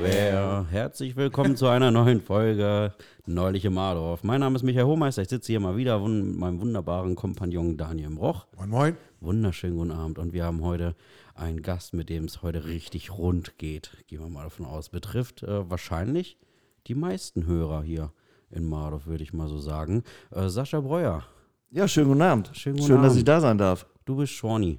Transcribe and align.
quer. 0.00 0.66
Herzlich 0.70 1.16
willkommen 1.16 1.56
zu 1.56 1.66
einer 1.66 1.90
neuen 1.90 2.20
Folge 2.20 2.92
Neulich 3.26 3.64
im 3.64 3.76
Adorf. 3.78 4.22
Mein 4.22 4.40
Name 4.40 4.56
ist 4.56 4.62
Michael 4.62 4.86
Hohmeister. 4.86 5.22
Ich 5.22 5.28
sitze 5.28 5.52
hier 5.52 5.60
mal 5.60 5.76
wieder 5.76 5.98
mit 5.98 6.36
meinem 6.38 6.60
wunderbaren 6.60 7.16
Kompagnon 7.16 7.76
Daniel 7.76 8.10
Broch. 8.10 8.46
Moin, 8.56 8.70
moin. 8.70 8.96
Wunderschönen 9.20 9.76
guten 9.76 9.90
Abend. 9.90 10.18
Und 10.18 10.32
wir 10.32 10.44
haben 10.44 10.62
heute 10.62 10.94
einen 11.34 11.62
Gast, 11.62 11.94
mit 11.94 12.08
dem 12.08 12.24
es 12.24 12.42
heute 12.42 12.64
richtig 12.66 13.10
rund 13.16 13.58
geht. 13.58 13.90
Gehen 14.06 14.20
wir 14.20 14.28
mal 14.28 14.44
davon 14.44 14.66
aus. 14.66 14.88
Betrifft 14.88 15.42
äh, 15.42 15.68
wahrscheinlich 15.68 16.38
die 16.86 16.94
meisten 16.94 17.46
Hörer 17.46 17.82
hier 17.82 18.12
in 18.50 18.66
Mardorf, 18.66 19.06
würde 19.06 19.24
ich 19.24 19.32
mal 19.32 19.48
so 19.48 19.58
sagen. 19.58 20.04
Äh, 20.30 20.48
Sascha 20.48 20.80
Breuer. 20.80 21.24
Ja, 21.70 21.88
schönen 21.88 22.08
guten 22.08 22.22
Abend. 22.22 22.50
Schönen 22.54 22.76
guten 22.76 22.86
Schön, 22.86 22.96
dass 23.02 23.12
Abend. 23.12 23.18
ich 23.18 23.24
da 23.24 23.40
sein 23.40 23.58
darf. 23.58 23.86
Du 24.04 24.16
bist 24.16 24.32
Schorni. 24.32 24.78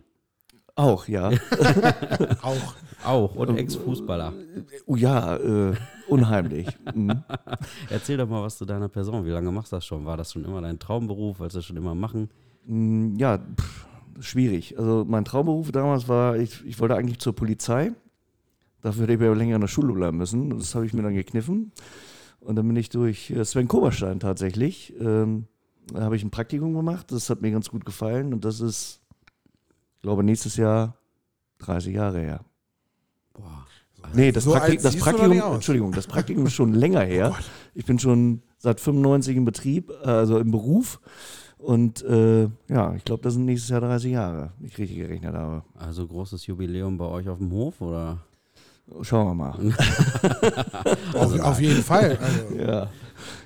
Auch, 0.79 1.07
ja. 1.09 1.29
Auch. 2.41 2.75
Auch 3.03 3.35
und 3.35 3.57
Ex-Fußballer. 3.57 4.33
oh 4.85 4.95
ja, 4.95 5.35
äh, 5.37 5.73
unheimlich. 6.07 6.67
Mhm. 6.93 7.21
Erzähl 7.89 8.17
doch 8.17 8.27
mal 8.29 8.43
was 8.43 8.57
zu 8.57 8.65
deiner 8.65 8.87
Person. 8.89 9.25
Wie 9.25 9.29
lange 9.29 9.51
machst 9.51 9.71
du 9.71 9.77
das 9.77 9.85
schon? 9.85 10.05
War 10.05 10.15
das 10.17 10.31
schon 10.33 10.45
immer 10.45 10.61
dein 10.61 10.79
Traumberuf? 10.79 11.39
Wolltest 11.39 11.55
du 11.55 11.59
das 11.59 11.65
schon 11.65 11.77
immer 11.77 11.95
machen? 11.95 12.29
Mm, 12.65 13.15
Ja, 13.17 13.37
pff, 13.37 13.87
schwierig. 14.19 14.77
Also 14.77 15.05
mein 15.07 15.25
Traumberuf 15.25 15.71
damals 15.71 16.07
war, 16.07 16.37
ich, 16.37 16.65
ich 16.65 16.79
wollte 16.79 16.95
eigentlich 16.95 17.19
zur 17.19 17.33
Polizei. 17.35 17.91
Dafür 18.81 19.03
hätte 19.03 19.13
ich 19.13 19.21
aber 19.21 19.35
länger 19.35 19.55
in 19.55 19.61
der 19.61 19.67
Schule 19.67 19.93
bleiben 19.93 20.17
müssen. 20.17 20.49
Das 20.57 20.75
habe 20.75 20.85
ich 20.85 20.93
mir 20.93 21.01
dann 21.03 21.13
gekniffen. 21.13 21.71
Und 22.39 22.55
dann 22.55 22.67
bin 22.67 22.77
ich 22.77 22.89
durch 22.89 23.31
äh, 23.31 23.43
Sven 23.43 23.67
Koberstein 23.67 24.19
tatsächlich. 24.21 24.93
Ähm, 24.99 25.47
da 25.93 26.01
habe 26.03 26.15
ich 26.15 26.23
ein 26.23 26.31
Praktikum 26.31 26.73
gemacht. 26.73 27.11
Das 27.11 27.29
hat 27.29 27.41
mir 27.41 27.51
ganz 27.51 27.69
gut 27.69 27.85
gefallen. 27.85 28.33
Und 28.33 28.45
das 28.45 28.61
ist, 28.61 28.98
ich 29.99 30.03
glaube, 30.03 30.23
nächstes 30.23 30.55
Jahr 30.55 30.95
30 31.57 31.93
Jahre 31.93 32.19
her. 32.21 32.45
Boah. 33.33 33.67
Nee, 34.13 34.31
das, 34.31 34.45
So 34.45 34.51
Praktik 34.53 34.81
das 34.81 34.95
Praktikum. 34.95 35.53
Entschuldigung, 35.55 35.91
das 35.91 36.07
Praktikum 36.07 36.45
ist 36.45 36.53
schon 36.53 36.73
länger 36.73 37.01
her. 37.01 37.35
ich 37.75 37.85
bin 37.85 37.99
schon 37.99 38.41
seit 38.57 38.79
95 38.79 39.35
im 39.35 39.43
Betrieb, 39.43 39.91
äh, 40.03 40.07
also 40.07 40.39
im 40.39 40.51
Beruf. 40.51 41.01
Und 41.57 42.01
äh, 42.03 42.47
ja, 42.69 42.95
ich 42.95 43.03
glaube, 43.03 43.23
das 43.23 43.33
sind 43.33 43.43
nächstes 43.43 43.69
Jahr 43.71 43.81
30 43.81 44.13
Jahre, 44.13 44.53
wenn 44.57 44.67
ich 44.67 44.77
richtig 44.77 44.99
gerechnet 44.99 45.35
habe. 45.35 45.63
Also 45.77 46.07
großes 46.07 46.47
Jubiläum 46.47 46.97
bei 46.97 47.05
euch 47.05 47.27
auf 47.27 47.39
dem 47.39 47.51
Hof 47.51 47.81
oder? 47.81 48.19
Schauen 49.01 49.27
wir 49.27 49.35
mal. 49.35 49.53
Auf, 51.13 51.39
auf 51.39 51.59
jeden 51.61 51.83
Fall. 51.83 52.17
Also, 52.21 52.55
Ja, 52.59 52.87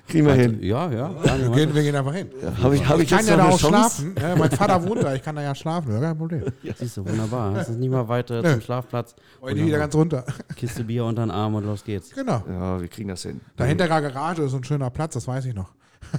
kriegen 0.08 0.26
wir 0.26 0.34
hin. 0.34 0.58
Ja, 0.62 0.90
ja. 0.90 1.10
wir, 1.14 1.50
gehen, 1.50 1.74
wir 1.74 1.82
gehen 1.82 1.94
einfach 1.96 2.14
hin. 2.14 2.28
Habe 2.62 2.76
ich, 2.76 2.88
hab 2.88 2.96
ich 2.98 3.04
Ich 3.04 3.10
kann 3.10 3.26
ja 3.26 3.36
da 3.36 3.48
auch 3.48 3.58
Chance? 3.58 3.68
schlafen. 4.02 4.14
Ja, 4.20 4.36
mein 4.36 4.50
Vater 4.50 4.86
wohnt 4.86 5.02
da, 5.02 5.14
ich 5.14 5.22
kann 5.22 5.36
da 5.36 5.42
ja 5.42 5.54
schlafen, 5.54 5.92
ja, 5.92 6.00
kein 6.00 6.16
Problem. 6.18 6.44
Siehst 6.76 6.96
du, 6.96 7.06
wunderbar. 7.06 7.54
Hast 7.54 7.70
du 7.70 7.74
nicht 7.74 7.90
mal 7.90 8.06
weiter 8.08 8.42
zum 8.42 8.60
Schlafplatz. 8.60 9.14
Heute 9.40 9.64
wieder 9.64 9.78
ganz 9.78 9.94
runter. 9.94 10.24
Kiste 10.56 10.84
Bier 10.84 11.04
unter 11.04 11.24
den 11.24 11.30
Arm 11.30 11.54
und 11.54 11.64
los 11.64 11.84
geht's. 11.84 12.10
Genau. 12.14 12.42
Ja, 12.48 12.80
wir 12.80 12.88
kriegen 12.88 13.08
das 13.08 13.22
hin. 13.22 13.40
Dahinter 13.56 13.86
der 13.88 14.00
Garage 14.02 14.42
ist 14.42 14.54
ein 14.54 14.64
schöner 14.64 14.90
Platz, 14.90 15.14
das 15.14 15.26
weiß 15.28 15.44
ich 15.46 15.54
noch. 15.54 15.70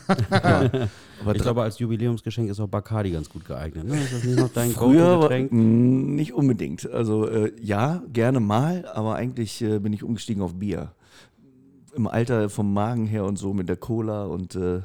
Aber 1.22 1.36
Ich 1.36 1.42
glaube, 1.42 1.64
als 1.64 1.80
Jubiläumsgeschenk 1.80 2.50
ist 2.50 2.60
auch 2.60 2.68
Bacardi 2.68 3.12
ganz 3.12 3.30
gut 3.30 3.46
geeignet. 3.46 3.86
Ne? 3.86 3.96
Ist 4.02 4.14
das 4.14 4.24
nicht 4.24 4.40
noch 4.40 4.50
dein 4.54 4.72
Früher 4.72 5.30
mh, 5.30 5.52
nicht 5.54 6.34
unbedingt. 6.34 6.90
Also 6.90 7.28
äh, 7.28 7.52
ja, 7.62 8.04
gerne 8.12 8.40
mal, 8.40 8.86
aber 8.94 9.16
eigentlich 9.16 9.62
äh, 9.62 9.80
bin 9.80 9.94
ich 9.94 10.04
umgestiegen 10.04 10.42
auf 10.44 10.56
Bier. 10.56 10.92
Im 11.96 12.08
Alter 12.08 12.50
vom 12.50 12.74
Magen 12.74 13.06
her 13.06 13.24
und 13.26 13.38
so 13.38 13.54
mit 13.54 13.70
der 13.70 13.78
Cola 13.78 14.26
und 14.26 14.56
äh, 14.56 14.82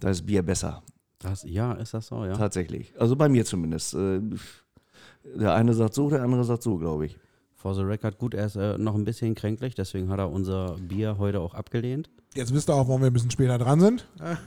da 0.00 0.10
ist 0.10 0.26
Bier 0.26 0.42
besser. 0.42 0.82
Das, 1.20 1.44
ja, 1.44 1.74
ist 1.74 1.94
das 1.94 2.06
so, 2.08 2.24
ja? 2.24 2.34
Tatsächlich. 2.36 2.92
Also 2.98 3.14
bei 3.14 3.28
mir 3.28 3.44
zumindest. 3.44 3.94
Äh, 3.94 4.20
Der 5.38 5.54
eine 5.54 5.74
sagt 5.74 5.94
so, 5.94 6.08
der 6.08 6.22
andere 6.22 6.44
sagt 6.44 6.62
so, 6.62 6.78
glaube 6.78 7.04
ich. 7.06 7.18
For 7.60 7.74
the 7.74 7.82
record, 7.82 8.16
gut, 8.16 8.32
er 8.32 8.46
ist 8.46 8.56
äh, 8.56 8.78
noch 8.78 8.94
ein 8.94 9.04
bisschen 9.04 9.34
kränklich, 9.34 9.74
deswegen 9.74 10.08
hat 10.08 10.18
er 10.18 10.30
unser 10.30 10.76
Bier 10.78 11.18
heute 11.18 11.40
auch 11.40 11.52
abgelehnt. 11.52 12.08
Jetzt 12.34 12.54
wisst 12.54 12.70
ihr 12.70 12.74
auch, 12.74 12.88
warum 12.88 13.02
wir 13.02 13.08
ein 13.08 13.12
bisschen 13.12 13.30
später 13.30 13.58
dran 13.58 13.80
sind. 13.80 14.06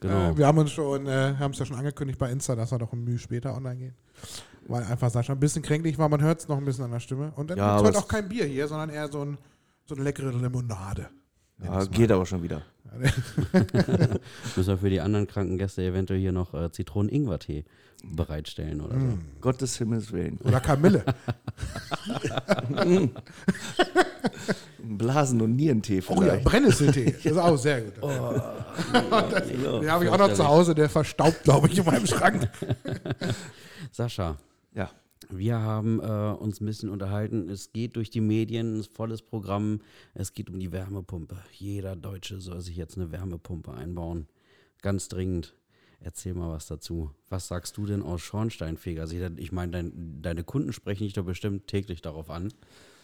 Genau. 0.00 0.30
Äh, 0.30 0.38
wir 0.38 0.46
haben 0.46 0.58
uns 0.58 0.70
schon, 0.70 1.06
äh, 1.06 1.34
haben 1.38 1.52
es 1.52 1.58
ja 1.58 1.66
schon 1.66 1.76
angekündigt 1.76 2.18
bei 2.18 2.30
Insta, 2.30 2.54
dass 2.54 2.70
wir 2.70 2.78
doch 2.78 2.92
ein 2.92 3.02
Mühe 3.02 3.18
später 3.18 3.54
online 3.56 3.76
gehen. 3.76 3.94
Weil 4.68 4.84
einfach 4.84 5.10
Sascha 5.10 5.32
ein 5.32 5.40
bisschen 5.40 5.62
kränklich 5.62 5.98
war, 5.98 6.08
man 6.08 6.22
hört 6.22 6.40
es 6.40 6.48
noch 6.48 6.58
ein 6.58 6.64
bisschen 6.64 6.84
an 6.84 6.90
der 6.92 7.00
Stimme. 7.00 7.32
Und 7.36 7.50
dann 7.50 7.58
Ja, 7.58 7.76
gibt 7.76 7.88
heute 7.88 7.98
es- 7.98 8.04
auch 8.04 8.08
kein 8.08 8.28
Bier 8.28 8.44
hier, 8.44 8.68
sondern 8.68 8.90
eher 8.90 9.08
so, 9.10 9.22
ein, 9.24 9.38
so 9.86 9.94
eine 9.94 10.04
leckere 10.04 10.30
Limonade. 10.30 11.08
Ja, 11.62 11.84
geht 11.84 12.12
aber 12.12 12.26
schon 12.26 12.42
wieder. 12.42 12.62
Müssen 14.56 14.66
wir 14.66 14.78
für 14.78 14.90
die 14.90 15.00
anderen 15.00 15.26
kranken 15.26 15.58
Gäste 15.58 15.82
eventuell 15.82 16.20
hier 16.20 16.32
noch 16.32 16.54
äh, 16.54 16.70
Zitronen-Ingwer-Tee 16.72 17.64
bereitstellen 18.04 18.80
oder 18.80 18.94
so. 18.94 19.06
Mm. 19.06 19.20
Gottes 19.40 19.76
Himmels 19.78 20.12
Willen. 20.12 20.38
Oder 20.44 20.60
Kamille. 20.60 21.04
Blasen- 24.78 25.40
und 25.42 25.56
Nierentee 25.56 26.02
Oh 26.08 26.14
ja, 26.14 26.20
vielleicht. 26.20 26.44
Brennnesseltee. 26.44 27.12
Das 27.12 27.24
ist 27.24 27.38
auch 27.38 27.56
sehr 27.56 27.82
gut. 27.82 28.02
Den 28.02 29.90
habe 29.90 30.04
ich 30.04 30.10
auch 30.10 30.18
noch 30.18 30.32
zu 30.32 30.46
Hause, 30.46 30.74
der 30.74 30.88
verstaubt, 30.88 31.42
glaube 31.42 31.68
ich, 31.68 31.78
in 31.78 31.84
meinem 31.84 32.06
Schrank. 32.06 32.48
Sascha. 33.92 34.36
Wir 35.30 35.58
haben 35.60 36.00
äh, 36.00 36.04
uns 36.38 36.60
ein 36.60 36.66
bisschen 36.66 36.88
unterhalten. 36.90 37.48
Es 37.48 37.72
geht 37.72 37.96
durch 37.96 38.10
die 38.10 38.20
Medien, 38.20 38.78
ein 38.78 38.84
volles 38.84 39.22
Programm. 39.22 39.80
Es 40.14 40.32
geht 40.32 40.48
um 40.50 40.58
die 40.58 40.72
Wärmepumpe. 40.72 41.36
Jeder 41.52 41.96
Deutsche 41.96 42.40
soll 42.40 42.60
sich 42.60 42.76
jetzt 42.76 42.96
eine 42.96 43.10
Wärmepumpe 43.12 43.72
einbauen. 43.72 44.26
Ganz 44.82 45.08
dringend. 45.08 45.54
Erzähl 46.00 46.34
mal 46.34 46.50
was 46.50 46.66
dazu. 46.66 47.10
Was 47.28 47.48
sagst 47.48 47.76
du 47.76 47.84
denn 47.86 48.02
aus 48.02 48.20
Schornsteinfeger? 48.20 49.02
Also 49.02 49.16
ich- 49.16 49.38
Ich 49.38 49.52
meine, 49.52 49.72
dein, 49.72 50.22
deine 50.22 50.44
Kunden 50.44 50.72
sprechen 50.72 51.02
dich 51.04 51.12
doch 51.14 51.24
bestimmt 51.24 51.66
täglich 51.66 52.00
darauf 52.00 52.30
an 52.30 52.52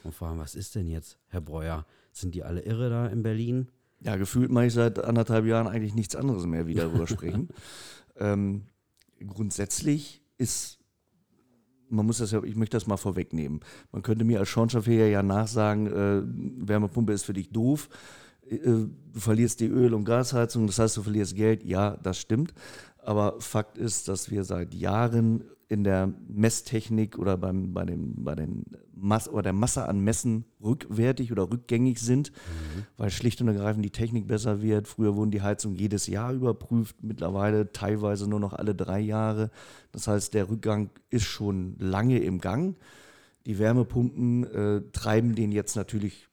und 0.05 0.15
fragen, 0.15 0.39
was 0.39 0.55
ist 0.55 0.77
denn 0.77 0.87
jetzt, 0.87 1.19
Herr 1.29 1.41
Breuer? 1.41 1.87
Sind 2.13 2.35
die 2.37 2.45
alle 2.45 2.61
irre 2.63 2.91
da 2.91 3.07
in 3.09 3.23
Berlin? 3.25 3.69
Ja, 4.01 4.15
gefühlt 4.17 4.53
mache 4.53 4.67
ich 4.67 4.73
seit 4.75 4.99
anderthalb 5.03 5.45
Jahren 5.47 5.67
eigentlich 5.67 5.95
nichts 5.95 6.15
anderes 6.15 6.47
mehr, 6.47 6.67
wie 6.69 6.75
darüber 6.75 7.07
sprechen. 7.07 7.49
Ähm, 8.17 8.67
grundsätzlich 9.27 10.23
ist, 10.39 10.79
man 11.89 12.07
muss 12.07 12.19
das 12.19 12.31
ja, 12.31 12.43
ich 12.43 12.57
möchte 12.57 12.77
das 12.77 12.87
mal 12.87 12.97
vorwegnehmen. 12.97 13.61
Man 13.93 14.03
könnte 14.03 14.25
mir 14.25 14.41
als 14.41 14.49
Schornsteinfeger 14.49 15.07
ja 15.07 15.23
nachsagen, 15.23 15.87
äh, 15.87 16.23
Wärmepumpe 16.67 17.13
ist 17.13 17.25
für 17.25 17.33
dich 17.35 17.51
doof, 17.51 17.89
äh, 18.49 18.59
du 18.59 18.91
verlierst 19.21 19.61
die 19.61 19.67
Öl- 19.67 19.95
und 19.95 20.05
Gasheizung, 20.05 20.67
das 20.67 20.79
heißt, 20.79 20.97
du 20.97 21.03
verlierst 21.03 21.35
Geld. 21.35 21.65
Ja, 21.65 21.97
das 22.03 22.19
stimmt. 22.19 22.53
Aber 23.05 23.41
Fakt 23.41 23.79
ist, 23.79 24.09
dass 24.09 24.31
wir 24.31 24.45
seit 24.45 24.75
Jahren 24.75 25.45
in 25.69 25.85
der 25.85 26.13
Messtechnik 26.29 27.19
oder 27.19 27.37
beim, 27.37 27.73
bei, 27.73 27.85
den, 27.85 28.23
bei 28.23 28.35
den 28.35 28.65
Mass 28.95 29.29
oder 29.29 29.43
der 29.43 29.53
Masse 29.53 29.89
an 29.89 30.01
Messen 30.01 30.45
rückwärtig 30.63 31.33
oder 31.33 31.51
rückgängig 31.51 32.01
sind, 32.01 32.33
weil 32.97 33.11
schlicht 33.11 33.41
und 33.41 33.49
ergreifend 33.49 33.85
die 33.85 33.91
Technik 33.91 34.27
besser 34.27 34.63
wird. 34.63 34.89
Früher 34.89 35.17
wurden 35.17 35.31
die 35.31 35.43
Heizungen 35.43 35.77
jedes 35.77 36.07
Jahr 36.07 36.33
überprüft, 36.33 37.03
mittlerweile 37.03 37.73
teilweise 37.73 38.29
nur 38.29 38.41
noch 38.41 38.53
alle 38.53 38.75
drei 38.75 39.01
Jahre. 39.01 39.51
Das 39.93 40.07
heißt, 40.07 40.35
der 40.35 40.49
Rückgang 40.49 40.91
ist 41.11 41.25
schon 41.25 41.77
lange 41.79 42.19
im 42.19 42.41
Gang. 42.41 42.77
Die 43.47 43.59
Wärmepumpen 43.59 44.45
äh, 44.45 44.83
treiben 44.93 45.35
den 45.35 45.53
jetzt 45.53 45.77
natürlich 45.77 46.29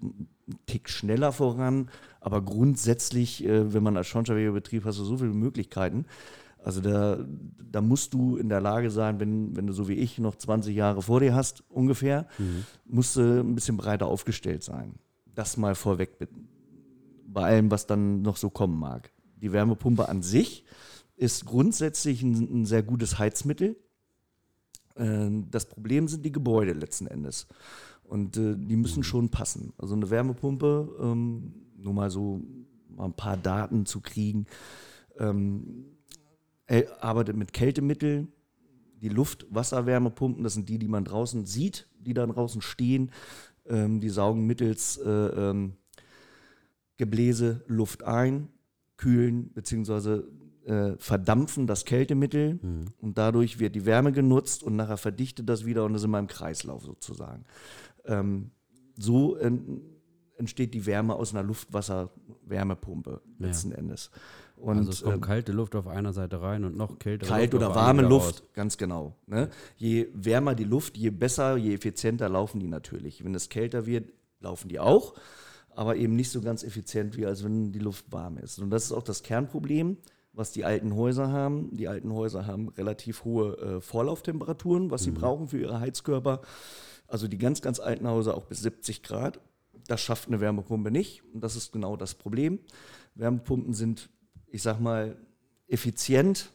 einen 0.00 0.28
Tick 0.66 0.88
schneller 0.88 1.32
voran, 1.32 1.90
aber 2.24 2.40
grundsätzlich, 2.42 3.44
äh, 3.44 3.72
wenn 3.74 3.82
man 3.82 3.96
als 3.96 4.06
Schornsteinfegerbetrieb 4.06 4.84
hast 4.84 4.98
du 4.98 5.04
so 5.04 5.18
viele 5.18 5.34
Möglichkeiten. 5.34 6.06
Also 6.62 6.80
da, 6.80 7.18
da 7.70 7.82
musst 7.82 8.14
du 8.14 8.36
in 8.36 8.48
der 8.48 8.62
Lage 8.62 8.90
sein, 8.90 9.20
wenn, 9.20 9.54
wenn 9.54 9.66
du 9.66 9.74
so 9.74 9.86
wie 9.88 9.92
ich 9.94 10.18
noch 10.18 10.34
20 10.34 10.74
Jahre 10.74 11.02
vor 11.02 11.20
dir 11.20 11.34
hast, 11.34 11.62
ungefähr, 11.68 12.26
musst 12.86 13.16
du 13.16 13.40
ein 13.40 13.54
bisschen 13.54 13.76
breiter 13.76 14.06
aufgestellt 14.06 14.62
sein. 14.62 14.94
Das 15.34 15.58
mal 15.58 15.74
vorweg 15.74 16.18
mit- 16.20 16.30
bei 17.26 17.42
allem, 17.44 17.70
was 17.70 17.86
dann 17.86 18.22
noch 18.22 18.38
so 18.38 18.48
kommen 18.48 18.78
mag. 18.78 19.10
Die 19.42 19.52
Wärmepumpe 19.52 20.08
an 20.08 20.22
sich 20.22 20.64
ist 21.16 21.44
grundsätzlich 21.44 22.22
ein, 22.22 22.62
ein 22.62 22.64
sehr 22.64 22.82
gutes 22.82 23.18
Heizmittel. 23.18 23.76
Ähm, 24.96 25.48
Das 25.50 25.66
Problem 25.68 26.08
sind 26.08 26.24
die 26.24 26.32
Gebäude 26.32 26.72
letzten 26.72 27.06
Endes. 27.06 27.46
Und 28.04 28.36
äh, 28.36 28.54
die 28.56 28.76
müssen 28.76 29.02
schon 29.02 29.30
passen. 29.30 29.72
Also 29.78 29.94
eine 29.94 30.10
Wärmepumpe, 30.10 30.96
ähm, 31.00 31.54
nur 31.76 31.94
mal 31.94 32.10
so 32.10 32.42
mal 32.88 33.06
ein 33.06 33.16
paar 33.16 33.36
Daten 33.36 33.86
zu 33.86 34.00
kriegen, 34.00 34.46
ähm, 35.18 35.94
er 36.66 37.02
arbeitet 37.02 37.36
mit 37.36 37.52
Kältemitteln. 37.52 38.28
Die 39.00 39.08
Luft-Wasser-Wärmepumpen, 39.10 40.42
das 40.42 40.54
sind 40.54 40.68
die, 40.68 40.78
die 40.78 40.88
man 40.88 41.04
draußen 41.04 41.44
sieht, 41.44 41.88
die 41.98 42.14
da 42.14 42.26
draußen 42.26 42.62
stehen. 42.62 43.10
Ähm, 43.66 44.00
die 44.00 44.08
saugen 44.08 44.46
mittels 44.46 44.96
äh, 44.96 45.10
ähm, 45.10 45.74
Gebläse 46.96 47.64
Luft 47.66 48.04
ein, 48.04 48.48
kühlen 48.96 49.50
bzw. 49.50 50.22
Äh, 50.64 50.96
verdampfen 50.98 51.66
das 51.66 51.84
Kältemittel 51.84 52.58
und 52.98 53.18
dadurch 53.18 53.58
wird 53.58 53.74
die 53.74 53.84
Wärme 53.84 54.12
genutzt 54.12 54.62
und 54.62 54.76
nachher 54.76 54.96
verdichtet 54.96 55.46
das 55.46 55.66
wieder 55.66 55.84
und 55.84 55.94
ist 55.94 56.04
immer 56.04 56.18
im 56.18 56.26
Kreislauf 56.26 56.84
sozusagen. 56.84 57.44
Ähm, 58.06 58.50
so 58.96 59.36
en- 59.36 59.80
entsteht 60.36 60.74
die 60.74 60.86
Wärme 60.86 61.14
aus 61.14 61.32
einer 61.32 61.42
Luft-Wasser-Wärmepumpe 61.44 63.20
letzten 63.38 63.72
Endes. 63.72 64.10
Und, 64.56 64.78
also 64.78 64.90
es 64.90 65.02
kommt 65.02 65.14
ähm, 65.16 65.20
kalte 65.20 65.52
Luft 65.52 65.74
auf 65.74 65.86
einer 65.86 66.12
Seite 66.12 66.40
rein 66.40 66.64
und 66.64 66.76
noch 66.76 66.98
kältere 66.98 67.28
Kalt 67.28 67.52
Luft 67.52 67.64
oder 67.64 67.74
warme 67.74 68.02
Luft, 68.02 68.42
raus. 68.42 68.50
ganz 68.52 68.76
genau. 68.78 69.16
Ne? 69.26 69.50
Je 69.76 70.08
wärmer 70.14 70.54
die 70.54 70.64
Luft, 70.64 70.96
je 70.96 71.10
besser, 71.10 71.56
je 71.56 71.74
effizienter 71.74 72.28
laufen 72.28 72.60
die 72.60 72.68
natürlich. 72.68 73.24
Wenn 73.24 73.34
es 73.34 73.48
kälter 73.48 73.86
wird, 73.86 74.12
laufen 74.40 74.68
die 74.68 74.78
auch, 74.80 75.14
aber 75.70 75.96
eben 75.96 76.14
nicht 76.14 76.30
so 76.30 76.40
ganz 76.40 76.62
effizient, 76.62 77.16
wie 77.16 77.26
als 77.26 77.42
wenn 77.44 77.72
die 77.72 77.78
Luft 77.80 78.10
warm 78.12 78.38
ist. 78.38 78.58
Und 78.60 78.70
das 78.70 78.84
ist 78.84 78.92
auch 78.92 79.02
das 79.02 79.22
Kernproblem, 79.22 79.96
was 80.32 80.52
die 80.52 80.64
alten 80.64 80.94
Häuser 80.94 81.30
haben. 81.32 81.76
Die 81.76 81.88
alten 81.88 82.12
Häuser 82.12 82.46
haben 82.46 82.68
relativ 82.68 83.24
hohe 83.24 83.56
äh, 83.58 83.80
Vorlauftemperaturen, 83.80 84.90
was 84.90 85.02
sie 85.02 85.10
brauchen 85.10 85.48
für 85.48 85.58
ihre 85.58 85.80
Heizkörper. 85.80 86.40
Also 87.14 87.28
die 87.28 87.38
ganz, 87.38 87.62
ganz 87.62 87.78
alten 87.78 88.08
Häuser 88.08 88.36
auch 88.36 88.46
bis 88.46 88.62
70 88.62 89.04
Grad. 89.04 89.38
Das 89.86 90.00
schafft 90.00 90.26
eine 90.26 90.40
Wärmepumpe 90.40 90.90
nicht. 90.90 91.22
Und 91.32 91.42
das 91.42 91.54
ist 91.54 91.72
genau 91.72 91.94
das 91.94 92.16
Problem. 92.16 92.58
Wärmepumpen 93.14 93.72
sind, 93.72 94.10
ich 94.48 94.62
sag 94.62 94.80
mal, 94.80 95.16
effizient, 95.68 96.50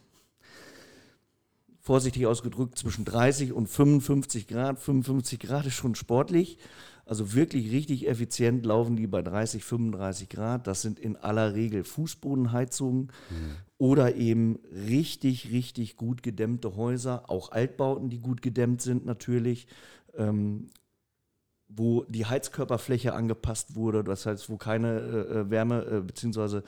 vorsichtig 1.80 2.26
ausgedrückt, 2.26 2.76
zwischen 2.76 3.06
30 3.06 3.54
und 3.54 3.68
55 3.68 4.48
Grad. 4.48 4.78
55 4.78 5.40
Grad 5.40 5.64
ist 5.64 5.72
schon 5.72 5.94
sportlich. 5.94 6.58
Also 7.06 7.32
wirklich 7.32 7.72
richtig 7.72 8.06
effizient 8.06 8.66
laufen 8.66 8.96
die 8.96 9.06
bei 9.06 9.22
30, 9.22 9.64
35 9.64 10.28
Grad. 10.28 10.66
Das 10.66 10.82
sind 10.82 10.98
in 10.98 11.16
aller 11.16 11.54
Regel 11.54 11.84
Fußbodenheizungen 11.84 13.10
oder 13.78 14.14
eben 14.14 14.58
richtig, 14.72 15.50
richtig 15.50 15.96
gut 15.96 16.22
gedämmte 16.22 16.76
Häuser, 16.76 17.30
auch 17.30 17.50
Altbauten, 17.50 18.10
die 18.10 18.18
gut 18.18 18.42
gedämmt 18.42 18.82
sind 18.82 19.06
natürlich, 19.06 19.66
ähm, 20.20 20.70
wo 21.68 22.04
die 22.04 22.26
Heizkörperfläche 22.26 23.14
angepasst 23.14 23.76
wurde, 23.76 24.04
das 24.04 24.26
heißt, 24.26 24.50
wo 24.50 24.56
keine 24.56 24.98
äh, 25.00 25.40
äh 25.40 25.50
Wärme 25.50 25.84
äh, 25.84 26.00
bzw. 26.00 26.62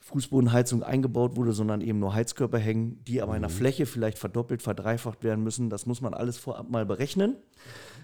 Fußbodenheizung 0.00 0.82
eingebaut 0.82 1.36
wurde, 1.36 1.52
sondern 1.52 1.80
eben 1.80 1.98
nur 1.98 2.14
Heizkörper 2.14 2.58
hängen, 2.58 3.02
die 3.04 3.22
aber 3.22 3.36
in 3.36 3.40
der 3.40 3.50
Fläche 3.50 3.86
vielleicht 3.86 4.18
verdoppelt, 4.18 4.60
verdreifacht 4.60 5.24
werden 5.24 5.42
müssen. 5.42 5.70
Das 5.70 5.86
muss 5.86 6.02
man 6.02 6.12
alles 6.12 6.36
vorab 6.36 6.68
mal 6.68 6.84
berechnen. 6.84 7.36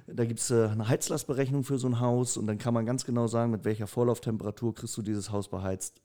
Da 0.07 0.25
gibt 0.25 0.41
es 0.41 0.51
äh, 0.51 0.69
eine 0.69 0.89
Heizlastberechnung 0.89 1.63
für 1.63 1.79
so 1.79 1.89
ein 1.89 2.01
Haus 2.01 2.39
und 2.39 2.47
dann 2.47 2.57
kann 2.57 2.73
man 2.73 2.87
ganz 2.87 3.05
genau 3.05 3.27
sagen, 3.27 3.51
mit 3.51 3.67
welcher 3.67 3.87
Vorlauftemperatur 3.87 4.75
kriegst 4.75 4.97
du 4.97 5.03
dieses 5.03 5.31
Haus 5.31 5.49
beheizt. 5.49 6.01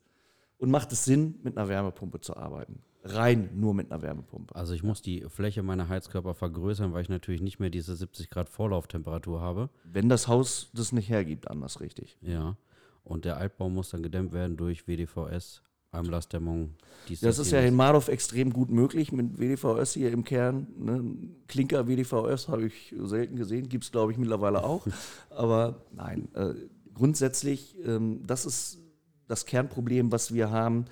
Und 0.58 0.70
macht 0.70 0.92
es 0.92 1.06
Sinn, 1.06 1.40
mit 1.44 1.58
einer 1.58 1.70
Wärmepumpe 1.70 2.20
zu 2.20 2.36
arbeiten? 2.36 2.82
Rein 3.08 3.50
nur 3.54 3.76
mit 3.76 3.92
einer 3.92 4.02
Wärmepumpe. 4.02 4.56
Also 4.56 4.74
ich 4.74 4.82
muss 4.82 5.02
die 5.02 5.26
Fläche 5.30 5.62
meiner 5.62 5.88
Heizkörper 5.90 6.34
vergrößern, 6.34 6.92
weil 6.92 7.04
ich 7.04 7.10
natürlich 7.10 7.42
nicht 7.42 7.60
mehr 7.60 7.70
diese 7.70 7.96
70 7.96 8.32
Grad 8.32 8.50
Vorlauftemperatur 8.50 9.42
habe. 9.42 9.70
Wenn 9.84 10.10
das 10.10 10.28
Haus 10.28 10.72
das 10.74 10.92
nicht 10.92 11.10
hergibt, 11.10 11.50
anders 11.50 11.82
richtig. 11.82 12.18
Ja. 12.22 12.58
Und 13.04 13.26
der 13.26 13.38
Altbau 13.38 13.70
muss 13.70 13.92
dann 13.92 14.02
gedämmt 14.02 14.34
werden 14.34 14.58
durch 14.58 14.88
WDVS, 14.88 15.62
Heimlastdämmung. 15.94 16.72
dies, 17.08 17.20
Das 17.20 17.38
ist 17.38 17.52
ja 17.52 17.60
in 17.60 17.76
Marov 17.76 18.08
extrem 18.08 18.52
gut 18.52 18.72
möglich 18.72 19.12
mit 19.12 19.38
WDVS 19.40 19.94
hier 19.94 20.12
im 20.12 20.24
Kern. 20.24 20.66
Ne? 20.76 21.16
Klinker 21.48 21.88
WDVS 21.88 22.48
habe 22.48 22.66
ich 22.66 22.96
selten 22.98 23.36
gesehen, 23.36 23.70
gibt 23.70 23.84
es 23.84 23.92
glaube 23.92 24.12
ich 24.12 24.18
mittlerweile 24.18 24.64
auch. 24.64 24.88
Aber 25.30 25.84
nein, 25.92 26.28
äh, 26.34 26.56
grundsätzlich, 26.96 27.78
ähm, 27.86 28.26
das 28.26 28.48
ist 28.48 28.80
das 29.28 29.46
Kernproblem, 29.46 30.12
was 30.12 30.34
wir 30.34 30.50
haben. 30.50 30.86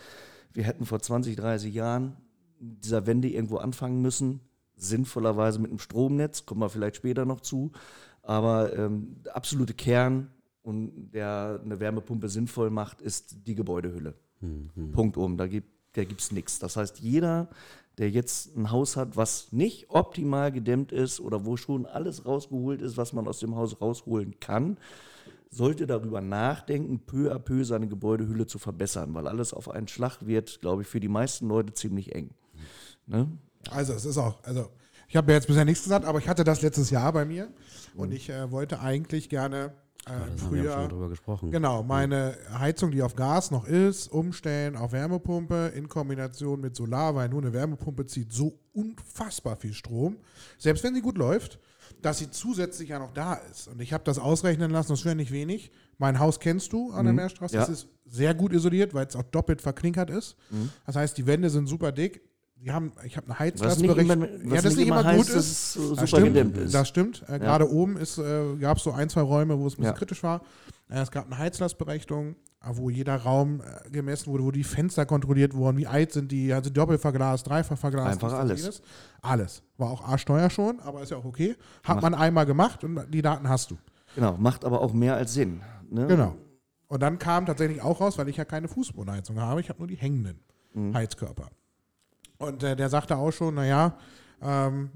Wir 0.53 0.63
hätten 0.63 0.85
vor 0.85 0.99
20, 0.99 1.35
30 1.35 1.73
Jahren 1.73 2.17
dieser 2.59 3.05
Wende 3.05 3.27
irgendwo 3.29 3.57
anfangen 3.57 4.01
müssen. 4.01 4.39
Sinnvollerweise 4.75 5.59
mit 5.59 5.71
einem 5.71 5.79
Stromnetz, 5.79 6.45
kommen 6.45 6.61
wir 6.61 6.69
vielleicht 6.69 6.95
später 6.95 7.25
noch 7.25 7.41
zu. 7.41 7.71
Aber 8.21 8.75
ähm, 8.77 9.17
der 9.25 9.35
absolute 9.35 9.73
Kern 9.73 10.29
und 10.61 11.11
der 11.11 11.59
eine 11.63 11.79
Wärmepumpe 11.79 12.29
sinnvoll 12.29 12.69
macht, 12.69 13.01
ist 13.01 13.47
die 13.47 13.55
Gebäudehülle. 13.55 14.15
Punkt 14.91 15.17
um. 15.17 15.37
Da 15.37 15.47
gibt 15.47 15.69
da 15.93 16.01
es 16.01 16.31
nichts. 16.31 16.59
Das 16.59 16.75
heißt, 16.77 16.99
jeder, 16.99 17.49
der 17.97 18.09
jetzt 18.09 18.55
ein 18.55 18.71
Haus 18.71 18.97
hat, 18.97 19.15
was 19.15 19.51
nicht 19.51 19.89
optimal 19.89 20.51
gedämmt 20.51 20.91
ist 20.91 21.19
oder 21.19 21.45
wo 21.45 21.57
schon 21.57 21.85
alles 21.85 22.25
rausgeholt 22.25 22.81
ist, 22.81 22.97
was 22.97 23.13
man 23.13 23.27
aus 23.27 23.39
dem 23.39 23.55
Haus 23.55 23.79
rausholen 23.79 24.39
kann, 24.39 24.77
sollte 25.53 25.87
darüber 25.87 26.21
nachdenken, 26.21 26.99
peu 26.99 27.31
à 27.31 27.39
peu 27.39 27.63
seine 27.63 27.87
Gebäudehülle 27.87 28.45
zu 28.47 28.59
verbessern, 28.59 29.13
weil 29.13 29.27
alles 29.27 29.53
auf 29.53 29.69
einen 29.69 29.87
Schlag 29.87 30.25
wird, 30.25 30.59
glaube 30.61 30.81
ich, 30.81 30.87
für 30.87 30.99
die 30.99 31.07
meisten 31.09 31.47
Leute 31.47 31.73
ziemlich 31.73 32.13
eng. 32.15 32.31
Ne? 33.05 33.27
Also 33.69 33.93
es 33.93 34.05
ist 34.05 34.17
auch, 34.17 34.43
also 34.43 34.69
ich 35.07 35.15
habe 35.15 35.31
ja 35.31 35.37
jetzt 35.37 35.47
bisher 35.47 35.65
nichts 35.65 35.83
gesagt, 35.83 36.05
aber 36.05 36.19
ich 36.19 36.27
hatte 36.27 36.43
das 36.43 36.61
letztes 36.61 36.89
Jahr 36.89 37.13
bei 37.13 37.25
mir 37.25 37.49
und 37.95 38.09
Mhm. 38.09 38.15
ich 38.15 38.29
äh, 38.29 38.51
wollte 38.51 38.79
eigentlich 38.79 39.29
gerne 39.29 39.73
äh, 40.05 40.09
Das 40.31 40.43
haben 40.43 40.55
wir 40.55 40.63
ja 40.63 40.71
schon 40.71 40.79
früher 40.81 40.87
drüber 40.89 41.09
gesprochen. 41.09 41.51
Genau, 41.51 41.81
meine 41.83 42.35
Heizung, 42.57 42.91
die 42.91 43.01
auf 43.01 43.15
Gas 43.15 43.51
noch 43.51 43.65
ist, 43.65 44.07
umstellen 44.11 44.75
auf 44.75 44.91
Wärmepumpe 44.91 45.71
in 45.75 45.87
Kombination 45.87 46.59
mit 46.59 46.75
Solar, 46.75 47.15
weil 47.15 47.29
nur 47.29 47.41
eine 47.41 47.53
Wärmepumpe 47.53 48.05
zieht 48.05 48.33
so 48.33 48.59
unfassbar 48.73 49.55
viel 49.55 49.73
Strom, 49.73 50.17
selbst 50.57 50.83
wenn 50.83 50.93
sie 50.93 51.01
gut 51.01 51.17
läuft, 51.17 51.57
dass 52.05 52.19
sie 52.19 52.29
zusätzlich 52.29 52.89
ja 52.89 52.99
noch 52.99 53.13
da 53.13 53.35
ist. 53.51 53.67
Und 53.67 53.81
ich 53.81 53.93
habe 53.93 54.03
das 54.03 54.19
ausrechnen 54.19 54.71
lassen, 54.71 54.91
das 54.91 55.05
wäre 55.05 55.15
nicht 55.15 55.31
wenig. 55.31 55.71
Mein 55.97 56.19
Haus 56.19 56.39
kennst 56.39 56.73
du 56.73 56.91
an 56.91 57.05
der 57.05 57.13
Meerstraße, 57.13 57.55
das 57.55 57.67
ja. 57.67 57.73
ist 57.73 57.87
sehr 58.05 58.33
gut 58.33 58.53
isoliert, 58.53 58.93
weil 58.93 59.07
es 59.07 59.15
auch 59.15 59.23
doppelt 59.23 59.61
verklinkert 59.61 60.09
ist. 60.09 60.35
Das 60.85 60.95
heißt, 60.95 61.17
die 61.17 61.25
Wände 61.25 61.49
sind 61.49 61.67
super 61.67 61.91
dick. 61.91 62.21
Die 62.63 62.71
haben, 62.71 62.93
ich 63.03 63.17
habe 63.17 63.27
eine 63.27 63.51
Was 63.59 63.77
nicht 63.77 63.89
immer, 63.91 63.95
Heizlastberechnung. 63.97 64.21
was 64.45 64.53
Ja, 64.55 64.61
das 64.61 64.75
nicht 64.77 64.87
immer 64.87 65.03
heißt, 65.03 65.29
dass 65.35 65.35
es 65.75 65.79
das 65.97 66.09
stimmt, 66.09 66.25
gedämmt 66.27 66.57
ist. 66.57 66.73
Das 66.73 66.87
stimmt. 66.87 67.23
Äh, 67.27 67.39
Gerade 67.39 67.69
oben 67.69 67.97
äh, 67.97 68.55
gab 68.57 68.77
es 68.77 68.83
so 68.83 68.91
ein, 68.93 69.09
zwei 69.09 69.19
Räume, 69.21 69.59
wo 69.59 69.67
es 69.67 69.73
ein 69.73 69.77
bisschen 69.77 69.83
Ja. 69.85 69.91
kritisch 69.91 70.23
war. 70.23 70.41
Äh, 70.89 70.99
es 71.01 71.11
gab 71.11 71.25
eine 71.25 71.37
Heizlastberechnung, 71.39 72.35
äh, 72.61 72.69
wo 72.71 72.89
jeder 72.89 73.17
Raum 73.17 73.59
äh, 73.61 73.89
gemessen 73.89 74.27
wurde, 74.27 74.45
wo 74.45 74.51
die 74.51 74.63
Fenster 74.63 75.05
kontrolliert 75.05 75.53
wurden, 75.53 75.77
wie 75.77 75.87
alt 75.87 76.13
sind 76.13 76.31
die, 76.31 76.53
also 76.53 76.69
doppelt 76.69 77.01
verglast, 77.01 77.47
dreifach 77.47 77.77
verglast. 77.77 78.13
Einfach 78.23 78.31
alles. 78.39 78.61
jenes. 78.61 78.81
Alles. 79.21 79.61
War 79.77 79.91
auch 79.91 80.07
A-Steuer 80.07 80.49
schon, 80.49 80.79
aber 80.79 81.01
ist 81.03 81.09
ja 81.09 81.17
auch 81.17 81.25
okay. 81.25 81.57
Hat 81.83 82.01
man 82.01 82.13
einmal 82.13 82.45
gemacht 82.45 82.85
und 82.85 82.97
die 83.13 83.21
Daten 83.21 83.49
hast 83.49 83.71
du. 83.71 83.77
Genau, 84.15 84.37
macht 84.37 84.63
aber 84.63 84.79
auch 84.79 84.93
mehr 84.93 85.15
als 85.15 85.33
Sinn. 85.33 85.61
Ne? 85.89 86.07
Genau. 86.07 86.35
Und 86.87 87.01
dann 87.03 87.19
kam 87.19 87.45
tatsächlich 87.45 87.81
auch 87.81 87.99
raus, 87.99 88.17
weil 88.17 88.29
ich 88.29 88.37
ja 88.37 88.45
keine 88.45 88.69
Fußbodenheizung 88.69 89.37
habe, 89.41 89.59
ich 89.59 89.67
habe 89.67 89.79
nur 89.79 89.87
die 89.87 89.95
hängenden 89.97 90.39
Mhm. 90.75 90.95
Heizkörper. 90.95 91.49
Und 92.43 92.63
äh, 92.63 92.75
der 92.75 92.89
sagte 92.89 93.17
auch 93.17 93.31
schon, 93.31 93.55
naja, 93.55 93.97
ähm, 94.41 94.89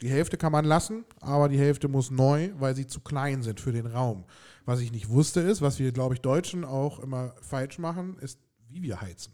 die 0.00 0.08
Hälfte 0.08 0.36
kann 0.36 0.52
man 0.52 0.64
lassen, 0.64 1.04
aber 1.20 1.48
die 1.48 1.58
Hälfte 1.58 1.88
muss 1.88 2.10
neu, 2.10 2.50
weil 2.58 2.74
sie 2.76 2.86
zu 2.86 3.00
klein 3.00 3.42
sind 3.42 3.60
für 3.60 3.72
den 3.72 3.86
Raum. 3.86 4.24
Was 4.64 4.80
ich 4.80 4.92
nicht 4.92 5.08
wusste 5.08 5.40
ist, 5.40 5.62
was 5.62 5.78
wir, 5.78 5.92
glaube 5.92 6.14
ich, 6.14 6.20
Deutschen 6.20 6.64
auch 6.64 7.00
immer 7.00 7.34
falsch 7.40 7.78
machen, 7.78 8.18
ist, 8.20 8.38
wie 8.68 8.82
wir 8.82 9.00
heizen. 9.00 9.32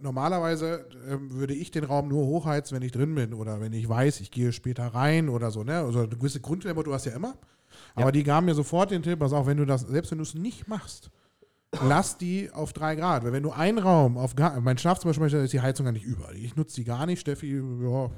Normalerweise 0.00 0.86
ähm, 1.08 1.30
würde 1.30 1.54
ich 1.54 1.70
den 1.70 1.84
Raum 1.84 2.08
nur 2.08 2.26
hochheizen, 2.26 2.76
wenn 2.76 2.82
ich 2.82 2.92
drin 2.92 3.14
bin 3.14 3.32
oder 3.32 3.62
wenn 3.62 3.72
ich 3.72 3.88
weiß, 3.88 4.20
ich 4.20 4.30
gehe 4.30 4.52
später 4.52 4.88
rein 4.88 5.30
oder 5.30 5.50
so. 5.50 5.64
Ne? 5.64 5.78
Also 5.78 6.00
eine 6.00 6.08
gewisse 6.08 6.40
Grundtemperatur 6.40 6.92
hast 6.92 7.06
du 7.06 7.10
ja 7.10 7.16
immer. 7.16 7.34
Aber 7.94 8.12
die 8.12 8.24
gaben 8.24 8.46
mir 8.46 8.54
sofort 8.54 8.90
den 8.90 9.02
Tipp, 9.02 9.20
pass 9.20 9.32
auf, 9.32 9.46
wenn 9.46 9.56
du 9.56 9.64
das, 9.64 9.82
selbst 9.82 10.10
wenn 10.10 10.18
du 10.18 10.24
es 10.24 10.34
nicht 10.34 10.68
machst, 10.68 11.10
lass 11.82 12.16
die 12.18 12.50
auf 12.52 12.72
drei 12.72 12.94
Grad. 12.96 13.24
Weil 13.24 13.32
wenn 13.32 13.42
du 13.42 13.50
einen 13.52 13.78
Raum 13.78 14.16
auf 14.18 14.34
Ga- 14.36 14.58
mein 14.60 14.78
Schlafzimmer 14.78 15.12
zum 15.14 15.22
Beispiel, 15.22 15.38
da 15.40 15.44
ist 15.44 15.52
die 15.52 15.60
Heizung 15.60 15.84
gar 15.84 15.92
nicht 15.92 16.04
über. 16.04 16.32
Ich 16.34 16.56
nutze 16.56 16.76
die 16.76 16.84
gar 16.84 17.06
nicht. 17.06 17.20
Steffi, 17.20 17.56
ja, 17.82 18.10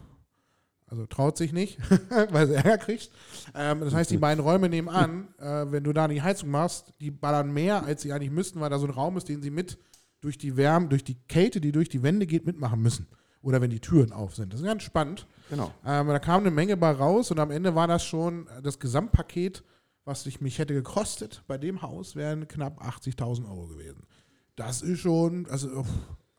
also 0.89 1.07
traut 1.07 1.37
sich 1.37 1.53
nicht, 1.53 1.79
weil 2.31 2.47
sie 2.47 2.55
Ärger 2.55 2.79
kriegt. 2.79 3.11
Ähm, 3.55 3.81
das 3.81 3.93
heißt, 3.95 4.11
die 4.11 4.19
beiden 4.19 4.43
Räume 4.45 4.69
nebenan, 4.69 5.29
äh, 5.39 5.65
wenn 5.71 5.83
du 5.85 5.93
da 5.93 6.07
die 6.09 6.23
Heizung 6.23 6.51
machst, 6.51 6.93
die 7.01 7.11
ballern 7.11 7.53
mehr, 7.53 7.85
als 7.85 8.03
sie 8.03 8.13
eigentlich 8.13 8.31
müssten, 8.31 8.61
weil 8.61 8.71
da 8.71 8.79
so 8.79 8.87
ein 8.87 8.93
Raum 8.93 9.17
ist, 9.17 9.29
den 9.29 9.43
sie 9.43 9.51
mit 9.51 9.79
durch 10.21 10.39
die 10.39 10.57
Wärme, 10.57 10.89
durch 10.89 11.05
die 11.05 11.17
Kälte, 11.29 11.61
die 11.61 11.73
durch 11.73 11.89
die 11.89 12.03
Wände 12.03 12.27
geht, 12.27 12.47
mitmachen 12.47 12.81
müssen. 12.81 13.07
Oder 13.43 13.61
wenn 13.61 13.71
die 13.71 13.81
Türen 13.81 14.13
auf 14.13 14.35
sind. 14.35 14.53
Das 14.53 14.61
ist 14.61 14.67
ganz 14.67 14.83
spannend. 14.83 15.27
Genau. 15.51 15.71
Ähm, 15.85 16.09
da 16.09 16.19
kam 16.19 16.41
eine 16.41 16.51
Menge 16.51 16.77
bei 16.77 16.91
raus 16.91 17.31
und 17.31 17.39
am 17.39 17.51
Ende 17.53 17.75
war 17.77 17.87
das 17.87 18.05
schon 18.05 18.49
das 18.63 18.79
Gesamtpaket, 18.81 19.63
was 20.07 20.25
ich 20.25 20.41
mich 20.41 20.59
hätte 20.59 20.73
gekostet. 20.73 21.43
Bei 21.47 21.59
dem 21.59 21.83
Haus 21.83 22.17
wären 22.17 22.49
knapp 22.49 22.81
80.000 22.81 23.45
Euro 23.51 23.67
gewesen. 23.67 24.07
Das 24.55 24.81
ist 24.81 25.01
schon 25.01 25.47
also, 25.51 25.85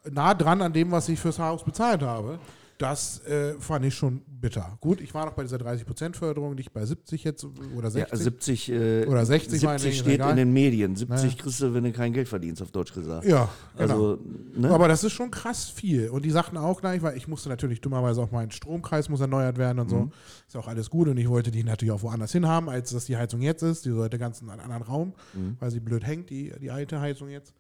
nah 0.10 0.34
dran 0.34 0.62
an 0.64 0.74
dem, 0.74 0.90
was 0.90 1.10
ich 1.10 1.20
fürs 1.20 1.38
Haus 1.38 1.64
bezahlt 1.64 2.02
habe. 2.02 2.40
Das 2.78 3.26
äh, 3.26 3.54
fand 3.60 3.86
ich 3.86 3.96
schon 3.96 4.22
bitter. 4.28 4.78
Gut, 4.82 5.02
ich 5.02 5.12
war 5.14 5.26
noch 5.26 5.34
bei 5.34 5.42
dieser 5.42 5.58
30% 5.58 6.16
Förderung, 6.16 6.54
nicht 6.54 6.72
bei 6.72 6.86
70 6.86 7.24
jetzt 7.24 7.48
oder 7.76 7.90
60. 7.90 8.12
Ja, 8.12 8.24
70, 8.24 8.70
äh, 8.70 9.06
Oder 9.08 9.26
60 9.26 9.64
meine 9.64 9.80
70 9.80 9.90
ich, 9.90 9.98
ist 9.98 10.06
steht 10.06 10.30
in 10.30 10.36
den 10.36 10.54
Medien. 10.54 10.96
70 10.96 11.24
Naja. 11.24 11.36
kriegst 11.42 11.62
du, 11.62 11.74
wenn 11.74 11.84
du 11.86 11.92
kein 11.92 12.14
Geld 12.14 12.28
verdienst, 12.28 12.62
auf 12.62 12.70
Deutsch 12.72 12.94
gesagt. 12.94 13.26
ja, 13.26 13.50
genau. 13.76 13.94
Also, 13.94 14.20
ne? 14.56 14.70
Aber 14.70 14.88
das 14.88 15.04
ist 15.04 15.14
schon 15.14 15.32
krass 15.32 15.66
viel. 15.66 16.10
Und 16.10 16.24
die 16.24 16.30
sagten 16.30 16.58
auch 16.58 16.80
gleich, 16.80 17.02
weil 17.02 17.18
ich 17.18 17.28
musste 17.28 17.50
natürlich 17.50 17.82
dummerweise 17.82 18.22
auch 18.22 18.32
mein 18.32 18.52
Stromkreis 18.52 19.10
muss 19.10 19.22
erneuert 19.22 19.58
werden 19.58 19.80
und 19.80 19.90
so. 19.90 20.12
Ist 20.48 20.56
auch 20.56 20.68
alles 20.68 20.92
gut. 20.92 21.08
Und 21.08 21.18
ich 21.18 21.30
wollte 21.30 21.50
die 21.50 21.64
natürlich 21.64 21.92
auch 21.92 22.04
woanders 22.04 22.32
hin 22.32 22.48
haben, 22.48 22.70
als 22.70 22.92
das 22.92 23.06
die 23.06 23.18
Heizung 23.18 23.42
jetzt 23.42 23.64
ist. 23.64 23.86
Die 23.86 23.92
sollte 23.92 24.20
ganz 24.20 24.42
in 24.42 24.50
einen 24.52 24.62
anderen 24.62 24.84
Raum, 24.84 25.14
weil 25.60 25.72
sie 25.72 25.80
blöd 25.80 26.06
hängt, 26.06 26.30
die, 26.30 26.54
die 26.62 26.70
alte 26.70 27.00
Heizung 27.02 27.30
jetzt. 27.30 27.54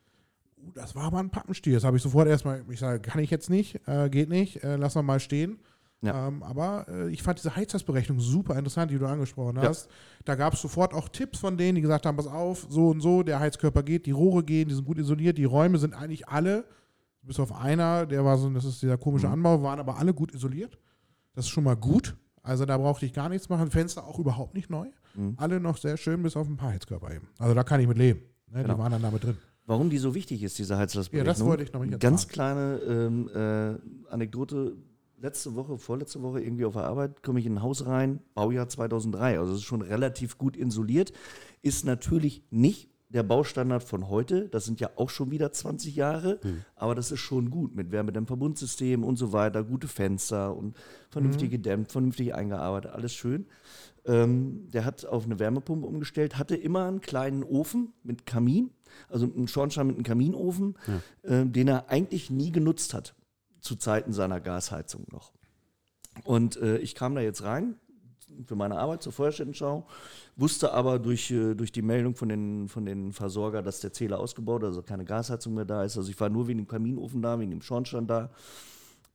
Uh, 0.57 0.71
das 0.73 0.95
war 0.95 1.03
aber 1.03 1.19
ein 1.19 1.29
Pappenstiel. 1.29 1.73
Das 1.73 1.83
habe 1.83 1.97
ich 1.97 2.03
sofort 2.03 2.27
erstmal, 2.27 2.63
ich 2.69 2.79
sage, 2.79 2.99
kann 2.99 3.21
ich 3.21 3.29
jetzt 3.29 3.49
nicht, 3.49 3.79
äh, 3.87 4.09
geht 4.09 4.29
nicht, 4.29 4.63
äh, 4.63 4.75
lass 4.75 4.95
mal 4.95 5.01
mal 5.03 5.19
stehen. 5.19 5.59
Ja. 6.01 6.27
Ähm, 6.27 6.43
aber 6.43 6.85
äh, 6.89 7.09
ich 7.09 7.23
fand 7.23 7.39
diese 7.39 7.55
Heizlastberechnung 7.55 8.19
super 8.19 8.55
interessant, 8.55 8.91
die 8.91 8.99
du 8.99 9.07
angesprochen 9.07 9.59
hast. 9.59 9.89
Da 10.25 10.35
gab 10.35 10.53
es 10.53 10.61
sofort 10.61 10.93
auch 10.93 11.09
Tipps 11.09 11.39
von 11.39 11.57
denen, 11.57 11.75
die 11.75 11.81
gesagt 11.81 12.05
haben, 12.05 12.17
pass 12.17 12.27
auf, 12.27 12.67
so 12.69 12.89
und 12.89 13.01
so, 13.01 13.23
der 13.23 13.39
Heizkörper 13.39 13.81
geht, 13.81 14.05
die 14.05 14.11
Rohre 14.11 14.43
gehen, 14.43 14.69
die 14.69 14.75
sind 14.75 14.85
gut 14.85 14.99
isoliert, 14.99 15.39
die 15.39 15.45
Räume 15.45 15.79
sind 15.79 15.95
eigentlich 15.95 16.27
alle, 16.27 16.65
bis 17.23 17.39
auf 17.39 17.51
einer, 17.51 18.05
der 18.05 18.23
war 18.23 18.37
so, 18.37 18.47
das 18.51 18.63
ist 18.63 18.81
dieser 18.81 18.97
komische 18.97 19.27
Anbau, 19.27 19.63
waren 19.63 19.79
aber 19.79 19.97
alle 19.97 20.13
gut 20.13 20.33
isoliert. 20.33 20.77
Das 21.33 21.45
ist 21.45 21.49
schon 21.49 21.63
mal 21.63 21.75
gut. 21.75 22.15
Also 22.43 22.65
da 22.65 22.77
brauchte 22.77 23.05
ich 23.05 23.13
gar 23.13 23.27
nichts 23.27 23.49
machen. 23.49 23.69
Fenster 23.71 24.05
auch 24.05 24.19
überhaupt 24.19 24.53
nicht 24.53 24.69
neu. 24.69 24.87
alle 25.37 25.59
noch 25.59 25.77
sehr 25.77 25.97
schön, 25.97 26.21
bis 26.21 26.37
auf 26.37 26.47
ein 26.47 26.57
paar 26.57 26.71
Heizkörper 26.71 27.13
eben. 27.13 27.27
Also 27.39 27.53
da 27.55 27.63
kann 27.63 27.79
ich 27.79 27.87
mit 27.87 27.97
leben. 27.97 28.21
Ne? 28.51 28.61
Genau. 28.61 28.75
Die 28.75 28.79
waren 28.79 28.91
dann 28.91 29.01
damit 29.01 29.23
drin. 29.23 29.37
Warum 29.67 29.89
die 29.89 29.97
so 29.97 30.15
wichtig 30.15 30.43
ist, 30.43 30.57
diese 30.57 30.77
Heizlastberechnung? 30.77 31.27
Ja, 31.27 31.33
das 31.33 31.45
wollte 31.45 31.63
ich 31.63 31.73
noch 31.73 31.83
jetzt 31.83 31.99
Ganz 31.99 32.29
kleine 32.29 32.79
ähm, 32.87 33.29
äh, 33.29 34.09
Anekdote. 34.09 34.77
Letzte 35.19 35.55
Woche, 35.55 35.77
vorletzte 35.77 36.21
Woche 36.21 36.41
irgendwie 36.41 36.63
auf 36.63 36.73
der 36.73 36.83
Arbeit, 36.83 37.21
komme 37.21 37.39
ich 37.39 37.45
in 37.45 37.55
ein 37.55 37.61
Haus 37.61 37.85
rein, 37.85 38.19
Baujahr 38.33 38.69
2003. 38.69 39.39
Also 39.39 39.51
es 39.53 39.59
ist 39.59 39.65
schon 39.65 39.81
relativ 39.81 40.37
gut 40.37 40.55
isoliert. 40.55 41.11
Ist 41.61 41.85
natürlich 41.85 42.43
nicht 42.49 42.89
der 43.09 43.23
Baustandard 43.23 43.83
von 43.83 44.09
heute. 44.09 44.47
Das 44.47 44.63
sind 44.63 44.79
ja 44.79 44.91
auch 44.95 45.09
schon 45.09 45.31
wieder 45.31 45.51
20 45.51 45.95
Jahre. 45.95 46.39
Aber 46.75 46.95
das 46.95 47.11
ist 47.11 47.19
schon 47.19 47.49
gut 47.49 47.75
mit 47.75 47.91
Wärmedämmverbundsystem 47.91 49.03
und 49.03 49.17
so 49.17 49.33
weiter. 49.33 49.63
Gute 49.63 49.87
Fenster 49.87 50.55
und 50.55 50.77
vernünftig 51.09 51.51
gedämmt, 51.51 51.91
vernünftig 51.91 52.33
eingearbeitet. 52.33 52.91
Alles 52.91 53.13
schön. 53.13 53.47
Ähm, 54.05 54.69
der 54.71 54.85
hat 54.85 55.05
auf 55.05 55.25
eine 55.25 55.39
Wärmepumpe 55.39 55.85
umgestellt, 55.85 56.37
hatte 56.37 56.55
immer 56.55 56.85
einen 56.85 57.01
kleinen 57.01 57.43
Ofen 57.43 57.93
mit 58.03 58.25
Kamin, 58.25 58.71
also 59.09 59.25
einen 59.25 59.47
Schornstein 59.47 59.87
mit 59.87 59.95
einem 59.95 60.03
Kaminofen, 60.03 60.77
äh, 61.23 61.45
den 61.45 61.67
er 61.67 61.89
eigentlich 61.89 62.29
nie 62.29 62.51
genutzt 62.51 62.93
hat, 62.93 63.15
zu 63.61 63.75
Zeiten 63.75 64.13
seiner 64.13 64.39
Gasheizung 64.39 65.05
noch. 65.11 65.31
Und 66.23 66.57
äh, 66.57 66.77
ich 66.77 66.95
kam 66.95 67.15
da 67.15 67.21
jetzt 67.21 67.43
rein 67.43 67.75
für 68.45 68.55
meine 68.55 68.77
Arbeit 68.77 69.01
zur 69.01 69.13
Feuerstättenschau, 69.13 69.85
wusste 70.35 70.73
aber 70.73 70.99
durch, 70.99 71.31
äh, 71.31 71.55
durch 71.55 71.71
die 71.71 71.81
Meldung 71.81 72.15
von 72.15 72.29
den, 72.29 72.67
von 72.67 72.85
den 72.85 73.11
Versorger, 73.13 73.61
dass 73.61 73.79
der 73.79 73.93
Zähler 73.93 74.19
ausgebaut 74.19 74.63
ist, 74.63 74.67
also 74.67 74.83
keine 74.83 75.05
Gasheizung 75.05 75.53
mehr 75.53 75.65
da 75.65 75.83
ist. 75.83 75.97
Also 75.97 76.09
ich 76.09 76.19
war 76.19 76.29
nur 76.29 76.47
wegen 76.47 76.59
dem 76.59 76.67
Kaminofen 76.67 77.21
da, 77.21 77.39
wegen 77.39 77.51
dem 77.51 77.61
Schornstein 77.61 78.07
da 78.07 78.29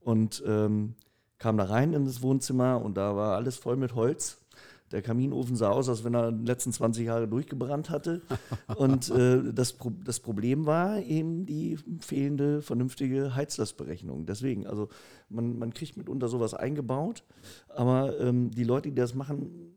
und 0.01 0.43
ähm, 0.45 0.95
kam 1.37 1.57
da 1.57 1.65
rein 1.65 1.93
in 1.93 2.05
das 2.05 2.21
Wohnzimmer 2.21 2.81
und 2.81 2.95
da 2.95 3.15
war 3.15 3.35
alles 3.35 3.57
voll 3.57 3.75
mit 3.75 3.95
Holz. 3.95 4.39
Der 4.93 5.01
Kaminofen 5.01 5.55
sah 5.55 5.71
aus, 5.71 5.89
als 5.89 6.03
wenn 6.03 6.13
er 6.13 6.31
die 6.31 6.45
letzten 6.45 6.71
20 6.71 7.07
Jahre 7.07 7.27
durchgebrannt 7.27 7.89
hatte. 7.89 8.21
Und 8.75 9.09
äh, 9.09 9.51
das, 9.51 9.73
Pro 9.73 9.89
das 9.89 10.19
Problem 10.19 10.67
war 10.67 10.99
eben 10.99 11.47
die 11.47 11.79
fehlende 11.99 12.61
vernünftige 12.61 13.35
Heizlastberechnung. 13.35 14.27
Deswegen, 14.27 14.67
also 14.67 14.89
man, 15.29 15.57
man 15.57 15.73
kriegt 15.73 15.97
mitunter 15.97 16.27
sowas 16.27 16.53
eingebaut, 16.53 17.23
aber 17.69 18.19
ähm, 18.19 18.51
die 18.51 18.63
Leute, 18.63 18.89
die 18.89 18.95
das 18.95 19.15
machen, 19.15 19.73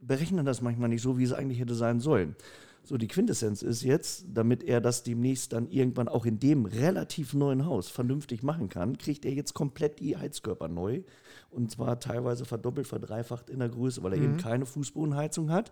berechnen 0.00 0.44
das 0.44 0.60
manchmal 0.60 0.88
nicht 0.88 1.02
so, 1.02 1.18
wie 1.18 1.24
es 1.24 1.32
eigentlich 1.32 1.60
hätte 1.60 1.76
sein 1.76 2.00
sollen. 2.00 2.34
So, 2.84 2.96
die 2.96 3.06
Quintessenz 3.06 3.62
ist 3.62 3.84
jetzt, 3.84 4.26
damit 4.34 4.64
er 4.64 4.80
das 4.80 5.04
demnächst 5.04 5.52
dann 5.52 5.68
irgendwann 5.68 6.08
auch 6.08 6.26
in 6.26 6.40
dem 6.40 6.66
relativ 6.66 7.32
neuen 7.32 7.64
Haus 7.64 7.88
vernünftig 7.88 8.42
machen 8.42 8.68
kann, 8.68 8.98
kriegt 8.98 9.24
er 9.24 9.32
jetzt 9.32 9.54
komplett 9.54 10.00
die 10.00 10.16
Heizkörper 10.16 10.66
neu. 10.66 11.02
Und 11.52 11.70
zwar 11.70 12.00
teilweise 12.00 12.46
verdoppelt, 12.46 12.86
verdreifacht 12.86 13.50
in 13.50 13.58
der 13.58 13.68
Größe, 13.68 14.02
weil 14.02 14.14
er 14.14 14.18
eben 14.22 14.38
keine 14.38 14.64
Fußbodenheizung 14.64 15.50
hat. 15.50 15.70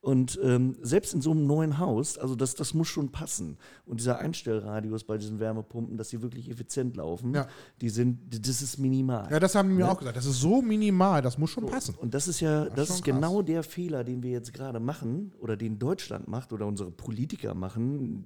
Und 0.00 0.38
ähm, 0.44 0.76
selbst 0.80 1.12
in 1.12 1.20
so 1.20 1.32
einem 1.32 1.44
neuen 1.46 1.78
Haus, 1.78 2.16
also 2.18 2.36
das, 2.36 2.54
das 2.54 2.72
muss 2.72 2.86
schon 2.86 3.10
passen. 3.10 3.58
Und 3.84 3.98
dieser 3.98 4.20
Einstellradius 4.20 5.02
bei 5.02 5.18
diesen 5.18 5.40
Wärmepumpen, 5.40 5.96
dass 5.96 6.10
sie 6.10 6.22
wirklich 6.22 6.48
effizient 6.48 6.96
laufen, 6.96 7.34
Ja. 7.34 7.48
die 7.80 7.88
sind, 7.90 8.18
das 8.46 8.62
ist 8.62 8.78
minimal. 8.78 9.26
Ja, 9.28 9.40
das 9.40 9.56
haben 9.56 9.68
die 9.70 9.74
mir 9.74 9.90
auch 9.90 9.98
gesagt. 9.98 10.16
Das 10.16 10.24
ist 10.24 10.40
so 10.40 10.62
minimal, 10.62 11.20
das 11.20 11.36
muss 11.36 11.50
schon 11.50 11.66
passen. 11.66 11.96
Und 11.96 12.14
das 12.14 12.28
ist 12.28 12.38
ja, 12.38 12.66
das 12.66 12.86
schon 12.86 12.96
ist 12.98 13.04
krass. 13.04 13.14
genau 13.16 13.42
der 13.42 13.64
Fehler, 13.64 14.04
den 14.04 14.22
wir 14.22 14.30
jetzt 14.30 14.54
gerade 14.54 14.78
machen 14.78 15.32
oder 15.40 15.56
den 15.56 15.80
Deutschland 15.80 16.28
macht 16.28 16.52
oder 16.52 16.64
unsere 16.66 16.92
Politiker 16.92 17.54
machen, 17.54 18.24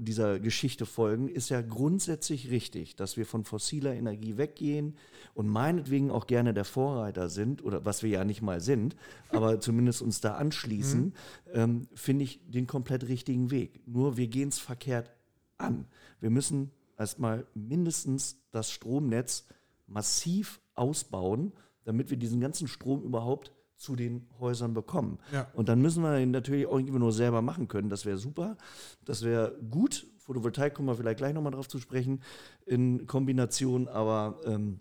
dieser 0.00 0.40
Geschichte 0.40 0.86
folgen, 0.86 1.28
ist 1.28 1.48
ja 1.48 1.62
grundsätzlich 1.62 2.50
richtig, 2.50 2.96
dass 2.96 3.16
wir 3.16 3.26
von 3.26 3.44
fossiler 3.44 3.94
Energie 3.94 4.36
weggehen 4.36 4.96
und 5.34 5.48
meinetwegen 5.48 6.10
auch 6.10 6.26
gerne 6.26 6.54
der 6.54 6.64
Vorreiter 6.64 7.28
sind 7.28 7.64
oder 7.64 7.84
was 7.84 8.02
wir 8.02 8.10
ja 8.10 8.24
nicht 8.24 8.42
mal 8.42 8.60
sind, 8.60 8.96
aber 9.30 9.60
zumindest 9.60 10.02
uns 10.02 10.20
da 10.20 10.34
anschließen, 10.34 11.14
ähm, 11.52 11.88
finde 11.94 12.24
ich 12.24 12.40
den 12.48 12.66
komplett 12.66 13.08
richtigen 13.08 13.50
Weg. 13.50 13.80
Nur 13.86 14.16
wir 14.16 14.28
gehen 14.28 14.48
es 14.48 14.58
verkehrt 14.58 15.10
an. 15.58 15.86
Wir 16.20 16.30
müssen 16.30 16.70
erstmal 16.98 17.46
mindestens 17.54 18.36
das 18.50 18.70
Stromnetz 18.70 19.46
massiv 19.86 20.60
ausbauen, 20.74 21.52
damit 21.84 22.10
wir 22.10 22.16
diesen 22.16 22.40
ganzen 22.40 22.68
Strom 22.68 23.02
überhaupt 23.02 23.52
zu 23.80 23.96
den 23.96 24.28
Häusern 24.38 24.74
bekommen. 24.74 25.18
Ja. 25.32 25.50
Und 25.54 25.68
dann 25.68 25.80
müssen 25.80 26.02
wir 26.02 26.18
ihn 26.18 26.30
natürlich 26.30 26.66
auch 26.66 26.78
irgendwie 26.78 26.98
nur 26.98 27.12
selber 27.12 27.40
machen 27.40 27.66
können. 27.66 27.88
Das 27.88 28.04
wäre 28.04 28.18
super. 28.18 28.56
Das 29.04 29.22
wäre 29.22 29.56
gut. 29.70 30.06
Photovoltaik 30.18 30.74
kommen 30.74 30.88
wir 30.88 30.96
vielleicht 30.96 31.18
gleich 31.18 31.32
nochmal 31.32 31.52
drauf 31.52 31.66
zu 31.66 31.78
sprechen 31.78 32.22
in 32.66 33.06
Kombination, 33.06 33.88
aber 33.88 34.38
ähm, 34.44 34.80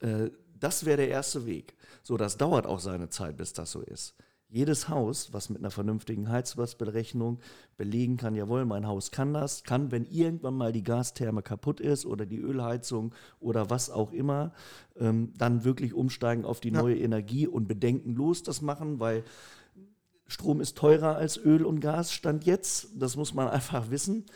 äh, 0.00 0.30
das 0.60 0.84
wäre 0.84 0.98
der 0.98 1.08
erste 1.08 1.46
Weg. 1.46 1.74
So, 2.02 2.16
das 2.16 2.36
dauert 2.36 2.66
auch 2.66 2.80
seine 2.80 3.08
Zeit, 3.08 3.36
bis 3.38 3.54
das 3.54 3.72
so 3.72 3.80
ist. 3.80 4.14
Jedes 4.52 4.90
Haus, 4.90 5.32
was 5.32 5.48
mit 5.48 5.60
einer 5.60 5.70
vernünftigen 5.70 6.28
Heizlastberechnung 6.28 7.38
belegen 7.78 8.18
kann, 8.18 8.34
jawohl, 8.34 8.66
mein 8.66 8.86
Haus 8.86 9.10
kann 9.10 9.32
das, 9.32 9.64
kann, 9.64 9.90
wenn 9.90 10.04
irgendwann 10.04 10.54
mal 10.54 10.72
die 10.72 10.82
Gastherme 10.82 11.40
kaputt 11.40 11.80
ist 11.80 12.04
oder 12.04 12.26
die 12.26 12.36
Ölheizung 12.36 13.14
oder 13.40 13.70
was 13.70 13.88
auch 13.88 14.12
immer, 14.12 14.52
ähm, 14.96 15.32
dann 15.38 15.64
wirklich 15.64 15.94
umsteigen 15.94 16.44
auf 16.44 16.60
die 16.60 16.68
Ja. 16.68 16.82
neue 16.82 16.98
Energie 16.98 17.46
und 17.46 17.66
bedenkenlos 17.66 18.42
das 18.42 18.60
machen, 18.60 19.00
weil 19.00 19.24
Strom 20.26 20.60
ist 20.60 20.76
teurer 20.76 21.16
als 21.16 21.38
Öl 21.38 21.64
und 21.64 21.80
Gas, 21.80 22.12
stand 22.12 22.44
jetzt. 22.44 22.88
Das 22.94 23.16
muss 23.16 23.32
man 23.32 23.48
einfach 23.48 23.90
wissen. 23.90 24.26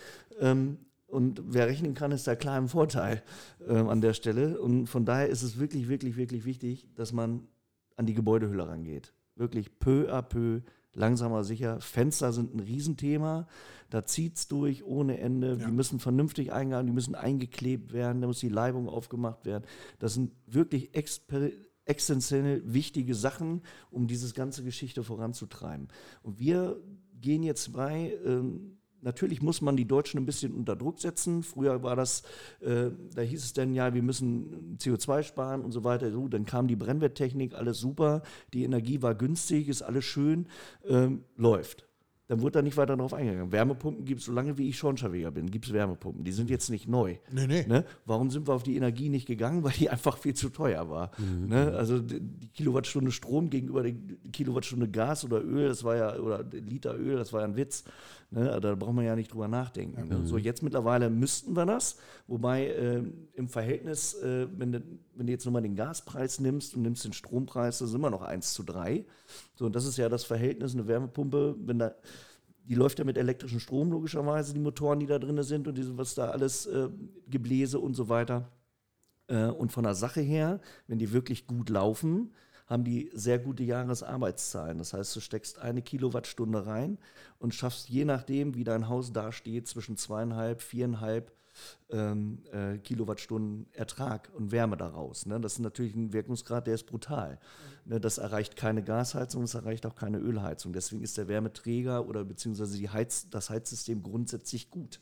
Ähm, 0.40 0.78
und 1.08 1.42
wer 1.44 1.66
rechnen 1.66 1.92
kann, 1.92 2.10
ist 2.10 2.26
da 2.26 2.34
klar 2.36 2.56
im 2.56 2.68
Vorteil 2.68 3.22
ähm, 3.68 3.90
an 3.90 4.00
der 4.00 4.14
Stelle. 4.14 4.58
Und 4.62 4.86
von 4.86 5.04
daher 5.04 5.28
ist 5.28 5.42
es 5.42 5.58
wirklich, 5.58 5.88
wirklich, 5.88 6.16
wirklich 6.16 6.46
wichtig, 6.46 6.88
dass 6.94 7.12
man 7.12 7.46
an 7.96 8.06
die 8.06 8.14
Gebäudehülle 8.14 8.66
rangeht. 8.66 9.12
Wirklich 9.36 9.78
peu 9.78 10.12
à 10.12 10.22
peu, 10.22 10.62
langsamer 10.94 11.44
sicher. 11.44 11.80
Fenster 11.80 12.32
sind 12.32 12.54
ein 12.54 12.60
Riesenthema. 12.60 13.46
Da 13.90 14.04
zieht 14.04 14.36
es 14.36 14.48
durch 14.48 14.84
ohne 14.84 15.18
Ende. 15.18 15.56
Ja. 15.60 15.66
Die 15.66 15.72
müssen 15.72 16.00
vernünftig 16.00 16.52
eingehalten, 16.52 16.88
die 16.88 16.94
müssen 16.94 17.14
eingeklebt 17.14 17.92
werden, 17.92 18.20
da 18.20 18.26
muss 18.26 18.40
die 18.40 18.48
Leibung 18.48 18.88
aufgemacht 18.88 19.44
werden. 19.44 19.64
Das 19.98 20.14
sind 20.14 20.32
wirklich 20.46 20.94
exper 20.94 21.50
existenziell 21.84 22.62
wichtige 22.64 23.14
Sachen, 23.14 23.62
um 23.92 24.08
diese 24.08 24.34
ganze 24.34 24.64
Geschichte 24.64 25.04
voranzutreiben. 25.04 25.86
Und 26.24 26.40
wir 26.40 26.80
gehen 27.20 27.44
jetzt 27.44 27.72
bei, 27.72 28.18
ähm, 28.24 28.75
natürlich 29.02 29.42
muss 29.42 29.60
man 29.60 29.76
die 29.76 29.86
Deutschen 29.86 30.20
ein 30.20 30.26
bisschen 30.26 30.52
unter 30.54 30.76
Druck 30.76 31.00
setzen. 31.00 31.42
Früher 31.42 31.82
war 31.82 31.96
das, 31.96 32.22
äh, 32.60 32.90
da 33.14 33.22
hieß 33.22 33.44
es 33.44 33.52
dann, 33.52 33.74
ja, 33.74 33.94
wir 33.94 34.02
müssen 34.02 34.76
CO2 34.78 35.22
sparen 35.22 35.62
und 35.62 35.72
so 35.72 35.84
weiter. 35.84 36.10
So, 36.10 36.28
dann 36.28 36.44
kam 36.44 36.68
die 36.68 36.76
Brennwerttechnik, 36.76 37.54
alles 37.54 37.78
super, 37.78 38.22
die 38.52 38.64
Energie 38.64 39.02
war 39.02 39.14
günstig, 39.14 39.68
ist 39.68 39.82
alles 39.82 40.04
schön, 40.04 40.46
ähm, 40.86 41.24
läuft. 41.36 41.85
Dann 42.28 42.40
wurde 42.40 42.52
da 42.52 42.62
nicht 42.62 42.76
weiter 42.76 42.96
darauf 42.96 43.14
eingegangen. 43.14 43.52
Wärmepumpen 43.52 44.04
gibt 44.04 44.20
es, 44.20 44.26
solange 44.26 44.58
wie 44.58 44.68
ich 44.68 44.78
Schornsteinfeger 44.78 45.30
bin, 45.30 45.50
gibt 45.50 45.66
es 45.66 45.72
Wärmepumpen. 45.72 46.24
Die 46.24 46.32
sind 46.32 46.50
jetzt 46.50 46.70
nicht 46.70 46.88
neu. 46.88 47.16
Nee, 47.30 47.46
nee. 47.46 47.64
Ne? 47.66 47.84
Warum 48.04 48.30
sind 48.30 48.48
wir 48.48 48.54
auf 48.54 48.64
die 48.64 48.76
Energie 48.76 49.08
nicht 49.08 49.26
gegangen? 49.26 49.62
Weil 49.64 49.72
die 49.72 49.88
einfach 49.90 50.18
viel 50.18 50.34
zu 50.34 50.48
teuer 50.48 50.90
war. 50.90 51.12
Ne? 51.18 51.72
Also 51.76 52.00
die 52.00 52.48
Kilowattstunde 52.54 53.12
Strom 53.12 53.48
gegenüber 53.48 53.82
der 53.82 53.94
Kilowattstunde 54.32 54.88
Gas 54.88 55.24
oder 55.24 55.42
Öl, 55.42 55.68
das 55.68 55.84
war 55.84 55.96
ja, 55.96 56.16
oder 56.18 56.42
Liter 56.42 56.96
Öl, 56.98 57.16
das 57.16 57.32
war 57.32 57.42
ja 57.42 57.46
ein 57.46 57.56
Witz. 57.56 57.84
Ne? 58.30 58.50
Also 58.50 58.60
Da 58.60 58.74
braucht 58.74 58.94
man 58.94 59.04
ja 59.04 59.14
nicht 59.14 59.32
drüber 59.32 59.46
nachdenken. 59.46 60.08
Ne? 60.08 60.26
So, 60.26 60.36
jetzt 60.36 60.62
mittlerweile 60.62 61.10
müssten 61.10 61.54
wir 61.54 61.64
das, 61.64 61.96
wobei 62.26 62.66
äh, 62.66 63.02
im 63.34 63.48
Verhältnis, 63.48 64.14
äh, 64.14 64.48
wenn, 64.56 64.72
du, 64.72 64.82
wenn 65.14 65.26
du 65.26 65.32
jetzt 65.32 65.44
nochmal 65.44 65.62
den 65.62 65.76
Gaspreis 65.76 66.40
nimmst 66.40 66.74
und 66.74 66.82
nimmst 66.82 67.04
den 67.04 67.12
Strompreis, 67.12 67.78
das 67.78 67.90
ist 67.90 67.94
immer 67.94 68.10
noch 68.10 68.22
1 68.22 68.52
zu 68.52 68.64
3. 68.64 69.04
So, 69.56 69.66
und 69.66 69.74
das 69.74 69.86
ist 69.86 69.96
ja 69.96 70.08
das 70.08 70.24
Verhältnis, 70.24 70.74
eine 70.74 70.86
Wärmepumpe, 70.86 71.56
wenn 71.58 71.78
da 71.78 71.94
die 72.68 72.74
läuft 72.74 72.98
ja 72.98 73.04
mit 73.04 73.16
elektrischem 73.16 73.60
Strom 73.60 73.92
logischerweise, 73.92 74.52
die 74.52 74.60
Motoren, 74.60 74.98
die 74.98 75.06
da 75.06 75.18
drin 75.18 75.40
sind 75.42 75.68
und 75.68 75.78
diese, 75.78 75.96
was 75.96 76.14
da 76.14 76.30
alles, 76.30 76.66
äh, 76.66 76.88
Gebläse 77.28 77.78
und 77.78 77.94
so 77.94 78.08
weiter. 78.08 78.50
Äh, 79.28 79.46
und 79.46 79.72
von 79.72 79.84
der 79.84 79.94
Sache 79.94 80.20
her, 80.20 80.60
wenn 80.86 80.98
die 80.98 81.12
wirklich 81.12 81.46
gut 81.46 81.68
laufen, 81.70 82.32
haben 82.66 82.82
die 82.82 83.10
sehr 83.14 83.38
gute 83.38 83.62
Jahresarbeitszahlen. 83.62 84.78
Das 84.78 84.92
heißt, 84.92 85.14
du 85.14 85.20
steckst 85.20 85.60
eine 85.60 85.82
Kilowattstunde 85.82 86.66
rein 86.66 86.98
und 87.38 87.54
schaffst 87.54 87.88
je 87.88 88.04
nachdem, 88.04 88.56
wie 88.56 88.64
dein 88.64 88.88
Haus 88.88 89.12
dasteht, 89.12 89.68
zwischen 89.68 89.96
zweieinhalb, 89.96 90.60
viereinhalb 90.60 91.32
ähm, 91.90 92.42
äh, 92.52 92.78
Kilowattstunden 92.78 93.66
Ertrag 93.72 94.30
und 94.34 94.52
Wärme 94.52 94.76
daraus. 94.76 95.26
Ne? 95.26 95.40
Das 95.40 95.54
ist 95.54 95.58
natürlich 95.60 95.94
ein 95.94 96.12
Wirkungsgrad, 96.12 96.66
der 96.66 96.74
ist 96.74 96.84
brutal. 96.84 97.38
Ne? 97.84 98.00
Das 98.00 98.18
erreicht 98.18 98.56
keine 98.56 98.82
Gasheizung, 98.82 99.42
das 99.42 99.54
erreicht 99.54 99.86
auch 99.86 99.94
keine 99.94 100.18
Ölheizung. 100.18 100.72
Deswegen 100.72 101.02
ist 101.02 101.16
der 101.18 101.28
Wärmeträger 101.28 102.06
oder 102.08 102.24
beziehungsweise 102.24 102.78
die 102.78 102.90
Heiz, 102.90 103.28
das 103.30 103.50
Heizsystem 103.50 104.02
grundsätzlich 104.02 104.70
gut. 104.70 105.00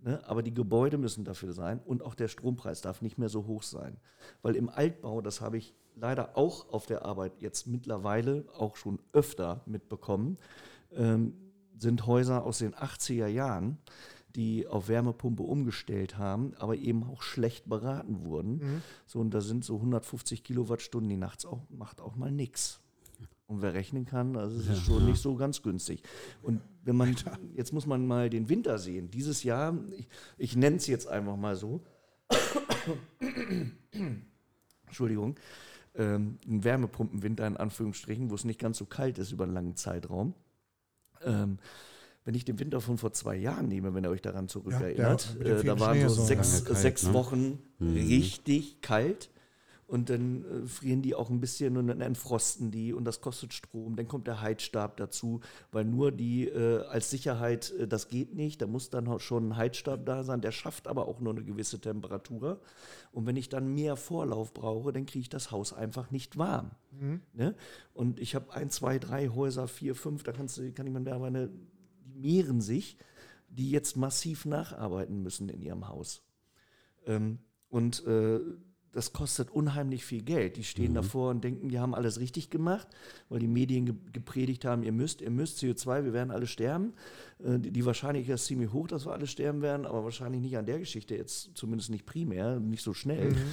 Ne? 0.00 0.22
Aber 0.26 0.42
die 0.42 0.54
Gebäude 0.54 0.98
müssen 0.98 1.24
dafür 1.24 1.52
sein 1.52 1.80
und 1.84 2.02
auch 2.02 2.14
der 2.14 2.28
Strompreis 2.28 2.80
darf 2.80 3.02
nicht 3.02 3.18
mehr 3.18 3.28
so 3.28 3.46
hoch 3.46 3.62
sein. 3.62 3.96
Weil 4.42 4.56
im 4.56 4.68
Altbau, 4.68 5.20
das 5.20 5.40
habe 5.40 5.58
ich 5.58 5.74
leider 5.96 6.36
auch 6.36 6.72
auf 6.72 6.86
der 6.86 7.04
Arbeit 7.04 7.40
jetzt 7.40 7.66
mittlerweile 7.66 8.44
auch 8.56 8.76
schon 8.76 9.00
öfter 9.12 9.62
mitbekommen, 9.66 10.38
ähm, 10.92 11.34
sind 11.76 12.06
Häuser 12.06 12.44
aus 12.44 12.58
den 12.58 12.74
80er 12.74 13.26
Jahren, 13.26 13.78
die 14.34 14.66
auf 14.66 14.88
Wärmepumpe 14.88 15.42
umgestellt 15.42 16.18
haben, 16.18 16.52
aber 16.58 16.76
eben 16.76 17.04
auch 17.04 17.22
schlecht 17.22 17.68
beraten 17.68 18.24
wurden. 18.24 18.82
So, 19.06 19.20
und 19.20 19.32
da 19.32 19.40
sind 19.40 19.64
so 19.64 19.76
150 19.76 20.44
Kilowattstunden 20.44 21.08
die 21.08 21.16
nachts 21.16 21.46
auch, 21.46 21.62
macht 21.70 22.00
auch 22.00 22.16
mal 22.16 22.30
nichts. 22.30 22.80
Und 23.46 23.62
wer 23.62 23.72
rechnen 23.72 24.04
kann, 24.04 24.36
also 24.36 24.58
es 24.58 24.68
ist 24.68 24.84
schon 24.84 25.06
nicht 25.06 25.22
so 25.22 25.34
ganz 25.34 25.62
günstig. 25.62 26.02
Und 26.42 26.60
wenn 26.84 26.96
man, 26.96 27.16
jetzt 27.54 27.72
muss 27.72 27.86
man 27.86 28.06
mal 28.06 28.28
den 28.28 28.50
Winter 28.50 28.78
sehen. 28.78 29.10
Dieses 29.10 29.42
Jahr, 29.42 29.74
ich, 29.96 30.06
ich 30.36 30.56
nenne 30.56 30.76
es 30.76 30.86
jetzt 30.86 31.08
einfach 31.08 31.36
mal 31.36 31.56
so, 31.56 31.80
Entschuldigung, 34.86 35.36
ähm, 35.94 36.38
ein 36.46 36.62
Wärmepumpenwinter 36.62 37.46
in 37.46 37.56
Anführungsstrichen, 37.56 38.30
wo 38.30 38.34
es 38.34 38.44
nicht 38.44 38.60
ganz 38.60 38.76
so 38.78 38.84
kalt 38.84 39.16
ist 39.18 39.32
über 39.32 39.44
einen 39.44 39.54
langen 39.54 39.76
Zeitraum. 39.76 40.34
Ähm, 41.22 41.58
wenn 42.28 42.34
ich 42.34 42.44
den 42.44 42.58
Winter 42.58 42.82
von 42.82 42.98
vor 42.98 43.14
zwei 43.14 43.36
Jahren 43.36 43.68
nehme, 43.68 43.94
wenn 43.94 44.04
ihr 44.04 44.10
euch 44.10 44.20
daran 44.20 44.48
zurückerinnert, 44.48 45.36
Ja, 45.38 45.44
dem 45.44 45.56
äh, 45.60 45.62
da 45.64 45.80
waren 45.80 45.96
Schnee 45.98 46.08
so 46.08 46.22
sechs, 46.24 46.62
kalt, 46.62 46.76
sechs 46.76 47.06
ne? 47.06 47.14
Wochen 47.14 47.58
Mhm. 47.78 47.94
richtig 47.94 48.82
kalt. 48.82 49.30
Und 49.86 50.10
dann 50.10 50.44
äh, 50.44 50.66
frieren 50.66 51.00
die 51.00 51.14
auch 51.14 51.30
ein 51.30 51.40
bisschen 51.40 51.78
und 51.78 51.86
dann 51.86 52.02
entfrosten 52.02 52.70
die 52.70 52.92
und 52.92 53.06
das 53.06 53.22
kostet 53.22 53.54
Strom. 53.54 53.96
Dann 53.96 54.08
kommt 54.08 54.26
der 54.26 54.42
Heizstab 54.42 54.98
dazu, 54.98 55.40
weil 55.72 55.86
nur 55.86 56.12
die 56.12 56.48
äh, 56.48 56.82
als 56.88 57.08
Sicherheit, 57.08 57.72
äh, 57.78 57.88
das 57.88 58.08
geht 58.08 58.34
nicht. 58.34 58.60
Da 58.60 58.66
muss 58.66 58.90
dann 58.90 59.18
schon 59.20 59.48
ein 59.48 59.56
Heizstab 59.56 60.04
da 60.04 60.22
sein. 60.22 60.42
Der 60.42 60.52
schafft 60.52 60.86
aber 60.86 61.08
auch 61.08 61.20
nur 61.20 61.32
eine 61.32 61.42
gewisse 61.42 61.80
Temperatur. 61.80 62.60
Und 63.10 63.24
wenn 63.24 63.36
ich 63.36 63.48
dann 63.48 63.72
mehr 63.72 63.96
Vorlauf 63.96 64.52
brauche, 64.52 64.92
dann 64.92 65.06
kriege 65.06 65.20
ich 65.22 65.30
das 65.30 65.50
Haus 65.50 65.72
einfach 65.72 66.10
nicht 66.10 66.36
warm. 66.36 66.72
Ne? 67.32 67.54
Und 67.94 68.20
ich 68.20 68.34
habe 68.34 68.52
ein, 68.52 68.68
zwei, 68.68 68.98
drei 68.98 69.28
Häuser, 69.28 69.66
vier, 69.66 69.94
fünf, 69.94 70.24
da 70.24 70.32
kannst 70.32 70.58
du, 70.58 70.70
kann 70.72 70.86
ich 70.86 70.92
mir 70.92 71.00
meine, 71.00 71.48
die 71.48 71.77
mehren 72.20 72.60
sich, 72.60 72.96
die 73.48 73.70
jetzt 73.70 73.96
massiv 73.96 74.44
nacharbeiten 74.44 75.22
müssen 75.22 75.48
in 75.48 75.62
ihrem 75.62 75.88
Haus. 75.88 76.22
Ähm, 77.06 77.38
und 77.68 78.04
äh, 78.06 78.40
das 78.98 79.12
kostet 79.12 79.52
unheimlich 79.52 80.04
viel 80.04 80.22
Geld. 80.22 80.56
Die 80.56 80.64
stehen 80.64 80.92
davor 80.94 81.30
und 81.30 81.44
denken, 81.44 81.68
die 81.68 81.78
haben 81.78 81.94
alles 81.94 82.18
richtig 82.18 82.50
gemacht, 82.50 82.88
weil 83.28 83.38
die 83.38 83.46
Medien 83.46 83.86
ge 83.86 83.94
gepredigt 84.12 84.64
haben, 84.64 84.82
ihr 84.82 84.90
müsst, 84.90 85.20
ihr 85.20 85.30
müsst 85.30 85.60
CO2, 85.62 86.04
wir 86.04 86.12
werden 86.12 86.32
alle 86.32 86.48
sterben. 86.48 86.94
Äh, 87.44 87.60
die, 87.60 87.70
die 87.70 87.86
Wahrscheinlichkeit 87.86 88.34
ist 88.34 88.46
ziemlich 88.46 88.72
hoch, 88.72 88.88
dass 88.88 89.06
wir 89.06 89.12
alle 89.12 89.28
sterben 89.28 89.62
werden, 89.62 89.86
aber 89.86 90.02
wahrscheinlich 90.02 90.40
nicht 90.42 90.58
an 90.58 90.66
der 90.66 90.80
Geschichte 90.80 91.14
jetzt, 91.14 91.50
zumindest 91.54 91.90
nicht 91.90 92.06
primär, 92.06 92.58
nicht 92.58 92.82
so 92.82 92.92
schnell. 92.92 93.32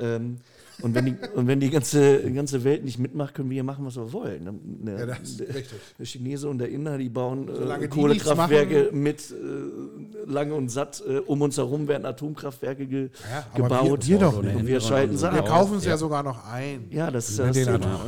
Ähm, 0.00 0.36
und 0.80 0.94
wenn 0.94 1.04
die, 1.06 1.14
und 1.34 1.46
wenn 1.46 1.60
die 1.60 1.70
ganze, 1.70 2.32
ganze 2.32 2.64
Welt 2.64 2.82
nicht 2.84 2.98
mitmacht, 2.98 3.34
können 3.34 3.50
wir 3.50 3.54
hier 3.54 3.62
machen, 3.64 3.84
was 3.84 3.96
wir 3.96 4.12
wollen. 4.12 4.60
Ne- 4.82 4.98
Ja, 4.98 5.06
das 5.06 5.20
ist 5.22 5.40
der, 5.40 5.48
richtig. 5.54 5.78
der 5.98 6.06
Chinese 6.06 6.48
und 6.48 6.58
der 6.58 6.70
Inder, 6.70 6.96
die 6.98 7.08
bauen 7.08 7.48
äh, 7.48 7.86
Kohlekraftwerke 7.88 8.90
mit 8.92 9.30
äh, 9.30 10.30
lang 10.30 10.50
und 10.52 10.70
satt. 10.70 11.02
Äh, 11.06 11.18
um 11.18 11.40
uns 11.42 11.56
herum 11.58 11.86
werden 11.88 12.04
Atomkraftwerke 12.06 12.86
ge 12.86 13.10
Ja, 13.30 13.46
gebaut. 13.54 14.06
wir- 14.08 14.12
wir 14.14 14.18
doch 14.18 14.38
und 14.38 14.46
nicht. 14.46 14.66
wir 14.66 14.80
schalten 14.96 15.16
sie 15.16 15.22
Wir 15.32 15.32
ab. 15.40 15.46
kaufen 15.46 15.76
es 15.78 15.84
ja. 15.84 15.90
Ja. 15.90 15.96
sogar 15.96 16.22
noch 16.22 16.44
ein. 16.46 16.86
Ja, 16.90 17.10
das 17.10 17.28
ist 17.30 17.38
ja 17.38 17.46
das 17.46 17.56
Thema. 17.56 18.04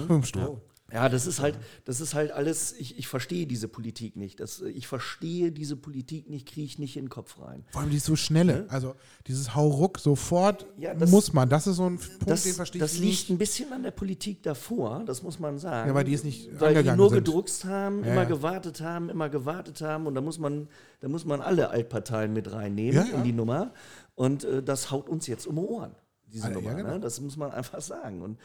Ja, 0.93 1.09
das 1.09 1.26
ist 1.26 1.41
halt, 1.41 1.57
das 1.87 2.00
ist 2.00 2.14
halt 2.14 2.31
alles, 2.31 2.73
ich, 2.79 2.97
ich 2.97 3.09
verstehe 3.09 3.49
diese 3.49 3.67
Politik 3.67 4.14
nicht. 4.14 4.38
Das, 4.38 4.61
ich 4.61 4.87
verstehe 4.87 5.50
diese 5.50 5.75
Politik 5.75 6.31
nicht, 6.31 6.47
kriege 6.47 6.67
ich 6.67 6.79
nicht 6.79 6.97
in 6.97 7.07
den 7.07 7.09
Kopf 7.11 7.41
rein. 7.41 7.64
Vor 7.73 7.81
allem 7.81 7.91
die 7.91 7.99
so 7.99 8.14
schnelle. 8.14 8.67
Also 8.69 8.95
dieses 9.26 9.57
Hauruck 9.57 9.99
sofort 9.99 10.67
Ja, 10.79 10.95
das- 10.95 11.11
muss 11.11 11.33
man. 11.33 11.49
Das 11.49 11.67
ist 11.67 11.76
so 11.76 11.87
ein 11.87 11.99
Punkt, 11.99 12.31
Das, 12.31 12.45
den 12.45 12.55
verstehe 12.55 12.81
das 12.81 12.93
ich 12.95 13.00
liegt 13.00 13.11
nicht. 13.12 13.31
ein 13.31 13.38
bisschen 13.38 13.73
an 13.73 13.83
der 13.83 13.91
Politik 13.91 14.45
davor, 14.45 15.03
das 15.05 15.25
muss 15.25 15.41
man 15.41 15.59
sagen. 15.59 15.88
Ja, 15.88 15.95
weil 15.97 16.05
die 16.05 16.14
es 16.14 16.23
nicht 16.23 16.49
Weil 16.61 16.81
die 16.81 16.88
nur 16.93 17.09
sind. 17.11 17.25
gedruckst 17.25 17.64
haben, 17.64 18.05
Ja, 18.05 18.12
immer 18.12 18.23
ja. 18.23 18.29
gewartet 18.29 18.81
haben, 18.81 19.09
immer 19.11 19.29
gewartet 19.29 19.81
haben 19.81 20.07
und 20.07 20.14
da 20.14 20.21
muss 20.21 20.38
man, 20.38 20.69
da 21.00 21.09
muss 21.09 21.25
man 21.25 21.41
alle 21.41 21.71
Altparteien 21.71 22.33
mit 22.33 22.53
reinnehmen 22.53 22.95
Ja, 22.95 23.05
ja. 23.05 23.17
in 23.17 23.25
die 23.25 23.33
Nummer 23.33 23.73
und 24.14 24.45
äh, 24.45 24.62
das 24.62 24.93
haut 24.93 25.09
uns 25.09 25.26
jetzt 25.26 25.49
um 25.49 25.57
die 25.57 25.62
Ohren, 25.62 25.91
diese 26.35 26.47
Ah, 26.47 26.50
ja, 26.50 26.55
Nummer. 26.57 26.75
genau. 26.75 26.91
ne? 26.91 27.00
Das 27.00 27.21
muss 27.21 27.37
man 27.38 27.50
einfach 27.53 27.81
sagen. 27.81 28.21
Und 28.21 28.38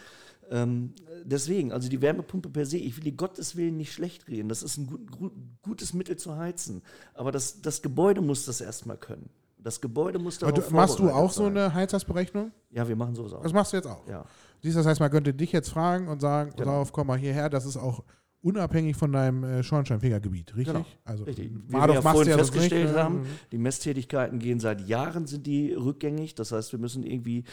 ähm, 0.52 0.94
deswegen, 1.26 1.72
also 1.74 1.90
die 1.90 2.02
Wärmepumpe 2.02 2.50
per 2.50 2.66
se, 2.66 2.78
ich 2.78 2.96
will 2.96 3.04
die 3.04 3.18
Gottes 3.18 3.56
Willen 3.56 3.76
nicht 3.78 3.92
schlecht 3.92 4.28
reden. 4.30 4.48
Das 4.50 4.64
ist 4.64 4.78
ein 4.78 4.88
gut, 4.88 5.12
gut, 5.12 5.34
gutes 5.62 5.94
Mittel 5.94 6.16
zu 6.18 6.38
heizen. 6.38 6.82
Aber 7.14 7.32
das, 7.32 7.62
das 7.62 7.82
Gebäude 7.82 8.22
muss 8.22 8.46
das 8.46 8.62
erstmal 8.62 8.98
können. 8.98 9.30
Das 9.62 9.82
Gebäude 9.82 10.20
muss 10.20 10.42
Aber 10.42 10.54
darauf 10.54 10.70
du, 10.70 10.76
machst 10.76 11.00
du 11.00 11.10
auch 11.10 11.32
so 11.32 11.44
sein. 11.44 11.58
eine 11.58 11.74
Heizhausberechnung? 11.74 12.52
Ja, 12.72 12.88
wir 12.88 12.96
machen 12.96 13.14
sowas 13.14 13.34
auch. 13.34 13.44
Das 13.44 13.52
machst 13.52 13.74
du 13.74 13.78
jetzt 13.78 13.88
auch. 13.88 14.08
Ja. 14.08 14.24
Siehst 14.64 14.78
das 14.78 14.86
heißt, 14.86 15.00
man 15.02 15.12
könnte 15.12 15.34
dich 15.34 15.52
jetzt 15.52 15.70
fragen 15.70 16.08
und 16.08 16.22
sagen, 16.22 16.54
Genau. 16.56 16.82
auf, 16.82 16.94
komm 16.94 17.08
mal 17.08 17.18
hierher, 17.18 17.50
das 17.50 17.66
ist 17.66 17.76
auch 17.78 18.04
unabhängig 18.42 18.96
von 18.96 19.12
deinem 19.12 19.44
äh, 19.44 19.64
Schornsteinfegergebiet, 19.64 20.56
richtig? 20.56 20.74
Genau, 20.74 20.86
Also 21.06 21.24
Richtig. 21.26 21.52
Wie 21.68 21.74
wir 21.74 21.94
ja 21.96 22.02
vorhin 22.02 22.32
ja 22.32 22.38
festgestellt 22.38 22.84
nicht, 22.86 22.96
ne? 22.96 23.04
haben, 23.04 23.26
die 23.52 23.58
Messtätigkeiten 23.58 24.40
gehen 24.40 24.60
seit 24.60 24.88
Jahren, 24.88 25.26
sind 25.28 25.46
die 25.46 25.74
rückgängig. 25.74 26.36
Das 26.36 26.52
heißt, 26.52 26.72
wir 26.72 26.80
müssen 26.80 27.04
irgendwie, 27.04 27.44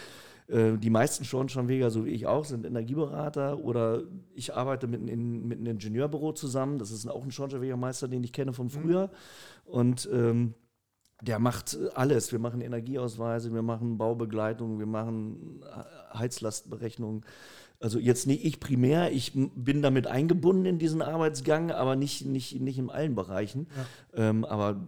äh, 0.49 0.77
die 0.79 0.91
meisten 0.91 1.25
Schornsteinfeger, 1.25 1.91
so 1.91 2.05
wie 2.05 2.11
ich 2.11 2.27
auch, 2.27 2.45
sind 2.45 2.65
Energieberater 2.65 3.59
oder 3.59 4.03
ich 4.35 4.55
arbeite 4.55 4.87
mit, 4.87 5.01
einem- 5.01 5.49
mit 5.49 5.59
einem 5.59 5.67
Ingenieurbüro 5.73 6.33
zusammen. 6.33 6.79
Das 6.79 6.91
ist 6.93 7.09
auch 7.09 7.25
ein 7.25 7.33
Schornsteinfegermeister, 7.33 8.07
den 8.07 8.23
ich 8.23 8.33
kenne 8.33 8.53
von 8.53 8.71
früher. 8.71 9.11
Und 9.65 10.09
ähm, 10.13 10.55
der 11.23 11.39
macht 11.41 11.75
äh, 11.75 11.89
alles. 11.95 12.31
Wir 12.31 12.39
machen 12.39 12.61
Energieausweise, 12.61 13.53
wir 13.53 13.63
machen 13.63 13.99
Baubegleitung, 13.99 14.79
wir 14.79 14.87
machen 14.87 15.63
äh, 15.65 16.17
Heizlastberechnung. 16.19 17.25
Also 17.81 17.99
jetzt 17.99 18.27
nicht 18.27 18.45
ich 18.45 18.59
primär, 18.61 19.13
ich 19.13 19.33
bin 19.35 19.83
damit 19.83 20.07
eingebunden 20.07 20.65
in 20.65 20.79
diesen 20.79 21.03
Arbeitsgang, 21.03 21.71
aber 21.71 21.95
nicht, 21.97 22.25
nicht, 22.25 22.61
nicht 22.61 22.79
in 22.79 22.91
allen 22.91 23.15
Bereichen. 23.15 23.67
Ähm, 24.15 24.45
aber 24.45 24.87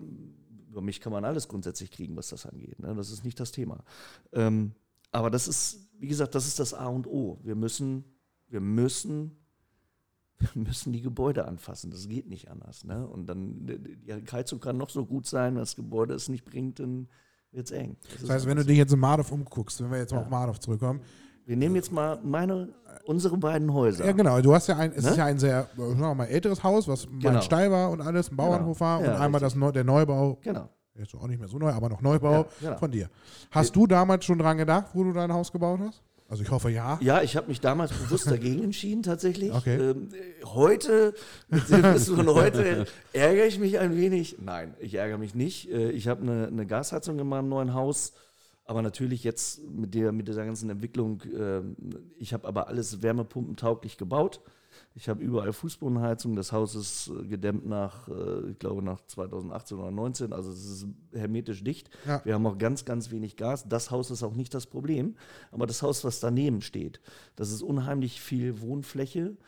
über 0.70 0.80
mich 0.80 1.00
kann 1.00 1.12
man 1.12 1.24
alles 1.24 1.48
grundsätzlich 1.48 1.90
kriegen, 1.90 2.16
was 2.16 2.28
das 2.28 2.46
angeht. 2.46 2.78
Ne? 2.80 2.94
Das 2.94 3.10
ist 3.10 3.24
nicht 3.24 3.38
das 3.40 3.52
Thema. 3.52 3.84
Ähm, 4.32 4.72
aber 5.12 5.30
das 5.30 5.48
ist, 5.48 5.80
wie 5.98 6.08
gesagt, 6.08 6.34
das 6.34 6.46
ist 6.46 6.58
das 6.60 6.72
A 6.74 6.86
und 6.86 7.06
O. 7.06 7.38
Wir 7.42 7.54
müssen, 7.56 8.04
wir 8.48 8.60
müssen, 8.60 9.32
wir 10.38 10.62
müssen 10.62 10.92
die 10.92 11.02
Gebäude 11.02 11.46
anfassen. 11.46 11.90
Das 11.90 12.08
geht 12.08 12.28
nicht 12.28 12.50
anders. 12.50 12.84
Ne? 12.84 13.06
Und 13.06 13.26
dann, 13.26 13.66
die 13.66 14.14
Heizung 14.32 14.60
kann 14.60 14.76
noch 14.78 14.90
so 14.90 15.04
gut 15.04 15.26
sein, 15.26 15.54
wenn 15.54 15.60
das 15.60 15.76
Gebäude 15.76 16.14
es 16.14 16.28
nicht 16.28 16.44
bringt, 16.44 16.78
dann 16.80 17.08
wird 17.50 17.66
es 17.66 17.72
eng. 17.72 17.96
Das 18.12 18.20
Das 18.22 18.30
heißt, 18.30 18.46
wenn 18.46 18.56
du 18.58 18.64
dich 18.64 18.76
jetzt 18.78 18.92
in 18.92 18.98
Mardorf 19.00 19.32
umguckst, 19.32 19.82
wenn 19.82 19.90
wir 19.90 19.98
jetzt 19.98 20.12
mal 20.12 20.18
Ja. 20.20 20.24
auf 20.24 20.30
Mardorf 20.30 20.60
zurückkommen, 20.60 21.00
wir 21.48 21.56
nehmen 21.56 21.74
jetzt 21.76 21.90
mal 21.90 22.18
meine, 22.22 22.68
unsere 23.06 23.36
beiden 23.38 23.72
Häuser. 23.72 24.04
Ja, 24.04 24.12
genau. 24.12 24.40
Du 24.42 24.54
hast 24.54 24.66
ja 24.68 24.76
ein, 24.76 24.92
es 24.94 25.02
Ne? 25.04 25.10
ist 25.10 25.16
ja 25.16 25.24
ein 25.24 25.38
sehr, 25.38 25.66
sagen 25.76 25.98
wir 25.98 26.14
mal, 26.14 26.26
älteres 26.26 26.62
Haus, 26.62 26.86
was 26.86 27.06
mal 27.08 27.18
Genau. 27.20 27.36
ein 27.36 27.42
Stall 27.42 27.70
war 27.72 27.90
und 27.90 28.02
alles, 28.02 28.30
ein 28.30 28.36
Bauernhof 28.36 28.80
war 28.80 29.02
Ja, 29.02 29.14
und 29.14 29.20
einmal 29.20 29.40
das 29.40 29.54
Neu 29.54 29.72
der 29.72 29.82
Neubau, 29.84 30.38
Genau. 30.42 30.68
jetzt 30.94 31.14
auch 31.14 31.26
nicht 31.26 31.38
mehr 31.40 31.48
so 31.48 31.58
neu, 31.58 31.70
aber 31.72 31.88
noch 31.88 32.02
Neubau 32.02 32.32
Ja, 32.32 32.46
genau. 32.60 32.76
von 32.78 32.90
dir. 32.90 33.08
Hast 33.50 33.74
du 33.74 33.86
damals 33.86 34.26
schon 34.26 34.38
dran 34.38 34.58
gedacht, 34.58 34.88
wo 34.92 35.04
du 35.04 35.12
dein 35.14 35.32
Haus 35.32 35.50
gebaut 35.50 35.80
hast? 35.82 36.02
Also 36.30 36.42
ich 36.42 36.50
hoffe 36.50 36.68
ja. 36.68 36.98
Ja, 37.00 37.22
ich 37.22 37.34
habe 37.38 37.48
mich 37.48 37.62
damals 37.62 37.90
bewusst 37.92 38.26
dagegen 38.30 38.62
entschieden, 38.62 39.02
tatsächlich. 39.02 39.50
Okay. 39.54 39.76
Ähm, 39.76 40.10
äh, 40.12 40.44
heute, 40.44 41.14
von 41.50 42.28
heute, 42.34 42.84
ärgere 43.14 43.46
ich 43.46 43.58
mich 43.58 43.78
ein 43.78 43.96
wenig. 43.96 44.36
Nein, 44.38 44.74
ich 44.80 44.94
ärgere 44.96 45.16
mich 45.16 45.34
nicht. 45.34 45.70
Äh, 45.70 45.92
Ich 45.92 46.06
habe 46.08 46.20
eine, 46.20 46.48
eine 46.48 46.66
Gasheizung 46.66 47.18
in 47.18 47.26
meinem 47.26 47.48
neuen 47.48 47.72
Haus. 47.72 48.12
Aber 48.68 48.82
natürlich 48.82 49.24
jetzt 49.24 49.66
mit, 49.66 49.94
der, 49.94 50.12
mit 50.12 50.28
dieser 50.28 50.44
ganzen 50.44 50.68
Entwicklung, 50.68 51.22
ähm, 51.34 51.74
ich 52.18 52.34
habe 52.34 52.46
aber 52.46 52.68
alles 52.68 53.00
wärmepumpentauglich 53.00 53.96
gebaut. 53.96 54.42
Ich 54.94 55.08
habe 55.08 55.22
überall 55.22 55.54
Fußbodenheizung. 55.54 56.36
Das 56.36 56.52
Haus 56.52 56.74
ist 56.74 57.08
äh, 57.08 57.26
gedämmt 57.26 57.66
nach, 57.66 58.08
äh, 58.08 58.50
ich 58.50 58.58
glaube, 58.58 58.82
nach 58.82 59.00
2018 59.06 59.78
oder 59.78 59.86
2019. 59.88 60.32
Also 60.34 60.50
es 60.50 60.66
ist 60.66 60.86
hermetisch 61.14 61.64
dicht. 61.64 61.88
Ja. 62.06 62.20
Wir 62.26 62.34
haben 62.34 62.44
auch 62.46 62.58
ganz, 62.58 62.84
ganz 62.84 63.10
wenig 63.10 63.38
Gas. 63.38 63.66
Das 63.66 63.90
Haus 63.90 64.10
ist 64.10 64.22
auch 64.22 64.34
nicht 64.34 64.52
das 64.52 64.66
Problem. 64.66 65.16
Aber 65.50 65.66
das 65.66 65.80
Haus, 65.80 66.04
was 66.04 66.20
daneben 66.20 66.60
steht, 66.60 67.00
das 67.36 67.50
ist 67.50 67.62
unheimlich 67.62 68.20
viel 68.20 68.60
Wohnfläche. 68.60 69.38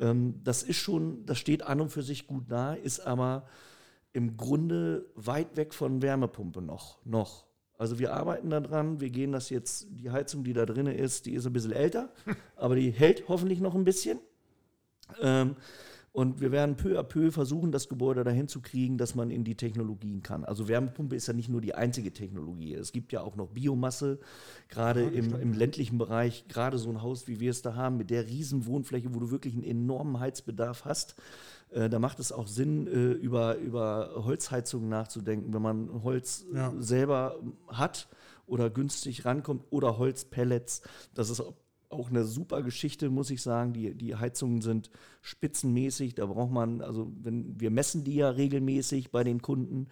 Ähm, 0.00 0.40
das 0.42 0.62
ist 0.62 0.78
schon, 0.78 1.26
das 1.26 1.36
steht 1.36 1.64
an 1.64 1.82
und 1.82 1.90
für 1.90 2.02
sich 2.02 2.26
gut 2.26 2.44
da, 2.48 2.72
ist 2.72 3.00
aber 3.00 3.44
im 4.14 4.38
Grunde 4.38 5.04
weit 5.16 5.58
weg 5.58 5.74
von 5.74 6.00
Wärmepumpe 6.00 6.62
noch. 6.62 7.04
noch. 7.04 7.49
Also 7.80 7.98
wir 7.98 8.12
arbeiten 8.12 8.50
daran, 8.50 9.00
wir 9.00 9.08
gehen 9.08 9.32
das 9.32 9.48
jetzt, 9.48 9.86
die 9.88 10.10
Heizung, 10.10 10.44
die 10.44 10.52
da 10.52 10.66
drin 10.66 10.86
ist, 10.86 11.24
die 11.24 11.32
ist 11.32 11.46
ein 11.46 11.54
bisschen 11.54 11.72
älter, 11.72 12.10
aber 12.56 12.76
die 12.76 12.90
hält 12.90 13.26
hoffentlich 13.26 13.58
noch 13.58 13.74
ein 13.74 13.84
bisschen. 13.84 14.20
Ähm, 15.22 15.56
und 16.12 16.40
wir 16.40 16.50
werden 16.50 16.76
peu 16.76 16.98
à 16.98 17.04
peu 17.04 17.30
versuchen, 17.30 17.70
das 17.70 17.88
Gebäude 17.88 18.24
dahin 18.24 18.48
zu 18.48 18.60
kriegen, 18.60 18.98
dass 18.98 19.14
man 19.14 19.30
in 19.30 19.44
die 19.44 19.54
Technologien 19.54 20.22
kann. 20.22 20.44
Also 20.44 20.66
Wärmepumpe 20.66 21.14
ist 21.14 21.28
ja 21.28 21.34
nicht 21.34 21.48
nur 21.48 21.60
die 21.60 21.74
einzige 21.76 22.12
Technologie. 22.12 22.74
Es 22.74 22.90
gibt 22.90 23.12
ja 23.12 23.20
auch 23.20 23.36
noch 23.36 23.48
Biomasse, 23.50 24.18
gerade 24.68 25.04
im, 25.04 25.34
im 25.40 25.52
ländlichen 25.52 25.98
Bereich, 25.98 26.46
gerade 26.48 26.78
so 26.78 26.90
ein 26.90 27.00
Haus, 27.00 27.28
wie 27.28 27.38
wir 27.38 27.52
es 27.52 27.62
da 27.62 27.74
haben, 27.76 27.96
mit 27.96 28.10
der 28.10 28.26
riesen 28.26 28.66
Wohnfläche, 28.66 29.14
wo 29.14 29.20
du 29.20 29.30
wirklich 29.30 29.54
einen 29.54 29.62
enormen 29.62 30.18
Heizbedarf 30.18 30.84
hast. 30.84 31.14
Äh, 31.70 31.88
da 31.88 32.00
macht 32.00 32.18
es 32.18 32.32
auch 32.32 32.48
Sinn, 32.48 32.88
äh, 32.88 33.12
über, 33.12 33.56
über 33.58 34.10
Holzheizungen 34.16 34.88
nachzudenken, 34.88 35.54
wenn 35.54 35.62
man 35.62 36.02
Holz 36.02 36.44
Ja. 36.52 36.72
selber 36.80 37.36
hat 37.68 38.08
oder 38.46 38.68
günstig 38.68 39.24
rankommt 39.24 39.64
oder 39.70 39.96
Holzpellets. 39.98 40.82
Das 41.14 41.30
ist 41.30 41.40
auch 41.90 42.08
eine 42.08 42.24
super 42.24 42.62
Geschichte, 42.62 43.10
muss 43.10 43.30
ich 43.30 43.42
sagen. 43.42 43.72
Die, 43.72 43.94
die 43.94 44.16
Heizungen 44.16 44.62
sind 44.62 44.90
spitzenmäßig. 45.22 46.14
Da 46.14 46.26
braucht 46.26 46.52
man, 46.52 46.80
also 46.80 47.12
wenn 47.20 47.60
wir 47.60 47.70
messen 47.70 48.04
die 48.04 48.14
ja 48.14 48.30
regelmäßig 48.30 49.10
bei 49.10 49.24
den 49.24 49.42
Kunden 49.42 49.88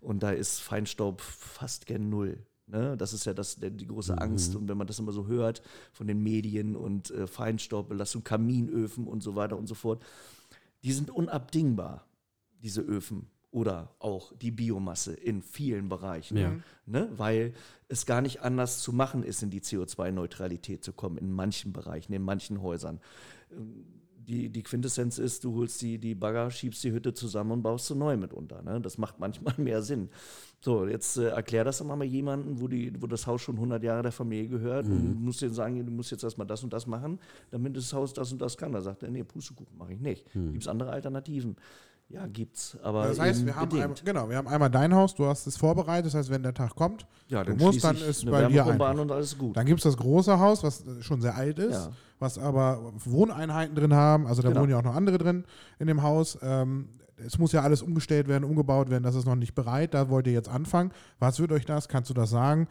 und 0.00 0.22
da 0.22 0.30
ist 0.30 0.60
Feinstaub 0.60 1.20
fast 1.20 1.86
gen 1.86 2.08
Null. 2.08 2.44
Ne? 2.66 2.96
Das 2.96 3.12
ist 3.12 3.26
ja 3.26 3.34
das, 3.34 3.56
die 3.60 3.86
große 3.86 4.18
Angst. 4.18 4.56
Und 4.56 4.68
wenn 4.68 4.78
man 4.78 4.86
das 4.86 4.98
immer 4.98 5.12
so 5.12 5.26
hört 5.26 5.62
von 5.92 6.06
den 6.06 6.22
Medien 6.22 6.74
und 6.74 7.10
äh, 7.10 7.26
Feinstaubbelastung, 7.26 8.24
Kaminöfen 8.24 9.06
und 9.06 9.22
so 9.22 9.36
weiter 9.36 9.58
und 9.58 9.66
so 9.66 9.74
fort, 9.74 10.02
die 10.82 10.92
sind 10.92 11.10
unabdingbar, 11.10 12.06
diese 12.62 12.80
Öfen 12.80 13.28
oder 13.52 13.94
auch 13.98 14.32
die 14.36 14.50
Biomasse 14.50 15.12
in 15.12 15.42
vielen 15.42 15.88
Bereichen. 15.88 16.38
Ja. 16.38 16.52
Ne? 16.86 17.08
Weil 17.16 17.52
es 17.88 18.06
gar 18.06 18.22
nicht 18.22 18.40
anders 18.40 18.80
zu 18.80 18.92
machen 18.92 19.22
ist, 19.22 19.42
in 19.42 19.50
die 19.50 19.60
CO2-Neutralität 19.60 20.82
zu 20.82 20.92
kommen, 20.94 21.18
in 21.18 21.30
manchen 21.30 21.72
Bereichen, 21.72 22.14
in 22.14 22.22
manchen 22.22 22.62
Häusern. 22.62 22.98
Die, 24.16 24.48
die 24.48 24.62
Quintessenz 24.62 25.18
ist, 25.18 25.44
du 25.44 25.54
holst 25.56 25.82
die, 25.82 25.98
die 25.98 26.14
Bagger, 26.14 26.50
schiebst 26.50 26.82
die 26.82 26.92
Hütte 26.92 27.12
zusammen 27.12 27.50
und 27.50 27.62
baust 27.62 27.88
sie 27.88 27.94
neu 27.94 28.16
mit 28.16 28.32
unter. 28.32 28.62
Ne? 28.62 28.80
Das 28.80 28.96
macht 28.96 29.20
manchmal 29.20 29.54
mehr 29.58 29.82
Sinn. 29.82 30.08
So, 30.62 30.86
jetzt 30.86 31.18
äh, 31.18 31.28
erklär 31.28 31.64
das 31.64 31.78
doch 31.78 31.84
mal 31.84 32.02
jemandem, 32.04 32.58
wo, 32.58 32.68
die, 32.68 32.92
wo 33.02 33.06
das 33.06 33.26
Haus 33.26 33.42
schon 33.42 33.56
100 33.56 33.82
Jahre 33.82 34.02
der 34.04 34.12
Familie 34.12 34.48
gehört 34.48 34.86
und 34.86 35.14
du 35.14 35.20
musst 35.20 35.42
denen 35.42 35.52
sagen, 35.52 35.84
du 35.84 35.92
musst 35.92 36.12
jetzt 36.12 36.22
erstmal 36.22 36.46
das 36.46 36.62
und 36.62 36.72
das 36.72 36.86
machen, 36.86 37.18
damit 37.50 37.76
das 37.76 37.92
Haus 37.92 38.14
das 38.14 38.32
und 38.32 38.40
das 38.40 38.56
kann. 38.56 38.72
Da 38.72 38.80
sagt 38.80 39.02
er, 39.02 39.10
nee, 39.10 39.24
Pustekuchen 39.24 39.76
mache 39.76 39.92
ich 39.92 40.00
nicht. 40.00 40.32
Gibt 40.32 40.62
es 40.62 40.68
andere 40.68 40.90
Alternativen? 40.90 41.56
Ja, 42.12 42.26
gibt's. 42.26 42.76
Aber 42.82 43.06
Das 43.08 43.18
heißt, 43.18 43.46
wir 43.46 43.56
haben, 43.56 43.70
bedingt. 43.70 43.82
einmal, 43.84 43.98
genau, 44.04 44.28
wir 44.28 44.36
haben 44.36 44.46
einmal 44.48 44.68
dein 44.70 44.94
Haus, 44.94 45.14
du 45.14 45.24
hast 45.26 45.46
es 45.46 45.56
vorbereitet, 45.56 46.06
das 46.06 46.14
heißt, 46.14 46.30
wenn 46.30 46.42
der 46.42 46.52
Tag 46.52 46.74
kommt, 46.76 47.06
Ja, 47.28 47.42
du 47.42 47.52
dann 47.54 47.58
musst, 47.64 47.82
dann 47.82 47.96
ist 47.96 48.26
bei 48.30 48.44
dir 48.48 48.66
an 48.66 48.98
und 48.98 49.10
alles 49.10 49.38
gut. 49.38 49.56
Dann 49.56 49.64
gibt 49.64 49.80
es 49.80 49.84
das 49.84 49.96
große 49.96 50.38
Haus, 50.38 50.62
was 50.62 50.84
schon 51.00 51.22
sehr 51.22 51.34
alt 51.34 51.58
ist, 51.58 51.72
Ja. 51.86 51.88
was 52.18 52.36
aber 52.36 52.92
Wohneinheiten 53.02 53.74
drin 53.74 53.94
haben. 53.94 54.26
Also 54.26 54.42
da 54.42 54.48
Genau. 54.50 54.60
wohnen 54.60 54.70
ja 54.72 54.78
auch 54.78 54.82
noch 54.82 54.94
andere 54.94 55.16
drin 55.16 55.44
in 55.78 55.86
dem 55.86 56.02
Haus. 56.02 56.36
Ähm, 56.42 56.90
es 57.16 57.38
muss 57.38 57.52
ja 57.52 57.62
alles 57.62 57.80
umgestellt 57.80 58.28
werden, 58.28 58.44
umgebaut 58.44 58.90
werden. 58.90 59.04
Das 59.04 59.14
ist 59.14 59.24
noch 59.24 59.36
nicht 59.36 59.54
bereit. 59.54 59.94
Da 59.94 60.10
wollt 60.10 60.26
ihr 60.26 60.32
jetzt 60.34 60.48
anfangen. 60.50 60.92
Was 61.18 61.40
wird 61.40 61.50
euch 61.52 61.64
das? 61.64 61.88
Kannst 61.88 62.10
du 62.10 62.14
das 62.14 62.28
sagen? 62.28 62.68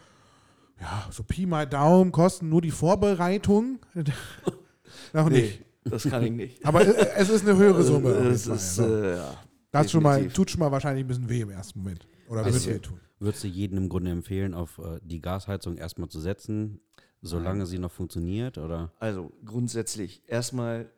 Ja, 0.79 1.05
so 1.09 1.23
Pi 1.23 1.45
mal 1.47 1.65
Daumen 1.65 2.11
kosten 2.11 2.49
nur 2.49 2.61
die 2.61 2.71
Vorbereitung. 2.71 3.79
noch 5.13 5.29
nicht. 5.29 5.63
Das 5.83 6.03
kann 6.03 6.23
ich 6.23 6.31
nicht. 6.31 6.65
Aber 6.65 6.81
äh, 6.81 7.13
es 7.17 7.29
ist 7.29 7.47
eine 7.47 7.57
höhere 7.57 7.83
Summe. 7.83 8.11
Äh, 8.11 8.27
es 8.27 8.47
ist, 8.47 8.77
ja. 8.77 8.85
äh, 8.85 9.15
ja. 9.17 9.33
das 9.71 9.91
schon 9.91 10.03
mal, 10.03 10.27
tut 10.27 10.51
schon 10.51 10.59
mal 10.59 10.71
wahrscheinlich 10.71 11.03
ein 11.05 11.07
bisschen 11.07 11.29
weh 11.29 11.41
im 11.41 11.49
ersten 11.49 11.79
Moment. 11.79 12.07
Oder 12.29 12.43
Also- 12.43 12.65
wird 12.67 12.75
weh 12.75 12.79
tun. 12.79 12.99
Würdest 13.19 13.43
du 13.43 13.47
jedem 13.47 13.77
im 13.77 13.87
Grunde 13.89 14.09
empfehlen, 14.09 14.55
auf 14.55 14.79
äh, 14.79 14.99
die 15.03 15.21
Gasheizung 15.21 15.77
erstmal 15.77 16.09
zu 16.09 16.19
setzen, 16.19 16.79
solange 17.21 17.67
sie 17.67 17.77
noch 17.77 17.91
funktioniert? 17.91 18.57
Oder? 18.57 18.91
Also 18.97 19.31
grundsätzlich, 19.45 20.23
erstmal 20.25 20.89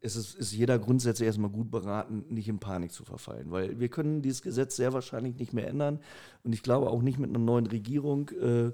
ist, 0.00 0.16
es, 0.16 0.34
ist 0.34 0.52
jeder 0.52 0.78
grundsätzlich 0.78 1.26
erstmal 1.26 1.50
gut 1.50 1.70
beraten, 1.70 2.24
nicht 2.28 2.48
in 2.48 2.58
Panik 2.58 2.92
zu 2.92 3.04
verfallen, 3.04 3.50
weil 3.50 3.78
wir 3.80 3.88
können 3.88 4.22
dieses 4.22 4.42
Gesetz 4.42 4.76
sehr 4.76 4.92
wahrscheinlich 4.92 5.36
nicht 5.36 5.52
mehr 5.52 5.68
ändern 5.68 6.00
und 6.42 6.52
ich 6.52 6.62
glaube 6.62 6.90
auch 6.90 7.02
nicht 7.02 7.18
mit 7.18 7.30
einer 7.30 7.38
neuen 7.38 7.66
Regierung 7.66 8.28
äh, 8.30 8.72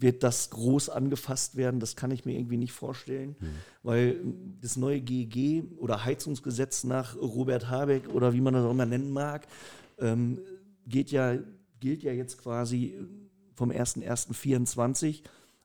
wird 0.00 0.22
das 0.22 0.50
groß 0.50 0.88
angefasst 0.88 1.56
werden. 1.56 1.80
Das 1.80 1.94
kann 1.94 2.10
ich 2.10 2.24
mir 2.24 2.36
irgendwie 2.36 2.56
nicht 2.56 2.72
vorstellen, 2.72 3.36
weil 3.82 4.20
das 4.60 4.76
neue 4.76 5.00
GEG 5.00 5.64
oder 5.78 6.04
Heizungsgesetz 6.04 6.84
nach 6.84 7.16
Robert 7.16 7.68
Habeck 7.68 8.08
oder 8.08 8.32
wie 8.32 8.40
man 8.40 8.54
das 8.54 8.64
auch 8.64 8.70
immer 8.70 8.86
nennen 8.86 9.10
mag, 9.10 9.46
ähm, 9.98 10.40
geht 10.86 11.10
ja, 11.10 11.36
gilt 11.80 12.02
ja 12.02 12.12
jetzt 12.12 12.38
quasi 12.38 12.98
vom 13.54 13.70
01.01.24 13.70 15.22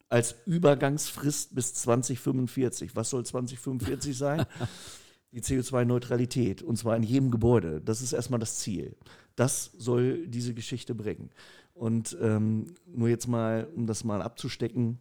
als 0.10 0.36
Übergangsfrist 0.46 1.56
bis 1.56 1.74
2045. 1.74 2.96
Was 2.96 3.10
soll 3.10 3.26
2045 3.26 4.18
sein? 4.18 4.46
Die 5.32 5.42
CO2-Neutralität 5.42 6.62
und 6.62 6.78
zwar 6.78 6.96
in 6.96 7.04
jedem 7.04 7.32
Gebäude. 7.32 7.82
Das 7.82 8.02
ist 8.02 8.14
erstmal 8.14 8.40
das 8.40 8.60
Ziel. 8.60 8.96
Das 9.36 9.72
soll 9.78 10.28
diese 10.28 10.54
Geschichte 10.54 10.96
bringen. 10.96 11.30
Und 11.76 12.18
ähm, 12.22 12.74
nur 12.88 13.10
jetzt 13.10 13.28
mal, 13.28 13.68
um 13.76 13.86
das 13.86 14.06
mal 14.06 14.22
abzustecken, 14.22 14.98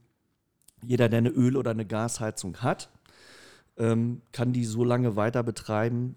jeder, 0.83 1.09
der 1.09 1.19
eine 1.19 1.31
Öl- 1.31 1.57
oder 1.57 1.71
eine 1.71 1.87
Gasheizung 1.87 2.59
hat, 2.59 2.91
ähm, 3.79 4.21
kann 4.33 4.53
die 4.53 4.65
so 4.65 4.85
lange 4.85 5.17
weiter 5.17 5.43
betreiben, 5.43 6.17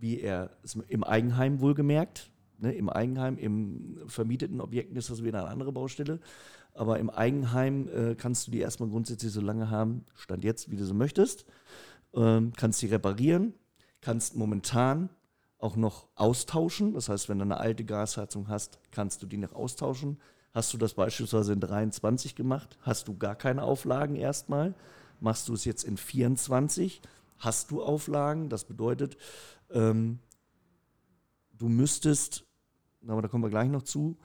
wie 0.00 0.18
er 0.20 0.50
im 0.88 1.04
Eigenheim 1.04 1.60
wohlgemerkt. 1.60 2.30
Ne, 2.58 2.72
Im 2.72 2.88
Eigenheim, 2.88 3.36
im 3.36 3.98
vermieteten 4.06 4.60
Objekten 4.60 4.96
ist 4.96 5.10
das 5.10 5.22
wieder 5.22 5.40
eine 5.40 5.50
andere 5.50 5.72
Baustelle. 5.72 6.20
Aber 6.72 6.98
im 6.98 7.10
Eigenheim 7.10 7.88
äh, 7.88 8.14
kannst 8.14 8.46
du 8.46 8.50
die 8.50 8.60
erstmal 8.60 8.88
grundsätzlich 8.88 9.30
so 9.30 9.40
lange 9.40 9.70
haben, 9.70 10.04
Stand 10.14 10.42
jetzt, 10.42 10.70
wie 10.70 10.76
du 10.76 10.84
so 10.84 10.94
möchtest. 10.94 11.44
Ähm, 12.14 12.52
kannst 12.56 12.80
die 12.80 12.86
reparieren, 12.86 13.52
kannst 14.00 14.36
momentan 14.36 15.10
auch 15.58 15.76
noch 15.76 16.08
austauschen. 16.14 16.94
Das 16.94 17.08
heißt, 17.08 17.28
wenn 17.28 17.38
du 17.38 17.44
eine 17.44 17.58
alte 17.58 17.84
Gasheizung 17.84 18.48
hast, 18.48 18.78
kannst 18.90 19.22
du 19.22 19.26
die 19.26 19.36
noch 19.36 19.52
austauschen. 19.52 20.18
Hast 20.52 20.72
du 20.72 20.78
das 20.78 20.94
beispielsweise 20.94 21.52
in 21.52 21.60
23 21.60 22.34
gemacht, 22.34 22.78
hast 22.80 23.08
du 23.08 23.16
gar 23.16 23.36
keine 23.36 23.62
Auflagen 23.62 24.16
erstmal. 24.16 24.74
Machst 25.20 25.48
du 25.48 25.54
es 25.54 25.64
jetzt 25.64 25.84
in 25.84 25.96
24, 25.96 27.02
hast 27.38 27.70
du 27.70 27.82
Auflagen. 27.82 28.48
Das 28.48 28.64
bedeutet, 28.64 29.16
ähm, 29.70 30.20
du 31.52 31.68
müsstest, 31.68 32.44
aber 33.06 33.22
da 33.22 33.28
kommen 33.28 33.44
wir 33.44 33.50
gleich 33.50 33.68
noch 33.68 33.82
zu, 33.82 34.16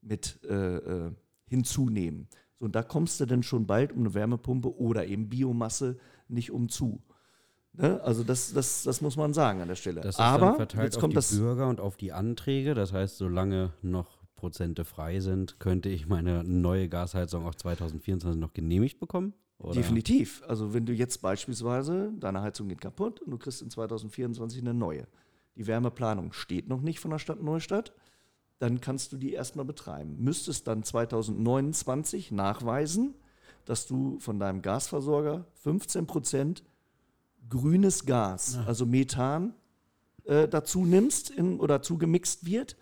mit 0.00 0.40
äh, 0.44 0.76
äh, 0.76 1.12
hinzunehmen. 1.46 2.28
So, 2.58 2.66
und 2.66 2.74
da 2.74 2.82
kommst 2.82 3.20
du 3.20 3.26
dann 3.26 3.42
schon 3.42 3.66
bald 3.66 3.92
um 3.92 4.00
eine 4.00 4.14
Wärmepumpe 4.14 4.76
oder 4.76 5.06
eben 5.06 5.28
Biomasse 5.28 5.98
nicht 6.28 6.50
umzu. 6.50 7.02
Ne? 7.76 8.00
Also 8.02 8.22
das, 8.22 8.52
das, 8.52 8.84
das 8.84 9.00
muss 9.00 9.16
man 9.16 9.34
sagen 9.34 9.60
an 9.60 9.68
der 9.68 9.74
Stelle. 9.74 10.00
Das 10.00 10.16
ist 10.16 10.20
Aber 10.20 10.46
dann 10.46 10.56
verteilt 10.56 10.84
jetzt 10.84 10.96
auf 10.96 11.00
kommt 11.00 11.12
die 11.12 11.16
das. 11.16 11.36
Bürger 11.36 11.68
und 11.68 11.80
auf 11.80 11.96
die 11.96 12.12
Anträge. 12.12 12.74
Das 12.74 12.92
heißt, 12.92 13.18
solange 13.18 13.72
noch 13.82 14.18
Prozente 14.36 14.84
frei 14.84 15.20
sind, 15.20 15.58
könnte 15.58 15.88
ich 15.88 16.06
meine 16.06 16.44
neue 16.44 16.88
Gasheizung 16.88 17.46
auch 17.46 17.54
2024 17.54 18.40
noch 18.40 18.52
genehmigt 18.52 19.00
bekommen? 19.00 19.34
Oder? 19.58 19.74
Definitiv. 19.74 20.42
Also 20.46 20.74
wenn 20.74 20.86
du 20.86 20.92
jetzt 20.92 21.22
beispielsweise, 21.22 22.12
deine 22.18 22.42
Heizung 22.42 22.68
geht 22.68 22.80
kaputt 22.80 23.20
und 23.20 23.30
du 23.30 23.38
kriegst 23.38 23.62
in 23.62 23.70
2024 23.70 24.60
eine 24.60 24.74
neue. 24.74 25.06
Die 25.56 25.66
Wärmeplanung 25.66 26.32
steht 26.32 26.68
noch 26.68 26.80
nicht 26.80 27.00
von 27.00 27.10
der 27.10 27.18
Stadt 27.18 27.42
Neustadt, 27.42 27.92
dann 28.58 28.80
kannst 28.80 29.12
du 29.12 29.16
die 29.16 29.32
erstmal 29.32 29.64
betreiben. 29.64 30.16
Müsstest 30.18 30.66
dann 30.66 30.82
2029 30.82 32.30
nachweisen, 32.32 33.14
dass 33.64 33.86
du 33.86 34.18
von 34.20 34.38
deinem 34.38 34.62
Gasversorger 34.62 35.46
15 35.54 36.06
Prozent 36.06 36.64
grünes 37.48 38.06
Gas, 38.06 38.58
also 38.66 38.86
Methan, 38.86 39.54
äh, 40.24 40.48
dazu 40.48 40.84
nimmst 40.84 41.30
in, 41.30 41.60
oder 41.60 41.82
zugemixt 41.82 42.46
wird. 42.46 42.76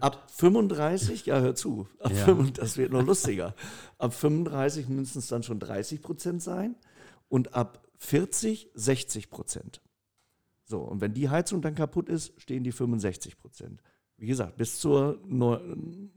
Ab 0.00 0.30
35, 0.32 1.26
ja, 1.26 1.40
hör 1.40 1.54
zu, 1.54 1.86
ab 2.00 2.10
Ja. 2.12 2.24
35, 2.24 2.54
das 2.54 2.76
wird 2.76 2.92
noch 2.92 3.04
lustiger. 3.06 3.54
Ab 3.98 4.12
35 4.12 4.88
müssen 4.88 5.18
es 5.18 5.28
dann 5.28 5.42
schon 5.44 5.60
30 5.60 6.02
Prozent 6.02 6.42
sein 6.42 6.74
und 7.28 7.54
ab 7.54 7.86
40 7.98 8.70
60 8.74 9.30
Prozent. 9.30 9.80
So, 10.64 10.80
und 10.80 11.00
wenn 11.00 11.14
die 11.14 11.28
Heizung 11.28 11.62
dann 11.62 11.74
kaputt 11.74 12.08
ist, 12.08 12.32
stehen 12.40 12.64
die 12.64 12.72
65 12.72 13.38
Prozent. 13.38 13.80
Wie 14.16 14.26
gesagt, 14.26 14.56
bis, 14.56 14.78
zur, 14.78 15.20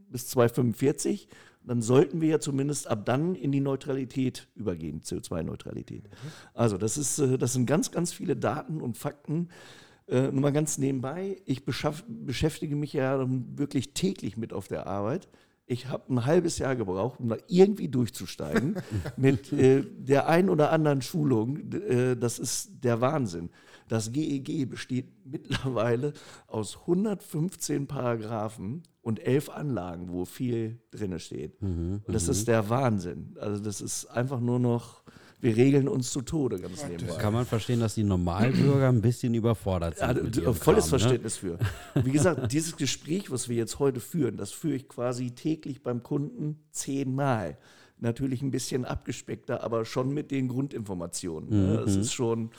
bis 0.09 0.27
2045, 0.27 1.27
dann 1.67 1.81
sollten 1.81 2.21
wir 2.21 2.29
ja 2.29 2.39
zumindest 2.39 2.87
ab 2.87 3.05
dann 3.05 3.35
in 3.35 3.51
die 3.51 3.61
Neutralität 3.61 4.47
übergehen, 4.55 5.01
CO2-Neutralität. 5.01 6.09
Also 6.53 6.77
das, 6.77 6.97
ist, 6.97 7.19
äh, 7.19 7.37
das 7.37 7.53
sind 7.53 7.65
ganz, 7.65 7.91
ganz 7.91 8.13
viele 8.13 8.35
Daten 8.35 8.81
und 8.81 8.97
Fakten. 8.97 9.49
Äh, 10.07 10.31
nur 10.31 10.41
mal 10.41 10.51
ganz 10.51 10.77
nebenbei, 10.77 11.41
ich 11.45 11.65
beschäftige 11.65 12.75
mich 12.75 12.93
ja 12.93 13.25
wirklich 13.27 13.93
täglich 13.93 14.37
mit 14.37 14.53
auf 14.53 14.67
der 14.67 14.85
Arbeit. 14.85 15.27
Ich 15.67 15.87
habe 15.87 16.13
ein 16.13 16.25
halbes 16.25 16.59
Jahr 16.59 16.75
gebraucht, 16.75 17.19
um 17.19 17.29
da 17.29 17.37
irgendwie 17.47 17.87
durchzusteigen 17.87 18.75
mit 19.17 19.51
äh, 19.51 19.83
der 19.83 20.27
ein 20.27 20.51
oder 20.51 20.71
anderen 20.71 21.01
Schulung. 21.01 21.71
Äh, 21.73 22.15
das 22.15 22.37
ist 22.37 22.83
der 22.83 23.01
Wahnsinn. 23.01 23.49
Das 23.87 24.11
GEG 24.11 24.69
besteht 24.69 25.07
mittlerweile 25.25 26.13
aus 26.47 26.77
115 26.81 27.87
Paragraphen 27.87 28.83
und 29.05 29.19
elf 29.25 29.49
Anlagen, 29.49 30.11
wo 30.11 30.25
viel 30.25 30.79
drin 30.89 31.17
steht. 31.19 31.61
Mhm, 31.61 32.01
und 32.05 32.13
das 32.13 32.27
ist 32.27 32.47
der 32.47 32.69
Wahnsinn. 32.69 33.35
Also 33.39 33.61
das 33.61 33.79
ist 33.79 34.05
einfach 34.07 34.39
nur 34.39 34.57
noch, 34.57 35.03
wir 35.39 35.55
regeln 35.55 35.87
uns 35.87 36.09
zu 36.09 36.23
Tode 36.23 36.57
ganz 36.59 36.83
nebenbei. 36.87 37.13
Kann 37.17 37.31
man 37.33 37.45
verstehen, 37.45 37.79
dass 37.79 37.93
die 37.93 38.03
Normalbürger 38.03 38.89
ein 38.89 39.01
bisschen 39.01 39.35
überfordert 39.35 39.99
sind. 39.99 40.07
Ja, 40.17 40.23
mit 40.23 40.35
d- 40.35 40.41
ihrem 40.41 40.55
volles 40.55 40.85
Kram, 40.89 40.93
ne? 40.93 40.99
Verständnis 40.99 41.37
für. 41.37 41.59
Wie 42.03 42.11
gesagt, 42.11 42.51
dieses 42.51 42.75
Gespräch, 42.77 43.29
was 43.29 43.47
wir 43.47 43.55
jetzt 43.57 43.77
heute 43.77 43.99
führen, 43.99 44.37
das 44.37 44.51
führe 44.51 44.73
ich 44.75 44.87
quasi 44.89 45.29
täglich 45.31 45.83
beim 45.83 46.01
Kunden 46.01 46.63
zehnmal. 46.71 47.57
Natürlich 47.97 48.41
ein 48.41 48.51
bisschen 48.51 48.83
abgespeckter, 48.83 49.63
aber 49.63 49.85
schon 49.85 50.13
mit 50.13 50.29
den 50.29 50.49
Grundinformationen. 50.49 51.49
Ne? 51.49 51.77
Mhm. 51.79 51.85
Das 51.85 51.95
ist 51.95 52.13
schon, 52.13 52.51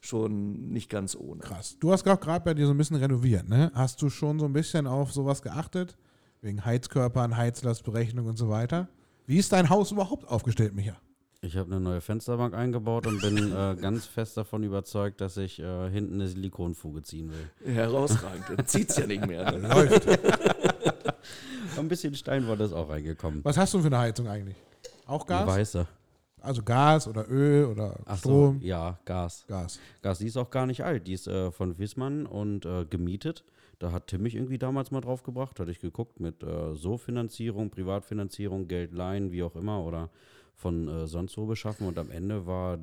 schon 0.00 0.68
nicht 0.68 0.90
ganz 0.90 1.16
ohne. 1.16 1.40
Krass. 1.40 1.76
Du 1.80 1.92
hast 1.92 2.06
auch 2.06 2.20
gerade 2.20 2.44
bei 2.44 2.52
dir 2.52 2.66
so 2.66 2.72
ein 2.72 2.78
bisschen 2.78 2.96
renoviert, 2.96 3.48
ne? 3.48 3.72
Hast 3.74 4.02
du 4.02 4.10
schon 4.10 4.38
so 4.38 4.44
ein 4.44 4.52
bisschen 4.52 4.86
auf 4.86 5.12
sowas 5.12 5.40
geachtet? 5.40 5.96
Wegen 6.42 6.64
Heizkörpern, 6.64 7.36
Heizlastberechnung 7.36 8.26
und 8.26 8.36
so 8.36 8.48
weiter? 8.48 8.88
Wie 9.26 9.38
ist 9.38 9.52
dein 9.52 9.70
Haus 9.70 9.92
überhaupt 9.92 10.28
aufgestellt, 10.28 10.74
Micha? 10.74 10.96
Ich 11.44 11.56
habe 11.56 11.72
eine 11.72 11.80
neue 11.80 12.00
Fensterbank 12.00 12.54
eingebaut 12.54 13.06
und 13.06 13.20
bin 13.20 13.36
äh, 13.52 13.76
ganz 13.80 14.06
fest 14.06 14.36
davon 14.36 14.62
überzeugt, 14.62 15.20
dass 15.20 15.36
ich 15.36 15.58
äh, 15.58 15.90
hinten 15.90 16.14
eine 16.14 16.28
Silikonfuge 16.28 17.02
ziehen 17.02 17.30
will. 17.30 17.74
Herausragend. 17.74 18.44
Dann 18.56 18.66
zieht 18.66 18.90
es 18.90 18.96
ja 18.96 19.06
nicht 19.06 19.26
mehr. 19.26 19.50
Ne? 19.50 19.68
Läuft. 19.74 20.06
Ein 21.78 21.88
bisschen 21.88 22.14
Steinwolle 22.14 22.64
ist 22.64 22.72
auch 22.72 22.90
reingekommen. 22.90 23.40
Was 23.42 23.56
hast 23.56 23.74
du 23.74 23.80
für 23.80 23.86
eine 23.86 23.98
Heizung 23.98 24.28
eigentlich? 24.28 24.56
Auch 25.12 25.26
Eine 25.28 25.44
Gas? 25.44 25.48
weiße. 25.48 25.86
Also 26.40 26.62
Gas 26.62 27.06
oder 27.06 27.30
Öl 27.30 27.66
oder 27.66 28.00
Ach 28.06 28.16
so, 28.16 28.20
Strom? 28.30 28.60
ja, 28.62 28.98
Gas. 29.04 29.44
Gas. 29.46 29.78
Gas, 30.00 30.18
die 30.18 30.26
ist 30.26 30.36
auch 30.38 30.50
gar 30.50 30.66
nicht 30.66 30.82
alt. 30.84 31.06
Die 31.06 31.12
ist 31.12 31.28
äh, 31.28 31.52
von 31.52 31.78
Wissmann 31.78 32.26
und 32.26 32.64
äh, 32.64 32.84
gemietet. 32.86 33.44
Da 33.78 33.92
hat 33.92 34.06
Tim 34.08 34.22
mich 34.22 34.34
irgendwie 34.34 34.58
damals 34.58 34.90
mal 34.90 35.02
drauf 35.02 35.22
gebracht. 35.22 35.60
Hatte 35.60 35.70
ich 35.70 35.80
geguckt 35.80 36.18
mit 36.18 36.42
äh, 36.42 36.74
so 36.74 36.96
Finanzierung, 36.96 37.70
Privatfinanzierung, 37.70 38.68
Geld 38.68 38.92
leihen, 38.92 39.32
wie 39.32 39.42
auch 39.42 39.54
immer 39.54 39.84
oder 39.84 40.08
von 40.54 40.88
äh, 40.88 41.06
sonst 41.06 41.36
wo 41.36 41.46
beschaffen. 41.46 41.86
Und 41.86 41.98
am 41.98 42.10
Ende 42.10 42.46
war 42.46 42.78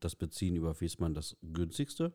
das 0.00 0.16
Beziehen 0.16 0.56
über 0.56 0.78
Wiesmann 0.80 1.14
das 1.14 1.36
günstigste. 1.42 2.12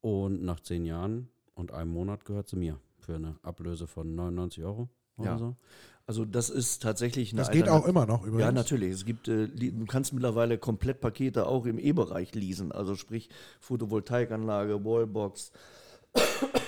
Und 0.00 0.42
nach 0.42 0.60
zehn 0.60 0.84
Jahren 0.84 1.28
und 1.54 1.72
einem 1.72 1.92
Monat 1.92 2.24
gehört 2.24 2.48
sie 2.48 2.56
mir 2.56 2.78
für 2.98 3.14
eine 3.14 3.36
Ablöse 3.42 3.86
von 3.86 4.14
99 4.14 4.64
Euro 4.64 4.88
oder 5.20 5.30
Ja. 5.32 5.38
so. 5.38 5.56
Also 6.06 6.24
das 6.24 6.50
ist 6.50 6.82
tatsächlich 6.82 7.30
eine 7.32 7.42
Das 7.42 7.52
geht 7.52 7.68
auch 7.68 7.86
immer 7.86 8.04
noch 8.04 8.22
übrigens. 8.22 8.40
Ja, 8.40 8.50
natürlich. 8.52 8.92
Es 8.92 9.04
gibt, 9.04 9.28
äh, 9.28 9.46
du 9.46 9.84
kannst 9.86 10.12
mittlerweile 10.12 10.58
Komplettpakete 10.58 11.46
auch 11.46 11.66
im 11.66 11.78
E-Bereich 11.78 12.34
leasen. 12.34 12.72
Also 12.72 12.96
sprich 12.96 13.28
Photovoltaikanlage, 13.60 14.84
Wallbox, 14.84 15.52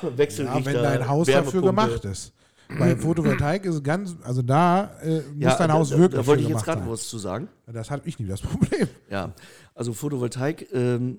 Wechselrichter, 0.02 0.58
Ja, 0.60 0.64
wenn 0.64 0.74
dein 0.82 1.08
Haus 1.08 1.26
dafür 1.26 1.62
gemacht 1.62 2.04
ist. 2.04 2.32
Bei 2.78 2.96
Photovoltaik 2.96 3.64
ist 3.64 3.74
es 3.74 3.82
ganz, 3.82 4.16
also 4.22 4.40
da 4.42 4.92
äh, 5.02 5.16
muss 5.20 5.24
Ja, 5.38 5.56
dein 5.58 5.72
Haus 5.72 5.90
da, 5.90 5.98
wirklich 5.98 6.20
Da 6.20 6.26
wollte 6.26 6.42
für 6.42 6.48
ich 6.48 6.54
jetzt 6.54 6.64
gerade 6.64 6.88
was 6.88 7.08
zu 7.08 7.18
sagen. 7.18 7.48
Das 7.66 7.90
habe 7.90 8.08
ich 8.08 8.18
nie 8.18 8.26
das 8.26 8.40
Problem. 8.42 8.88
Ja, 9.10 9.32
also 9.74 9.92
Photovoltaik 9.92 10.68
ähm, 10.72 11.18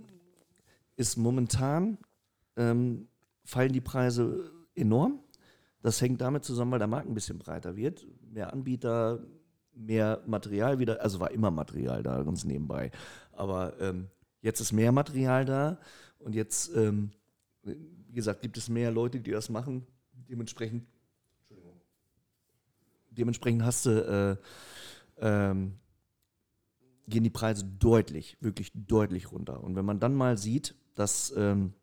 ist 0.96 1.18
momentan, 1.18 1.98
ähm, 2.56 3.08
fallen 3.44 3.74
die 3.74 3.82
Preise 3.82 4.50
enorm. 4.76 5.20
Das 5.84 6.00
hängt 6.00 6.22
damit 6.22 6.46
zusammen, 6.46 6.72
weil 6.72 6.80
der 6.80 6.88
Markt 6.88 7.10
ein 7.10 7.14
bisschen 7.14 7.38
breiter 7.38 7.76
wird. 7.76 8.08
Mehr 8.32 8.54
Anbieter, 8.54 9.20
mehr 9.74 10.24
Material 10.26 10.80
wieder. 10.80 11.02
Also 11.02 11.20
war 11.20 11.32
immer 11.32 11.52
Material 11.52 12.02
da, 12.02 12.24
ganz 12.24 12.46
nebenbei. 12.46 12.90
Aber 13.34 13.80
ähm, 13.82 14.08
jetzt 14.42 14.62
ist 14.62 14.72
mehr 14.72 14.94
Material 14.94 15.44
da 15.44 15.78
und 16.20 16.36
jetzt, 16.36 16.74
ähm, 16.74 17.12
wie 17.64 18.14
gesagt, 18.14 18.42
gibt 18.42 18.58
es 18.58 18.70
mehr 18.70 18.92
Leute, 18.92 19.20
die 19.20 19.32
das 19.32 19.50
machen. 19.50 19.86
Dementsprechend, 20.30 20.86
dementsprechend 23.12 23.66
hast 23.66 23.86
du, 23.86 24.40
äh, 25.20 25.22
ähm, 25.22 25.74
gehen 27.10 27.26
die 27.26 27.30
Preise 27.30 27.66
deutlich, 27.66 28.38
wirklich 28.40 28.72
deutlich 28.74 29.34
runter. 29.34 29.62
Und 29.62 29.76
wenn 29.76 29.84
man 29.84 30.00
dann 30.00 30.16
mal 30.16 30.38
sieht, 30.38 30.76
dass, 30.96 31.34
ähm, 31.36 31.74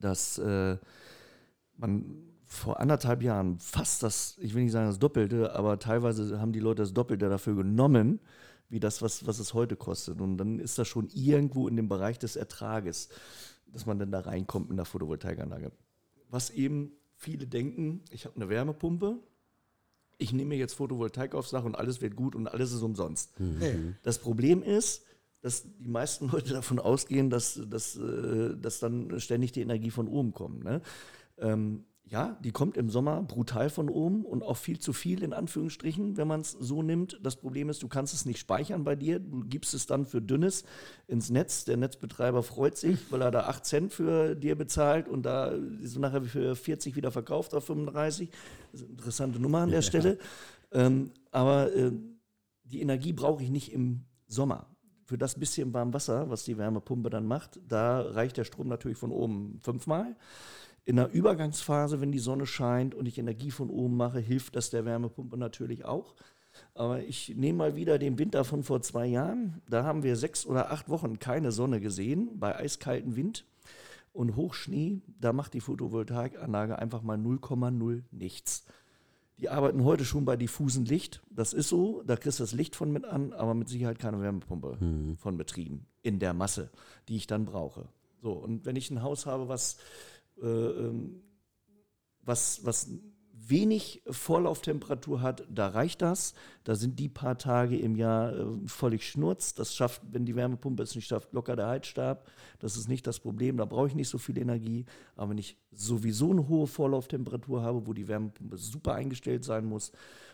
dass 0.00 0.38
äh, 0.38 0.78
man 1.76 2.31
vor 2.52 2.80
anderthalb 2.80 3.22
Jahren 3.22 3.58
fast 3.58 4.02
das, 4.02 4.36
ich 4.38 4.54
will 4.54 4.62
nicht 4.62 4.72
sagen 4.72 4.86
das 4.86 4.98
Doppelte, 4.98 5.54
aber 5.54 5.78
teilweise 5.78 6.38
haben 6.38 6.52
die 6.52 6.60
Leute 6.60 6.82
das 6.82 6.92
Doppelte 6.92 7.28
dafür 7.30 7.56
genommen, 7.56 8.20
wie 8.68 8.78
das, 8.78 9.00
was, 9.00 9.26
was 9.26 9.38
es 9.38 9.54
heute 9.54 9.74
kostet. 9.74 10.20
Und 10.20 10.36
dann 10.36 10.58
ist 10.58 10.78
das 10.78 10.86
schon 10.86 11.08
irgendwo 11.08 11.66
in 11.66 11.76
dem 11.76 11.88
Bereich 11.88 12.18
des 12.18 12.36
Ertrages, 12.36 13.08
dass 13.66 13.86
man 13.86 13.98
dann 13.98 14.12
da 14.12 14.20
reinkommt 14.20 14.68
mit 14.68 14.78
einer 14.78 14.84
Photovoltaikanlage. 14.84 15.72
Was 16.28 16.50
eben 16.50 16.92
viele 17.16 17.46
denken, 17.46 18.02
ich 18.10 18.26
habe 18.26 18.36
eine 18.36 18.50
Wärmepumpe, 18.50 19.18
ich 20.18 20.32
nehme 20.32 20.50
mir 20.50 20.58
jetzt 20.58 20.74
Photovoltaik 20.74 21.34
aufs 21.34 21.50
Dach 21.50 21.64
und 21.64 21.74
alles 21.74 22.02
wird 22.02 22.16
gut 22.16 22.36
und 22.36 22.46
alles 22.48 22.72
ist 22.72 22.82
umsonst. 22.82 23.32
Nee. 23.40 23.94
Das 24.02 24.18
Problem 24.18 24.62
ist, 24.62 25.04
dass 25.40 25.64
die 25.78 25.88
meisten 25.88 26.28
Leute 26.32 26.52
davon 26.52 26.78
ausgehen, 26.78 27.30
dass, 27.30 27.58
dass, 27.66 27.96
äh, 27.96 28.56
dass 28.58 28.78
dann 28.78 29.18
ständig 29.20 29.52
die 29.52 29.62
Energie 29.62 29.90
von 29.90 30.06
oben 30.06 30.32
kommt. 30.32 30.64
Ne? 30.64 30.82
Ähm, 31.38 31.84
ja, 32.04 32.36
die 32.44 32.50
kommt 32.50 32.76
im 32.76 32.90
Sommer 32.90 33.22
brutal 33.22 33.70
von 33.70 33.88
oben 33.88 34.24
und 34.24 34.42
auch 34.42 34.58
viel 34.58 34.78
zu 34.78 34.92
viel 34.92 35.22
in 35.22 35.32
Anführungsstrichen, 35.32 36.16
wenn 36.18 36.28
man 36.28 36.42
es 36.42 36.50
so 36.50 36.82
nimmt. 36.82 37.18
Das 37.22 37.36
Problem 37.36 37.70
ist, 37.70 37.82
du 37.82 37.88
kannst 37.88 38.12
es 38.12 38.26
nicht 38.26 38.38
speichern 38.38 38.84
bei 38.84 38.96
dir. 38.96 39.18
Du 39.18 39.40
gibst 39.44 39.72
es 39.72 39.86
dann 39.86 40.04
für 40.04 40.20
Dünnes 40.20 40.64
ins 41.06 41.30
Netz. 41.30 41.64
Der 41.64 41.78
Netzbetreiber 41.78 42.42
freut 42.42 42.76
sich, 42.76 43.10
weil 43.10 43.22
er 43.22 43.30
da 43.30 43.46
8 43.46 43.64
Cent 43.64 43.92
für 43.94 44.34
dir 44.34 44.56
bezahlt 44.56 45.08
und 45.08 45.22
da 45.22 45.52
ist 45.80 45.98
nachher 45.98 46.22
für 46.22 46.54
40 46.54 46.96
wieder 46.96 47.10
verkauft 47.10 47.54
auf 47.54 47.64
35. 47.64 48.30
Das 48.72 48.80
ist 48.80 48.84
eine 48.84 48.92
interessante 48.92 49.40
Nummer 49.40 49.60
an 49.60 49.70
der 49.70 49.82
Stelle. 49.82 50.18
Ähm, 50.70 51.12
aber 51.30 51.74
äh, 51.74 51.92
die 52.64 52.82
Energie 52.82 53.12
brauche 53.12 53.42
ich 53.42 53.50
nicht 53.50 53.72
im 53.72 54.04
Sommer. 54.26 54.66
Für 55.04 55.18
das 55.18 55.38
bisschen 55.38 55.72
warm 55.74 55.92
Wasser, 55.92 56.30
was 56.30 56.44
die 56.44 56.58
Wärmepumpe 56.58 57.10
dann 57.10 57.26
macht, 57.26 57.60
da 57.68 58.00
reicht 58.00 58.36
der 58.36 58.44
Strom 58.44 58.68
natürlich 58.68 58.98
von 58.98 59.10
oben 59.12 59.58
fünfmal. 59.60 60.16
In 60.84 60.96
der 60.96 61.12
Übergangsphase, 61.12 62.00
wenn 62.00 62.10
die 62.10 62.18
Sonne 62.18 62.46
scheint 62.46 62.94
und 62.94 63.06
ich 63.06 63.18
Energie 63.18 63.50
von 63.50 63.70
oben 63.70 63.96
mache, 63.96 64.18
hilft 64.18 64.56
das 64.56 64.70
der 64.70 64.84
Wärmepumpe 64.84 65.36
natürlich 65.36 65.84
auch. 65.84 66.14
Aber 66.74 67.02
ich 67.02 67.34
nehme 67.36 67.58
mal 67.58 67.76
wieder 67.76 67.98
den 67.98 68.18
Winter 68.18 68.44
von 68.44 68.62
vor 68.62 68.82
zwei 68.82 69.06
Jahren. 69.06 69.62
Da 69.68 69.84
haben 69.84 70.02
wir 70.02 70.16
sechs 70.16 70.44
oder 70.44 70.72
acht 70.72 70.88
Wochen 70.88 71.18
keine 71.18 71.52
Sonne 71.52 71.80
gesehen, 71.80 72.38
bei 72.38 72.56
eiskaltem 72.56 73.16
Wind 73.16 73.46
und 74.12 74.36
Hochschnee. 74.36 75.00
Da 75.20 75.32
macht 75.32 75.54
die 75.54 75.60
Photovoltaikanlage 75.60 76.78
einfach 76.78 77.02
mal 77.02 77.16
0,0 77.16 78.02
nichts. 78.10 78.66
Die 79.38 79.48
arbeiten 79.48 79.84
heute 79.84 80.04
schon 80.04 80.24
bei 80.24 80.36
diffusem 80.36 80.84
Licht. 80.84 81.22
Das 81.30 81.52
ist 81.52 81.68
so, 81.68 82.02
da 82.02 82.16
kriegst 82.16 82.38
du 82.38 82.42
das 82.42 82.52
Licht 82.52 82.76
von 82.76 82.92
mit 82.92 83.04
an, 83.04 83.32
aber 83.32 83.54
mit 83.54 83.68
Sicherheit 83.68 83.98
keine 83.98 84.20
Wärmepumpe 84.20 84.78
von 85.18 85.36
betrieben 85.36 85.86
in 86.02 86.18
der 86.18 86.34
Masse, 86.34 86.70
die 87.08 87.16
ich 87.16 87.26
dann 87.26 87.44
brauche. 87.44 87.88
So, 88.20 88.32
und 88.32 88.66
wenn 88.66 88.76
ich 88.76 88.90
ein 88.90 89.02
Haus 89.02 89.26
habe, 89.26 89.48
was, 89.48 89.78
was, 92.24 92.64
was 92.64 92.88
wenig 93.48 94.02
Vorlauftemperatur 94.08 95.20
hat, 95.20 95.44
da 95.50 95.68
reicht 95.68 96.02
das. 96.02 96.34
Da 96.64 96.74
sind 96.74 96.98
die 96.98 97.08
paar 97.08 97.38
Tage 97.38 97.76
im 97.76 97.96
Jahr 97.96 98.32
äh, 98.32 98.44
völlig 98.66 99.08
schnurz. 99.08 99.54
Das 99.54 99.74
schafft, 99.74 100.02
wenn 100.10 100.24
die 100.24 100.36
Wärmepumpe 100.36 100.82
es 100.82 100.94
nicht 100.94 101.08
schafft, 101.08 101.32
locker 101.32 101.56
der 101.56 101.68
Heizstab. 101.68 102.30
Das 102.60 102.76
ist 102.76 102.88
nicht 102.88 103.06
das 103.06 103.20
Problem. 103.20 103.56
Da 103.56 103.64
brauche 103.64 103.88
ich 103.88 103.94
nicht 103.94 104.08
so 104.08 104.18
viel 104.18 104.38
Energie. 104.38 104.84
Aber 105.16 105.30
wenn 105.30 105.38
ich 105.38 105.58
sowieso 105.72 106.30
eine 106.30 106.48
hohe 106.48 106.66
Vorlauftemperatur 106.66 107.62
habe, 107.62 107.86
wo 107.86 107.92
die 107.92 108.08
Wärmepumpe 108.08 108.56
super 108.56 108.94
eingestellt 108.94 109.44
sein 109.44 109.64
muss 109.64 109.92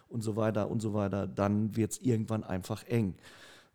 und 0.08 0.22
so 0.22 0.36
weiter 0.36 0.70
und 0.70 0.80
so 0.80 0.94
weiter, 0.94 1.26
dann 1.26 1.76
wird 1.76 1.92
es 1.92 1.98
irgendwann 1.98 2.44
einfach 2.44 2.84
eng. 2.84 3.14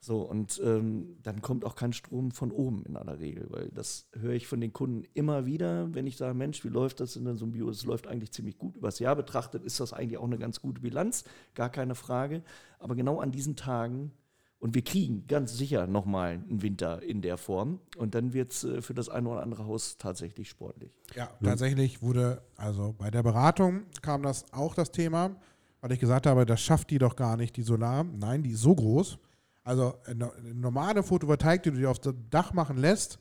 So, 0.04 0.20
und 0.20 0.62
ähm, 0.62 1.16
dann 1.24 1.42
kommt 1.42 1.64
auch 1.64 1.76
kein 1.76 1.94
Strom 1.94 2.32
von 2.32 2.52
oben 2.52 2.84
in 2.84 2.98
aller 2.98 3.20
Regel, 3.20 3.48
weil 3.52 3.70
das 3.70 4.10
höre 4.12 4.34
ich 4.34 4.48
von 4.48 4.60
den 4.60 4.74
Kunden 4.74 5.04
immer 5.14 5.46
wieder, 5.46 5.96
wenn 5.96 6.06
ich 6.08 6.18
sage, 6.18 6.34
Mensch, 6.34 6.66
wie 6.66 6.70
läuft 6.70 7.00
das 7.00 7.16
in 7.16 7.24
so 7.38 7.46
einem 7.46 7.54
Bio? 7.54 7.70
Es 7.70 7.86
läuft 7.86 8.08
eigentlich 8.08 8.34
ziemlich 8.34 8.58
gut. 8.58 8.76
Übers 8.76 9.00
Jahr 9.00 9.16
betrachtet 9.16 9.64
ist 9.64 9.80
das 9.80 9.94
eigentlich 9.94 10.18
auch 10.18 10.26
eine 10.26 10.38
ganz 10.38 10.60
gute 10.60 10.82
Bilanz, 10.82 11.24
gar 11.56 11.70
keine 11.70 11.96
Frage. 11.96 12.44
Aber 12.80 12.96
genau 12.96 13.22
an 13.22 13.32
diesen 13.32 13.56
Tagen, 13.56 14.12
und 14.60 14.76
wir 14.76 14.82
kriegen 14.82 15.26
ganz 15.28 15.58
sicher 15.58 15.88
nochmal 15.88 16.32
einen 16.32 16.62
Winter 16.62 17.02
in 17.02 17.22
der 17.22 17.38
Form, 17.38 17.80
und 17.96 18.14
dann 18.14 18.34
wird 18.34 18.52
es 18.52 18.66
äh, 18.66 18.82
für 18.82 18.94
das 18.94 19.08
eine 19.08 19.30
oder 19.30 19.42
andere 19.42 19.66
Haus 19.68 19.98
tatsächlich 19.98 20.50
sportlich. 20.50 20.92
Ja, 21.16 21.30
tatsächlich 21.42 22.02
wurde, 22.02 22.42
also 22.58 22.94
bei 22.98 23.10
der 23.10 23.24
Beratung 23.24 23.84
kam 24.02 24.22
das 24.22 24.52
auch 24.52 24.76
das 24.76 24.92
Thema, 24.92 25.38
weil 25.80 25.94
ich 25.94 26.00
gesagt 26.02 26.28
habe, 26.28 26.46
das 26.46 26.60
schafft 26.60 26.90
die 26.90 26.98
doch 26.98 27.16
gar 27.16 27.38
nicht, 27.38 27.56
die 27.56 27.62
Solar. 27.62 28.04
Nein, 28.04 28.44
die 28.44 28.52
ist 28.52 28.64
so 28.64 28.76
groß. 28.76 29.18
Also 29.64 29.96
eine 30.06 30.34
eine 30.34 30.54
normale 30.54 31.04
Photovoltaik, 31.04 31.64
die 31.64 31.72
du 31.72 31.78
dir 31.78 31.90
auf 31.90 32.00
das 32.00 32.14
Dach 32.30 32.54
machen 32.54 32.78
lässt, 32.78 33.20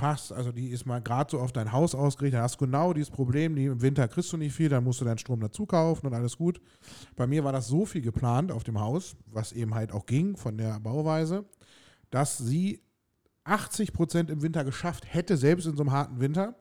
passt. 0.00 0.32
Also 0.32 0.50
die 0.50 0.70
ist 0.70 0.86
mal 0.86 1.00
gerade 1.00 1.30
so 1.30 1.38
auf 1.38 1.52
dein 1.52 1.72
Haus 1.72 1.94
ausgerichtet. 1.94 2.38
Da 2.38 2.42
hast 2.42 2.60
du 2.60 2.64
genau 2.64 2.92
dieses 2.92 3.10
Problem, 3.10 3.54
die 3.54 3.66
im 3.66 3.82
Winter 3.82 4.08
kriegst 4.08 4.32
du 4.32 4.36
nicht 4.36 4.54
viel, 4.54 4.68
dann 4.68 4.82
musst 4.82 5.00
du 5.00 5.04
deinen 5.04 5.18
Strom 5.18 5.40
dazu 5.40 5.66
kaufen 5.66 6.06
und 6.06 6.14
alles 6.14 6.38
gut. 6.38 6.60
Bei 7.16 7.26
mir 7.26 7.44
war 7.44 7.52
das 7.52 7.68
so 7.68 7.84
viel 7.84 8.00
geplant 8.00 8.50
auf 8.50 8.64
dem 8.64 8.80
Haus, 8.80 9.16
was 9.26 9.52
eben 9.52 9.74
halt 9.74 9.92
auch 9.92 10.06
ging 10.06 10.36
von 10.36 10.56
der 10.56 10.80
Bauweise, 10.80 11.44
dass 12.10 12.38
sie 12.38 12.82
80 13.44 13.92
Prozent 13.92 14.30
im 14.30 14.42
Winter 14.42 14.64
geschafft 14.64 15.04
hätte, 15.06 15.36
selbst 15.36 15.66
in 15.66 15.76
so 15.76 15.82
einem 15.82 15.92
harten 15.92 16.20
Winter, 16.20 16.56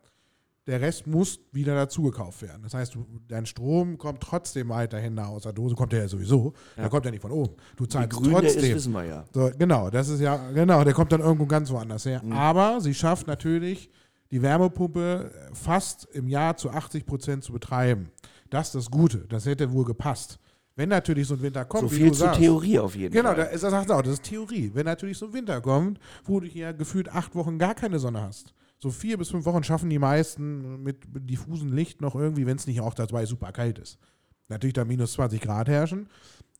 der 0.69 0.79
Rest 0.81 1.07
muss 1.07 1.39
wieder 1.51 1.73
dazu 1.75 2.03
gekauft 2.03 2.41
werden. 2.43 2.61
Das 2.63 2.73
heißt, 2.73 2.93
du, 2.95 3.05
dein 3.27 3.45
Strom 3.45 3.97
kommt 3.97 4.21
trotzdem 4.21 4.69
weiterhin 4.69 5.15
da 5.15 5.25
aus 5.25 5.43
der 5.43 5.53
Dose, 5.53 5.75
kommt 5.75 5.91
der 5.91 6.01
ja 6.01 6.07
sowieso. 6.07 6.53
Ja. 6.77 6.83
Der 6.83 6.89
kommt 6.89 7.05
ja 7.05 7.11
nicht 7.11 7.21
von 7.21 7.31
oben. 7.31 7.55
Du 7.75 7.85
Wie 7.85 7.87
zahlst 7.89 8.11
grün 8.11 8.31
der 8.31 8.43
ist, 8.43 8.53
trotzdem. 8.53 8.75
wissen 8.75 8.93
wir 8.93 9.03
ja. 9.05 9.25
So, 9.33 9.49
genau, 9.57 9.89
das 9.89 10.09
ist 10.09 10.19
ja, 10.21 10.37
genau, 10.51 10.83
der 10.83 10.93
kommt 10.93 11.11
dann 11.11 11.21
irgendwo 11.21 11.45
ganz 11.47 11.69
woanders 11.71 12.05
her. 12.05 12.21
Mhm. 12.23 12.31
Aber 12.33 12.79
sie 12.81 12.93
schafft 12.93 13.25
natürlich, 13.27 13.89
die 14.31 14.41
Wärmepumpe 14.41 15.31
fast 15.53 16.07
im 16.13 16.27
Jahr 16.27 16.55
zu 16.55 16.69
80 16.69 17.05
Prozent 17.05 17.43
zu 17.43 17.51
betreiben. 17.51 18.11
Das 18.51 18.67
ist 18.67 18.75
das 18.75 18.91
Gute. 18.91 19.25
Das 19.27 19.45
hätte 19.45 19.71
wohl 19.71 19.85
gepasst. 19.85 20.39
Wenn 20.75 20.89
natürlich 20.89 21.27
so 21.27 21.33
ein 21.33 21.41
Winter 21.41 21.65
kommt, 21.65 21.89
So 21.89 21.91
wie 21.91 21.95
viel 21.95 22.05
du 22.09 22.13
zur 22.13 22.27
sagst. 22.27 22.39
Theorie 22.39 22.79
auf 22.79 22.95
jeden 22.95 23.11
Genau, 23.13 23.33
da 23.33 23.45
Fall. 23.45 23.53
ist, 23.55 23.63
das 23.63 23.71
sagt 23.71 23.91
auch, 23.91 24.01
das 24.01 24.13
ist 24.13 24.23
Theorie. 24.23 24.71
Wenn 24.73 24.85
natürlich 24.85 25.17
so 25.17 25.25
ein 25.25 25.33
Winter 25.33 25.59
kommt, 25.61 25.99
wo 26.23 26.39
du 26.39 26.47
hier 26.47 26.73
gefühlt 26.73 27.09
acht 27.09 27.35
Wochen 27.35 27.57
gar 27.57 27.75
keine 27.75 27.99
Sonne 27.99 28.21
hast. 28.21 28.53
So 28.81 28.91
vier 28.91 29.17
bis 29.17 29.29
fünf 29.29 29.45
Wochen 29.45 29.63
schaffen 29.63 29.89
die 29.89 29.99
meisten 29.99 30.81
mit 30.83 31.03
diffusem 31.29 31.73
Licht 31.73 32.01
noch 32.01 32.15
irgendwie, 32.15 32.45
wenn 32.45 32.55
es 32.55 32.65
nicht 32.65 32.79
auch 32.79 32.93
dabei 32.93 33.25
super 33.25 33.51
kalt 33.51 33.77
ist. 33.77 33.99
Natürlich 34.47 34.73
da 34.73 34.85
minus 34.85 35.13
20 35.13 35.41
Grad 35.41 35.67
herrschen, 35.67 36.07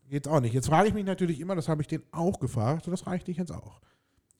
geht's 0.09 0.27
auch 0.27 0.41
nicht. 0.41 0.53
Jetzt 0.53 0.67
frage 0.67 0.89
ich 0.89 0.93
mich 0.93 1.05
natürlich 1.05 1.39
immer, 1.39 1.55
das 1.55 1.69
habe 1.69 1.81
ich 1.81 1.87
den 1.87 2.03
auch 2.11 2.39
gefragt 2.39 2.85
und 2.85 2.91
das 2.91 3.01
frage 3.01 3.17
ich 3.17 3.23
dich 3.23 3.37
jetzt 3.37 3.51
auch. 3.51 3.79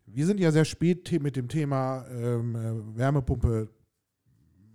Wir 0.06 0.26
sind 0.26 0.40
ja 0.40 0.52
sehr 0.52 0.66
spät 0.66 1.10
mit 1.22 1.36
dem 1.36 1.48
Thema 1.48 2.06
ähm, 2.12 2.56
äh, 2.56 2.98
Wärmepumpe 2.98 3.70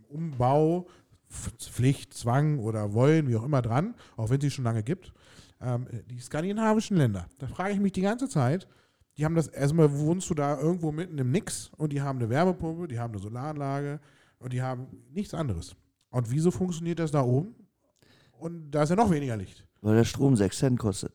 Umbau, 0.08 0.86
Pflicht, 1.28 2.14
Zwang 2.14 2.58
oder 2.58 2.94
Wollen, 2.94 3.28
wie 3.28 3.36
auch 3.36 3.44
immer 3.44 3.60
dran, 3.60 3.94
auch 4.16 4.30
wenn 4.30 4.38
es 4.38 4.44
sie 4.44 4.50
schon 4.50 4.64
lange 4.64 4.82
gibt. 4.82 5.12
Ähm, 5.60 5.88
die 6.08 6.20
skandinavischen 6.20 6.96
Länder, 6.96 7.26
da 7.38 7.48
frage 7.48 7.74
ich 7.74 7.80
mich 7.80 7.92
die 7.92 8.02
ganze 8.02 8.28
Zeit, 8.28 8.68
die 9.16 9.24
haben 9.24 9.34
das, 9.34 9.48
erstmal 9.48 9.92
wohnst 9.98 10.28
du 10.30 10.34
da 10.34 10.58
irgendwo 10.58 10.92
mitten 10.92 11.18
im 11.18 11.30
Nix 11.30 11.70
und 11.76 11.92
die 11.92 12.02
haben 12.02 12.18
eine 12.18 12.28
Wärmepumpe, 12.28 12.88
die 12.88 12.98
haben 12.98 13.12
eine 13.12 13.22
Solaranlage 13.22 14.00
und 14.38 14.52
die 14.52 14.62
haben 14.62 14.86
nichts 15.12 15.34
anderes. 15.34 15.76
Und 16.10 16.30
wieso 16.30 16.50
funktioniert 16.50 16.98
das 16.98 17.10
da 17.10 17.22
oben? 17.22 17.54
Und 18.32 18.70
da 18.70 18.82
ist 18.82 18.90
ja 18.90 18.96
noch 18.96 19.10
weniger 19.10 19.36
Licht. 19.36 19.66
Weil 19.80 19.96
der 19.96 20.04
Strom 20.04 20.36
6 20.36 20.58
Cent 20.58 20.78
kostet. 20.78 21.12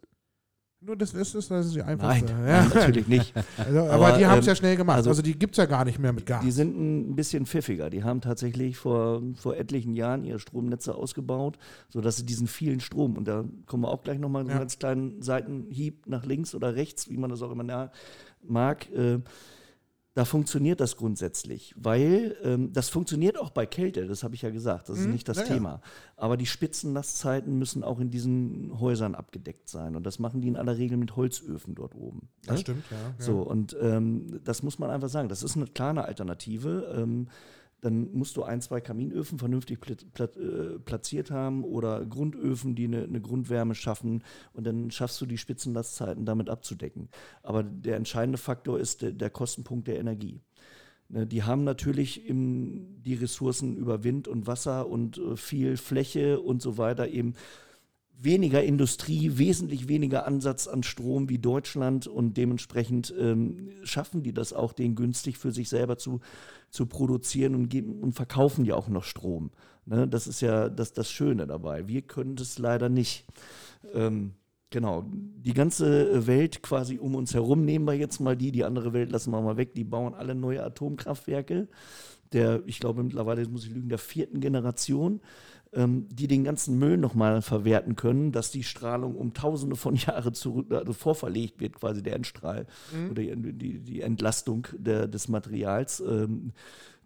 Nur 0.82 0.96
das 0.96 1.14
ist, 1.14 1.36
das 1.36 1.50
ist 1.66 1.76
die 1.76 1.82
einfachste. 1.84 2.32
nein, 2.34 2.48
Ja. 2.48 2.64
natürlich 2.74 3.08
nicht. 3.08 3.34
Also, 3.58 3.80
aber, 3.82 3.92
Aber, 4.08 4.18
die 4.18 4.26
haben 4.26 4.40
es 4.40 4.46
ähm, 4.46 4.50
ja 4.52 4.56
schnell 4.56 4.76
gemacht. 4.78 4.96
Also, 4.98 5.10
also 5.10 5.22
die 5.22 5.38
gibt 5.38 5.54
es 5.56 5.58
ja 5.58 5.66
gar 5.66 5.84
nicht 5.84 6.00
mehr 6.00 6.14
mit 6.14 6.26
Gas. 6.26 6.42
Die 6.42 6.52
sind 6.52 6.80
ein 6.80 7.16
bisschen 7.18 7.46
pfiffiger. 7.46 7.90
Die 7.90 8.06
haben 8.06 8.22
tatsächlich 8.22 8.78
vor, 8.78 9.22
vor 9.36 9.58
etlichen 9.58 9.94
Jahren 9.94 10.24
ihre 10.24 10.40
Stromnetze 10.40 10.96
ausgebaut, 10.96 11.58
sodass 11.90 12.16
sie 12.16 12.26
diesen 12.26 12.48
vielen 12.48 12.80
Strom, 12.80 13.18
und 13.18 13.28
da 13.28 13.44
kommen 13.66 13.84
wir 13.84 13.90
auch 13.90 14.04
gleich 14.04 14.20
nochmal 14.20 14.44
so 14.44 14.50
Ja. 14.50 14.54
einen 14.56 14.62
ganz 14.62 14.80
kleinen 14.80 15.22
Seitenhieb 15.22 16.08
nach 16.08 16.26
links 16.26 16.56
oder 16.56 16.76
rechts, 16.76 17.10
wie 17.10 17.18
man 17.18 17.30
das 17.30 17.42
auch 17.42 17.52
immer 17.52 17.92
mag, 18.42 18.90
äh, 18.94 19.20
da 20.20 20.26
funktioniert 20.26 20.82
das 20.82 20.98
grundsätzlich, 20.98 21.74
weil 21.78 22.36
ähm, 22.44 22.74
das 22.74 22.90
funktioniert 22.90 23.40
auch 23.40 23.52
bei 23.52 23.66
Kälte, 23.66 24.06
das 24.06 24.22
habe 24.22 24.36
ich 24.36 24.42
ja 24.42 24.50
gesagt, 24.50 24.90
das 24.90 24.98
ist 25.00 25.06
Mhm, 25.06 25.14
nicht 25.14 25.30
das 25.30 25.38
ja. 25.38 25.44
Thema. 25.46 25.80
Aber 26.18 26.36
die 26.36 26.46
Spitzenlastzeiten 26.46 27.58
müssen 27.58 27.86
auch 27.86 28.02
in 28.02 28.12
diesen 28.12 28.82
Häusern 28.82 29.16
abgedeckt 29.16 29.70
sein 29.70 29.96
und 29.96 30.04
das 30.06 30.20
machen 30.20 30.42
die 30.42 30.50
in 30.50 30.58
aller 30.58 30.78
Regel 30.78 30.98
mit 30.98 31.16
Holzöfen 31.16 31.74
dort 31.74 31.96
oben. 31.96 32.28
das 32.46 32.56
ne? 32.56 32.60
stimmt, 32.60 32.84
ja. 32.92 32.98
ja. 32.98 33.14
So, 33.18 33.44
und 33.44 33.78
ähm, 33.82 34.42
das 34.44 34.62
muss 34.62 34.78
man 34.78 34.90
einfach 34.90 35.08
sagen. 35.08 35.30
Das 35.30 35.42
ist 35.42 35.56
eine 35.56 35.68
kleine 35.68 36.04
Alternative. 36.04 36.94
Ähm, 36.98 37.30
dann 37.82 38.12
musst 38.14 38.38
du 38.38 38.44
ein, 38.44 38.62
zwei 38.62 38.82
Kaminöfen 38.82 39.40
vernünftig 39.40 39.80
äh, 39.88 40.80
platziert 40.80 41.32
haben 41.32 41.64
oder 41.64 42.06
Grundöfen, 42.06 42.76
die 42.76 42.86
eine, 42.86 43.04
eine 43.04 43.22
Grundwärme 43.22 43.76
schaffen 43.76 44.24
und 44.54 44.66
dann 44.66 44.92
schaffst 44.92 45.20
du 45.22 45.26
die 45.26 45.38
Spitzenlastzeiten 45.38 46.26
damit 46.26 46.50
abzudecken. 46.50 47.10
Aber 47.44 47.64
der 47.64 47.96
entscheidende 47.96 48.38
Faktor 48.38 48.80
ist 48.80 49.02
der, 49.02 49.12
der 49.12 49.30
Kostenpunkt 49.30 49.88
der 49.88 50.00
Energie. 50.00 50.42
Ne, 51.10 51.26
Die 51.26 51.44
haben 51.44 51.64
natürlich 51.64 52.28
im, 52.28 53.02
die 53.04 53.16
Ressourcen 53.16 53.76
über 53.76 54.04
Wind 54.04 54.28
und 54.28 54.48
Wasser 54.48 54.88
und 54.88 55.18
äh, 55.18 55.36
viel 55.36 55.78
Fläche 55.78 56.40
und 56.40 56.62
so 56.62 56.78
weiter 56.78 57.08
eben 57.08 57.34
weniger 58.22 58.64
Industrie, 58.64 59.38
wesentlich 59.38 59.88
weniger 59.88 60.28
Ansatz 60.28 60.68
an 60.68 60.84
Strom 60.84 61.30
wie 61.30 61.40
Deutschland 61.40 62.06
und 62.08 62.36
dementsprechend 62.36 63.14
ähm, 63.18 63.70
schaffen 63.84 64.24
die 64.24 64.34
das 64.34 64.52
auch, 64.52 64.74
den 64.74 64.96
günstig 64.96 65.38
für 65.38 65.52
sich 65.52 65.70
selber 65.70 65.98
zu, 65.98 66.20
zu 66.70 66.86
produzieren 66.86 67.56
und, 67.56 67.70
geben, 67.70 68.00
und 68.02 68.14
verkaufen 68.14 68.66
ja 68.66 68.76
auch 68.76 68.90
noch 68.90 69.06
Strom. 69.06 69.52
Ne? 69.86 70.08
Das 70.08 70.28
ist 70.28 70.42
ja 70.42 70.70
das, 70.70 70.92
das 70.94 71.10
Schöne 71.10 71.48
dabei. 71.48 71.88
Wir 71.88 72.02
können 72.02 72.36
das 72.36 72.60
leider 72.60 72.90
nicht. 72.90 73.26
Ähm, 73.94 74.34
genau, 74.70 75.06
die 75.08 75.54
ganze 75.54 76.28
Welt 76.28 76.62
quasi 76.62 76.98
um 77.00 77.16
uns 77.16 77.34
herum, 77.34 77.64
nehmen 77.64 77.86
wir 77.86 77.94
jetzt 77.94 78.20
mal 78.20 78.36
die, 78.36 78.52
die 78.52 78.66
andere 78.66 78.92
Welt 78.92 79.12
lassen 79.12 79.32
wir 79.32 79.42
mal 79.42 79.58
weg, 79.58 79.74
die 79.76 79.86
bauen 79.86 80.14
alle 80.14 80.36
neue 80.36 80.64
Atomkraftwerke. 80.64 81.70
Der, 82.34 82.62
ich 82.68 82.80
glaube 82.80 83.02
mittlerweile, 83.02 83.48
muss 83.48 83.66
ich 83.66 83.72
lügen, 83.72 83.90
der 83.90 83.98
vierten 83.98 84.40
Generation 84.40 85.22
die 85.72 86.28
den 86.28 86.44
ganzen 86.44 86.80
Müll 86.80 86.98
nochmal 86.98 87.44
verwerten 87.44 87.96
können, 87.96 88.32
dass 88.32 88.50
die 88.50 88.64
Strahlung 88.64 89.16
um 89.16 89.36
tausende 89.36 89.76
von 89.76 89.96
Jahre 90.08 90.32
zurück, 90.32 90.72
also 90.72 90.94
vorverlegt 90.94 91.60
wird, 91.60 91.76
quasi 91.76 92.02
der 92.02 92.16
Endstrahl 92.16 92.66
oder 93.12 93.22
die, 93.22 93.54
die, 93.54 93.80
die 93.80 94.02
Entlastung 94.02 94.68
der, 94.76 95.08
des 95.08 95.28
Materials. 95.28 96.00
Ähm, 96.00 96.54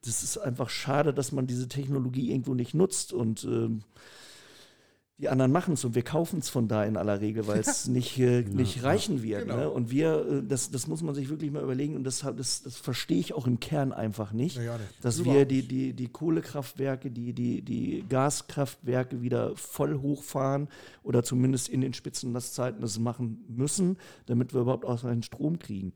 das 0.06 0.24
ist 0.24 0.38
einfach 0.38 0.70
schade, 0.70 1.14
dass 1.14 1.32
man 1.32 1.48
diese 1.48 1.68
Technologie 1.68 2.32
irgendwo 2.32 2.54
nicht 2.54 2.74
nutzt 2.74 3.12
und 3.12 3.44
ähm, 3.44 3.82
die 5.20 5.30
anderen 5.30 5.52
machen 5.52 5.76
es 5.76 5.86
und 5.86 5.94
wir 5.94 6.02
kaufen 6.02 6.40
es 6.40 6.50
von 6.50 6.68
da 6.68 6.84
in 6.84 6.98
aller 6.98 7.22
Regel, 7.22 7.46
weil 7.46 7.60
es 7.60 7.88
nicht, 7.88 8.18
äh, 8.18 8.42
nicht 8.42 8.84
reichen 8.84 9.22
wird. 9.22 9.44
Genau. 9.44 9.58
Ne? 9.58 9.70
Und 9.70 9.92
wir, 9.92 10.26
äh, 10.28 10.44
das, 10.44 10.72
das 10.72 10.88
muss 10.88 11.04
man 11.04 11.14
sich 11.14 11.30
wirklich 11.30 11.52
mal 11.52 11.62
überlegen 11.62 11.96
und 11.96 12.04
das, 12.04 12.26
das, 12.36 12.64
das 12.64 12.76
verstehe 12.76 13.20
ich 13.20 13.34
auch 13.34 13.46
im 13.46 13.60
Kern 13.60 13.94
einfach 13.94 14.34
nicht 14.34 14.58
Nee, 14.58 14.66
ja 14.66 14.78
nicht. 14.78 15.06
dass 15.06 15.20
Überhaupt 15.20 15.38
wir 15.38 15.46
die, 15.46 15.68
die, 15.68 15.94
die 15.94 16.08
Kohlekraftwerke, 16.08 17.12
die, 17.12 17.34
die, 17.34 17.62
die 17.62 18.04
Gaskraftwerke 18.10 19.22
wieder 19.22 19.56
voll 19.56 20.00
hochfahren 20.02 20.68
oder 21.04 21.24
zumindest 21.24 21.70
in 21.70 21.82
den 21.82 21.94
Spitzenlastzeiten 21.94 22.82
das 22.82 22.98
machen 22.98 23.46
müssen, 23.48 23.98
damit 24.26 24.54
wir 24.54 24.62
überhaupt 24.62 24.86
ausreichend 24.86 25.26
Strom 25.26 25.60
kriegen. 25.60 25.94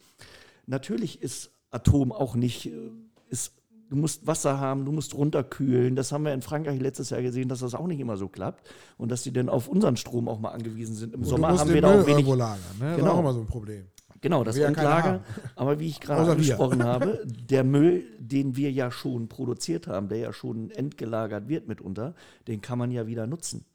Natürlich 0.67 1.23
ist 1.23 1.51
Atom 1.71 2.11
auch 2.11 2.35
nicht, 2.35 2.67
äh, 2.67 2.91
ist, 3.29 3.53
du 3.89 3.95
musst 3.95 4.27
Wasser 4.27 4.59
haben, 4.59 4.85
du 4.85 4.91
musst 4.91 5.13
runterkühlen. 5.15 5.95
Das 5.95 6.11
haben 6.11 6.23
wir 6.25 6.33
in 6.33 6.41
Frankreich 6.41 6.79
letztes 6.79 7.09
Jahr 7.09 7.21
gesehen, 7.21 7.49
dass 7.49 7.59
das 7.59 7.73
auch 7.75 7.87
nicht 7.87 7.99
immer 7.99 8.17
so 8.17 8.27
klappt 8.27 8.67
und 8.97 9.09
dass 9.11 9.23
die 9.23 9.31
dann 9.31 9.49
auf 9.49 9.67
unseren 9.67 9.97
Strom 9.97 10.27
auch 10.27 10.39
mal 10.39 10.49
angewiesen 10.51 10.95
sind. 10.95 11.13
Im 11.13 11.21
Und 11.21 11.25
Sommer 11.27 11.57
haben 11.57 11.73
wir 11.73 11.81
da 11.81 12.01
auch 12.01 12.05
wenig 12.07 12.25
lagern. 12.27 12.59
Ne? 12.79 12.85
Das 12.85 12.91
ist 12.91 12.97
Genau. 12.97 13.11
auch 13.13 13.19
immer 13.19 13.33
so 13.33 13.39
ein 13.41 13.47
Problem. 13.47 13.85
Genau, 14.19 14.43
das 14.43 14.57
ja 14.57 14.67
Endlager. 14.67 15.03
haben. 15.11 15.19
Aber 15.55 15.79
wie 15.79 15.87
ich 15.87 15.99
gerade 15.99 16.31
angesprochen 16.31 16.83
habe, 16.83 17.23
der 17.25 17.63
Müll, 17.63 18.03
den 18.19 18.55
wir 18.55 18.71
ja 18.71 18.89
schon 18.91 19.27
produziert 19.27 19.85
haben, 19.87 20.09
der 20.09 20.17
ja 20.17 20.33
schon 20.33 20.71
entgelagert 20.71 21.47
wird 21.47 21.67
mitunter, 21.67 22.15
den 22.47 22.59
kann 22.61 22.79
man 22.79 22.89
ja 22.91 23.05
wieder 23.07 23.27
nutzen. 23.27 23.65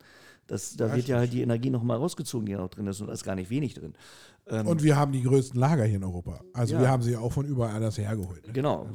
Das, 0.48 0.74
da 0.76 0.88
Ja, 0.88 0.96
wird 0.96 1.06
ja 1.06 1.18
halt 1.18 1.32
die 1.32 1.42
Energie 1.42 1.70
nochmal 1.70 1.96
rausgezogen, 1.98 2.44
die 2.46 2.52
da 2.52 2.58
noch 2.58 2.68
drin 2.70 2.88
ist, 2.88 3.00
und 3.00 3.06
da 3.06 3.12
ist 3.12 3.22
gar 3.24 3.36
nicht 3.36 3.50
wenig 3.50 3.74
drin. 3.74 3.94
Ähm, 4.48 4.66
Und 4.66 4.82
wir 4.82 4.96
haben 4.96 5.12
die 5.12 5.22
größten 5.22 5.58
Lager 5.58 5.84
hier 5.84 5.96
in 5.96 6.04
Europa. 6.04 6.40
Also 6.52 6.74
Ja. 6.74 6.80
wir 6.80 6.90
haben 6.90 7.02
sie 7.04 7.16
auch 7.16 7.32
von 7.32 7.46
überall 7.46 7.76
anders 7.76 7.96
hergeholt. 7.96 8.44
Ne? 8.48 8.52
genau, 8.52 8.88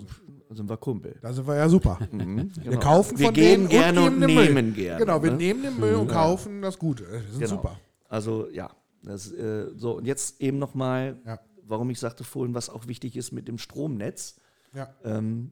da 0.49 0.55
sind 0.55 0.69
wir 0.69 0.77
Kumpel. 0.77 1.17
Da 1.21 1.33
sind 1.33 1.47
wir 1.47 1.55
ja 1.55 1.67
super. 1.69 1.99
Mhm, 2.11 2.51
Wir 2.55 2.71
genau. 2.71 2.79
kaufen 2.79 3.17
wir 3.19 3.25
von 3.27 3.33
geben 3.33 3.67
denen 3.67 3.69
gerne 3.69 4.01
und, 4.03 4.19
den 4.21 4.33
Müll. 4.33 4.45
nehmen 4.53 4.73
gerne. 4.73 4.99
Genau, 5.05 5.21
wir 5.23 5.31
ne? 5.31 5.37
nehmen 5.37 5.63
den 5.63 5.79
Müll 5.79 5.95
und 5.95 6.07
kaufen 6.07 6.61
das 6.61 6.77
Gute. 6.79 7.09
Wir 7.11 7.21
sind 7.21 7.39
Genau. 7.39 7.49
super. 7.49 7.79
Also 8.09 8.47
ja, 8.51 8.69
das, 9.03 9.31
äh, 9.31 9.67
so 9.75 9.97
und 9.97 10.05
jetzt 10.05 10.41
eben 10.41 10.57
nochmal, 10.59 11.17
Ja. 11.25 11.39
warum 11.65 11.89
ich 11.89 11.99
sagte 11.99 12.23
vorhin, 12.23 12.53
was 12.55 12.69
auch 12.69 12.87
wichtig 12.87 13.15
ist 13.17 13.31
mit 13.31 13.47
dem 13.47 13.57
Stromnetz. 13.57 14.35
Ja. 14.73 14.89
Ähm, 15.03 15.51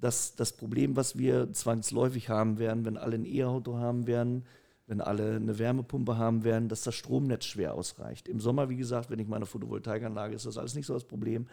das, 0.00 0.34
das 0.36 0.52
Problem, 0.52 0.96
was 0.96 1.16
wir 1.16 1.52
zwangsläufig 1.52 2.28
haben 2.28 2.58
werden, 2.58 2.84
wenn 2.84 2.98
alle 2.98 3.14
ein 3.16 3.24
E-Auto 3.24 3.76
haben 3.78 4.06
werden, 4.06 4.44
wenn 4.86 5.00
alle 5.00 5.36
eine 5.36 5.58
Wärmepumpe 5.58 6.18
haben 6.18 6.44
werden, 6.44 6.68
dass 6.68 6.82
das 6.82 6.94
Stromnetz 6.94 7.46
schwer 7.46 7.72
ausreicht. 7.72 8.28
Im 8.28 8.38
Sommer, 8.38 8.68
wie 8.68 8.76
gesagt, 8.76 9.08
wenn 9.08 9.18
ich 9.18 9.28
meine 9.28 9.46
Photovoltaikanlage, 9.46 10.34
ist 10.34 10.44
das 10.44 10.58
alles 10.58 10.74
nicht 10.74 10.84
so 10.84 10.92
das 10.92 11.04
Problem. 11.04 11.46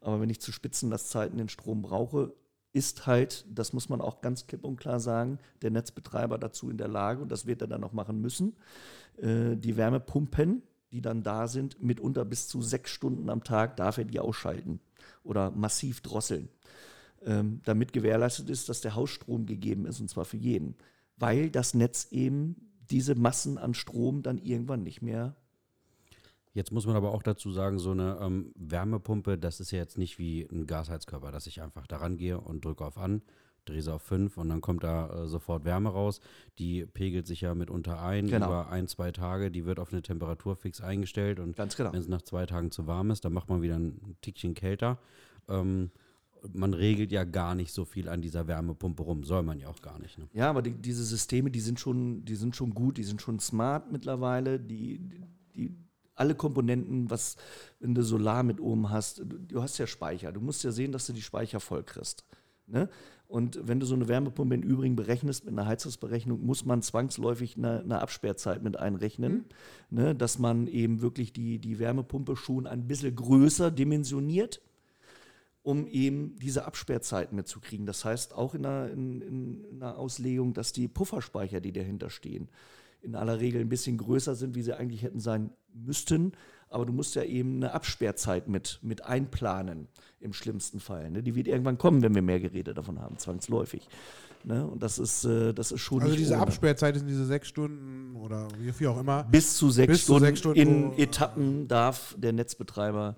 Aber 0.00 0.22
wenn 0.22 0.30
ich 0.30 0.40
zu 0.40 0.52
Spitzenlastzeiten 0.52 1.36
den 1.36 1.50
Strom 1.50 1.82
brauche, 1.82 2.32
ist 2.72 3.06
halt, 3.06 3.46
das 3.50 3.72
muss 3.72 3.88
man 3.88 4.00
auch 4.00 4.20
ganz 4.20 4.46
klipp 4.46 4.64
und 4.64 4.76
klar 4.76 5.00
sagen, 5.00 5.38
der 5.62 5.70
Netzbetreiber 5.70 6.38
dazu 6.38 6.70
in 6.70 6.76
der 6.76 6.88
Lage, 6.88 7.22
und 7.22 7.32
das 7.32 7.46
wird 7.46 7.62
er 7.62 7.68
dann 7.68 7.84
auch 7.84 7.92
machen 7.92 8.20
müssen, 8.20 8.56
äh, 9.16 9.56
die 9.56 9.76
Wärmepumpen, 9.76 10.62
die 10.92 11.00
dann 11.00 11.22
da 11.22 11.48
sind, 11.48 11.82
mitunter 11.82 12.24
bis 12.24 12.48
zu 12.48 12.62
sechs 12.62 12.90
Stunden 12.90 13.28
am 13.30 13.44
Tag, 13.44 13.76
darf 13.76 13.98
er 13.98 14.04
die 14.04 14.20
ausschalten 14.20 14.80
oder 15.22 15.50
massiv 15.50 16.00
drosseln, 16.00 16.48
ähm, 17.24 17.60
damit 17.64 17.92
gewährleistet 17.92 18.48
ist, 18.50 18.68
dass 18.68 18.80
der 18.80 18.94
Hausstrom 18.94 19.46
gegeben 19.46 19.86
ist, 19.86 20.00
und 20.00 20.08
zwar 20.08 20.24
für 20.24 20.36
jeden. 20.36 20.76
Weil 21.16 21.50
das 21.50 21.74
Netz 21.74 22.08
eben 22.10 22.70
diese 22.90 23.14
Massen 23.14 23.58
an 23.58 23.74
Strom 23.74 24.22
dann 24.22 24.38
irgendwann 24.38 24.82
nicht 24.82 25.02
mehr. 25.02 25.36
Jetzt 26.54 26.72
muss 26.72 26.86
man 26.86 26.96
aber 26.96 27.12
auch 27.12 27.22
dazu 27.22 27.52
sagen, 27.52 27.78
so 27.78 27.90
eine 27.92 28.18
ähm, 28.20 28.52
Wärmepumpe, 28.56 29.38
das 29.38 29.60
ist 29.60 29.70
ja 29.70 29.78
jetzt 29.78 29.98
nicht 29.98 30.18
wie 30.18 30.48
ein 30.50 30.66
Gasheizkörper, 30.66 31.30
dass 31.30 31.46
ich 31.46 31.62
einfach 31.62 31.86
daran 31.86 32.16
gehe 32.16 32.40
und 32.40 32.64
drücke 32.64 32.84
auf 32.84 32.98
an, 32.98 33.22
drehe 33.64 33.82
sie 33.82 33.92
auf 33.92 34.02
5 34.02 34.36
und 34.38 34.48
dann 34.48 34.60
kommt 34.60 34.82
da 34.82 35.24
äh, 35.24 35.28
sofort 35.28 35.64
Wärme 35.64 35.90
raus. 35.90 36.20
Die 36.58 36.86
pegelt 36.86 37.26
sich 37.26 37.42
ja 37.42 37.54
mitunter 37.54 38.00
ein 38.00 38.26
Genau. 38.26 38.46
über 38.46 38.70
ein, 38.70 38.88
zwei 38.88 39.12
Tage. 39.12 39.50
Die 39.50 39.66
wird 39.66 39.78
auf 39.78 39.92
eine 39.92 40.02
Temperatur 40.02 40.56
fix 40.56 40.80
eingestellt 40.80 41.38
und 41.38 41.56
genau. 41.56 41.92
wenn 41.92 42.00
es 42.00 42.08
nach 42.08 42.22
zwei 42.22 42.46
Tagen 42.46 42.70
zu 42.70 42.86
warm 42.86 43.10
ist, 43.10 43.24
dann 43.24 43.32
macht 43.32 43.48
man 43.48 43.62
wieder 43.62 43.78
ein 43.78 44.16
Tickchen 44.22 44.54
kälter. 44.54 44.98
Ähm, 45.48 45.90
man 46.52 46.74
regelt 46.74 47.12
ja 47.12 47.24
gar 47.24 47.54
nicht 47.54 47.72
so 47.72 47.84
viel 47.84 48.08
an 48.08 48.22
dieser 48.22 48.46
Wärmepumpe 48.46 49.02
rum, 49.02 49.24
soll 49.24 49.42
man 49.42 49.58
ja 49.58 49.68
auch 49.68 49.82
gar 49.82 49.98
nicht. 49.98 50.18
Ne? 50.18 50.28
Ja, 50.32 50.50
aber 50.50 50.62
die, 50.62 50.72
diese 50.72 51.04
Systeme, 51.04 51.50
die 51.50 51.60
sind 51.60 51.80
schon, 51.80 52.24
die 52.24 52.36
sind 52.36 52.56
schon 52.56 52.74
gut, 52.74 52.96
die 52.96 53.04
sind 53.04 53.20
schon 53.20 53.40
smart 53.40 53.90
mittlerweile, 53.90 54.60
die, 54.60 55.00
die 55.56 55.74
alle 56.18 56.34
Komponenten, 56.34 57.10
was, 57.10 57.36
wenn 57.80 57.94
du 57.94 58.02
Solar 58.02 58.42
mit 58.42 58.60
oben 58.60 58.90
hast, 58.90 59.18
du, 59.18 59.24
du 59.24 59.62
hast 59.62 59.78
ja 59.78 59.86
Speicher. 59.86 60.32
Du 60.32 60.40
musst 60.40 60.64
ja 60.64 60.72
sehen, 60.72 60.92
dass 60.92 61.06
du 61.06 61.12
die 61.12 61.22
Speicher 61.22 61.60
voll 61.60 61.82
kriegst. 61.82 62.24
Ne? 62.66 62.88
Und 63.26 63.60
wenn 63.68 63.78
du 63.78 63.84
so 63.84 63.94
eine 63.94 64.08
Wärmepumpe 64.08 64.54
im 64.54 64.62
Übrigen 64.62 64.96
berechnest, 64.96 65.44
mit 65.44 65.52
einer 65.52 65.66
Heizungsberechnung, 65.66 66.44
muss 66.44 66.64
man 66.64 66.80
zwangsläufig 66.80 67.58
eine, 67.58 67.80
eine 67.80 68.00
Absperrzeit 68.00 68.62
mit 68.62 68.78
einrechnen, 68.78 69.44
mhm. 69.90 69.98
ne? 69.98 70.14
dass 70.14 70.38
man 70.38 70.66
eben 70.66 71.02
wirklich 71.02 71.32
die, 71.32 71.58
die 71.58 71.78
Wärmepumpe 71.78 72.36
schon 72.36 72.66
ein 72.66 72.86
bisschen 72.86 73.14
größer 73.14 73.70
dimensioniert, 73.70 74.62
um 75.62 75.86
eben 75.86 76.36
diese 76.36 76.64
Absperrzeiten 76.64 77.36
mitzukriegen. 77.36 77.84
Das 77.84 78.04
heißt 78.06 78.32
auch 78.32 78.54
in 78.54 78.64
einer, 78.64 78.90
in, 78.90 79.20
in 79.20 79.82
einer 79.82 79.98
Auslegung, 79.98 80.54
dass 80.54 80.72
die 80.72 80.88
Pufferspeicher, 80.88 81.60
die 81.60 81.72
dahinter 81.72 82.08
stehen, 82.08 82.48
in 83.02 83.14
aller 83.14 83.40
Regel 83.40 83.60
ein 83.60 83.68
bisschen 83.68 83.98
größer 83.98 84.34
sind, 84.34 84.54
wie 84.54 84.62
sie 84.62 84.76
eigentlich 84.76 85.02
hätten 85.02 85.20
sein 85.20 85.50
müssten. 85.72 86.32
Aber 86.70 86.84
du 86.84 86.92
musst 86.92 87.14
ja 87.14 87.22
eben 87.22 87.56
eine 87.56 87.72
Absperrzeit 87.72 88.48
mit, 88.48 88.78
mit 88.82 89.04
einplanen, 89.04 89.88
im 90.20 90.32
schlimmsten 90.32 90.80
Fall. 90.80 91.10
Ne? 91.10 91.22
Die 91.22 91.34
wird 91.34 91.48
irgendwann 91.48 91.78
kommen, 91.78 92.02
wenn 92.02 92.14
wir 92.14 92.22
mehr 92.22 92.40
Geräte 92.40 92.74
davon 92.74 93.00
haben, 93.00 93.16
zwangsläufig. 93.16 93.88
Ne? 94.44 94.66
Und 94.66 94.82
das 94.82 94.98
ist, 94.98 95.24
äh, 95.24 95.52
das 95.52 95.72
ist 95.72 95.80
schon. 95.80 96.02
Also 96.02 96.14
diese 96.14 96.34
ohne. 96.34 96.42
Absperrzeit 96.42 96.96
sind 96.96 97.08
diese 97.08 97.24
sechs 97.24 97.48
Stunden 97.48 98.16
oder 98.16 98.48
wie 98.58 98.72
viel 98.72 98.88
auch 98.88 99.00
immer. 99.00 99.24
Bis 99.24 99.56
zu 99.56 99.70
sechs, 99.70 99.92
Bis 99.92 100.02
Stunden, 100.02 100.20
zu 100.20 100.26
sechs 100.26 100.38
Stunden 100.40 100.58
in 100.58 100.98
Etappen 100.98 101.68
darf 101.68 102.14
der 102.18 102.32
Netzbetreiber 102.32 103.16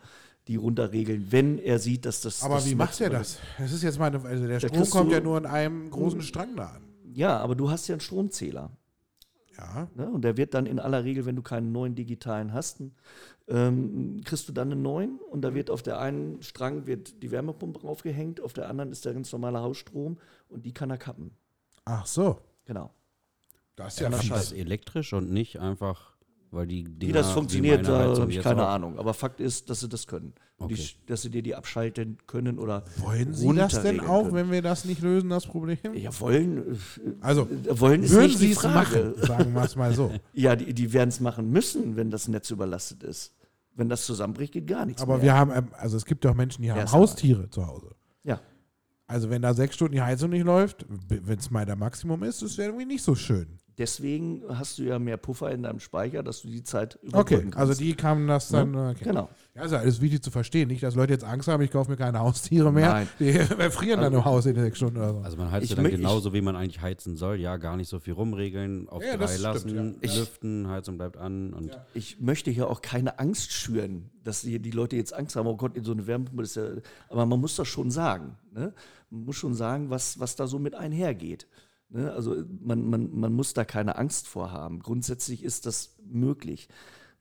die 0.48 0.56
runterregeln, 0.56 1.26
wenn 1.30 1.58
er 1.58 1.78
sieht, 1.78 2.06
dass 2.06 2.22
das. 2.22 2.42
Aber 2.42 2.56
das 2.56 2.68
wie 2.68 2.74
macht 2.74 3.00
er 3.00 3.10
das? 3.10 3.38
Das 3.58 3.72
ist 3.72 3.82
jetzt 3.82 3.98
meine. 3.98 4.22
Also 4.24 4.46
der 4.46 4.60
Strom 4.60 4.88
kommt 4.88 5.12
ja 5.12 5.20
nur 5.20 5.38
in 5.38 5.46
einem 5.46 5.90
großen 5.90 6.22
Strang 6.22 6.56
da 6.56 6.66
an. 6.68 6.82
Ja, 7.12 7.38
aber 7.38 7.54
du 7.54 7.70
hast 7.70 7.88
ja 7.88 7.94
einen 7.94 8.00
Stromzähler. 8.00 8.70
Ja. 9.61 9.88
Ne? 9.94 10.11
Und 10.11 10.22
der 10.22 10.36
wird 10.36 10.54
dann 10.54 10.66
in 10.66 10.78
aller 10.78 11.04
Regel, 11.04 11.26
wenn 11.26 11.36
du 11.36 11.42
keinen 11.42 11.72
neuen 11.72 11.94
digitalen 11.94 12.52
hast, 12.52 12.82
ähm, 13.48 14.20
kriegst 14.24 14.48
du 14.48 14.52
dann 14.52 14.72
einen 14.72 14.82
neuen 14.82 15.18
und 15.18 15.42
da 15.42 15.50
mhm. 15.50 15.54
wird 15.54 15.70
auf 15.70 15.82
der 15.82 15.98
einen 16.00 16.42
Strang 16.42 16.86
wird 16.86 17.22
die 17.22 17.30
Wärmepumpe 17.30 17.80
draufgehängt, 17.80 18.40
auf 18.40 18.52
der 18.52 18.68
anderen 18.68 18.92
ist 18.92 19.04
der 19.04 19.12
ganz 19.12 19.30
normale 19.32 19.61
Hausstrom 19.61 20.18
und 20.48 20.64
die 20.64 20.72
kann 20.72 20.90
er 20.90 20.98
kappen. 20.98 21.32
Ach 21.84 22.06
so. 22.06 22.38
Genau. 22.64 22.90
Das 23.76 23.94
ist 23.94 24.00
ja, 24.00 24.11
ja 24.11 24.18
das 24.28 24.52
elektrisch 24.52 25.12
und 25.12 25.30
nicht 25.30 25.58
einfach 25.58 26.09
weil 26.53 26.66
die 26.66 26.82
Dinger, 26.82 27.01
Wie 27.01 27.12
das 27.12 27.30
funktioniert, 27.30 27.86
da 27.86 28.16
habe 28.16 28.30
ich 28.30 28.40
keine 28.40 28.64
auch. 28.66 28.70
Ahnung. 28.70 28.98
Aber 28.98 29.14
Fakt 29.14 29.40
ist, 29.40 29.70
dass 29.70 29.80
sie 29.80 29.88
das 29.88 30.07
können. 30.09 30.34
Okay. 30.59 30.74
Die, 30.74 31.07
dass 31.07 31.22
sie 31.22 31.30
dir 31.30 31.42
die 31.42 31.55
abschalten 31.55 32.18
können 32.26 32.59
oder. 32.59 32.84
Wollen 32.96 33.32
Sie 33.32 33.55
das 33.55 33.80
denn 33.82 34.01
auch, 34.01 34.24
können. 34.24 34.34
wenn 34.34 34.51
wir 34.51 34.61
das 34.61 34.84
nicht 34.84 35.01
lösen, 35.01 35.30
das 35.30 35.46
Problem? 35.46 35.78
Ja, 35.94 36.11
wollen. 36.18 36.72
Äh, 36.72 36.76
also, 37.20 37.48
wollen 37.70 38.03
ist 38.03 38.11
würden 38.11 38.36
Sie 38.36 38.51
es 38.51 38.62
machen, 38.64 39.14
sagen 39.16 39.55
wir 39.55 39.62
es 39.62 39.76
mal 39.76 39.94
so. 39.94 40.12
ja, 40.32 40.57
die, 40.57 40.74
die 40.74 40.92
werden 40.92 41.11
es 41.11 41.20
machen 41.20 41.51
müssen, 41.51 41.96
wenn 41.96 42.11
das 42.11 42.26
Netz 42.26 42.51
überlastet 42.51 43.05
ist. 43.05 43.32
Wenn 43.76 43.88
das 43.88 44.05
zusammenbricht, 44.05 44.53
geht 44.53 44.66
gar 44.66 44.84
nichts 44.84 45.01
Aber 45.01 45.14
mehr. 45.14 45.22
wir 45.22 45.34
haben, 45.34 45.53
ähm, 45.55 45.68
also 45.72 45.96
es 45.96 46.05
gibt 46.05 46.24
ja 46.24 46.32
auch 46.32 46.34
Menschen, 46.34 46.62
die 46.62 46.70
haben 46.72 46.78
ja, 46.78 46.90
Haustiere 46.90 47.48
zu 47.48 47.64
Hause. 47.64 47.94
Ja. 48.24 48.40
Also 49.07 49.30
wenn 49.30 49.40
da 49.40 49.55
sechs 49.55 49.76
Stunden 49.76 49.94
die 49.94 50.03
Heizung 50.03 50.30
nicht 50.30 50.44
läuft, 50.44 50.84
wenn 51.09 51.38
es 51.38 51.51
mal 51.51 51.64
der 51.64 51.76
Maximum 51.76 52.24
ist, 52.24 52.42
ist 52.42 52.53
es 52.53 52.59
irgendwie 52.59 52.86
nicht 52.86 53.03
so 53.03 53.14
schön. 53.14 53.59
Deswegen 53.80 54.42
hast 54.46 54.76
du 54.76 54.82
ja 54.82 54.98
mehr 54.98 55.16
Puffer 55.16 55.50
in 55.52 55.62
deinem 55.62 55.80
Speicher, 55.80 56.22
dass 56.22 56.42
du 56.42 56.48
die 56.48 56.62
Zeit 56.62 56.98
überbrücken 57.02 57.48
Okay, 57.48 57.58
also 57.58 57.72
die 57.72 57.94
kamen 57.94 58.28
das 58.28 58.50
dann. 58.50 58.74
Ja, 58.74 58.90
okay. 58.90 59.04
Genau. 59.04 59.30
Ja, 59.54 59.64
ist 59.64 59.72
ja 59.72 59.78
alles 59.78 60.02
wichtig 60.02 60.22
zu 60.22 60.30
verstehen. 60.30 60.68
Nicht, 60.68 60.82
dass 60.82 60.94
Leute 60.94 61.14
jetzt 61.14 61.24
Angst 61.24 61.48
haben, 61.48 61.62
ich 61.62 61.70
kaufe 61.70 61.90
mir 61.90 61.96
keine 61.96 62.18
Haustiere 62.18 62.70
mehr. 62.74 62.90
Nein. 62.90 63.08
Die 63.18 63.32
frieren 63.70 64.02
dann 64.02 64.12
im 64.12 64.22
Haus 64.22 64.44
in 64.44 64.54
sechs 64.54 64.76
Stunden 64.76 64.98
oder 64.98 65.14
so. 65.14 65.20
Also 65.20 65.38
man 65.38 65.50
heizt 65.50 65.70
ja 65.70 65.76
dann 65.76 65.90
genauso, 65.90 66.34
wie 66.34 66.42
man 66.42 66.56
eigentlich 66.56 66.82
heizen 66.82 67.16
soll. 67.16 67.36
Ja, 67.36 67.56
gar 67.56 67.78
nicht 67.78 67.88
so 67.88 68.00
viel 68.00 68.12
rumregeln, 68.12 68.86
auf 68.86 69.02
ja, 69.02 69.16
drei 69.16 69.34
lassen, 69.38 69.70
stimmt, 69.70 70.04
ja. 70.04 70.14
lüften, 70.14 70.68
Heizung 70.68 70.98
bleibt 70.98 71.16
an. 71.16 71.54
Und 71.54 71.68
ja. 71.68 71.86
Ich 71.94 72.20
möchte 72.20 72.50
hier 72.50 72.68
auch 72.68 72.82
keine 72.82 73.18
Angst 73.18 73.50
schüren, 73.50 74.10
dass 74.24 74.42
die, 74.42 74.58
die 74.58 74.72
Leute 74.72 74.96
jetzt 74.96 75.14
Angst 75.14 75.36
haben, 75.36 75.46
oh 75.46 75.56
Gott, 75.56 75.74
in 75.74 75.84
so 75.84 75.92
eine 75.92 76.06
Wärmepumpe 76.06 76.42
ist 76.42 76.56
ja. 76.56 76.64
Aber 77.08 77.24
man 77.24 77.40
muss 77.40 77.56
das 77.56 77.66
schon 77.66 77.90
sagen. 77.90 78.36
Ne? 78.52 78.74
Man 79.08 79.24
muss 79.24 79.36
schon 79.36 79.54
sagen, 79.54 79.88
was, 79.88 80.20
was 80.20 80.36
da 80.36 80.46
so 80.46 80.58
mit 80.58 80.74
einhergeht. 80.74 81.46
Ne? 81.91 82.12
Also 82.12 82.45
man, 82.61 82.88
man, 82.88 83.11
man 83.12 83.32
muss 83.32 83.53
da 83.55 83.64
keine 83.64 83.97
Angst 83.97 84.28
vor 84.28 84.53
haben. 84.53 84.80
Grundsätzlich 84.80 85.45
ist 85.45 85.66
das 85.66 85.97
möglich. 86.05 86.68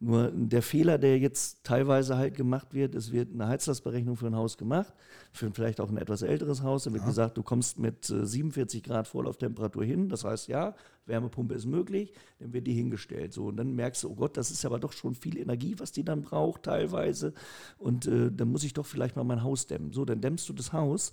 Nur 0.02 0.32
der 0.32 0.62
Fehler, 0.62 0.98
der 0.98 1.20
jetzt 1.20 1.66
teilweise 1.66 2.16
halt 2.16 2.36
gemacht 2.36 2.74
wird, 2.74 2.96
es 2.96 3.12
wird 3.12 3.34
eine 3.34 3.50
Heizlastberechnung 3.50 4.16
für 4.16 4.28
ein 4.28 4.36
Haus 4.36 4.58
gemacht, 4.58 4.94
für 5.34 5.52
vielleicht 5.52 5.82
auch 5.82 5.90
ein 5.90 5.98
etwas 5.98 6.22
älteres 6.22 6.64
Haus. 6.64 6.86
Da 6.86 6.94
wird 6.94 7.02
ja. 7.02 7.10
gesagt, 7.10 7.38
du 7.38 7.44
kommst 7.44 7.80
mit 7.80 8.06
47 8.06 8.80
äh, 8.80 8.88
Grad 8.88 9.10
Vorlauftemperatur 9.10 9.84
hin. 9.84 10.08
Das 10.08 10.24
heißt, 10.24 10.48
ja, 10.48 10.74
Wärmepumpe 11.06 11.54
ist 11.54 11.66
möglich. 11.66 12.14
Dann 12.40 12.54
wird 12.54 12.66
die 12.66 12.74
hingestellt. 12.74 13.34
So, 13.34 13.48
und 13.48 13.58
dann 13.58 13.76
merkst 13.76 14.04
du, 14.04 14.12
oh 14.12 14.16
Gott, 14.16 14.38
das 14.38 14.52
ist 14.52 14.66
aber 14.66 14.80
doch 14.80 14.94
schon 14.94 15.16
viel 15.16 15.38
Energie, 15.38 15.76
was 15.80 15.92
die 15.92 16.06
dann 16.06 16.22
braucht 16.22 16.64
teilweise. 16.64 17.34
Und 17.78 18.08
äh, 18.08 18.32
dann 18.32 18.50
muss 18.50 18.64
ich 18.64 18.74
doch 18.74 18.86
vielleicht 18.86 19.18
mal 19.18 19.26
mein 19.26 19.44
Haus 19.44 19.68
dämmen. 19.68 19.92
So, 19.92 20.06
dann 20.06 20.22
dämmst 20.22 20.48
du 20.48 20.54
das 20.54 20.72
Haus. 20.72 21.12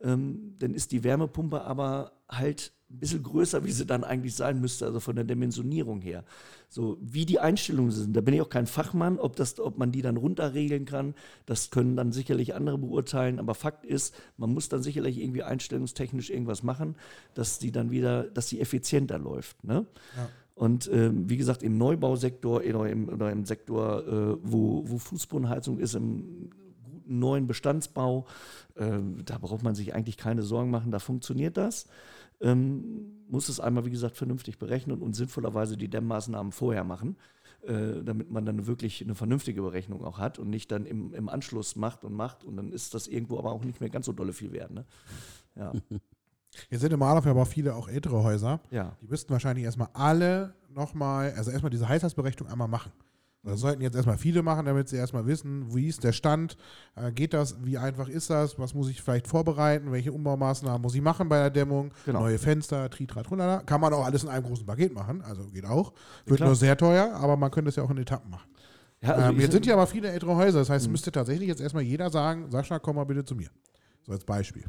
Ähm, 0.00 0.54
dann 0.60 0.72
ist 0.72 0.92
die 0.92 1.02
Wärmepumpe 1.02 1.62
aber 1.62 2.12
halt 2.28 2.72
ein 2.90 2.98
bisschen 2.98 3.22
größer, 3.22 3.64
wie 3.64 3.70
sie 3.70 3.86
dann 3.86 4.02
eigentlich 4.02 4.34
sein 4.34 4.60
müsste, 4.60 4.86
also 4.86 5.00
von 5.00 5.14
der 5.14 5.24
Dimensionierung 5.24 6.00
her. 6.00 6.24
So 6.68 6.98
wie 7.00 7.24
die 7.24 7.38
Einstellungen 7.38 7.92
sind, 7.92 8.16
da 8.16 8.20
bin 8.20 8.34
ich 8.34 8.40
auch 8.40 8.48
kein 8.48 8.66
Fachmann, 8.66 9.18
ob, 9.18 9.36
das, 9.36 9.60
ob 9.60 9.78
man 9.78 9.92
die 9.92 10.02
dann 10.02 10.16
runterregeln 10.16 10.84
kann, 10.86 11.14
das 11.46 11.70
können 11.70 11.96
dann 11.96 12.12
sicherlich 12.12 12.54
andere 12.54 12.78
beurteilen, 12.78 13.38
aber 13.38 13.54
Fakt 13.54 13.84
ist, 13.84 14.14
man 14.36 14.52
muss 14.52 14.68
dann 14.68 14.82
sicherlich 14.82 15.18
irgendwie 15.18 15.42
einstellungstechnisch 15.42 16.30
irgendwas 16.30 16.62
machen, 16.62 16.96
dass 17.34 17.58
die 17.58 17.70
dann 17.70 17.90
wieder, 17.90 18.24
dass 18.24 18.48
die 18.48 18.60
effizienter 18.60 19.18
läuft. 19.18 19.62
Ne? 19.62 19.86
Ja. 20.16 20.28
Und 20.54 20.90
ähm, 20.92 21.30
wie 21.30 21.36
gesagt, 21.36 21.62
im 21.62 21.78
Neubausektor 21.78 22.60
oder 22.60 22.90
im, 22.90 23.08
oder 23.08 23.30
im 23.30 23.44
Sektor, 23.44 24.06
äh, 24.06 24.36
wo, 24.42 24.82
wo 24.86 24.98
Fußbodenheizung 24.98 25.78
ist, 25.78 25.94
im 25.94 26.50
guten 27.10 27.18
neuen 27.18 27.46
Bestandsbau, 27.46 28.26
äh, 28.76 28.98
da 29.24 29.38
braucht 29.38 29.62
man 29.62 29.74
sich 29.74 29.94
eigentlich 29.94 30.16
keine 30.16 30.42
Sorgen 30.42 30.70
machen, 30.70 30.92
da 30.92 30.98
funktioniert 31.00 31.56
das 31.56 31.86
ähm, 32.40 33.24
muss 33.28 33.48
es 33.48 33.60
einmal, 33.60 33.84
wie 33.84 33.90
gesagt, 33.90 34.16
vernünftig 34.16 34.58
berechnen 34.58 35.00
und 35.00 35.14
sinnvollerweise 35.14 35.76
die 35.76 35.88
Dämmmaßnahmen 35.88 36.52
vorher 36.52 36.84
machen, 36.84 37.16
äh, 37.62 38.02
damit 38.02 38.30
man 38.30 38.44
dann 38.44 38.66
wirklich 38.66 39.02
eine 39.02 39.14
vernünftige 39.14 39.62
Berechnung 39.62 40.04
auch 40.04 40.18
hat 40.18 40.38
und 40.38 40.50
nicht 40.50 40.70
dann 40.72 40.86
im, 40.86 41.14
im 41.14 41.28
Anschluss 41.28 41.76
macht 41.76 42.04
und 42.04 42.14
macht 42.14 42.44
und 42.44 42.56
dann 42.56 42.72
ist 42.72 42.94
das 42.94 43.06
irgendwo 43.06 43.38
aber 43.38 43.52
auch 43.52 43.64
nicht 43.64 43.80
mehr 43.80 43.90
ganz 43.90 44.06
so 44.06 44.12
dolle 44.12 44.32
viel 44.32 44.52
wert. 44.52 44.70
Ne? 44.70 44.84
Ja. 45.56 45.72
Jetzt 46.68 46.80
sind 46.80 46.92
im 46.92 47.02
Adorf 47.02 47.26
aber 47.26 47.46
viele 47.46 47.76
auch 47.76 47.88
ältere 47.88 48.24
Häuser. 48.24 48.60
Ja. 48.70 48.96
Die 49.00 49.06
müssten 49.06 49.32
wahrscheinlich 49.32 49.64
erstmal 49.64 49.88
alle 49.92 50.54
nochmal, 50.68 51.32
also 51.36 51.50
erstmal 51.50 51.70
diese 51.70 51.88
Heizungsberechnung 51.88 52.48
einmal 52.48 52.66
machen. 52.66 52.90
Das 53.42 53.60
sollten 53.60 53.80
jetzt 53.80 53.96
erstmal 53.96 54.18
viele 54.18 54.42
machen, 54.42 54.66
damit 54.66 54.88
sie 54.88 54.96
erstmal 54.96 55.26
wissen, 55.26 55.74
wie 55.74 55.88
ist 55.88 56.04
der 56.04 56.12
Stand, 56.12 56.58
äh, 56.94 57.10
geht 57.10 57.32
das, 57.32 57.56
wie 57.64 57.78
einfach 57.78 58.08
ist 58.08 58.28
das, 58.28 58.58
was 58.58 58.74
muss 58.74 58.90
ich 58.90 59.00
vielleicht 59.00 59.26
vorbereiten, 59.26 59.92
welche 59.92 60.12
Umbaumaßnahmen 60.12 60.82
muss 60.82 60.94
ich 60.94 61.00
machen 61.00 61.28
bei 61.30 61.38
der 61.38 61.50
Dämmung, 61.50 61.90
genau. 62.04 62.20
neue 62.20 62.38
Fenster, 62.38 62.90
Tritrat, 62.90 63.26
Tralala. 63.26 63.62
Kann 63.62 63.80
man 63.80 63.94
auch 63.94 64.04
alles 64.04 64.24
in 64.24 64.28
einem 64.28 64.44
großen 64.44 64.66
Paket 64.66 64.92
machen, 64.92 65.22
also 65.22 65.48
geht 65.48 65.64
auch. 65.64 65.94
Wird 66.26 66.40
ja, 66.40 66.46
nur 66.46 66.54
sehr 66.54 66.76
teuer, 66.76 67.14
aber 67.14 67.36
man 67.38 67.50
könnte 67.50 67.70
es 67.70 67.76
ja 67.76 67.82
auch 67.82 67.90
in 67.90 67.98
Etappen 67.98 68.30
machen. 68.30 68.50
Ja, 69.02 69.14
also 69.14 69.30
ähm, 69.30 69.40
jetzt 69.40 69.52
sind 69.52 69.64
ja 69.64 69.72
aber 69.72 69.86
viele 69.86 70.10
ältere 70.10 70.36
Häuser, 70.36 70.58
das 70.58 70.68
heißt, 70.68 70.82
es 70.82 70.88
mhm. 70.88 70.92
müsste 70.92 71.10
tatsächlich 71.10 71.48
jetzt 71.48 71.62
erstmal 71.62 71.82
jeder 71.82 72.10
sagen, 72.10 72.50
Sascha, 72.50 72.78
komm 72.78 72.96
mal 72.96 73.04
bitte 73.04 73.24
zu 73.24 73.34
mir. 73.34 73.48
So 74.02 74.12
als 74.12 74.24
Beispiel. 74.24 74.64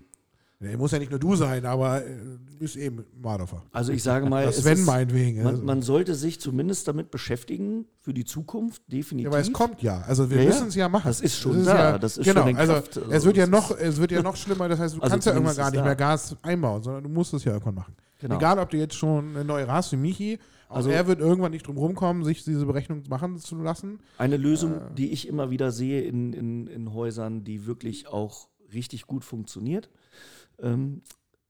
Nee, 0.63 0.77
muss 0.77 0.91
ja 0.91 0.99
nicht 0.99 1.09
nur 1.09 1.19
du 1.19 1.35
sein, 1.35 1.65
aber 1.65 2.05
äh, 2.05 2.09
du 2.51 2.57
bist 2.59 2.75
eben 2.75 3.03
Mardorfer. 3.19 3.63
Also 3.71 3.91
ich 3.93 4.03
sage 4.03 4.29
mal, 4.29 4.53
Sven 4.53 4.73
ist, 4.73 4.85
meinetwegen. 4.85 5.41
Man, 5.41 5.65
man, 5.65 5.81
sollte 5.81 6.13
sich 6.13 6.39
zumindest 6.39 6.87
damit 6.87 7.09
beschäftigen 7.09 7.87
für 7.99 8.13
die 8.13 8.25
Zukunft, 8.25 8.83
definitiv. 8.85 9.23
Ja, 9.23 9.29
aber 9.31 9.39
es 9.39 9.51
kommt 9.51 9.81
ja. 9.81 10.01
Also 10.01 10.29
wir 10.29 10.37
ja, 10.37 10.45
müssen 10.45 10.67
es 10.67 10.75
ja 10.75 10.87
machen. 10.87 11.07
Das 11.07 11.19
ist 11.19 11.35
schon 11.35 11.57
das 11.57 11.65
da. 11.65 11.75
ja, 11.75 11.97
das 11.97 12.17
ist 12.17 12.25
genau, 12.25 12.43
schon 12.43 12.57
also 12.57 12.73
Kraft, 12.73 12.97
es 12.97 13.25
wird 13.25 13.37
ja 13.37 13.47
noch, 13.47 13.75
es 13.75 13.97
wird 13.99 14.11
ja 14.11 14.21
noch 14.21 14.35
schlimmer. 14.35 14.69
Das 14.69 14.77
heißt, 14.77 14.97
du 14.97 14.99
also 15.01 15.11
kannst 15.11 15.25
ja 15.25 15.33
irgendwann 15.33 15.55
gar 15.55 15.71
nicht 15.71 15.83
mehr 15.83 15.95
Gas 15.95 16.37
einbauen, 16.43 16.83
sondern 16.83 17.03
du 17.05 17.09
musst 17.09 17.33
es 17.33 17.43
ja 17.43 17.53
irgendwann 17.53 17.75
machen. 17.75 17.95
Genau. 18.19 18.35
Egal, 18.35 18.59
ob 18.59 18.69
du 18.69 18.77
jetzt 18.77 18.93
schon 18.93 19.35
eine 19.35 19.43
neue 19.43 19.65
hast 19.65 19.91
wie 19.93 19.97
Michi, 19.97 20.39
also 20.69 20.91
er 20.91 21.07
wird 21.07 21.19
irgendwann 21.19 21.51
nicht 21.51 21.65
drum 21.65 21.77
rumkommen, 21.77 22.23
sich 22.23 22.43
diese 22.43 22.67
Berechnung 22.67 23.01
machen 23.09 23.39
zu 23.39 23.55
lassen. 23.55 23.99
Eine 24.19 24.37
Lösung, 24.37 24.75
äh, 24.75 24.93
die 24.95 25.11
ich 25.11 25.27
immer 25.27 25.49
wieder 25.49 25.71
sehe 25.71 26.01
in, 26.01 26.33
in, 26.33 26.67
in 26.67 26.93
Häusern, 26.93 27.43
die 27.43 27.65
wirklich 27.65 28.07
auch 28.07 28.47
richtig 28.71 29.07
gut 29.07 29.25
funktioniert. 29.25 29.89
Ähm, 30.61 31.01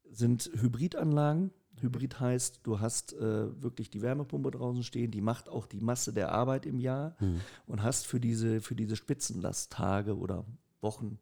sind 0.09 0.51
Hybridanlagen. 0.53 1.51
Hybrid 1.80 2.20
heißt, 2.20 2.59
du 2.64 2.80
hast 2.80 3.14
äh, 3.14 3.62
wirklich 3.62 3.89
die 3.89 4.01
Wärmepumpe 4.01 4.51
draußen 4.51 4.84
stehen, 4.84 5.09
die 5.09 5.22
macht 5.22 5.49
auch 5.49 5.66
die 5.66 5.80
Masse 5.80 6.14
der 6.14 6.32
Arbeit 6.32 6.66
im 6.66 6.80
Jahr 6.80 7.16
mhm. 7.20 7.41
und 7.66 7.82
hast 7.82 8.05
für 8.05 8.20
diese, 8.20 8.62
für 8.62 8.76
diese 8.76 8.95
Spitzenlasttage 8.95 10.16
oder 10.16 10.45
Wochen, 10.80 11.18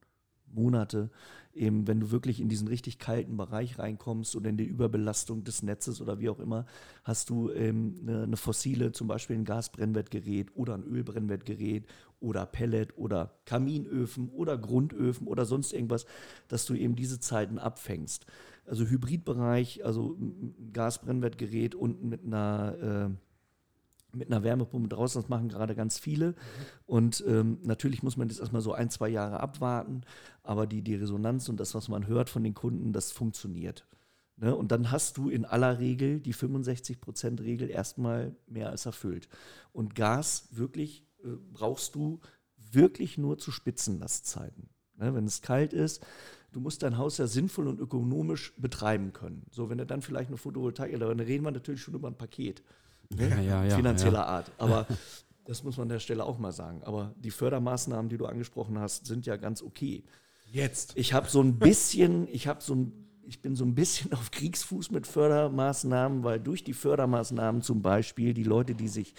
Monate, 0.51 1.09
eben 1.53 1.87
wenn 1.87 1.99
du 1.99 2.11
wirklich 2.11 2.39
in 2.39 2.49
diesen 2.49 2.67
richtig 2.67 2.99
kalten 2.99 3.37
Bereich 3.37 3.79
reinkommst 3.79 4.35
oder 4.35 4.49
in 4.49 4.57
die 4.57 4.65
Überbelastung 4.65 5.43
des 5.43 5.63
Netzes 5.63 6.01
oder 6.01 6.19
wie 6.19 6.29
auch 6.29 6.39
immer, 6.39 6.65
hast 7.03 7.29
du 7.29 7.51
ähm, 7.51 7.95
eine, 8.01 8.23
eine 8.23 8.37
fossile, 8.37 8.91
zum 8.91 9.07
Beispiel 9.07 9.37
ein 9.37 9.45
Gasbrennwertgerät 9.45 10.55
oder 10.55 10.73
ein 10.73 10.83
Ölbrennwertgerät 10.83 11.85
oder 12.20 12.45
Pellet 12.45 12.97
oder 12.97 13.39
Kaminöfen 13.45 14.30
oder 14.30 14.57
Grundöfen 14.57 15.28
oder 15.28 15.45
sonst 15.45 15.74
irgendwas, 15.74 16.05
dass 16.47 16.65
du 16.65 16.74
eben 16.74 16.95
diese 16.95 17.20
Zeiten 17.20 17.59
abfängst. 17.59 18.26
Also 18.65 18.86
Hybridbereich, 18.86 19.86
also 19.86 20.15
ein 20.20 20.72
Gasbrennwertgerät 20.74 21.76
und 21.76 22.03
mit 22.03 22.26
einer 22.26 23.09
äh, 23.09 23.15
mit 24.11 24.32
einer 24.32 24.43
Wärmepumpe 24.43 24.89
draußen, 24.89 25.22
das 25.22 25.30
machen 25.30 25.49
gerade 25.49 25.76
ganz 25.76 25.99
viele. 25.99 26.36
Und 26.86 27.24
ähm, 27.28 27.59
natürlich 27.63 28.03
muss 28.03 28.17
man 28.17 28.28
das 28.28 28.39
erstmal 28.39 28.61
so 28.61 28.74
ein, 28.74 28.89
zwei 28.89 29.09
Jahre 29.09 29.39
abwarten, 29.39 30.01
aber 30.43 30.67
die, 30.67 30.82
die 30.82 30.95
Resonanz 30.95 31.47
und 31.49 31.59
das, 31.59 31.76
was 31.76 31.89
man 31.89 32.07
hört 32.07 32.30
von 32.30 32.43
den 32.43 32.55
Kunden, 32.55 32.91
das 32.91 33.11
funktioniert. 33.11 33.86
Ne? 34.38 34.55
Und 34.55 34.72
dann 34.72 34.91
hast 34.91 35.17
du 35.17 35.30
in 35.30 35.45
aller 35.45 35.80
Regel 35.80 36.20
die 36.20 36.34
65%-Regel 36.34 37.70
erstmal 37.70 38.36
mehr 38.47 38.70
als 38.70 38.86
erfüllt. 38.86 39.28
Und 39.74 39.95
Gas 39.95 40.47
wirklich 40.51 41.05
äh, 41.24 41.30
brauchst 41.53 41.95
du 41.95 42.20
wirklich 42.72 43.17
nur 43.17 43.38
zu 43.38 43.51
Spitzenlastzeiten. 43.51 44.70
Ne? 44.95 45.13
Wenn 45.13 45.26
es 45.26 45.41
kalt 45.41 45.74
ist, 45.74 46.05
du 46.51 46.59
musst 46.59 46.84
dein 46.84 46.97
Haus 46.97 47.17
ja 47.17 47.28
sinnvoll 47.28 47.67
und 47.67 47.80
ökonomisch 47.80 48.53
betreiben 48.57 49.13
können. 49.13 49.45
So, 49.51 49.70
wenn 49.70 49.78
du 49.78 49.86
dann 49.86 50.01
vielleicht 50.01 50.30
eine 50.30 50.38
Photovoltaik, 50.38 50.97
dann 50.99 51.20
reden 51.20 51.43
wir 51.43 51.51
natürlich 51.51 51.82
schon 51.82 51.95
über 51.95 52.07
ein 52.07 52.17
Paket 52.17 52.63
ja, 53.17 53.39
ja, 53.39 53.65
ja, 53.65 53.76
finanzieller 53.76 54.28
Art. 54.28 54.51
Aber 54.57 54.86
das 55.45 55.63
muss 55.63 55.78
man 55.78 55.86
an 55.86 55.89
der 55.89 55.99
Stelle 55.99 56.24
auch 56.24 56.38
mal 56.38 56.51
sagen. 56.51 56.84
Aber 56.84 57.13
die 57.17 57.32
Fördermaßnahmen, 57.32 58.09
die 58.09 58.17
du 58.17 58.26
angesprochen 58.26 58.80
hast, 58.80 59.05
sind 59.05 59.26
ja 59.26 59.38
ganz 59.38 59.61
okay. 59.61 60.03
Jetzt. 60.51 60.93
Ich 60.95 61.13
habe 61.13 61.28
so 61.30 61.41
ein 61.41 61.57
bisschen, 61.59 62.28
ich 62.28 62.47
habe 62.47 62.61
so 62.61 62.76
ein, 62.76 63.09
ich 63.30 63.41
bin 63.41 63.55
so 63.55 63.63
ein 63.63 63.75
bisschen 63.75 64.11
auf 64.13 64.32
Kriegsfuß 64.32 64.91
mit 64.91 65.05
Fördermaßnahmen, 65.05 66.23
weil 66.23 66.39
durch 66.39 66.63
die 66.63 66.73
Fördermaßnahmen 66.73 67.61
zum 67.61 67.82
Beispiel 67.82 68.34
die 68.34 68.43
Leute, 68.43 68.73
die 68.73 68.88
sich 68.88 69.13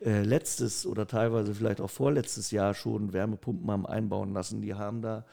äh, 0.00 0.22
letztes 0.22 0.86
oder 0.86 1.06
teilweise 1.06 1.54
vielleicht 1.54 1.80
auch 1.80 1.90
vorletztes 1.90 2.50
Jahr 2.50 2.74
schon 2.74 3.12
Wärmepumpen 3.12 3.70
haben 3.70 3.86
einbauen 3.86 4.32
lassen, 4.32 4.62
die 4.62 4.74
haben 4.74 5.02
da 5.02 5.26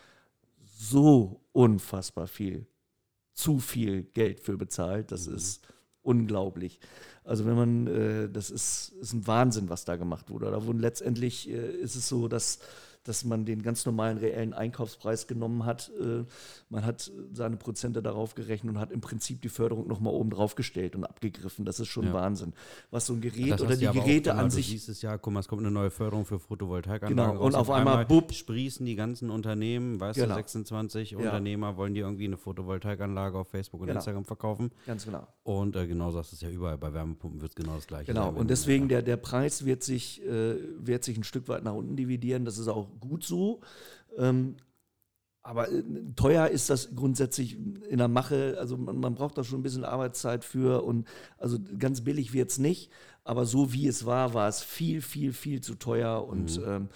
so 0.77 1.41
unfassbar 1.53 2.27
viel, 2.27 2.67
zu 3.33 3.59
viel 3.59 4.03
Geld 4.03 4.41
für 4.41 4.57
bezahlt. 4.57 5.11
Das 5.11 5.27
mhm. 5.27 5.35
ist 5.35 5.65
unglaublich. 6.01 6.79
Also 7.23 7.45
wenn 7.45 7.55
man, 7.55 7.87
äh, 7.87 8.29
das 8.29 8.49
ist, 8.49 8.89
ist 8.99 9.13
ein 9.13 9.25
Wahnsinn, 9.25 9.69
was 9.69 9.85
da 9.85 9.95
gemacht 9.95 10.29
wurde. 10.29 10.51
Da 10.51 10.65
wurden 10.65 10.79
letztendlich 10.79 11.49
äh, 11.49 11.71
ist 11.71 11.95
es 11.95 12.09
so, 12.09 12.27
dass 12.27 12.59
dass 13.07 13.23
man 13.23 13.45
den 13.45 13.61
ganz 13.61 13.85
normalen 13.85 14.17
reellen 14.17 14.53
Einkaufspreis 14.53 15.27
genommen 15.27 15.65
hat. 15.65 15.91
Äh, 15.99 16.25
man 16.69 16.85
hat 16.85 17.11
seine 17.33 17.57
Prozente 17.57 18.01
darauf 18.01 18.35
gerechnet 18.35 18.75
und 18.75 18.79
hat 18.79 18.91
im 18.91 19.01
Prinzip 19.01 19.41
die 19.41 19.49
Förderung 19.49 19.87
nochmal 19.87 20.13
oben 20.13 20.29
drauf 20.29 20.55
gestellt 20.55 20.95
und 20.95 21.05
abgegriffen. 21.05 21.65
Das 21.65 21.79
ist 21.79 21.87
schon 21.87 22.07
ja. 22.07 22.13
Wahnsinn. 22.13 22.53
Was 22.91 23.05
so 23.05 23.13
ein 23.13 23.21
Gerät 23.21 23.51
das 23.51 23.61
oder 23.61 23.77
die 23.77 23.85
Geräte 23.85 24.33
auch, 24.33 24.39
an 24.39 24.51
sich. 24.51 24.69
Dieses 24.69 25.01
Jahr, 25.01 25.17
guck 25.17 25.33
mal, 25.33 25.39
es 25.39 25.47
kommt 25.47 25.61
eine 25.61 25.71
neue 25.71 25.89
Förderung 25.89 26.25
für 26.25 26.39
Photovoltaikanlagen. 26.39 27.33
Genau, 27.33 27.45
und 27.45 27.55
auf, 27.55 27.69
auf 27.69 27.75
einmal, 27.75 28.05
einmal 28.05 28.33
sprießen 28.33 28.85
die 28.85 28.95
ganzen 28.95 29.29
Unternehmen, 29.29 29.99
weißt 29.99 30.19
genau. 30.19 30.29
du, 30.29 30.35
26 30.35 31.11
ja. 31.11 31.17
Unternehmer 31.17 31.77
wollen 31.77 31.93
die 31.93 32.01
irgendwie 32.01 32.25
eine 32.25 32.37
Photovoltaikanlage 32.37 33.37
auf 33.37 33.47
Facebook 33.49 33.81
und 33.81 33.87
genau. 33.87 33.99
Instagram 33.99 34.25
verkaufen. 34.25 34.71
Ganz 34.85 35.05
genau. 35.05 35.27
Und 35.43 35.75
äh, 35.75 35.87
genau 35.87 36.11
sagst 36.11 36.33
du 36.33 36.35
es 36.35 36.41
ja 36.41 36.49
überall. 36.49 36.77
Bei 36.77 36.93
Wärmepumpen 36.93 37.41
wird 37.41 37.51
es 37.51 37.55
genau 37.55 37.75
das 37.75 37.87
gleiche. 37.87 38.11
Genau, 38.11 38.29
und 38.29 38.49
deswegen 38.49 38.89
der, 38.89 39.01
der 39.01 39.17
Preis 39.17 39.65
wird 39.65 39.83
sich, 39.83 40.21
äh, 40.25 40.55
wird 40.79 41.03
sich 41.03 41.17
ein 41.17 41.23
Stück 41.23 41.47
weit 41.47 41.63
nach 41.63 41.73
unten 41.73 41.95
dividieren. 41.95 42.45
Das 42.45 42.57
ist 42.57 42.67
auch 42.67 42.87
gut 42.99 43.23
so. 43.23 43.61
Ähm, 44.17 44.55
aber 45.47 45.71
äh, 45.71 45.81
teuer 46.17 46.49
ist 46.49 46.69
das 46.69 46.93
grundsätzlich 46.93 47.57
in 47.89 47.97
der 47.97 48.09
Mache. 48.09 48.57
Also 48.59 48.75
man, 48.75 48.99
man, 48.99 49.15
braucht 49.15 49.37
da 49.37 49.45
schon 49.45 49.59
ein 49.59 49.63
bisschen 49.63 49.85
Arbeitszeit 49.85 50.43
für 50.43 50.83
und 50.83 51.07
also 51.37 51.57
ganz 51.79 52.01
billig 52.01 52.33
wird 52.33 52.51
es 52.51 52.57
nicht. 52.57 52.91
Aber 53.23 53.45
so 53.45 53.71
wie 53.71 53.87
es 53.87 54.05
war, 54.05 54.33
war 54.33 54.49
es 54.49 54.61
viel, 54.61 55.01
viel, 55.01 55.31
viel 55.31 55.61
zu 55.61 55.75
teuer 55.75 56.27
und 56.27 56.59
mhm. 56.59 56.67
ähm, 56.67 56.89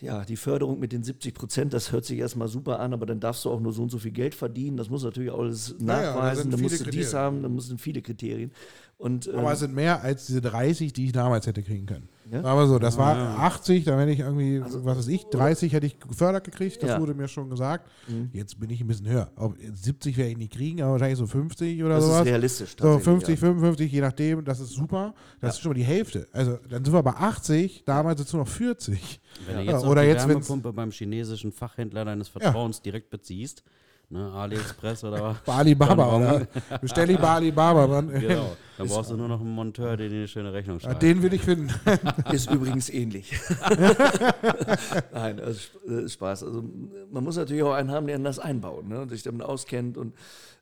ja, 0.00 0.24
die 0.24 0.36
Förderung 0.36 0.78
mit 0.78 0.92
den 0.92 1.02
70 1.02 1.34
Prozent, 1.34 1.72
das 1.72 1.90
hört 1.90 2.04
sich 2.04 2.18
erstmal 2.18 2.48
super 2.48 2.78
an, 2.78 2.92
aber 2.92 3.06
dann 3.06 3.20
darfst 3.20 3.44
du 3.44 3.50
auch 3.50 3.60
nur 3.60 3.72
so 3.72 3.82
und 3.82 3.90
so 3.90 3.98
viel 3.98 4.10
Geld 4.12 4.34
verdienen. 4.34 4.76
Das 4.76 4.90
muss 4.90 5.02
natürlich 5.02 5.32
alles 5.32 5.74
nachweisen, 5.78 6.50
ja, 6.50 6.56
da 6.56 6.62
musst 6.62 6.86
du 6.86 6.90
dies 6.90 7.14
haben, 7.14 7.42
da 7.42 7.48
müssen 7.48 7.78
viele 7.78 8.02
Kriterien. 8.02 8.52
Und, 8.96 9.28
aber 9.28 9.48
ähm, 9.48 9.52
es 9.52 9.58
sind 9.58 9.74
mehr 9.74 10.02
als 10.02 10.26
diese 10.26 10.40
30, 10.40 10.92
die 10.92 11.06
ich 11.06 11.12
damals 11.12 11.46
hätte 11.46 11.62
kriegen 11.62 11.86
können. 11.86 12.08
Ja? 12.30 12.42
Aber 12.44 12.66
so, 12.66 12.78
das 12.78 12.96
war 12.96 13.16
ah. 13.16 13.46
80, 13.46 13.84
da 13.84 13.98
wenn 13.98 14.08
ich 14.08 14.20
irgendwie, 14.20 14.60
also, 14.62 14.84
was 14.84 14.98
weiß 14.98 15.08
ich, 15.08 15.24
30 15.26 15.72
hätte 15.72 15.86
ich 15.86 15.98
gefördert 15.98 16.44
gekriegt, 16.44 16.82
das 16.82 16.90
ja. 16.90 17.00
wurde 17.00 17.14
mir 17.14 17.28
schon 17.28 17.50
gesagt. 17.50 17.90
Mhm. 18.08 18.30
Jetzt 18.32 18.58
bin 18.58 18.70
ich 18.70 18.80
ein 18.80 18.86
bisschen 18.86 19.08
höher. 19.08 19.30
Ob 19.36 19.56
70 19.58 20.16
werde 20.16 20.30
ich 20.30 20.38
nicht 20.38 20.52
kriegen, 20.52 20.80
aber 20.80 20.92
wahrscheinlich 20.92 21.18
so 21.18 21.26
50 21.26 21.82
oder 21.82 21.96
das 21.96 22.04
sowas. 22.04 22.18
Das 22.18 22.26
ist 22.26 22.30
realistisch. 22.30 22.76
So 22.80 22.98
50, 22.98 23.28
ja. 23.34 23.36
55, 23.36 23.92
je 23.92 24.00
nachdem, 24.00 24.44
das 24.44 24.60
ist 24.60 24.70
super. 24.70 25.14
Das 25.40 25.48
ja. 25.48 25.54
ist 25.54 25.60
schon 25.60 25.70
mal 25.70 25.74
die 25.74 25.84
Hälfte. 25.84 26.28
Also 26.32 26.58
dann 26.68 26.84
sind 26.84 26.94
wir 26.94 27.02
bei 27.02 27.14
80, 27.14 27.84
damals 27.84 28.18
sind 28.18 28.26
es 28.28 28.32
nur 28.32 28.44
noch 28.44 28.50
40. 28.50 29.20
Wenn 29.46 29.56
du 29.56 29.62
jetzt 29.72 29.84
oder 29.84 30.02
die 30.02 30.08
jetzt, 30.08 30.28
Wärmepumpe 30.28 30.72
beim 30.72 30.90
chinesischen 30.92 31.52
Fachhändler 31.52 32.04
deines 32.04 32.28
Vertrauens 32.28 32.80
direkt 32.80 33.10
beziehst, 33.10 33.64
Ne, 34.10 34.30
AliExpress 34.32 35.04
oder 35.04 35.20
was? 35.20 35.38
Bali 35.46 35.74
Baba, 35.74 36.16
oder? 36.16 36.46
Bestell 36.80 37.08
die 37.08 37.16
Bali 37.16 37.50
Baba, 37.50 37.86
Mann. 37.86 38.10
Genau. 38.10 38.56
Dann 38.76 38.88
brauchst 38.88 39.10
du 39.10 39.16
nur 39.16 39.28
noch 39.28 39.40
einen 39.40 39.54
Monteur, 39.54 39.96
der 39.96 40.08
dir 40.08 40.16
eine 40.16 40.28
schöne 40.28 40.52
Rechnung 40.52 40.80
schreibt. 40.80 41.02
Den 41.02 41.22
will 41.22 41.32
ich 41.32 41.42
finden. 41.42 41.72
Ist 42.32 42.50
übrigens 42.50 42.90
ähnlich. 42.90 43.32
Nein, 45.12 45.40
also 45.40 45.60
äh, 45.88 46.08
Spaß. 46.08 46.44
Also 46.44 46.64
man 47.10 47.24
muss 47.24 47.36
natürlich 47.36 47.62
auch 47.62 47.72
einen 47.72 47.90
haben, 47.90 48.06
der 48.06 48.18
das 48.18 48.38
einbaut 48.38 48.86
ne, 48.86 49.00
und 49.00 49.10
sich 49.10 49.22
damit 49.22 49.42
auskennt 49.42 49.96
und 49.96 50.14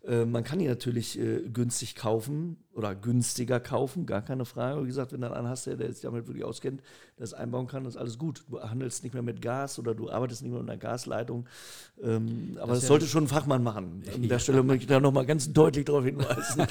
äh, 0.07 0.25
man 0.25 0.45
kann 0.45 0.59
die 0.59 0.69
natürlich 0.69 1.19
äh, 1.19 1.43
günstig 1.53 1.95
kaufen 1.95 2.57
oder 2.75 2.95
günstiger 2.95 3.61
kaufen, 3.61 4.07
gar 4.07 4.23
keine 4.23 4.45
Frage. 4.45 4.83
Wie 4.83 4.87
gesagt, 4.87 5.13
wenn 5.13 5.21
du 5.21 5.31
einen 5.31 5.49
hast, 5.49 5.67
der, 5.67 5.77
der 5.77 5.93
sich 5.93 6.03
damit 6.03 6.27
wirklich 6.27 6.45
auskennt, 6.45 6.83
es 7.19 7.35
einbauen 7.35 7.67
kann, 7.67 7.87
ist 7.87 7.97
alles 7.97 8.19
gut. 8.19 8.45
Du 8.49 8.61
handelst 8.61 9.05
nicht 9.05 9.13
mehr 9.13 9.23
mit 9.23 9.41
Gas 9.41 9.79
oder 9.79 9.95
du 9.95 10.11
arbeitest 10.11 10.43
nicht 10.43 10.51
mehr 10.51 10.61
mit 10.61 10.71
einer 10.71 10.79
Gasleitung. 10.79 11.47
Ähm, 12.03 12.57
aber 12.61 12.73
das, 12.73 12.81
das 12.81 12.89
sollte 12.89 13.05
ja 13.05 13.11
schon 13.11 13.25
ein 13.25 13.29
Fachmann 13.29 13.63
machen. 13.63 14.03
An 14.15 14.29
der 14.29 14.39
Stelle 14.39 14.63
möchte 14.63 14.83
ich 14.83 14.89
da 14.89 15.01
nochmal 15.01 15.27
ganz 15.27 15.53
deutlich 15.53 15.85
darauf 15.85 16.05
hinweisen. 16.05 16.67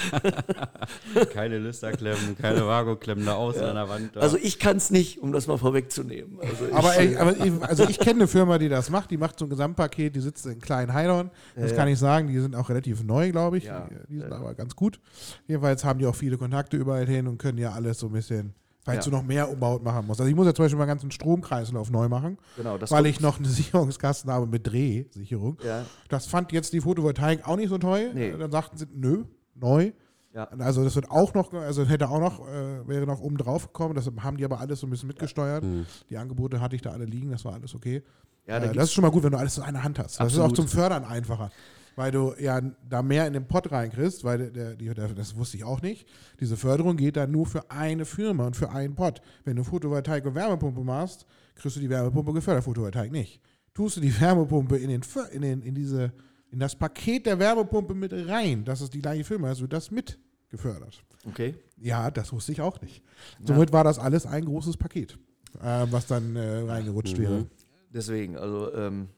keine 1.34 1.60
Lüsterklemmen, 1.60 2.38
keine 2.38 2.66
Vago-Klemmen 2.66 3.26
da 3.26 3.36
außen 3.36 3.62
ja. 3.62 3.70
an 3.70 3.76
der 3.76 3.90
Wand. 3.90 4.18
Also 4.18 4.38
ich 4.38 4.60
kann 4.60 4.78
es 4.78 4.92
nicht, 4.92 5.20
um 5.20 5.32
das 5.32 5.48
mal 5.48 5.58
vorwegzunehmen. 5.58 6.40
Also 6.42 6.76
aber, 6.76 7.02
ich, 7.02 7.20
aber 7.20 7.38
ich, 7.38 7.64
also 7.64 7.88
ich 7.88 8.00
kenne 8.00 8.22
eine 8.22 8.28
Firma, 8.28 8.58
die 8.58 8.70
das 8.70 8.90
macht, 8.90 9.12
die 9.12 9.18
macht 9.18 9.40
so 9.40 9.46
ein 9.46 9.50
Gesamtpaket, 9.50 10.16
die 10.16 10.20
sitzt 10.20 10.46
in 10.46 10.60
kleinen 10.60 10.94
Heidorn. 10.94 11.32
Das 11.56 11.72
ja, 11.72 11.78
kann 11.78 11.88
ich 11.88 12.00
sagen, 12.00 12.28
die 12.28 12.40
sind 12.40 12.56
auch 12.56 12.70
relativ 12.70 13.04
neu 13.04 13.32
glaube 13.32 13.58
ich. 13.58 13.66
Ja. 13.66 13.88
Die, 14.10 14.20
sind 14.20 14.32
aber 14.32 14.54
ganz 14.54 14.76
gut. 14.76 15.00
Jedenfalls 15.48 15.84
haben 15.84 15.91
die 16.00 16.06
auch 16.06 16.16
viele 16.16 16.38
Kontakte 16.38 16.78
überall 16.78 17.06
hin 17.06 17.28
und 17.28 17.38
können 17.38 17.58
ja 17.58 17.72
alles 17.72 18.00
so 18.00 18.08
ein 18.08 18.14
bisschen 18.14 18.54
falls 18.84 19.06
ja. 19.06 19.12
du 19.12 19.18
noch 19.18 19.24
mehr 19.24 19.50
umbaut 19.50 19.84
machen 19.84 20.08
musst. 20.08 20.20
Also 20.20 20.30
ich 20.30 20.36
muss 20.36 20.46
ja 20.46 20.54
zum 20.54 20.66
Beispiel 20.66 20.78
meinen 20.78 20.88
ganzen 20.88 21.12
Stromkreislauf 21.12 21.92
neu 21.92 22.10
machen, 22.10 22.38
genau, 22.58 22.78
weil 22.90 23.06
ich 23.06 23.20
noch 23.20 23.40
eine 23.40 23.48
Sicherungskasten 23.50 24.32
habe 24.32 24.48
mit 24.48 24.68
Drehsicherung. 24.68 25.58
Ja. 25.64 25.86
Das 26.10 26.26
fand 26.28 26.52
jetzt 26.52 26.74
die 26.74 26.82
Photovoltaik 26.82 27.48
auch 27.48 27.58
nicht 27.58 27.70
so 27.70 27.78
toll. 27.78 28.12
Nee. 28.14 28.34
Dann 28.38 28.52
sagten 28.52 28.78
sie, 28.78 28.88
nö, 28.94 29.26
neu. 29.56 29.92
Ja. 30.34 30.46
Also 30.60 30.84
das 30.84 30.96
wird 30.96 31.12
auch 31.12 31.34
noch, 31.34 31.54
also 31.54 31.86
hätte 31.86 32.10
auch 32.10 32.20
noch, 32.20 32.48
äh, 32.48 32.88
wäre 32.88 33.06
noch 33.06 33.20
oben 33.20 33.38
drauf 33.38 33.68
gekommen. 33.68 33.96
Das 33.96 34.10
haben 34.22 34.38
die 34.38 34.46
aber 34.46 34.60
alles 34.60 34.80
so 34.80 34.88
ein 34.88 34.90
bisschen 34.90 35.08
mitgesteuert. 35.08 35.64
Mhm. 35.64 35.86
Die 36.10 36.18
Angebote 36.18 36.62
hatte 36.62 36.76
ich 36.76 36.82
da 36.82 36.92
alle 36.92 37.06
liegen, 37.06 37.32
das 37.32 37.44
war 37.44 37.54
alles 37.54 37.76
okay. 37.76 38.02
Ja, 38.48 38.60
da 38.60 38.68
äh, 38.68 38.74
das 38.74 38.86
ist 38.86 38.94
schon 38.94 39.02
mal 39.02 39.12
gut, 39.12 39.24
wenn 39.24 39.32
du 39.32 39.38
alles 39.38 39.58
in 39.58 39.64
einer 39.64 39.84
Hand 39.84 40.00
hast. 40.00 40.20
Absolut. 40.20 40.32
Das 40.32 40.34
ist 40.34 40.40
auch 40.40 40.54
zum 40.54 40.68
Fördern 40.68 41.04
einfacher 41.04 41.52
weil 41.96 42.12
du 42.12 42.34
ja 42.40 42.62
da 42.88 43.02
mehr 43.02 43.28
in 43.28 43.34
den 43.34 43.48
Pott 43.48 43.72
reinkriegst, 43.72 44.24
weil 44.24 44.52
der, 44.52 44.76
der, 44.76 45.08
das 45.10 45.36
wusste 45.36 45.58
ich 45.58 45.64
auch 45.64 45.82
nicht. 45.82 46.08
Diese 46.40 46.58
Förderung 46.58 46.98
geht 46.98 47.18
dann 47.18 47.32
nur 47.32 47.46
für 47.46 47.70
eine 47.70 48.06
Firma 48.06 48.48
und 48.48 48.56
für 48.56 48.70
einen 48.72 48.96
Pott. 48.96 49.22
Wenn 49.44 49.58
du 49.58 49.64
Photovoltaik 49.64 50.26
und 50.26 50.36
Wärmepumpe 50.36 50.82
machst, 50.82 51.26
kriegst 51.56 51.76
du 51.76 51.80
die 51.80 51.90
Wärmepumpe 51.90 52.34
gefördert, 52.34 52.64
Photovoltaik 52.64 53.12
nicht. 53.12 53.42
Tust 53.74 53.98
du 53.98 54.02
die 54.02 54.20
Wärmepumpe 54.20 54.78
in, 54.78 54.90
den, 54.90 55.02
in, 55.32 55.42
den, 55.42 55.62
in, 55.62 55.76
diese, 55.76 56.12
in 56.52 56.60
das 56.60 56.76
Paket 56.76 57.26
der 57.26 57.40
Wärmepumpe 57.40 57.94
mit 57.94 58.14
rein, 58.14 58.66
dass 58.66 58.82
es 58.82 58.90
die 58.90 59.02
gleiche 59.02 59.24
Firma 59.24 59.52
ist, 59.52 59.62
wird 59.62 59.74
das 59.74 59.92
mit 59.92 60.20
gefördert. 60.50 61.04
Okay. 61.28 61.56
Ja, 61.78 62.12
das 62.12 62.34
wusste 62.34 62.52
ich 62.52 62.62
auch 62.62 62.82
nicht. 62.82 63.04
Somit 63.44 63.70
ja. 63.70 63.74
war 63.74 63.84
das 63.84 64.00
alles 64.00 64.26
ein 64.26 64.46
großes 64.46 64.78
Paket, 64.78 65.18
äh, 65.62 65.86
was 65.90 66.08
dann 66.08 66.36
äh, 66.36 66.60
reingerutscht 66.60 67.18
mhm. 67.18 67.22
wäre. 67.22 67.46
Deswegen, 67.94 68.38
also 68.38 68.74
ähm, 68.74 69.10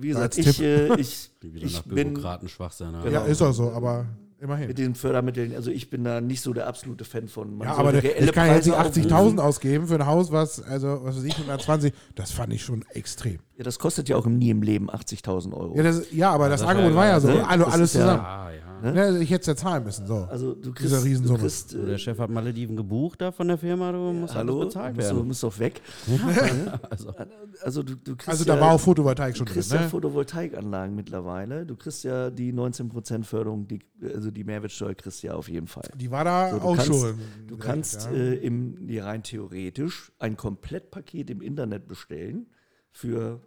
wie 0.00 0.08
gesagt, 0.08 0.38
ich, 0.38 0.60
äh, 0.60 0.94
ich, 1.00 1.30
ich 1.54 1.82
bin. 1.82 2.14
Bürokratenschwachsinn. 2.14 2.92
Genau. 2.92 3.08
Ja, 3.08 3.24
ist 3.24 3.42
auch 3.42 3.52
so, 3.52 3.70
aber 3.70 4.06
immerhin. 4.40 4.68
Mit 4.68 4.78
diesen 4.78 4.94
Fördermitteln, 4.94 5.54
also 5.54 5.70
ich 5.70 5.90
bin 5.90 6.04
da 6.04 6.20
nicht 6.20 6.40
so 6.40 6.52
der 6.52 6.66
absolute 6.66 7.04
Fan 7.04 7.28
von. 7.28 7.56
Man 7.56 7.68
ja, 7.68 7.74
aber 7.74 7.92
der, 7.92 8.20
ich 8.20 8.32
kann 8.32 8.48
jetzt 8.48 8.66
nicht 8.66 8.78
80.000 8.78 9.38
ausgeben 9.38 9.86
für 9.86 9.94
ein 9.94 10.06
Haus, 10.06 10.32
was, 10.32 10.62
also, 10.62 11.00
was 11.02 11.16
weiß 11.16 11.24
ich, 11.24 11.34
120, 11.34 11.92
das 12.14 12.30
fand 12.30 12.52
ich 12.52 12.62
schon 12.62 12.84
extrem. 12.90 13.38
Ja, 13.56 13.64
das 13.64 13.78
kostet 13.78 14.08
ja 14.08 14.16
auch 14.16 14.26
nie 14.26 14.50
im 14.50 14.62
Leben 14.62 14.90
80.000 14.90 15.52
Euro. 15.52 15.76
Ja, 15.76 15.82
das, 15.82 16.06
ja 16.12 16.30
aber 16.30 16.44
ja, 16.44 16.50
das, 16.50 16.60
das 16.60 16.70
Angebot 16.70 16.94
war 16.94 17.06
ja 17.06 17.20
so, 17.20 17.28
also 17.28 17.64
alles 17.66 17.92
zusammen. 17.92 18.22
Ja, 18.22 18.50
ja. 18.50 18.69
Ne? 18.82 18.94
Ja, 18.96 19.16
ich 19.18 19.30
hätte 19.30 19.40
es 19.42 19.46
ja 19.46 19.56
zahlen 19.56 19.84
müssen. 19.84 20.06
So. 20.06 20.26
Also 20.30 20.54
du 20.54 20.72
kriegst, 20.72 20.92
du 20.92 20.98
Riesensumme. 21.02 21.38
kriegst 21.38 21.72
Der 21.74 21.88
äh, 21.88 21.98
Chef 21.98 22.18
hat 22.18 22.30
Malediven 22.30 22.76
gebucht 22.76 23.20
da 23.20 23.32
von 23.32 23.48
der 23.48 23.58
Firma, 23.58 23.92
du 23.92 23.98
musst 24.12 24.34
hallo, 24.34 24.60
alles 24.60 24.74
bezahlt 24.74 24.96
musst, 24.96 25.10
du, 25.10 25.14
werden. 25.16 25.26
musst 25.28 25.42
doch 25.42 25.58
weg. 25.58 25.80
Also, 26.90 27.14
Also 27.62 27.82
du, 27.82 27.94
du 27.96 28.16
kriegst 28.16 28.28
Also 28.28 28.44
ja, 28.44 28.54
da 28.54 28.60
war 28.60 28.72
auch 28.72 28.80
Photovoltaik 28.80 29.34
du 29.34 29.38
schon 29.38 29.46
drin. 29.46 29.54
kriegst 29.54 29.72
ja 29.72 29.80
Ne? 29.82 29.88
Photovoltaikanlagen 29.88 30.94
mittlerweile. 30.94 31.66
Du 31.66 31.76
kriegst 31.76 32.04
ja 32.04 32.30
die 32.30 32.52
19% 32.52 33.24
Förderung, 33.24 33.66
die, 33.68 33.80
also 34.14 34.30
die 34.30 34.44
Mehrwertsteuer 34.44 34.94
kriegst 34.94 35.22
du 35.22 35.28
ja 35.28 35.34
auf 35.34 35.48
jeden 35.48 35.66
Fall. 35.66 35.88
Die 35.96 36.10
war 36.10 36.24
da 36.24 36.50
So, 36.50 36.58
du 36.58 36.62
auch 36.64 36.76
kannst- 36.76 36.86
schon. 37.00 37.18
Du 37.46 37.56
kannst 37.56 38.04
ja. 38.06 38.10
äh, 38.16 38.34
im, 38.36 38.86
die 38.86 38.98
rein 38.98 39.22
theoretisch 39.22 40.12
ein 40.18 40.36
Komplettpaket 40.36 41.30
im 41.30 41.40
Internet 41.42 41.86
bestellen 41.88 42.46
für, 42.92 43.40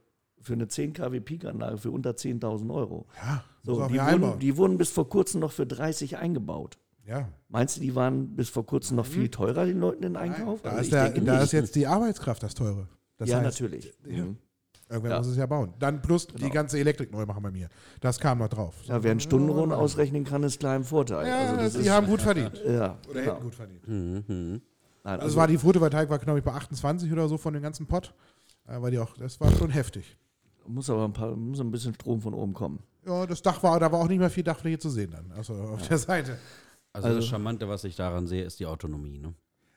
für 0.43 0.53
eine 0.53 0.67
10 0.67 0.93
kW 0.93 1.19
Peak-Anlage 1.19 1.77
für 1.77 1.91
unter 1.91 2.11
10.000 2.11 2.73
Euro. 2.73 3.07
ja, 3.17 3.43
So, 3.63 3.87
die, 3.87 3.95
wurden, 3.99 4.39
die 4.39 4.57
wurden 4.57 4.77
bis 4.77 4.89
vor 4.91 5.09
kurzem 5.09 5.39
noch 5.41 5.51
für 5.51 5.65
30 5.65 6.17
eingebaut. 6.17 6.77
ja. 7.05 7.29
Meinst 7.49 7.77
du, 7.77 7.81
die 7.81 7.93
waren 7.95 8.35
bis 8.35 8.49
vor 8.49 8.65
kurzem 8.65 8.97
noch 8.97 9.05
viel 9.05 9.29
teurer, 9.29 9.65
den 9.65 9.79
Leuten 9.79 10.01
den 10.01 10.15
Einkauf? 10.17 10.61
Da, 10.63 10.69
Also 10.71 10.81
ist, 10.81 10.91
der, 10.91 11.09
da 11.11 11.41
ist 11.43 11.51
jetzt 11.53 11.75
die 11.75 11.85
Arbeitskraft 11.87 12.41
das 12.43 12.53
Teure. 12.55 12.87
Das 13.17 13.29
ja, 13.29 13.37
heißt, 13.41 13.61
natürlich. 13.61 13.93
ja. 14.07 14.23
Mhm. 14.25 14.37
Irgendwer 14.89 15.11
Ja. 15.11 15.17
muss 15.19 15.27
es 15.27 15.37
ja 15.37 15.45
bauen. 15.45 15.73
Dann 15.79 16.01
plus 16.01 16.27
die 16.27 16.35
Genau. 16.35 16.49
ganze 16.53 16.77
Elektrik 16.79 17.11
neu 17.11 17.25
machen 17.25 17.41
bei 17.41 17.51
mir. 17.51 17.69
Das 18.01 18.19
kam 18.19 18.39
noch 18.39 18.49
drauf. 18.49 18.75
Ja, 18.83 19.01
wer 19.03 19.11
einen 19.11 19.19
Stundenlohn 19.21 19.71
ausrechnen 19.71 20.23
kann, 20.23 20.43
ist 20.43 20.59
klar 20.59 20.75
im 20.75 20.83
Vorteil. 20.83 21.25
Ja, 21.27 21.39
also 21.39 21.55
das 21.57 21.73
die 21.73 21.79
ist, 21.81 21.89
haben 21.89 22.05
gut 22.07 22.21
verdient. 22.21 22.61
ja, 22.67 22.97
Oder 23.09 23.21
genau. 23.21 23.33
hätten 23.35 23.43
gut 23.43 23.55
verdient. 23.55 23.87
mhm, 23.87 24.23
mhm. 24.27 24.61
Nein, 25.05 25.19
Also 25.19 25.35
war 25.37 25.47
die 25.47 25.57
Photovoltaik 25.57 26.09
war 26.09 26.17
glaube 26.19 26.39
ich 26.39 26.45
bei 26.45 26.51
28 26.53 27.11
oder 27.11 27.27
so 27.27 27.37
von 27.37 27.53
dem 27.53 27.61
ganzen 27.63 27.85
Pott. 27.87 28.13
Äh, 28.67 28.81
weil 28.81 28.91
die 28.91 28.99
auch, 28.99 29.15
das 29.17 29.39
war 29.39 29.51
schon 29.51 29.69
heftig. 29.69 30.17
Muss 30.67 30.89
aber 30.89 31.05
ein, 31.05 31.13
paar, 31.13 31.35
muss 31.35 31.59
ein 31.59 31.71
bisschen 31.71 31.93
Strom 31.93 32.21
von 32.21 32.33
oben 32.33 32.53
kommen. 32.53 32.79
Ja, 33.05 33.25
das 33.25 33.41
Dach 33.41 33.61
war, 33.63 33.79
da 33.79 33.91
war 33.91 33.99
auch 33.99 34.07
nicht 34.07 34.19
mehr 34.19 34.29
viel 34.29 34.43
Dachfläche 34.43 34.79
zu 34.79 34.89
sehen 34.89 35.11
dann. 35.11 35.31
Also 35.33 35.53
auf 35.53 35.87
der 35.87 35.97
Seite. 35.97 36.37
also, 36.93 37.07
Also- 37.07 37.19
das 37.19 37.27
Charmante, 37.27 37.67
was 37.67 37.83
ich 37.83 37.95
daran 37.95 38.27
sehe, 38.27 38.43
ist 38.43 38.59
die 38.59 38.65
Autonomie. 38.65 39.17
Ne? 39.19 39.33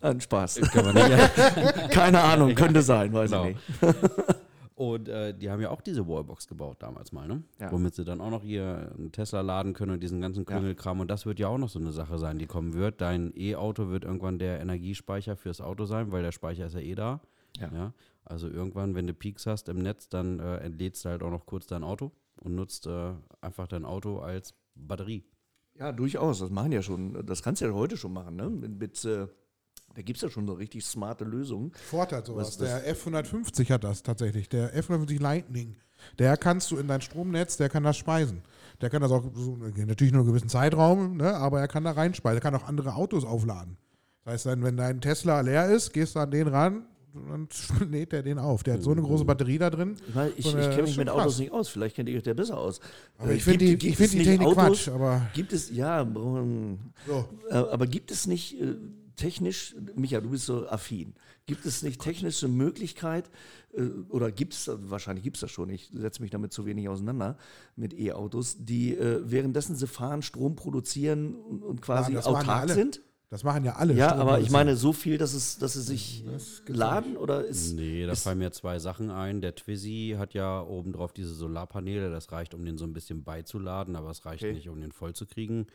Ein 0.00 0.20
Spaß. 0.20 0.60
Keine 1.90 2.20
Ahnung, 2.20 2.54
könnte 2.54 2.82
sein, 2.82 3.12
weiß 3.12 3.30
Genau. 3.30 3.46
ich 3.46 3.56
nicht. 3.56 3.80
Und 4.76 5.08
äh, 5.08 5.32
die 5.32 5.50
haben 5.50 5.62
ja 5.62 5.70
auch 5.70 5.80
diese 5.80 6.06
Wallbox 6.06 6.48
gebaut 6.48 6.76
damals 6.80 7.10
mal, 7.10 7.26
ne? 7.26 7.42
Ja. 7.58 7.72
Womit 7.72 7.94
sie 7.94 8.04
dann 8.04 8.20
auch 8.20 8.28
noch 8.28 8.42
hier 8.42 8.92
einen 8.94 9.10
Tesla 9.10 9.40
laden 9.40 9.72
können 9.72 9.92
und 9.92 10.02
diesen 10.02 10.20
ganzen 10.20 10.40
Ja. 10.40 10.44
Klüngelkram. 10.44 11.00
Und 11.00 11.10
das 11.10 11.24
wird 11.24 11.38
ja 11.38 11.48
auch 11.48 11.56
noch 11.56 11.70
so 11.70 11.78
eine 11.78 11.92
Sache 11.92 12.18
sein, 12.18 12.38
die 12.38 12.46
kommen 12.46 12.74
wird. 12.74 13.00
Dein 13.00 13.32
E-Auto 13.34 13.88
wird 13.88 14.04
irgendwann 14.04 14.38
der 14.38 14.60
Energiespeicher 14.60 15.34
fürs 15.34 15.62
Auto 15.62 15.86
sein, 15.86 16.12
weil 16.12 16.22
der 16.22 16.32
Speicher 16.32 16.66
ist 16.66 16.74
ja 16.74 16.80
eh 16.80 16.94
da. 16.94 17.20
Ja. 17.58 17.94
Also 18.26 18.48
irgendwann, 18.48 18.94
wenn 18.94 19.06
du 19.06 19.14
Peaks 19.14 19.46
hast 19.46 19.70
im 19.70 19.78
Netz, 19.78 20.10
dann 20.10 20.40
äh, 20.40 20.58
entlädst 20.58 21.06
du 21.06 21.08
halt 21.08 21.22
auch 21.22 21.30
noch 21.30 21.46
kurz 21.46 21.66
dein 21.66 21.82
Auto 21.82 22.12
und 22.42 22.54
nutzt 22.54 22.86
äh, 22.86 23.14
einfach 23.40 23.68
dein 23.68 23.86
Auto 23.86 24.18
als 24.18 24.52
Batterie. 24.74 25.24
Ja, 25.78 25.90
durchaus. 25.90 26.40
Das 26.40 26.50
machen 26.50 26.72
ja 26.72 26.82
schon. 26.82 27.24
Das 27.24 27.42
kannst 27.42 27.62
du 27.62 27.66
ja 27.66 27.72
heute 27.72 27.96
schon 27.96 28.12
machen. 28.12 28.36
Ne? 28.36 28.50
Mit, 28.50 28.78
mit, 28.78 29.04
äh, 29.06 29.26
da 29.96 30.02
gibt 30.02 30.18
es 30.18 30.22
ja 30.22 30.28
schon 30.30 30.46
so 30.46 30.52
richtig 30.52 30.84
smarte 30.84 31.24
Lösungen. 31.24 31.72
Ford 31.88 32.12
hat 32.12 32.26
sowas. 32.26 32.48
Was- 32.48 32.60
was- 32.60 32.82
der 32.84 32.94
F150 32.94 33.70
hat 33.70 33.82
das 33.82 34.02
tatsächlich. 34.02 34.48
Der 34.48 34.72
F150 34.80 35.20
Lightning. 35.20 35.74
Der 36.18 36.36
kannst 36.36 36.70
du 36.70 36.76
in 36.76 36.86
dein 36.86 37.00
Stromnetz, 37.00 37.56
der 37.56 37.68
kann 37.70 37.82
das 37.82 37.96
speisen. 37.96 38.42
Der 38.82 38.90
kann 38.90 39.00
das 39.00 39.10
auch 39.10 39.24
natürlich 39.24 40.12
nur 40.12 40.20
einen 40.22 40.28
gewissen 40.28 40.50
Zeitraum, 40.50 41.16
ne, 41.16 41.34
aber 41.34 41.60
er 41.60 41.68
kann 41.68 41.82
da 41.84 41.92
reinspeisen. 41.92 42.36
Er 42.36 42.40
kann 42.42 42.54
auch 42.54 42.68
andere 42.68 42.94
Autos 42.94 43.24
aufladen. 43.24 43.78
Das 44.24 44.34
heißt 44.34 44.46
dann, 44.46 44.62
wenn 44.62 44.76
dein 44.76 45.00
Tesla 45.00 45.40
leer 45.40 45.70
ist, 45.70 45.92
gehst 45.94 46.14
du 46.14 46.20
an 46.20 46.30
den 46.30 46.48
ran 46.48 46.84
und 47.32 47.48
lädt 47.90 48.12
er 48.12 48.22
den 48.22 48.38
auf. 48.38 48.62
Der 48.64 48.74
hat 48.74 48.82
so 48.82 48.90
eine 48.92 49.00
große 49.00 49.24
Batterie 49.24 49.56
da 49.56 49.70
drin. 49.70 49.96
Ich, 50.36 50.44
ich, 50.46 50.52
das 50.52 50.68
kenne 50.68 50.82
mich 50.82 50.98
mit 50.98 51.08
Autos 51.08 51.22
krass. 51.24 51.38
nicht 51.38 51.52
aus. 51.52 51.68
Vielleicht 51.70 51.96
kennt 51.96 52.10
ihr 52.10 52.18
euch 52.18 52.22
der 52.24 52.34
besser 52.34 52.58
aus. 52.58 52.80
Aber 53.16 53.30
Äh, 53.30 53.36
ich 53.36 53.44
finde 53.44 53.74
die, 53.76 53.88
ich 53.88 53.96
find 53.96 54.12
die 54.12 54.22
Technik 54.22 54.46
Autos- 54.48 54.84
Quatsch. 54.84 54.88
Aber 54.88 55.26
Gibt 55.32 55.54
es, 55.54 55.70
ja, 55.70 56.02
ähm, 56.02 56.78
so. 57.06 57.24
äh, 57.48 57.54
aber 57.54 57.86
gibt 57.86 58.10
es 58.10 58.26
nicht 58.26 58.60
äh, 58.60 58.74
technisch, 59.16 59.74
Micha, 59.94 60.20
du 60.20 60.30
bist 60.30 60.46
so 60.46 60.68
affin, 60.68 61.14
gibt 61.46 61.64
es 61.66 61.82
nicht 61.82 62.00
technische 62.00 62.48
Möglichkeit, 62.48 63.30
äh, 63.74 63.82
oder 64.10 64.30
gibt 64.30 64.52
es, 64.54 64.70
wahrscheinlich 64.72 65.24
gibt 65.24 65.36
es 65.36 65.40
das 65.40 65.50
schon, 65.50 65.70
ich 65.70 65.90
setze 65.92 66.22
mich 66.22 66.30
damit 66.30 66.52
zu 66.52 66.66
wenig 66.66 66.88
auseinander, 66.88 67.36
mit 67.76 67.98
E-Autos, 67.98 68.56
die 68.60 68.94
äh, 68.96 69.22
währenddessen 69.24 69.74
sie 69.76 69.86
fahren, 69.86 70.22
Strom 70.22 70.56
produzieren 70.56 71.34
und, 71.34 71.82
quasi 71.82 72.12
ja 72.12 72.20
autark 72.24 72.70
sind? 72.70 73.02
Das 73.28 73.42
machen 73.42 73.64
ja 73.64 73.74
alle. 73.74 73.92
Ja, 73.94 74.14
aber 74.14 74.38
ich 74.38 74.50
meine 74.50 74.76
so 74.76 74.92
viel, 74.92 75.18
dass 75.18 75.34
es, 75.34 75.58
dass 75.58 75.72
sie 75.72 75.82
sich 75.82 76.24
laden 76.68 77.16
oder 77.16 77.44
ist. 77.44 77.72
Nee, 77.74 78.06
da 78.06 78.12
ist- 78.12 78.22
fallen 78.22 78.38
mir 78.38 78.52
zwei 78.52 78.78
Sachen 78.78 79.10
ein. 79.10 79.40
Der 79.40 79.56
Twizy 79.56 80.14
hat 80.16 80.32
ja 80.32 80.62
obendrauf 80.62 81.12
diese 81.12 81.34
Solarpaneele, 81.34 82.08
das 82.08 82.30
reicht, 82.30 82.54
um 82.54 82.64
den 82.64 82.78
so 82.78 82.84
ein 82.84 82.92
bisschen 82.92 83.24
beizuladen, 83.24 83.96
aber 83.96 84.10
es 84.10 84.24
reicht 84.24 84.44
Okay. 84.44 84.52
nicht, 84.52 84.68
um 84.68 84.80
den 84.80 84.92
voll 84.92 85.12
zu 85.14 85.26
kriegen. 85.26 85.66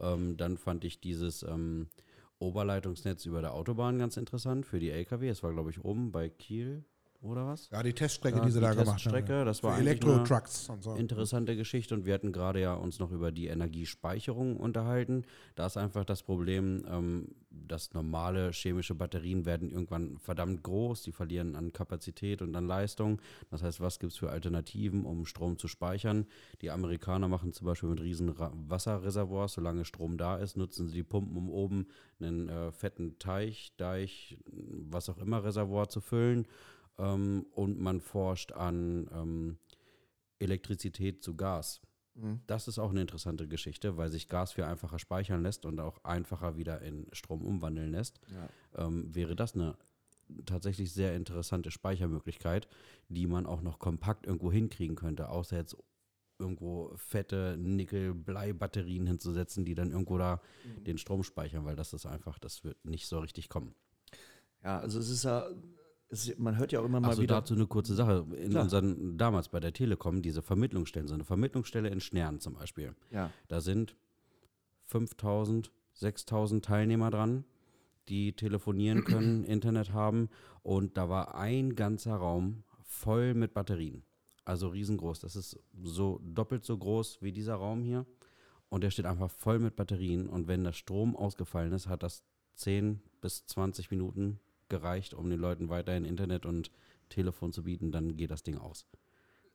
Ähm, 0.00 0.36
dann 0.36 0.56
fand 0.56 0.84
ich 0.84 1.00
dieses 1.00 1.42
ähm, 1.42 1.88
Oberleitungsnetz 2.42 3.24
über 3.26 3.40
der 3.40 3.54
Autobahn 3.54 3.98
ganz 3.98 4.16
interessant 4.16 4.66
für 4.66 4.78
die 4.78 4.90
LKW. 4.90 5.28
Es 5.28 5.42
war, 5.42 5.52
glaube 5.52 5.70
ich, 5.70 5.84
oben 5.84 6.12
bei 6.12 6.28
Kiel 6.28 6.84
oder 7.22 7.46
was? 7.46 7.70
Ja, 7.70 7.82
die 7.82 7.92
Teststrecke, 7.92 8.38
Ja, 8.38 8.44
die 8.44 8.50
sie 8.50 8.58
die 8.58 8.64
da 8.64 8.72
gemacht 8.72 8.88
haben. 8.88 8.96
Teststrecke, 8.96 9.44
das 9.44 9.62
war 9.62 9.78
Elektro-Trucks 9.78 10.68
und 10.68 10.82
so. 10.82 10.94
Interessante 10.94 11.56
Geschichte 11.56 11.94
und 11.94 12.04
wir 12.04 12.14
hatten 12.14 12.32
gerade 12.32 12.60
ja 12.60 12.74
uns 12.74 12.98
noch 12.98 13.12
über 13.12 13.30
die 13.30 13.46
Energiespeicherung 13.46 14.56
unterhalten. 14.56 15.24
Da 15.54 15.66
ist 15.66 15.76
einfach 15.76 16.04
das 16.04 16.22
Problem, 16.22 16.84
ähm, 16.88 17.28
dass 17.52 17.92
normale 17.92 18.50
chemische 18.52 18.94
Batterien 18.94 19.44
werden 19.44 19.70
irgendwann 19.70 20.18
verdammt 20.18 20.62
groß, 20.62 21.02
die 21.02 21.12
verlieren 21.12 21.56
an 21.56 21.72
Kapazität 21.72 22.42
und 22.42 22.54
an 22.54 22.66
Leistung. 22.66 23.20
Das 23.50 23.62
heißt, 23.62 23.80
was 23.80 23.98
gibt 23.98 24.12
es 24.12 24.18
für 24.18 24.30
Alternativen, 24.30 25.04
um 25.04 25.26
Strom 25.26 25.58
zu 25.58 25.68
speichern? 25.68 26.26
Die 26.60 26.70
Amerikaner 26.70 27.28
machen 27.28 27.52
zum 27.52 27.66
Beispiel 27.66 27.88
mit 27.90 28.00
riesen 28.00 28.34
Wasserreservoirs, 28.36 29.54
solange 29.54 29.84
Strom 29.84 30.16
da 30.16 30.36
ist, 30.36 30.56
nutzen 30.56 30.88
sie 30.88 30.94
die 30.94 31.02
Pumpen, 31.02 31.36
um 31.36 31.50
oben 31.50 31.86
einen 32.20 32.48
äh, 32.48 32.72
fetten 32.72 33.18
Teich, 33.18 33.72
Deich, 33.76 34.38
was 34.46 35.08
auch 35.08 35.18
immer 35.18 35.44
Reservoir 35.44 35.88
zu 35.88 36.00
füllen. 36.00 36.46
Ähm, 36.98 37.46
und 37.52 37.78
man 37.78 38.00
forscht 38.00 38.52
an 38.52 39.08
ähm, 39.12 39.58
Elektrizität 40.38 41.22
zu 41.22 41.36
Gas. 41.36 41.80
Mhm. 42.14 42.40
Das 42.46 42.68
ist 42.68 42.78
auch 42.78 42.90
eine 42.90 43.00
interessante 43.00 43.48
Geschichte, 43.48 43.96
weil 43.96 44.10
sich 44.10 44.28
Gas 44.28 44.52
viel 44.52 44.64
einfacher 44.64 44.98
speichern 44.98 45.42
lässt 45.42 45.64
und 45.64 45.80
auch 45.80 46.04
einfacher 46.04 46.56
wieder 46.56 46.82
in 46.82 47.06
Strom 47.12 47.44
umwandeln 47.44 47.90
lässt. 47.90 48.20
Ja. 48.28 48.86
Ähm, 48.86 49.14
wäre 49.14 49.36
das 49.36 49.54
eine 49.54 49.76
tatsächlich 50.46 50.92
sehr 50.92 51.14
interessante 51.16 51.70
Speichermöglichkeit, 51.70 52.68
die 53.08 53.26
man 53.26 53.46
auch 53.46 53.60
noch 53.62 53.78
kompakt 53.78 54.26
irgendwo 54.26 54.50
hinkriegen 54.52 54.96
könnte, 54.96 55.28
außer 55.28 55.56
jetzt 55.56 55.76
irgendwo 56.38 56.92
fette 56.96 57.56
Nickel-Blei-Batterien 57.58 59.06
hinzusetzen, 59.06 59.64
die 59.64 59.74
dann 59.74 59.90
irgendwo 59.90 60.18
da 60.18 60.40
Mhm. 60.64 60.84
den 60.84 60.98
Strom 60.98 61.22
speichern, 61.22 61.64
weil 61.64 61.76
das 61.76 61.92
ist 61.92 62.06
einfach, 62.06 62.38
das 62.38 62.64
wird 62.64 62.84
nicht 62.84 63.06
so 63.06 63.20
richtig 63.20 63.48
kommen. 63.48 63.74
Ja, 64.64 64.78
also 64.78 64.98
es 64.98 65.08
ist 65.08 65.24
ja, 65.24 65.48
es, 66.12 66.38
man 66.38 66.56
hört 66.58 66.70
ja 66.72 66.80
auch 66.80 66.84
immer 66.84 67.00
mal 67.00 67.08
Also 67.08 67.22
wieder. 67.22 67.36
dazu 67.36 67.54
eine 67.54 67.66
kurze 67.66 67.94
Sache. 67.94 68.26
In 68.36 68.50
Klar. 68.50 68.62
unseren, 68.64 69.18
damals 69.18 69.48
bei 69.48 69.58
der 69.60 69.72
Telekom, 69.72 70.22
diese 70.22 70.42
Vermittlungsstellen, 70.42 71.08
so 71.08 71.14
eine 71.14 71.24
Vermittlungsstelle 71.24 71.88
in 71.88 72.00
Schnern 72.00 72.38
zum 72.38 72.54
Beispiel. 72.54 72.94
Ja, 73.10 73.30
Da 73.48 73.60
sind 73.60 73.96
5000, 74.86 75.70
6000 75.94 76.64
Teilnehmer 76.64 77.10
dran, 77.10 77.44
die 78.08 78.34
telefonieren 78.34 79.04
können, 79.04 79.44
Internet 79.44 79.92
haben. 79.92 80.28
Und 80.62 80.96
da 80.96 81.08
war 81.08 81.34
ein 81.34 81.74
ganzer 81.74 82.14
Raum 82.16 82.62
voll 82.84 83.34
mit 83.34 83.54
Batterien. 83.54 84.02
Also 84.44 84.68
riesengroß. 84.68 85.20
Das 85.20 85.36
ist 85.36 85.58
so 85.82 86.20
doppelt 86.24 86.64
so 86.64 86.76
groß 86.76 87.22
wie 87.22 87.32
dieser 87.32 87.54
Raum 87.54 87.82
hier. 87.82 88.04
und 88.68 88.82
der 88.82 88.90
steht 88.90 89.06
einfach 89.06 89.30
voll 89.30 89.58
mit 89.60 89.76
Batterien. 89.76 90.28
Und 90.28 90.48
wenn 90.48 90.64
der 90.64 90.72
Strom 90.72 91.14
ausgefallen 91.16 91.72
ist, 91.72 91.86
hat 91.88 92.02
das 92.02 92.22
10 92.56 93.00
bis 93.20 93.46
20 93.46 93.90
Minuten 93.90 94.40
gereicht, 94.72 95.12
um 95.12 95.28
den 95.28 95.38
Leuten 95.38 95.68
weiterhin 95.68 96.06
Internet 96.06 96.46
und 96.46 96.70
Telefon 97.10 97.52
zu 97.52 97.62
bieten, 97.62 97.92
dann 97.92 98.16
geht 98.16 98.30
das 98.30 98.42
Ding 98.42 98.56
aus. 98.56 98.86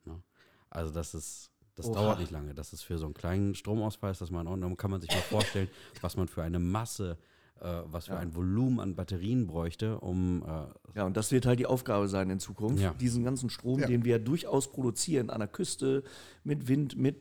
Ne? 0.06 0.22
Also 0.70 0.94
das 0.94 1.16
ist, 1.16 1.50
das 1.76 1.88
Oha. 1.88 1.96
dauert 1.96 2.20
nicht 2.20 2.32
lange. 2.32 2.54
Das 2.54 2.72
ist 2.72 2.84
für 2.84 3.00
so 3.00 3.06
einen 3.06 3.16
kleinen 3.16 3.56
Stromausfall, 3.56 4.12
ist 4.12 4.22
das 4.22 4.30
mal 4.30 4.42
in 4.42 4.48
Ordnung. 4.48 4.78
Kann 4.78 4.92
man 4.92 5.02
sich 5.02 5.10
mal 5.10 5.22
vorstellen, 5.22 5.70
was 6.02 6.16
man 6.16 6.28
für 6.28 6.44
eine 6.44 6.60
Masse, 6.60 7.18
äh, 7.62 7.82
was 7.92 8.06
für 8.06 8.14
Ja. 8.14 8.20
ein 8.20 8.36
Volumen 8.36 8.80
an 8.80 8.96
Batterien 8.96 9.48
bräuchte, 9.48 10.00
um 10.00 10.44
äh, 10.44 10.98
Ja, 10.98 11.06
und 11.06 11.16
das 11.16 11.32
wird 11.32 11.46
halt 11.46 11.60
die 11.60 11.66
Aufgabe 11.68 12.08
sein 12.08 12.30
in 12.30 12.40
Zukunft, 12.40 12.82
Ja. 12.82 12.94
diesen 12.94 13.24
ganzen 13.24 13.50
Strom, 13.50 13.80
Ja. 13.80 13.88
den 13.88 14.04
wir 14.06 14.20
durchaus 14.20 14.72
produzieren, 14.72 15.30
an 15.30 15.40
der 15.40 15.48
Küste, 15.48 16.04
mit 16.44 16.68
Wind, 16.68 16.98
mit 16.98 17.18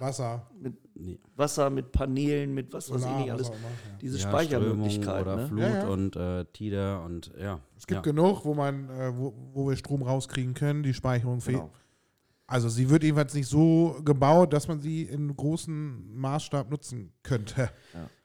Wasser, 0.00 0.50
nee, 0.94 1.18
Wasser, 1.36 1.70
mit 1.70 1.92
Paneelen, 1.92 2.52
mit 2.54 2.72
was 2.72 2.90
weiß 2.90 3.02
ich 3.04 3.16
nicht 3.18 3.30
alles, 3.30 3.48
auch 3.50 3.54
immer. 3.54 3.68
Ja. 3.68 3.98
diese 4.00 4.18
ja, 4.18 4.28
Speichermöglichkeit. 4.28 5.20
Strömung 5.20 5.34
oder 5.34 5.36
Ne? 5.36 5.46
Flut 5.48 5.60
Ja, 5.60 5.68
ja. 5.68 5.88
und 5.88 6.16
äh, 6.16 6.44
Tide 6.52 7.00
und 7.00 7.32
ja. 7.40 7.60
Es 7.76 7.86
gibt 7.86 7.98
ja. 7.98 8.12
genug, 8.12 8.44
wo 8.44 8.54
man, 8.54 8.88
äh, 8.90 9.16
wo, 9.16 9.34
wo 9.52 9.68
wir 9.68 9.76
Strom 9.76 10.02
rauskriegen 10.02 10.54
können, 10.54 10.82
die 10.82 10.94
Speicherung 10.94 11.40
fehlt. 11.40 11.58
Genau. 11.58 11.70
Also 12.46 12.68
sie 12.70 12.88
wird 12.88 13.02
jedenfalls 13.04 13.34
nicht 13.34 13.46
so 13.46 14.00
gebaut, 14.04 14.52
dass 14.54 14.66
man 14.68 14.80
sie 14.80 15.02
in 15.02 15.36
großem 15.36 16.16
Maßstab 16.18 16.70
nutzen 16.70 17.12
könnte. 17.22 17.70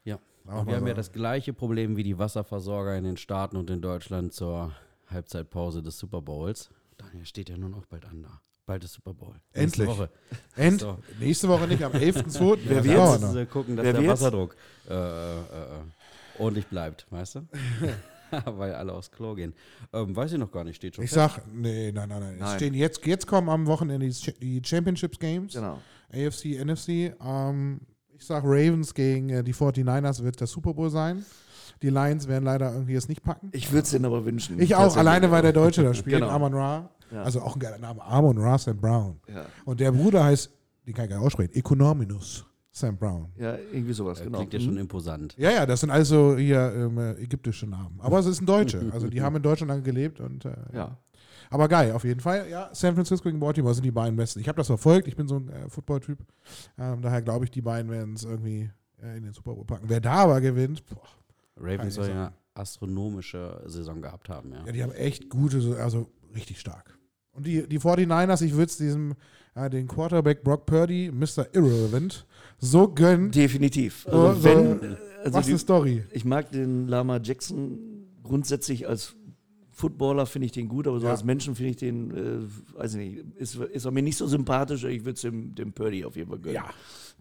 Ja. 0.06 0.16
Aber 0.16 0.22
Und 0.46 0.68
wir 0.68 0.76
haben 0.76 0.88
ja 0.88 0.94
das 0.94 1.12
gleiche 1.12 1.54
Problem 1.54 1.96
wie 1.96 2.04
die 2.04 2.18
Wasserversorger 2.18 2.98
in 2.98 3.04
den 3.06 3.18
Staaten 3.18 3.56
und 3.58 3.70
in 3.70 3.82
Deutschland 3.82 4.34
zur 4.34 4.74
Halbzeitpause 5.10 5.82
des 5.82 5.98
Super 5.98 6.22
Bowls. 6.22 6.70
Daniel 6.98 7.26
steht 7.26 7.50
ja 7.50 7.58
nur 7.58 7.70
noch 7.70 7.86
bald 7.86 8.06
an 8.06 8.24
da. 8.24 8.42
Bald 8.66 8.84
ist 8.84 8.94
Super 8.94 9.14
Bowl. 9.14 9.36
Nächste 9.54 9.84
Endlich. 9.84 9.88
Woche. 9.88 10.10
End, 10.56 10.80
So. 10.82 10.98
nächste 11.20 11.50
Woche 11.50 11.68
nicht, 11.68 11.84
am 11.84 11.92
11.2. 11.92 12.60
Wer 12.66 12.84
wird's? 12.84 12.96
dauert 12.96 13.22
Jetzt 13.22 13.34
noch. 13.34 13.50
gucken, 13.50 13.76
dass 13.76 13.86
Wer 13.86 13.94
der 13.94 14.02
wird's? 14.04 14.22
Wasserdruck 14.22 14.56
äh, 14.90 14.94
äh, 14.94 15.40
äh, 15.40 16.40
ordentlich 16.40 16.68
bleibt, 16.68 17.06
weißt 17.10 17.36
du? 17.36 17.42
Weil 18.46 18.74
alle 18.74 18.94
aufs 18.94 19.12
Klo 19.12 19.36
gehen. 19.36 19.54
Ähm, 19.92 20.16
weiß 20.16 20.32
ich 20.34 20.40
noch 20.40 20.52
gar 20.52 20.64
nicht, 20.64 20.78
steht 20.78 20.96
schon 20.96 21.04
Ich 21.04 21.12
fest. 21.12 21.36
sag, 21.36 21.44
nee, 21.54 21.92
nein, 21.92 22.10
nein, 22.10 22.20
nein. 22.22 22.34
Es 22.36 22.40
Nein. 22.40 22.56
stehen 22.58 22.74
jetzt, 22.74 23.06
jetzt 23.06 23.28
kommen 23.28 23.50
am 23.50 23.68
Wochenende 23.68 24.08
die 24.08 24.14
Ch- 24.14 24.40
die 24.40 24.62
Championships 24.66 25.20
Games, 25.20 25.54
Genau. 25.54 25.80
AFC, 26.12 26.58
NFC. 26.64 27.14
Ähm, 27.24 27.82
ich 28.18 28.26
sag, 28.26 28.44
Ravens 28.44 28.94
gegen 28.94 29.30
äh, 29.30 29.44
die 29.44 29.54
49ers 29.54 30.24
wird 30.24 30.40
der 30.40 30.48
Super 30.48 30.74
Bowl 30.74 30.90
sein. 30.90 31.26
Die 31.82 31.90
Lions 31.90 32.28
werden 32.28 32.46
leider 32.46 32.72
irgendwie 32.72 32.96
es 32.96 33.10
nicht 33.10 33.24
packen. 33.24 33.50
Ich 33.52 33.72
würde 33.72 33.84
es 33.84 33.92
denen 33.92 34.06
aber 34.06 34.24
wünschen. 34.26 34.60
Ich 34.60 34.76
auch, 34.76 34.96
alleine 34.96 35.32
weil 35.32 35.42
der 35.42 35.52
Deutsche 35.54 35.84
da 35.84 35.94
spielt, 35.94 36.20
Genau. 36.22 36.30
Amon 36.30 36.54
Ra. 36.54 36.90
Ja. 37.12 37.24
Also 37.24 37.42
auch 37.42 37.56
ein 37.56 37.60
geiler 37.60 37.78
Name, 37.78 38.02
Amon 38.04 38.38
Ra 38.38 38.58
Sam 38.58 38.78
Brown. 38.78 39.20
Ja. 39.28 39.46
Und 39.66 39.80
der 39.80 39.92
Bruder 39.92 40.24
heißt, 40.24 40.50
den 40.88 40.94
kann 40.94 41.06
ich 41.06 41.12
gar 41.12 41.18
nicht 41.18 41.26
aussprechen, 41.26 41.54
Econominus 41.54 42.46
Sam 42.72 42.98
Brown. 42.98 43.28
ja, 43.38 43.56
irgendwie 43.72 43.94
sowas, 43.94 44.20
Äh, 44.22 44.24
genau. 44.26 44.38
Klingt 44.40 44.54
ja 44.54 44.60
Mhm. 44.60 44.64
schon 44.64 44.78
imposant. 44.78 45.36
Ja, 45.38 45.52
ja, 45.52 45.66
das 45.66 45.82
sind 45.82 45.92
also 45.92 46.38
hier 46.38 46.74
ähm, 46.76 46.98
äh, 46.98 47.12
ägyptische 47.22 47.68
Namen. 47.68 48.00
Aber 48.02 48.18
es 48.20 48.26
ist 48.26 48.42
ein 48.42 48.46
Deutsche. 48.46 48.82
Also 48.94 49.08
die 49.10 49.22
haben 49.22 49.36
in 49.36 49.44
Deutschland 49.44 49.70
lange 49.70 49.84
gelebt 49.84 50.20
und 50.22 50.46
äh, 50.46 50.54
Ja. 50.74 50.98
Aber 51.54 51.68
geil, 51.68 51.92
auf 51.92 52.04
jeden 52.04 52.20
Fall. 52.20 52.50
Ja, 52.50 52.70
San 52.74 52.96
Francisco 52.96 53.30
gegen 53.30 53.40
Baltimore 53.40 53.74
sind 53.74 53.84
die 53.84 53.92
beiden 53.92 54.16
besten. 54.16 54.40
Ich 54.40 54.48
habe 54.48 54.58
das 54.58 54.68
verfolgt. 54.68 55.08
Ich 55.08 55.16
bin 55.16 55.28
so 55.28 55.36
ein 55.38 55.50
äh, 55.50 55.70
Football-Typ. 55.70 56.18
Ähm, 56.78 57.02
daher 57.02 57.22
glaube 57.22 57.46
ich, 57.46 57.52
die 57.52 57.62
beiden 57.62 57.90
werden 57.92 58.16
es 58.16 58.24
irgendwie 58.24 58.70
äh, 59.02 59.18
in 59.18 59.24
den 59.24 59.34
Super 59.34 59.54
Bowl 59.54 59.64
packen. 59.66 59.86
Wer 59.88 60.02
da 60.02 60.14
aber 60.16 60.42
gewinnt, 60.42 60.84
boah, 60.88 61.02
Ravens 61.58 61.96
soll 61.96 62.10
ja 62.10 62.34
astronomische 62.56 63.62
Saison 63.66 64.02
gehabt 64.02 64.30
haben, 64.30 64.52
ja. 64.52 64.64
ja, 64.66 64.72
die 64.72 64.84
haben 64.84 64.92
echt 64.94 65.30
gute, 65.30 65.62
so- 65.62 65.76
also 65.76 66.10
richtig 66.36 66.60
stark. 66.60 66.98
Und 67.32 67.46
die, 67.48 67.68
die 67.68 67.80
49ers, 67.80 68.44
ich 68.44 68.54
würde 68.54 68.66
es 68.66 68.78
diesem, 68.78 69.16
äh, 69.56 69.70
den 69.70 69.88
Quarterback 69.88 70.44
Brock 70.44 70.66
Purdy, 70.66 71.12
Mr. 71.12 71.48
Irrelevant, 71.54 72.26
so 72.60 72.88
gönnen. 72.88 73.32
Definitiv. 73.32 74.06
So- 74.10 74.12
Also 74.28 74.40
so- 74.42 74.44
wenn, 74.46 74.98
also 75.24 75.34
Was 75.38 75.46
die, 75.46 75.52
eine 75.54 75.60
Story. 75.60 76.04
ich 76.12 76.26
mag 76.26 76.52
den 76.52 76.88
Lama 76.88 77.20
Jackson 77.24 77.80
grundsätzlich 78.24 78.88
als 78.88 79.16
Footballer 79.84 80.26
finde 80.26 80.46
ich 80.46 80.52
den 80.54 80.70
gut, 80.70 80.88
aber 80.88 81.00
so 81.00 81.06
Ja. 81.08 81.12
als 81.12 81.24
Menschen 81.26 81.56
finde 81.56 81.72
ich 81.72 81.76
den, 81.78 82.12
äh, 82.12 82.80
weiß 82.80 82.94
ich 82.94 82.98
nicht, 82.98 83.26
ist, 83.38 83.56
ist 83.56 83.84
er 83.86 83.92
mir 83.92 84.02
nicht 84.02 84.16
so 84.18 84.28
sympathisch. 84.28 84.84
Ich 84.86 85.02
würde 85.04 85.16
es 85.16 85.22
dem, 85.22 85.54
dem 85.56 85.74
Purdy 85.74 86.06
auf 86.06 86.16
jeden 86.16 86.30
Fall 86.30 86.40
gönnen. 86.40 86.56
Ja. 86.56 86.66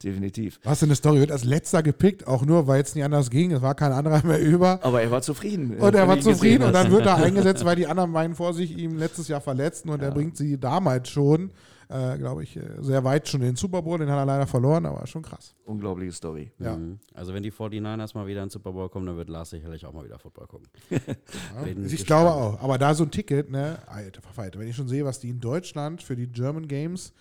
Definitiv. 0.03 0.59
Was 0.65 0.79
für 0.81 0.87
eine 0.87 0.95
Story. 0.97 1.21
Wird 1.21 1.31
als 1.31 1.45
letzter 1.45 1.83
gepickt, 1.83 2.27
auch 2.27 2.45
nur, 2.45 2.67
weil 2.67 2.83
es 2.83 2.95
nicht 2.95 3.05
anders 3.05 3.31
ging. 3.31 3.53
Es 3.53 3.63
war 3.63 3.75
kein 3.75 3.93
anderer 3.93 4.25
mehr 4.27 4.41
über. 4.41 4.81
Aber 4.83 5.01
er 5.03 5.11
war 5.11 5.23
zufrieden. 5.23 5.77
Und 5.79 5.95
er 5.95 6.09
war 6.09 6.19
zufrieden 6.21 6.65
und 6.65 6.73
dann 6.73 6.91
wird 6.91 7.07
er 7.07 7.17
eingesetzt, 7.23 7.65
weil 7.65 7.77
die 7.77 7.87
anderen 7.87 8.13
beiden 8.13 8.35
vor 8.35 8.55
sich 8.55 8.77
ihm 8.79 8.97
letztes 8.97 9.29
Jahr 9.29 9.41
verletzten 9.41 9.91
und 9.91 10.01
er 10.03 10.09
Ja. 10.09 10.15
bringt 10.15 10.37
sie 10.37 10.59
damals 10.59 11.09
schon, 11.09 11.51
äh, 11.93 12.18
glaube 12.18 12.43
ich, 12.43 12.57
äh, 12.57 12.62
sehr 12.80 13.05
weit 13.05 13.28
schon 13.28 13.40
in 13.43 13.49
den 13.49 13.57
Super 13.57 13.82
Bowl. 13.82 13.99
Den 13.99 14.09
hat 14.09 14.16
er 14.16 14.26
leider 14.26 14.47
verloren, 14.47 14.86
aber 14.86 15.07
schon 15.07 15.22
krass. 15.22 15.55
Unglaubliche 15.64 16.12
Story. 16.12 16.53
Ja. 16.59 16.76
Mhm. 16.76 16.99
Also 17.14 17.34
wenn 17.34 17.43
die 17.43 17.53
49ers 17.53 18.16
mal 18.16 18.26
wieder 18.26 18.43
ins 18.43 18.55
Super 18.55 18.72
Bowl 18.72 18.88
kommen, 18.88 19.07
dann 19.07 19.16
wird 19.16 19.28
Lars 19.28 19.51
sicherlich 19.51 19.84
auch 19.84 19.93
mal 19.93 20.05
wieder 20.05 20.18
Football 20.18 20.47
gucken. 20.47 20.68
Bin 20.88 21.84
ich 21.84 21.93
gespannt. 21.93 22.07
glaube 22.07 22.30
auch. 22.30 22.61
Aber 22.61 22.78
da 22.78 22.95
so 22.95 23.05
ein 23.05 23.11
Ticket, 23.11 23.51
ne, 23.51 23.78
alter 23.86 24.22
wenn 24.59 24.68
ich 24.68 24.76
schon 24.76 24.88
sehe, 24.88 25.05
was 25.05 25.20
die 25.20 25.30
in 25.30 25.40
Deutschland 25.40 26.03
für 26.03 26.16
die 26.16 26.26
German 26.26 26.66
Games 26.66 27.12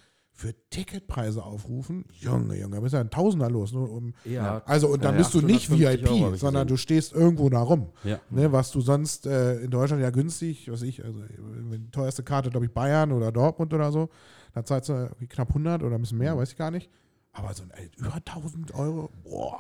für 0.42 0.56
Ticketpreise 0.72 1.44
aufrufen, 1.44 2.04
Junge, 2.20 2.58
Junge, 2.60 2.76
da 2.76 2.82
bist 2.82 2.94
ja 2.96 3.00
ein 3.00 3.12
Tausender 3.12 3.48
los. 3.50 3.72
Nur 3.74 3.92
um, 3.92 4.14
Ja, 4.26 4.64
also, 4.66 4.88
und 4.88 5.04
dann 5.04 5.14
Ja, 5.14 5.20
bist 5.20 5.34
du 5.36 5.42
nicht 5.42 5.70
850 5.70 6.08
Euro 6.10 6.20
hab 6.24 6.28
VIP, 6.30 6.34
ich 6.36 6.40
sondern 6.42 6.68
du 6.68 6.78
stehst 6.78 7.14
irgendwo 7.14 7.48
da 7.50 7.62
rum. 7.62 7.90
ja. 8.04 8.20
Ne, 8.32 8.52
was 8.52 8.72
du 8.72 8.82
sonst 8.82 9.28
äh, 9.28 9.60
in 9.62 9.70
Deutschland 9.70 10.02
ja 10.02 10.10
günstig, 10.10 10.72
was 10.72 10.82
ich, 10.82 11.06
also 11.06 11.20
die 11.22 11.92
teuerste 11.92 12.24
Karte, 12.24 12.50
glaube 12.50 12.66
ich, 12.66 12.72
Bayern 12.74 13.12
oder 13.12 13.32
Dortmund 13.32 13.72
oder 13.74 13.92
so, 13.92 14.10
da 14.56 14.66
zahlst 14.66 14.90
du 14.90 15.12
knapp 15.30 15.50
100 15.50 15.84
oder 15.84 15.96
ein 15.96 16.02
bisschen 16.02 16.18
Mhm. 16.18 16.24
mehr, 16.24 16.38
weiß 16.38 16.52
ich 16.52 16.58
gar 16.58 16.72
nicht. 16.72 16.90
Aber 17.34 17.54
so 17.54 17.62
ein 17.62 17.70
ey, 17.76 17.92
über 17.98 18.16
1000 18.16 18.74
Euro, 18.74 19.12
boah. 19.24 19.60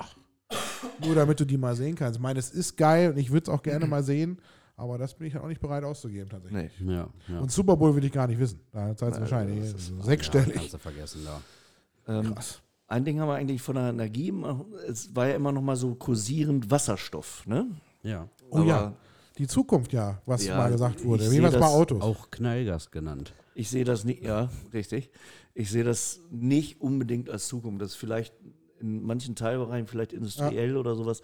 Nur 1.05 1.13
damit 1.15 1.39
du 1.39 1.45
die 1.45 1.57
mal 1.57 1.75
sehen 1.75 1.95
kannst. 1.95 2.17
Ich 2.17 2.21
meine, 2.23 2.39
es 2.39 2.49
ist 2.49 2.75
geil 2.75 3.11
und 3.11 3.17
ich 3.17 3.31
würde 3.31 3.43
es 3.43 3.49
auch 3.49 3.61
gerne 3.61 3.85
mal 3.87 4.03
sehen, 4.03 4.39
aber 4.81 4.97
das 4.97 5.13
bin 5.13 5.27
ich 5.27 5.33
halt 5.35 5.43
auch 5.43 5.47
nicht 5.47 5.61
bereit 5.61 5.83
auszugeben 5.83 6.29
tatsächlich. 6.29 6.71
Nee. 6.79 6.93
Ja, 6.93 7.07
ja. 7.27 7.39
Und 7.39 7.51
Super 7.51 7.77
Bowl 7.77 7.95
will 7.95 8.03
ich 8.03 8.11
gar 8.11 8.27
nicht 8.27 8.39
wissen. 8.39 8.59
Da 8.71 8.95
zahlst 8.95 9.01
du 9.01 9.05
Nein, 9.05 9.21
wahrscheinlich 9.21 9.71
das 9.71 9.81
ist- 9.81 9.93
ja, 9.97 10.03
sechsstellig. 10.03 10.53
kannst 10.55 10.73
du 10.73 10.77
vergessen 10.77 11.21
da. 11.25 11.41
Ähm, 12.19 12.33
Krass. 12.33 12.61
ein 12.87 13.05
Ding 13.05 13.19
haben 13.19 13.27
wir 13.29 13.35
eigentlich 13.35 13.61
von 13.61 13.75
der 13.75 13.89
Energie, 13.89 14.33
es 14.87 15.15
war 15.15 15.27
ja 15.27 15.35
immer 15.35 15.51
noch 15.51 15.61
mal 15.61 15.75
so 15.75 15.93
kursierend 15.95 16.69
Wasserstoff, 16.71 17.45
ne? 17.47 17.67
Ja. 18.03 18.27
Oh 18.49 18.63
ja, 18.63 18.77
Aber 18.79 18.93
die 19.37 19.47
Zukunft 19.47 19.93
ja, 19.93 20.21
was 20.25 20.45
Ja, 20.45 20.57
mal 20.57 20.71
gesagt 20.71 21.03
wurde. 21.05 21.31
Wie 21.31 21.41
was 21.41 21.53
bei 21.57 21.65
Autos. 21.67 22.01
Auch 22.01 22.29
Knallgas 22.31 22.91
genannt. 22.91 23.33
Ich 23.53 23.69
sehe 23.69 23.83
das 23.85 24.03
nicht, 24.03 24.23
ja, 24.23 24.49
richtig. 24.73 25.11
Ich 25.53 25.69
sehe 25.69 25.83
das 25.83 26.21
nicht 26.31 26.81
unbedingt 26.81 27.29
als 27.29 27.47
Zukunft. 27.47 27.81
Das 27.81 27.91
ist 27.91 27.95
vielleicht 27.97 28.33
in 28.79 29.03
manchen 29.03 29.35
Teilbereichen 29.35 29.85
vielleicht 29.87 30.11
industriell 30.13 30.75
oder 30.75 30.95
sowas. 30.95 31.21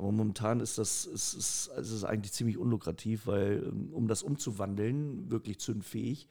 Aber 0.00 0.12
momentan 0.12 0.60
ist 0.60 0.78
das 0.78 1.04
ist, 1.04 1.34
ist, 1.34 1.66
ist 1.76 1.90
es 1.90 2.04
eigentlich 2.04 2.32
ziemlich 2.32 2.56
unlukrativ, 2.56 3.26
weil 3.26 3.62
ähm, 3.68 3.90
um 3.92 4.08
das 4.08 4.22
umzuwandeln, 4.22 5.30
wirklich 5.30 5.60
zündfähig 5.60 6.26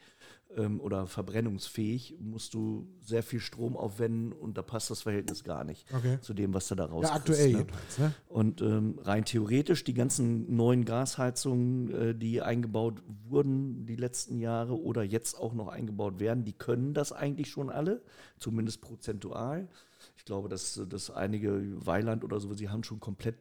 ähm, 0.57 0.81
oder 0.81 1.05
verbrennungsfähig, 1.05 2.15
musst 2.19 2.55
du 2.55 2.87
sehr 2.99 3.21
viel 3.21 3.39
Strom 3.39 3.77
aufwenden 3.77 4.31
und 4.33 4.57
da 4.57 4.63
passt 4.63 4.89
das 4.89 5.03
Verhältnis 5.03 5.43
gar 5.43 5.63
nicht 5.65 5.85
Okay. 5.93 6.17
zu 6.19 6.33
dem, 6.33 6.51
was 6.55 6.67
du 6.67 6.73
da 6.73 6.85
Ja, 6.85 6.89
rauskriegst. 6.89 7.15
aktuell 7.19 7.51
ne? 7.51 7.57
jedenfalls. 7.59 7.97
Ne? 7.99 8.13
Und 8.27 8.61
ähm, 8.63 8.99
rein 9.03 9.23
theoretisch, 9.25 9.83
die 9.83 9.93
ganzen 9.93 10.55
neuen 10.55 10.83
Gasheizungen, 10.83 11.91
äh, 11.91 12.15
die 12.15 12.41
eingebaut 12.41 13.03
wurden 13.27 13.85
die 13.85 13.97
letzten 13.97 14.39
Jahre 14.39 14.81
oder 14.81 15.03
jetzt 15.03 15.37
auch 15.37 15.53
noch 15.53 15.67
eingebaut 15.67 16.19
werden, 16.19 16.43
die 16.43 16.53
können 16.53 16.95
das 16.95 17.11
eigentlich 17.11 17.51
schon 17.51 17.69
alle, 17.69 18.01
zumindest 18.39 18.81
prozentual. 18.81 19.69
Ich 20.17 20.25
glaube, 20.25 20.49
dass, 20.49 20.81
dass 20.89 21.11
einige 21.11 21.85
Weiland 21.85 22.23
oder 22.23 22.39
so, 22.39 22.51
sie 22.55 22.69
haben 22.69 22.83
schon 22.83 22.99
komplett 22.99 23.35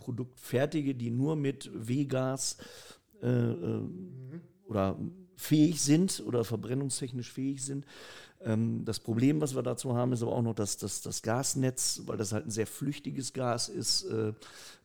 Produktfertige, 0.00 0.94
die 0.94 1.10
nur 1.10 1.36
mit 1.36 1.70
W-Gas 1.72 2.56
äh, 3.22 3.28
äh, 3.28 3.82
oder 4.66 4.98
fähig 5.36 5.80
sind 5.80 6.22
oder 6.26 6.44
verbrennungstechnisch 6.44 7.30
fähig 7.32 7.64
sind. 7.64 7.86
Ähm, 8.42 8.84
das 8.84 9.00
Problem, 9.00 9.40
was 9.40 9.54
wir 9.54 9.62
dazu 9.62 9.94
haben, 9.94 10.12
ist 10.12 10.22
aber 10.22 10.32
auch 10.32 10.42
noch, 10.42 10.54
dass, 10.54 10.76
dass 10.78 11.02
das 11.02 11.22
Gasnetz, 11.22 12.02
weil 12.06 12.16
das 12.16 12.32
halt 12.32 12.46
ein 12.46 12.50
sehr 12.50 12.66
flüchtiges 12.66 13.32
Gas 13.32 13.68
ist, 13.68 14.04
äh, 14.04 14.32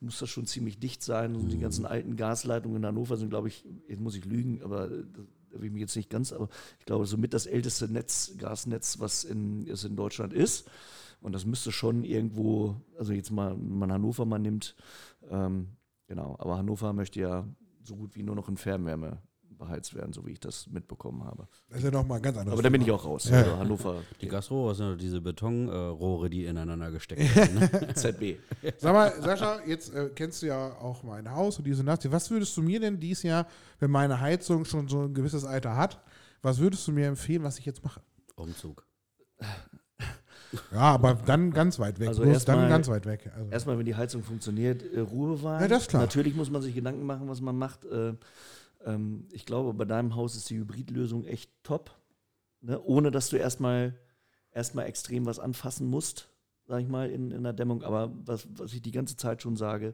muss 0.01 0.19
das 0.19 0.29
schon 0.29 0.45
ziemlich 0.45 0.79
dicht 0.79 1.03
sein. 1.03 1.35
Und 1.35 1.49
die 1.49 1.59
ganzen 1.59 1.85
alten 1.85 2.15
Gasleitungen 2.15 2.77
in 2.77 2.85
Hannover 2.85 3.17
sind, 3.17 3.29
glaube 3.29 3.47
ich, 3.47 3.65
jetzt 3.87 4.01
muss 4.01 4.15
ich 4.15 4.25
lügen, 4.25 4.61
aber 4.63 4.91
äh, 4.91 5.03
da 5.51 5.59
will 5.59 5.67
ich 5.67 5.73
mich 5.73 5.81
jetzt 5.81 5.95
nicht 5.95 6.09
ganz, 6.09 6.33
aber 6.33 6.49
ich 6.79 6.85
glaube, 6.85 7.05
somit 7.05 7.33
das 7.33 7.45
älteste 7.45 7.87
Netz, 7.87 8.33
Gasnetz, 8.37 8.99
was 8.99 9.23
in, 9.23 9.67
es 9.69 9.85
in 9.85 9.95
Deutschland 9.95 10.33
ist. 10.33 10.69
Und 11.25 11.33
das 11.33 11.43
müsste 11.43 11.71
schon 11.71 12.03
irgendwo, 12.03 12.75
also 12.99 13.11
jetzt 13.11 13.31
mal, 13.31 13.57
wenn 13.57 13.79
man 13.79 13.91
Hannover 13.91 14.25
mal 14.25 14.37
nimmt, 14.37 14.75
ähm, 15.31 15.69
genau, 16.05 16.35
aber 16.37 16.55
Hannover 16.55 16.93
möchte 16.93 17.19
ja 17.19 17.47
so 17.83 17.95
gut 17.95 18.15
wie 18.15 18.21
nur 18.21 18.35
noch 18.35 18.47
in 18.47 18.57
Fernwärme 18.57 19.23
beheizt 19.57 19.95
werden, 19.95 20.13
so 20.13 20.23
wie 20.27 20.33
ich 20.33 20.39
das 20.39 20.67
mitbekommen 20.67 21.23
habe. 21.23 21.47
Das 21.69 21.79
ist 21.79 21.85
ja 21.85 21.89
nochmal 21.89 22.17
ein 22.17 22.21
ganz 22.21 22.37
anderes 22.37 22.53
Aber 22.53 22.61
da 22.61 22.69
bin 22.69 22.83
ich 22.83 22.91
auch 22.91 23.03
raus. 23.03 23.27
Ja. 23.27 23.37
Also 23.37 23.57
Hannover, 23.57 24.03
Die 24.21 24.27
Gasrohre 24.27 24.75
sind 24.75 25.01
diese 25.01 25.19
Betonrohre, 25.19 26.29
die 26.29 26.45
ineinander 26.45 26.91
gesteckt 26.91 27.35
werden. 27.35 27.55
Ne? 27.55 27.93
ZB. 27.95 28.37
Sag 28.77 28.93
mal, 28.93 29.19
Sascha, 29.19 29.61
jetzt 29.65 29.95
äh, 29.95 30.11
kennst 30.13 30.43
du 30.43 30.45
ja 30.45 30.73
auch 30.79 31.01
mein 31.01 31.31
Haus 31.31 31.57
und 31.57 31.65
diese 31.65 31.83
Nacht. 31.83 32.11
Was 32.11 32.29
würdest 32.29 32.55
du 32.55 32.61
mir 32.61 32.79
denn 32.79 32.99
dieses 32.99 33.23
Jahr, 33.23 33.47
wenn 33.79 33.89
meine 33.89 34.19
Heizung 34.19 34.63
schon 34.63 34.87
so 34.87 35.05
ein 35.05 35.13
gewisses 35.15 35.43
Alter 35.43 35.75
hat, 35.75 36.03
was 36.43 36.59
würdest 36.59 36.87
du 36.87 36.91
mir 36.91 37.07
empfehlen, 37.07 37.41
was 37.41 37.57
ich 37.57 37.65
jetzt 37.65 37.83
mache? 37.83 37.99
Umzug. 38.35 38.85
Ja, 40.71 40.79
aber 40.79 41.15
dann 41.25 41.51
ganz 41.51 41.79
weit 41.79 41.99
weg. 41.99 42.09
Also 42.09 42.23
Bloß 42.23 42.33
erstmal- 42.33 42.57
dann 42.57 42.69
ganz 42.69 42.87
weit 42.87 43.05
weg. 43.05 43.31
Also. 43.35 43.51
Erstmal, 43.51 43.77
wenn 43.77 43.85
die 43.85 43.95
Heizung 43.95 44.23
funktioniert, 44.23 44.83
äh, 44.93 44.99
Ruhe 44.99 45.41
wahren. 45.43 45.61
Ja, 45.61 45.67
das 45.67 45.83
ist 45.83 45.89
klar. 45.89 46.01
Natürlich 46.01 46.35
muss 46.35 46.49
man 46.49 46.61
sich 46.61 46.75
Gedanken 46.75 47.05
machen, 47.05 47.27
was 47.27 47.41
man 47.41 47.57
macht. 47.57 47.85
Äh, 47.85 48.13
ähm, 48.85 49.27
ich 49.31 49.45
glaube, 49.45 49.73
bei 49.73 49.85
deinem 49.85 50.15
Haus 50.15 50.35
ist 50.35 50.49
die 50.49 50.57
Hybridlösung 50.57 51.25
echt 51.25 51.51
top. 51.63 51.91
Ne? 52.61 52.81
Ohne 52.81 53.11
dass 53.11 53.29
du 53.29 53.37
erstmal 53.37 53.93
erstmal 54.55 54.87
extrem 54.87 55.25
was 55.25 55.37
anfassen 55.37 55.87
musst, 55.87 56.29
sag 56.67 56.81
ich 56.81 56.87
mal, 56.87 57.11
in, 57.11 57.29
in 57.29 57.43
der 57.43 57.53
Dämmung. 57.53 57.83
Aber 57.83 58.11
was, 58.25 58.47
was 58.55 58.73
ich 58.73 58.81
die 58.81 58.91
ganze 58.91 59.17
Zeit 59.17 59.41
schon 59.41 59.57
sage, 59.57 59.93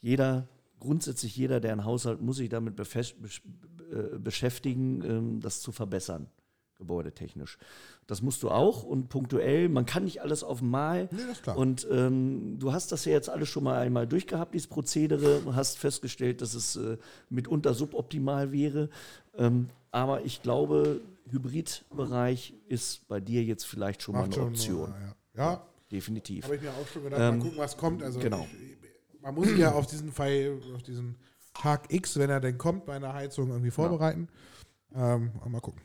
jeder, 0.00 0.48
grundsätzlich 0.80 1.36
jeder, 1.36 1.60
der 1.60 1.72
ein 1.72 1.84
Haus 1.84 2.06
hat, 2.06 2.20
muss 2.20 2.38
sich 2.38 2.48
damit 2.48 2.80
äh, 2.80 4.18
beschäftigen, 4.18 5.04
ähm, 5.04 5.40
das 5.40 5.60
zu 5.60 5.70
verbessern, 5.70 6.26
gebäudetechnisch. 6.80 7.58
Das 8.08 8.22
musst 8.22 8.42
du 8.42 8.50
auch 8.50 8.82
und 8.82 9.08
punktuell, 9.08 9.68
man 9.68 9.86
kann 9.86 10.04
nicht 10.04 10.20
alles 10.20 10.42
auf 10.42 10.60
einmal. 10.60 11.08
Nee, 11.12 11.18
das 11.28 11.36
ist 11.36 11.42
klar. 11.44 11.56
Und 11.56 11.86
ähm, 11.92 12.58
du 12.58 12.72
hast 12.72 12.90
das 12.90 13.04
ja 13.04 13.12
jetzt 13.12 13.30
alles 13.30 13.48
schon 13.48 13.62
mal 13.62 13.78
einmal 13.78 14.08
durchgehabt, 14.08 14.54
dieses 14.54 14.66
Prozedere, 14.66 15.40
und 15.44 15.54
hast 15.54 15.78
festgestellt, 15.78 16.42
dass 16.42 16.54
es 16.54 16.74
äh, 16.74 16.98
mitunter 17.28 17.72
suboptimal 17.72 18.50
wäre. 18.50 18.88
Ähm, 19.36 19.68
aber 19.92 20.24
ich 20.24 20.42
glaube, 20.42 21.00
Hybridbereich 21.30 22.54
ist 22.66 23.06
bei 23.06 23.20
dir 23.20 23.44
jetzt 23.44 23.64
vielleicht 23.64 24.02
schon 24.02 24.14
mal 24.14 24.22
Macht 24.22 24.32
eine 24.32 24.42
schon, 24.42 24.48
Option. 24.48 24.94
Ja, 25.34 25.42
ja 25.44 25.66
Definitiv. 25.92 26.44
habe 26.44 26.56
ich 26.56 26.62
mir 26.62 26.70
auch 26.70 26.86
schon 26.86 27.04
gedacht. 27.04 27.20
Ähm, 27.20 27.38
mal 27.38 27.44
gucken, 27.44 27.58
was 27.58 27.76
kommt. 27.76 28.02
Also 28.02 28.18
genau. 28.18 28.46
ich, 28.52 29.22
man 29.22 29.34
muss 29.34 29.56
ja 29.56 29.72
auf 29.72 29.86
diesen 29.86 30.12
Fall, 30.12 30.58
auf 30.74 30.82
diesen 30.82 31.16
Tag 31.54 31.92
X, 31.92 32.16
wenn 32.18 32.30
er 32.30 32.40
denn 32.40 32.58
kommt, 32.58 32.86
bei 32.86 32.94
einer 32.94 33.12
Heizung 33.12 33.50
irgendwie 33.50 33.70
vorbereiten. 33.70 34.28
Ähm, 34.94 35.30
aber 35.40 35.50
mal 35.50 35.60
gucken. 35.60 35.80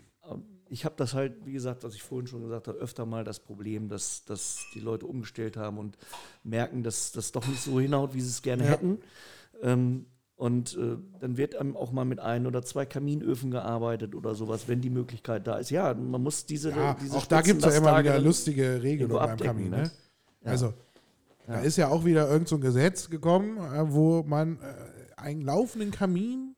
Ich 0.69 0.85
habe 0.85 0.95
das 0.97 1.13
halt, 1.13 1.45
wie 1.45 1.53
gesagt, 1.53 1.83
was 1.83 1.93
ich 1.95 2.03
vorhin 2.03 2.27
schon 2.27 2.41
gesagt 2.43 2.67
habe, 2.67 2.77
öfter 2.79 3.05
mal 3.05 3.23
das 3.23 3.39
Problem, 3.39 3.87
dass, 3.87 4.25
dass 4.25 4.57
die 4.73 4.79
Leute 4.79 5.05
umgestellt 5.05 5.57
haben 5.57 5.77
und 5.77 5.97
merken, 6.43 6.83
dass 6.83 7.11
das 7.11 7.31
doch 7.31 7.45
nicht 7.47 7.61
so 7.61 7.79
hinhaut, 7.79 8.13
wie 8.13 8.21
sie 8.21 8.29
es 8.29 8.41
gerne 8.41 8.63
Ja. 8.65 8.71
hätten. 8.71 8.99
Ähm, 9.61 10.05
und 10.37 10.75
äh, 10.77 10.97
dann 11.19 11.37
wird 11.37 11.55
einem 11.55 11.77
auch 11.77 11.91
mal 11.93 12.03
mit 12.03 12.19
ein 12.19 12.45
oder 12.45 12.61
zwei 12.61 12.85
Kaminöfen 12.85 13.51
gearbeitet 13.51 14.15
oder 14.15 14.35
sowas, 14.35 14.67
wenn 14.67 14.81
die 14.81 14.89
Möglichkeit 14.89 15.47
da 15.47 15.57
ist. 15.59 15.69
Ja, 15.69 15.93
man 15.93 16.21
muss 16.21 16.45
diese, 16.45 16.71
Ja, 16.71 16.97
diese 16.99 17.15
auch 17.15 17.25
da 17.25 17.41
gibt 17.41 17.63
es 17.65 17.73
ja 17.73 17.79
immer 17.79 17.97
wieder 17.99 18.19
lustige 18.19 18.81
Regelungen 18.83 19.25
beim 19.25 19.37
Kamin. 19.37 19.69
ne? 19.69 19.77
Ne? 19.77 19.91
Ja. 20.43 20.51
Also, 20.51 20.73
da 21.47 21.59
ist 21.61 21.77
ja 21.77 21.87
auch 21.89 22.03
wieder 22.05 22.27
irgend 22.29 22.47
so 22.49 22.55
ein 22.55 22.61
Gesetz 22.61 23.09
gekommen, 23.09 23.57
äh, 23.57 23.93
wo 23.93 24.23
man 24.23 24.57
äh, 24.57 24.61
einen 25.15 25.41
laufenden 25.41 25.91
Kamin, 25.91 26.54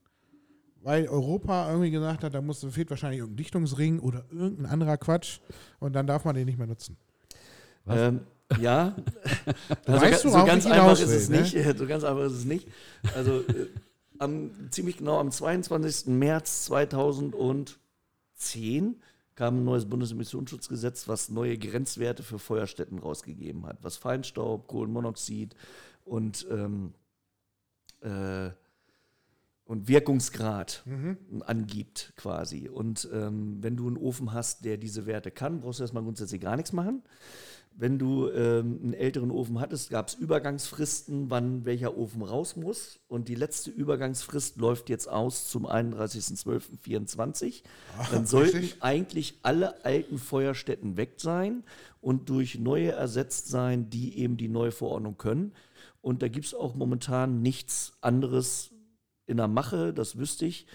weil 0.88 1.09
Europa 1.09 1.67
irgendwie 1.69 1.91
gesagt 1.91 2.23
hat, 2.23 2.33
da 2.33 2.41
muss, 2.41 2.65
fehlt 2.71 2.89
wahrscheinlich 2.89 3.19
irgendein 3.19 3.43
Dichtungsring 3.43 3.99
oder 3.99 4.23
irgendein 4.31 4.67
anderer 4.67 4.95
Quatsch 4.97 5.39
und 5.79 5.91
dann 5.91 6.07
darf 6.07 6.23
man 6.23 6.33
den 6.33 6.45
nicht 6.45 6.57
mehr 6.57 6.65
nutzen. 6.65 6.95
Ähm, 7.89 8.21
ja, 8.61 8.95
Du 9.85 9.91
also 9.91 10.05
weißt, 10.05 10.23
ga- 10.23 10.29
so 10.29 10.45
ganz 10.45 10.65
einfach 10.65 10.93
ist 10.93 11.01
es 11.09 11.27
ne? 11.27 11.41
nicht. 11.41 11.57
So 11.77 11.85
ganz 11.88 12.05
einfach 12.05 12.23
ist 12.23 12.31
es 12.38 12.45
nicht. 12.45 12.69
Also 13.13 13.39
äh, 13.41 13.67
am, 14.17 14.49
ziemlich 14.71 14.95
genau 14.95 15.19
am 15.19 15.29
22. 15.29 16.07
März 16.07 16.63
2010 16.63 17.75
kam 19.35 19.57
ein 19.57 19.65
neues 19.65 19.89
Bundesemissionsschutzgesetz, 19.89 21.09
was 21.09 21.27
neue 21.27 21.57
Grenzwerte 21.57 22.23
für 22.23 22.39
Feuerstätten 22.39 22.99
rausgegeben 22.99 23.65
hat, 23.65 23.79
was 23.81 23.97
Feinstaub, 23.97 24.67
Kohlenmonoxid 24.69 25.53
und, 26.05 26.47
ähm, 26.49 26.93
äh, 27.99 28.51
und 29.68 29.88
Wirkungsgrad 29.88 30.82
Mhm. 30.86 31.18
angibt 31.45 32.13
quasi. 32.15 32.70
Und 32.70 33.07
ähm, 33.13 33.57
wenn 33.61 33.76
du 33.76 33.88
einen 33.88 33.97
Ofen 33.97 34.34
hast, 34.34 34.63
der 34.65 34.78
diese 34.78 35.05
Werte 35.05 35.30
kann, 35.30 35.59
brauchst 35.59 35.80
du 35.80 35.84
erstmal 35.84 36.03
grundsätzlich 36.03 36.41
gar 36.41 36.55
nichts 36.55 36.72
machen. 36.74 37.03
Wenn 37.80 37.99
du 37.99 38.28
ähm, 38.32 38.80
einen 38.82 38.93
älteren 38.93 39.30
Ofen 39.30 39.59
hattest, 39.59 39.91
gab 39.91 40.07
es 40.07 40.15
Übergangsfristen, 40.15 41.30
wann 41.30 41.63
welcher 41.65 41.95
Ofen 41.95 42.24
raus 42.24 42.55
muss. 42.55 42.99
Und 43.07 43.28
die 43.28 43.36
letzte 43.36 43.70
Übergangsfrist 43.70 44.57
läuft 44.57 44.89
jetzt 44.89 45.07
aus 45.07 45.47
zum 45.47 45.68
31.12.24. 45.68 47.61
Dann 48.11 48.26
sollten 48.26 48.57
richtig? 48.57 48.82
eigentlich 48.82 49.39
alle 49.43 49.86
alten 49.86 50.18
Feuerstätten 50.18 50.97
weg 50.97 51.15
sein 51.18 51.63
und 52.01 52.30
durch 52.30 52.57
neue 52.57 52.93
ersetzt 52.93 53.49
sein, 53.49 53.89
die 53.89 54.18
eben 54.18 54.38
die 54.38 54.47
neue 54.49 54.72
Verordnung 54.72 55.18
können. 55.18 55.51
Und 56.01 56.22
da 56.22 56.30
gibt 56.30 56.45
es 56.45 56.53
auch 56.55 56.74
momentan 56.74 57.41
nichts 57.41 57.93
anderes 58.01 58.72
in 59.28 59.38
der 59.38 59.47
Mache, 59.47 59.93
das 59.93 60.17
wüsste 60.17 60.45
ich, 60.45 60.65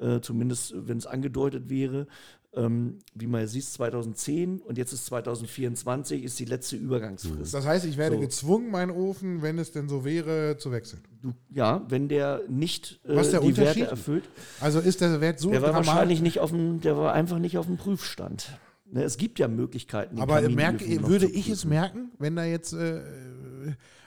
äh, 0.00 0.20
zumindest 0.20 0.74
wenn 0.76 0.98
es 0.98 1.06
angedeutet 1.06 1.68
wäre. 1.68 2.06
Ähm, 2.54 2.98
wie 3.14 3.26
man 3.26 3.46
sieht, 3.46 3.64
2010 3.64 4.60
und 4.60 4.76
jetzt 4.76 4.92
ist 4.92 5.06
2024, 5.06 6.22
ist 6.22 6.38
die 6.38 6.44
letzte 6.44 6.76
Übergangsfrist. 6.76 7.54
Das 7.54 7.64
heißt, 7.64 7.86
ich 7.86 7.96
werde 7.96 8.16
So. 8.16 8.20
gezwungen, 8.20 8.70
meinen 8.70 8.90
Ofen, 8.90 9.40
wenn 9.40 9.58
es 9.58 9.72
denn 9.72 9.88
so 9.88 10.04
wäre, 10.04 10.58
zu 10.58 10.70
wechseln. 10.70 11.00
Du, 11.22 11.32
ja, 11.48 11.82
wenn 11.88 12.08
der 12.08 12.42
nicht 12.48 13.00
äh, 13.04 13.16
Was 13.16 13.30
der 13.30 13.40
die 13.40 13.56
Werte 13.56 13.86
erfüllt, 13.86 14.24
Also 14.60 14.80
ist 14.80 15.00
der 15.00 15.22
Wert 15.22 15.40
so 15.40 15.50
der 15.50 15.62
war 15.62 15.72
wahrscheinlich 15.72 16.20
nicht 16.20 16.40
auf 16.40 16.50
dem, 16.50 16.82
der 16.82 16.98
war 16.98 17.14
einfach 17.14 17.38
nicht 17.38 17.56
auf 17.56 17.64
dem 17.64 17.78
Prüfstand. 17.78 18.58
Ne, 18.90 19.02
es 19.02 19.16
gibt 19.16 19.38
ja 19.38 19.48
Möglichkeiten. 19.48 20.20
Aber 20.20 20.46
merke, 20.50 20.84
würde 21.08 21.30
ich 21.30 21.48
es 21.48 21.64
merken, 21.64 22.10
wenn 22.18 22.36
da 22.36 22.44
jetzt, 22.44 22.74
äh, 22.74 23.00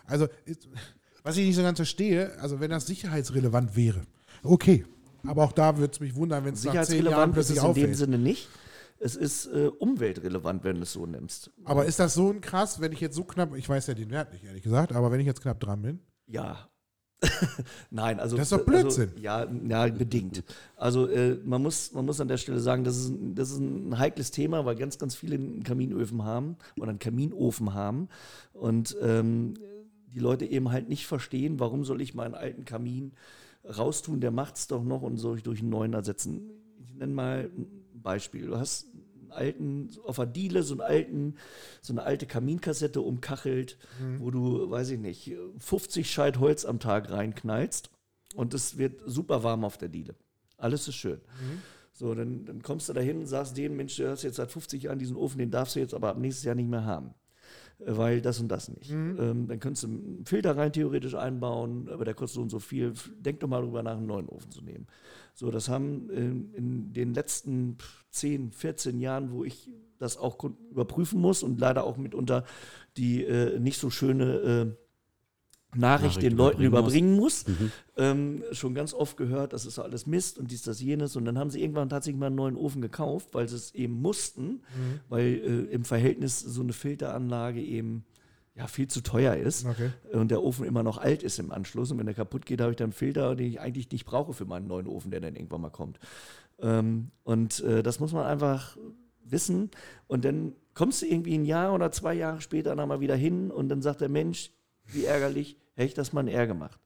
also 0.06 0.28
ist, 0.46 0.68
was 1.26 1.36
ich 1.38 1.46
nicht 1.46 1.56
so 1.56 1.62
ganz 1.64 1.78
verstehe, 1.80 2.32
also 2.40 2.60
wenn 2.62 2.70
das 2.72 2.86
sicherheitsrelevant 2.88 3.76
wäre, 3.76 4.02
okay. 4.44 4.86
Aber 5.28 5.44
auch 5.44 5.52
da 5.54 5.78
würde 5.78 5.92
es 5.92 6.00
mich 6.00 6.16
wundern, 6.16 6.46
wenn 6.46 6.54
es 6.54 6.64
nach 6.64 6.72
zehn 6.84 7.06
Jahren 7.06 7.34
Sicherheitsrelevant 7.34 7.38
ist 7.38 7.50
es 7.50 7.60
plötzlich 7.60 7.84
in 7.84 7.90
dem. 7.90 7.96
Sinne 7.96 8.18
nicht. 8.20 8.48
Es 9.00 9.16
ist 9.16 9.48
äh, 9.48 9.68
umweltrelevant, 9.80 10.64
wenn 10.64 10.78
du 10.78 10.84
es 10.84 10.94
so 10.94 11.06
nimmst. 11.06 11.52
Aber 11.66 11.86
ist 11.86 12.00
das 12.00 12.14
so 12.14 12.30
ein 12.32 12.42
krass, 12.42 12.80
wenn 12.80 12.92
ich 12.94 13.02
jetzt 13.02 13.16
so 13.16 13.24
knapp, 13.24 13.56
ich 13.56 13.68
weiß 13.68 13.88
ja 13.88 13.94
den 13.96 14.10
Wert 14.12 14.32
nicht, 14.32 14.46
ehrlich 14.46 14.64
gesagt, 14.64 14.94
aber 14.94 15.12
wenn 15.12 15.20
ich 15.20 15.26
jetzt 15.26 15.42
knapp 15.42 15.60
dran 15.60 15.82
bin? 15.82 16.00
Ja. 16.28 16.70
Nein, 17.90 18.20
also. 18.20 18.38
Das 18.38 18.46
ist 18.46 18.52
doch 18.52 18.60
also, 18.60 18.66
Blödsinn. 18.72 19.12
ja, 19.20 19.48
ja, 19.68 19.88
bedingt. 19.88 20.44
Also 20.76 21.08
äh, 21.08 21.40
man, 21.44 21.62
muss, 21.62 21.92
man 21.94 22.06
muss 22.06 22.22
an 22.22 22.28
der 22.28 22.38
Stelle 22.38 22.60
sagen, 22.60 22.84
das 22.84 22.98
ist, 22.98 23.10
ein- 23.10 23.36
das 23.36 23.50
ist 23.52 23.58
ein 23.60 23.98
heikles 23.98 24.32
Thema, 24.32 24.64
weil 24.66 24.76
ganz, 24.76 24.98
ganz 24.98 25.16
viele 25.16 25.36
einen 25.36 25.64
Kaminöfen 25.64 26.24
haben 26.24 26.58
oder 26.80 26.90
einen 26.90 27.00
Kaminofen 27.00 27.74
haben. 27.74 28.10
Und 28.54 28.96
ähm, 29.02 29.56
die 30.16 30.20
Leute 30.20 30.46
eben 30.46 30.72
halt 30.72 30.88
nicht 30.88 31.06
verstehen, 31.06 31.60
warum 31.60 31.84
soll 31.84 32.02
ich 32.02 32.16
meinen 32.16 32.34
alten 32.34 32.64
Kamin 32.64 33.12
raustun, 33.66 34.22
der 34.22 34.32
macht 34.32 34.56
es 34.56 34.68
doch 34.68 34.84
noch 34.84 35.02
und 35.02 35.18
soll 35.18 35.38
ich 35.38 35.44
durch 35.44 35.60
einen 35.60 35.70
neuen 35.70 35.94
ersetzen. 35.94 36.50
Ich 36.80 36.94
nenne 36.94 37.14
mal 37.14 37.52
ein 37.56 37.68
Beispiel. 37.94 38.48
Du 38.48 38.58
hast 38.58 38.88
einen 39.20 39.32
alten, 39.32 39.90
auf 40.06 40.16
der 40.16 40.26
Diele 40.26 40.64
so 40.64 40.76
einen 40.76 40.82
alten, 40.82 41.36
so 41.82 41.92
eine 41.92 42.04
alte 42.04 42.26
Kaminkassette 42.28 43.02
umkachelt, 43.02 43.78
wo 44.20 44.32
du, 44.32 44.70
weiß 44.70 44.92
ich 44.92 45.00
nicht, 45.00 45.36
50 45.60 46.10
Scheit 46.10 46.40
Holz 46.40 46.64
am 46.64 46.80
Tag 46.80 47.12
reinknallst 47.12 47.90
und 48.36 48.54
es 48.54 48.78
wird 48.78 49.02
super 49.06 49.44
warm 49.44 49.66
auf 49.66 49.78
der 49.78 49.90
Diele. 49.90 50.16
Alles 50.58 50.88
ist 50.88 50.96
schön. 50.96 51.20
So, 51.92 52.14
dann, 52.14 52.46
dann 52.46 52.62
kommst 52.62 52.88
du 52.88 52.94
dahin 52.94 53.20
und 53.20 53.26
sagst 53.26 53.58
dem, 53.58 53.76
Mensch, 53.76 53.98
du 53.98 54.10
hast 54.10 54.24
jetzt 54.24 54.36
seit 54.36 54.52
50 54.52 54.84
Jahren 54.84 55.00
diesen 55.00 55.18
Ofen, 55.18 55.40
den 55.40 55.52
darfst 55.52 55.76
du 55.76 55.80
jetzt 55.80 55.94
aber 55.94 56.10
ab 56.10 56.18
nächstes 56.18 56.46
Jahr 56.46 56.56
nicht 56.56 56.70
mehr 56.70 56.86
haben. 56.86 57.14
Weil 57.80 58.22
das 58.22 58.40
und 58.40 58.48
das 58.48 58.70
nicht. 58.70 58.92
Ähm, 58.92 59.48
dann 59.48 59.60
könntest 59.60 59.84
du 59.84 59.88
einen 59.88 60.26
Filter 60.26 60.56
rein 60.56 60.72
theoretisch 60.72 61.16
einbauen, 61.16 61.90
aber 61.90 62.06
der 62.06 62.14
kostet 62.14 62.36
so 62.36 62.42
und 62.42 62.50
so 62.50 62.60
viel. 62.60 62.94
Denk 63.20 63.42
doch 63.42 63.48
mal 63.48 63.62
drüber 63.62 63.84
nach, 63.84 63.98
einen 63.98 64.08
neuen 64.08 64.30
Ofen 64.30 64.50
zu 64.50 64.62
nehmen. 64.62 64.88
So, 65.34 65.52
das 65.52 65.68
haben 65.68 66.10
ähm, 66.14 66.50
in 66.54 66.94
den 66.94 67.14
letzten 67.14 67.78
10, 68.12 68.52
14 68.52 69.00
Jahren, 69.00 69.32
wo 69.32 69.44
ich 69.44 69.70
das 69.98 70.18
auch 70.18 70.38
überprüfen 70.72 71.20
muss 71.20 71.44
und 71.44 71.60
leider 71.60 71.84
auch 71.84 71.98
mitunter 71.98 72.46
die 72.98 73.24
äh, 73.24 73.60
nicht 73.60 73.80
so 73.80 73.90
schöne 73.90 74.34
äh, 74.36 74.85
Nachricht 75.76 76.16
Nachricht 76.16 76.22
den 76.24 76.38
Leuten 76.38 76.62
überbringen 76.62 77.16
muss, 77.16 77.46
ähm, 77.98 78.44
schon 78.52 78.74
ganz 78.74 78.94
oft 78.94 79.18
gehört, 79.18 79.54
das 79.54 79.66
ist 79.66 79.80
alles 79.80 80.06
Mist 80.06 80.38
und 80.40 80.52
dies, 80.52 80.64
das, 80.64 80.82
jenes. 80.82 81.16
Und 81.16 81.26
dann 81.26 81.38
haben 81.38 81.50
sie 81.50 81.62
irgendwann 81.62 81.90
tatsächlich 81.90 82.20
mal 82.20 82.28
einen 82.28 82.36
neuen 82.36 82.56
Ofen 82.56 82.82
gekauft, 82.82 83.30
weil 83.34 83.48
sie 83.48 83.56
es 83.56 83.74
eben 83.76 84.02
mussten, 84.02 84.62
weil 85.10 85.68
äh, 85.70 85.74
im 85.74 85.86
Verhältnis 85.86 86.40
so 86.40 86.62
eine 86.62 86.74
Filteranlage 86.74 87.62
eben 87.62 88.06
ja, 88.56 88.68
viel 88.68 88.88
zu 88.88 89.02
teuer 89.02 89.36
ist 89.36 89.66
Okay. 89.66 89.90
und 90.14 90.32
der 90.32 90.42
Ofen 90.42 90.66
immer 90.66 90.82
noch 90.82 90.98
alt 90.98 91.24
ist 91.24 91.40
im 91.40 91.52
Anschluss. 91.52 91.92
Und 91.92 91.98
wenn 92.00 92.06
der 92.06 92.16
kaputt 92.16 92.46
geht, 92.46 92.62
habe 92.62 92.72
ich 92.72 92.78
dann 92.78 92.86
einen 92.86 92.94
Filter, 92.94 93.36
den 93.36 93.48
ich 93.48 93.60
eigentlich 93.60 93.92
nicht 93.92 94.06
brauche 94.06 94.34
für 94.34 94.46
meinen 94.46 94.68
neuen 94.68 94.88
Ofen, 94.88 95.12
der 95.12 95.20
dann 95.20 95.36
irgendwann 95.36 95.62
mal 95.62 95.70
kommt. 95.70 96.00
Ähm, 96.60 97.12
und 97.24 97.60
äh, 97.62 97.84
das 97.84 98.00
muss 98.00 98.14
man 98.14 98.26
einfach 98.26 98.78
wissen. 99.26 99.72
Und 100.08 100.24
dann 100.24 100.54
kommst 100.74 101.02
du 101.02 101.06
irgendwie 101.06 101.38
ein 101.38 101.46
Jahr 101.46 101.74
oder 101.74 101.92
zwei 101.92 102.14
Jahre 102.14 102.42
später 102.42 102.76
noch 102.76 102.88
mal 102.88 103.02
wieder 103.02 103.16
hin 103.16 103.52
und 103.52 103.70
dann 103.70 103.82
sagt 103.82 104.02
der 104.02 104.10
Mensch, 104.10 104.52
wie 104.86 105.06
ärgerlich, 105.06 105.58
hätte 105.76 105.88
ich 105.88 105.94
das 105.94 106.14
mal 106.14 106.22
ein 106.22 106.28
R 106.28 106.48
gemacht. 106.48 106.80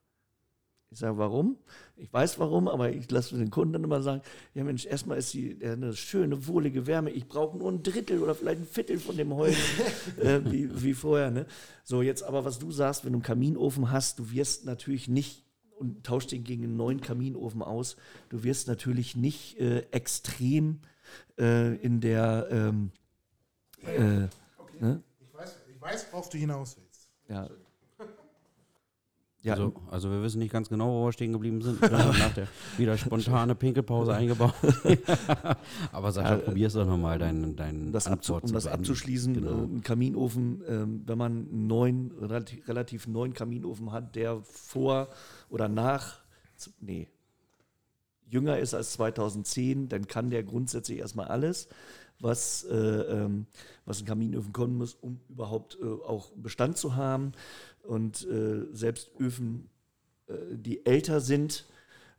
Ich 0.92 0.98
sage, 0.98 1.18
warum? 1.20 1.58
Ich 1.98 2.12
weiß 2.12 2.40
warum, 2.40 2.68
aber 2.68 2.92
ich 2.92 3.10
lasse 3.12 3.38
den 3.38 3.52
Kunden 3.52 3.74
dann 3.74 3.84
immer 3.84 4.02
sagen, 4.02 4.24
ja 4.56 4.64
Mensch, 4.64 4.88
erstmal 4.88 5.20
ist 5.20 5.34
die 5.36 5.56
ja, 5.62 5.74
eine 5.74 5.94
schöne, 5.94 6.48
wohlige 6.48 6.88
Wärme. 6.88 7.12
Ich 7.12 7.28
brauche 7.28 7.58
nur 7.58 7.72
ein 7.72 7.84
Drittel 7.84 8.24
oder 8.24 8.34
vielleicht 8.34 8.62
ein 8.62 8.66
Viertel 8.66 8.98
von 8.98 9.16
dem 9.16 9.34
Holz, 9.36 9.56
äh, 10.18 10.40
wie, 10.46 10.82
wie 10.82 10.96
vorher. 10.96 11.30
Ne? 11.30 11.46
So, 11.84 12.02
jetzt 12.02 12.24
aber, 12.24 12.44
was 12.44 12.58
du 12.58 12.72
sagst, 12.72 13.06
wenn 13.06 13.14
du 13.14 13.18
einen 13.18 13.24
Kaminofen 13.24 13.92
hast, 13.92 14.18
du 14.18 14.32
wirst 14.32 14.66
natürlich 14.66 15.08
nicht 15.08 15.46
und 15.78 16.04
tauschst 16.04 16.32
den 16.32 16.44
gegen 16.44 16.64
einen 16.64 16.76
neuen 16.76 17.02
Kaminofen 17.02 17.62
aus, 17.62 17.96
du 18.30 18.44
wirst 18.44 18.68
natürlich 18.68 19.16
nicht 19.16 19.60
äh, 19.60 19.82
extrem 19.92 20.80
äh, 21.38 21.76
in 21.76 22.02
der 22.02 22.48
ähm, 22.50 22.92
äh, 23.86 24.28
ne? 24.84 25.04
weiß, 25.80 26.08
worauf 26.12 26.30
du 26.30 26.38
hinaus 26.38 26.78
willst. 26.78 27.10
Ja. 27.28 27.50
Ja, 29.42 29.54
Also, 29.54 29.74
also 29.90 30.12
wir 30.12 30.22
wissen 30.22 30.40
nicht 30.40 30.52
ganz 30.52 30.68
genau, 30.68 30.90
wo 31.02 31.06
wir 31.06 31.14
stehen 31.14 31.32
geblieben 31.32 31.62
sind. 31.62 31.82
Wir 31.90 31.98
haben 31.98 32.18
nach 32.20 32.34
der 32.34 32.48
wieder 32.78 32.98
spontane 32.98 33.56
Pinkelpause 33.56 34.14
eingebaut. 34.16 34.54
Aber 35.94 36.12
Sascha, 36.12 36.30
Ja, 36.32 36.36
äh, 36.36 36.40
probier's 36.40 36.74
doch 36.74 36.86
nochmal, 36.86 37.20
deinen 37.20 37.56
dein 37.56 37.92
das 37.94 38.08
abzu, 38.08 38.36
um 38.36 38.42
das 38.52 38.66
beenden. 38.66 38.80
abzuschließen, 38.82 39.34
Genau. 39.36 39.50
äh, 39.52 39.64
ein 39.64 39.82
Kaminofen, 39.82 40.62
ähm, 40.68 41.04
wenn 41.06 41.18
man 41.18 41.32
einen 41.50 41.68
neuen, 41.68 42.12
relativ, 42.20 42.68
relativ 42.68 43.08
neuen 43.08 43.34
Kaminofen 43.34 43.92
hat, 43.94 44.16
der 44.16 44.42
vor 44.44 45.08
oder 45.50 45.70
nach, 45.70 46.18
nee, 46.82 47.08
jünger 48.30 48.60
ist 48.60 48.74
als 48.74 48.92
2010, 48.94 49.88
dann 49.90 50.06
kann 50.08 50.30
der 50.30 50.44
grundsätzlich 50.44 51.00
erstmal 51.00 51.28
alles, 51.30 51.68
was, 52.20 52.66
äh, 52.66 52.76
ähm, 52.76 53.46
was 53.86 54.02
ein 54.02 54.06
Kaminofen 54.06 54.52
können 54.52 54.76
muss, 54.78 54.94
um 54.96 55.22
überhaupt 55.30 55.78
äh, 55.82 55.86
auch 55.86 56.32
Bestand 56.36 56.78
zu 56.78 56.96
haben. 56.98 57.32
Und 57.90 58.24
äh, 58.28 58.68
selbst 58.72 59.10
Öfen, 59.20 59.68
äh, 60.28 60.34
die 60.52 60.86
älter 60.86 61.22
sind, 61.22 61.66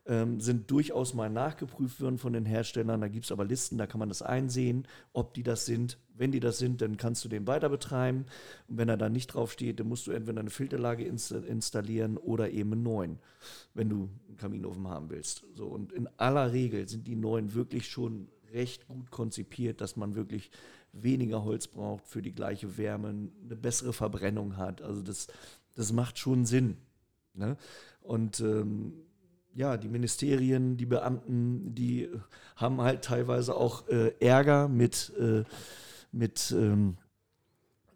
ähm, 0.05 0.41
sind 0.41 0.69
durchaus 0.69 1.15
mal 1.15 1.31
nachgeprüft 1.31 2.01
worden 2.01 2.19
von 2.19 2.33
den 2.33 2.45
Herstellern. 2.45 3.01
Da 3.01 3.07
gibt 3.07 3.27
es 3.27 3.31
aber 3.31 3.45
Listen, 3.45 3.79
da 3.79 3.87
kann 3.87 4.01
man 4.01 4.09
das 4.09 4.21
einsehen, 4.21 4.89
ob 5.13 5.33
die 5.33 5.45
das 5.45 5.67
sind. 5.67 5.97
Wenn 6.17 6.33
die 6.33 6.41
das 6.41 6.59
sind, 6.59 6.81
dann 6.81 6.97
kannst 6.97 7.25
du 7.25 7.29
den 7.29 7.47
weiter 7.47 7.69
betreiben. 7.69 8.27
Und 8.67 8.79
wenn 8.79 8.89
er 8.89 8.97
da 8.97 9.09
nicht 9.09 9.29
drauf 9.29 9.53
steht, 9.53 9.79
dann 9.79 9.87
musst 9.87 10.09
du 10.09 10.11
entweder 10.11 10.41
eine 10.41 10.51
Filterlage 10.51 11.05
insta 11.05 11.39
installieren 11.39 12.17
oder 12.17 12.51
eben 12.51 12.73
einen 12.73 12.83
neuen, 12.83 13.19
wenn 13.73 13.89
du 13.89 14.09
einen 14.27 14.39
Kaminofen 14.39 14.89
haben 14.89 15.09
willst. 15.09 15.45
So, 15.55 15.67
und 15.67 15.93
in 15.93 16.09
aller 16.17 16.53
Regel 16.53 16.89
sind 16.89 17.07
die 17.07 17.15
neuen 17.15 17.55
wirklich 17.55 17.87
schon 17.87 18.27
recht 18.53 18.89
gut 18.89 19.13
konzipiert, 19.13 19.81
dass 19.81 19.95
man 19.95 20.17
wirklich 20.17 20.51
weniger 20.93 21.45
Holz 21.45 21.69
braucht 21.69 22.07
für 22.07 22.23
die 22.23 22.33
gleiche 22.33 22.77
Wärme, 22.77 23.09
eine 23.09 23.57
bessere 23.57 23.93
Verbrennung 23.93 24.57
hat. 24.57 24.83
Also 24.83 25.03
das, 25.03 25.29
das 25.75 25.93
macht 25.93 26.19
schon 26.19 26.47
Sinn. 26.47 26.77
Ne? 27.35 27.57
Und 28.03 28.41
ähm, 28.41 28.93
ja, 29.55 29.77
die 29.77 29.89
Ministerien, 29.89 30.77
die 30.77 30.87
Beamten, 30.87 31.75
die 31.75 32.09
haben 32.57 32.81
halt 32.81 33.03
teilweise 33.03 33.57
auch 33.57 33.89
äh, 33.89 34.13
Ärger 34.21 34.69
mit, 34.69 35.13
äh, 35.19 35.45
mit, 36.13 36.55
ähm, 36.57 36.97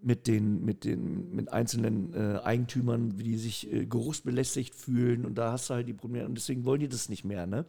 mit, 0.02 0.26
den, 0.26 0.64
mit, 0.64 0.84
den, 0.84 1.34
mit 1.34 1.52
einzelnen 1.52 2.12
äh, 2.12 2.40
Eigentümern, 2.40 3.18
wie 3.18 3.22
die 3.22 3.38
sich 3.38 3.72
äh, 3.72 3.86
geruchsbelästigt 3.86 4.74
fühlen. 4.74 5.24
Und 5.24 5.36
da 5.36 5.52
hast 5.52 5.70
du 5.70 5.74
halt 5.74 5.88
die 5.88 5.94
Probleme. 5.94 6.26
Und 6.26 6.34
deswegen 6.34 6.64
wollen 6.64 6.80
die 6.80 6.88
das 6.88 7.08
nicht 7.08 7.24
mehr. 7.24 7.46
Ne? 7.46 7.64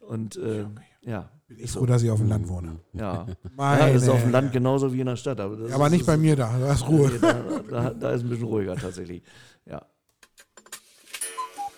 Und 0.00 0.36
äh, 0.36 0.66
ja, 1.02 1.30
Bin 1.48 1.58
ich 1.60 1.70
froh, 1.70 1.86
dass 1.86 2.02
ich 2.02 2.10
auf 2.10 2.18
dem 2.18 2.28
Land 2.28 2.48
wohne. 2.48 2.80
ja. 2.92 3.24
Meine 3.56 3.80
ja, 3.86 3.92
das 3.92 4.02
ist 4.02 4.08
auf 4.08 4.20
dem 4.20 4.32
Land 4.32 4.52
genauso 4.52 4.92
wie 4.92 5.00
in 5.00 5.06
der 5.06 5.16
Stadt. 5.16 5.38
Aber, 5.40 5.56
das 5.56 5.72
Aber 5.72 5.86
ist, 5.86 5.92
nicht 5.92 6.06
bei 6.06 6.16
mir 6.16 6.34
da, 6.36 6.52
da 6.58 6.72
ist 6.72 6.88
Ruhe. 6.88 7.08
Nee, 7.10 7.18
Da, 7.20 7.32
da, 7.70 7.90
da 7.90 8.10
ist 8.10 8.22
ein 8.22 8.28
bisschen 8.28 8.46
ruhiger 8.46 8.74
tatsächlich. 8.74 9.22
Ja. 9.64 9.84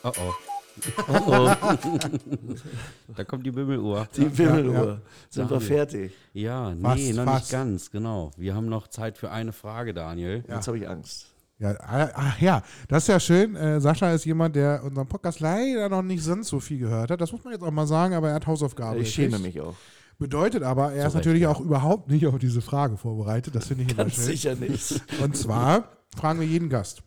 Oh 0.04 0.12
oh, 0.16 0.32
Oh, 1.08 1.22
oh, 1.26 3.14
da 3.16 3.24
kommt 3.24 3.44
die 3.44 3.50
Bimmeluhr. 3.50 4.06
die 4.16 4.38
Wimmeluhr. 4.38 4.74
ja. 4.74 5.00
Sind 5.28 5.50
wir 5.50 5.60
fertig? 5.60 6.12
Ja, 6.32 6.72
nee, 6.74 6.82
Fast, 6.82 7.14
noch 7.14 7.24
fast. 7.24 7.40
nicht 7.42 7.50
ganz, 7.52 7.90
genau. 7.90 8.30
Wir 8.36 8.54
haben 8.54 8.68
noch 8.68 8.86
Zeit 8.88 9.18
für 9.18 9.30
eine 9.30 9.52
Frage, 9.52 9.92
Daniel. 9.92 10.44
Ja. 10.48 10.54
Jetzt 10.56 10.68
habe 10.68 10.78
ich 10.78 10.88
Angst. 10.88 11.26
Ja, 11.58 11.74
ah, 11.80 12.10
ach 12.14 12.40
ja, 12.40 12.62
das 12.86 13.04
ist 13.04 13.08
ja 13.08 13.18
schön. 13.18 13.56
Äh, 13.56 13.80
Sascha 13.80 14.12
ist 14.12 14.24
jemand, 14.24 14.54
der 14.54 14.84
unseren 14.84 15.08
Podcast 15.08 15.40
leider 15.40 15.88
noch 15.88 16.02
nicht 16.02 16.22
sonst 16.22 16.48
so 16.48 16.60
viel 16.60 16.78
gehört 16.78 17.10
hat. 17.10 17.20
Das 17.20 17.32
muss 17.32 17.42
man 17.42 17.52
jetzt 17.52 17.64
auch 17.64 17.70
mal 17.72 17.86
sagen, 17.86 18.14
aber 18.14 18.28
er 18.28 18.36
hat 18.36 18.46
Hausaufgaben. 18.46 19.00
Ich 19.00 19.12
schäme 19.12 19.38
mich 19.40 19.60
auch. 19.60 19.74
Bedeutet 20.18 20.62
aber, 20.62 20.92
er 20.92 21.06
ist 21.06 21.14
Recht, 21.14 21.14
natürlich 21.16 21.42
ja. 21.42 21.50
auch 21.50 21.60
überhaupt 21.60 22.10
nicht 22.10 22.26
auf 22.26 22.38
diese 22.38 22.60
Frage 22.60 22.96
vorbereitet. 22.96 23.54
Das 23.54 23.66
finde 23.66 23.84
ich 23.84 23.90
immer 23.90 24.04
Ganz 24.04 24.14
schön. 24.14 24.24
sicher 24.24 24.54
nicht. 24.54 25.00
Und 25.22 25.36
zwar 25.36 25.90
fragen 26.16 26.40
wir 26.40 26.46
jeden 26.46 26.68
Gast. 26.68 27.02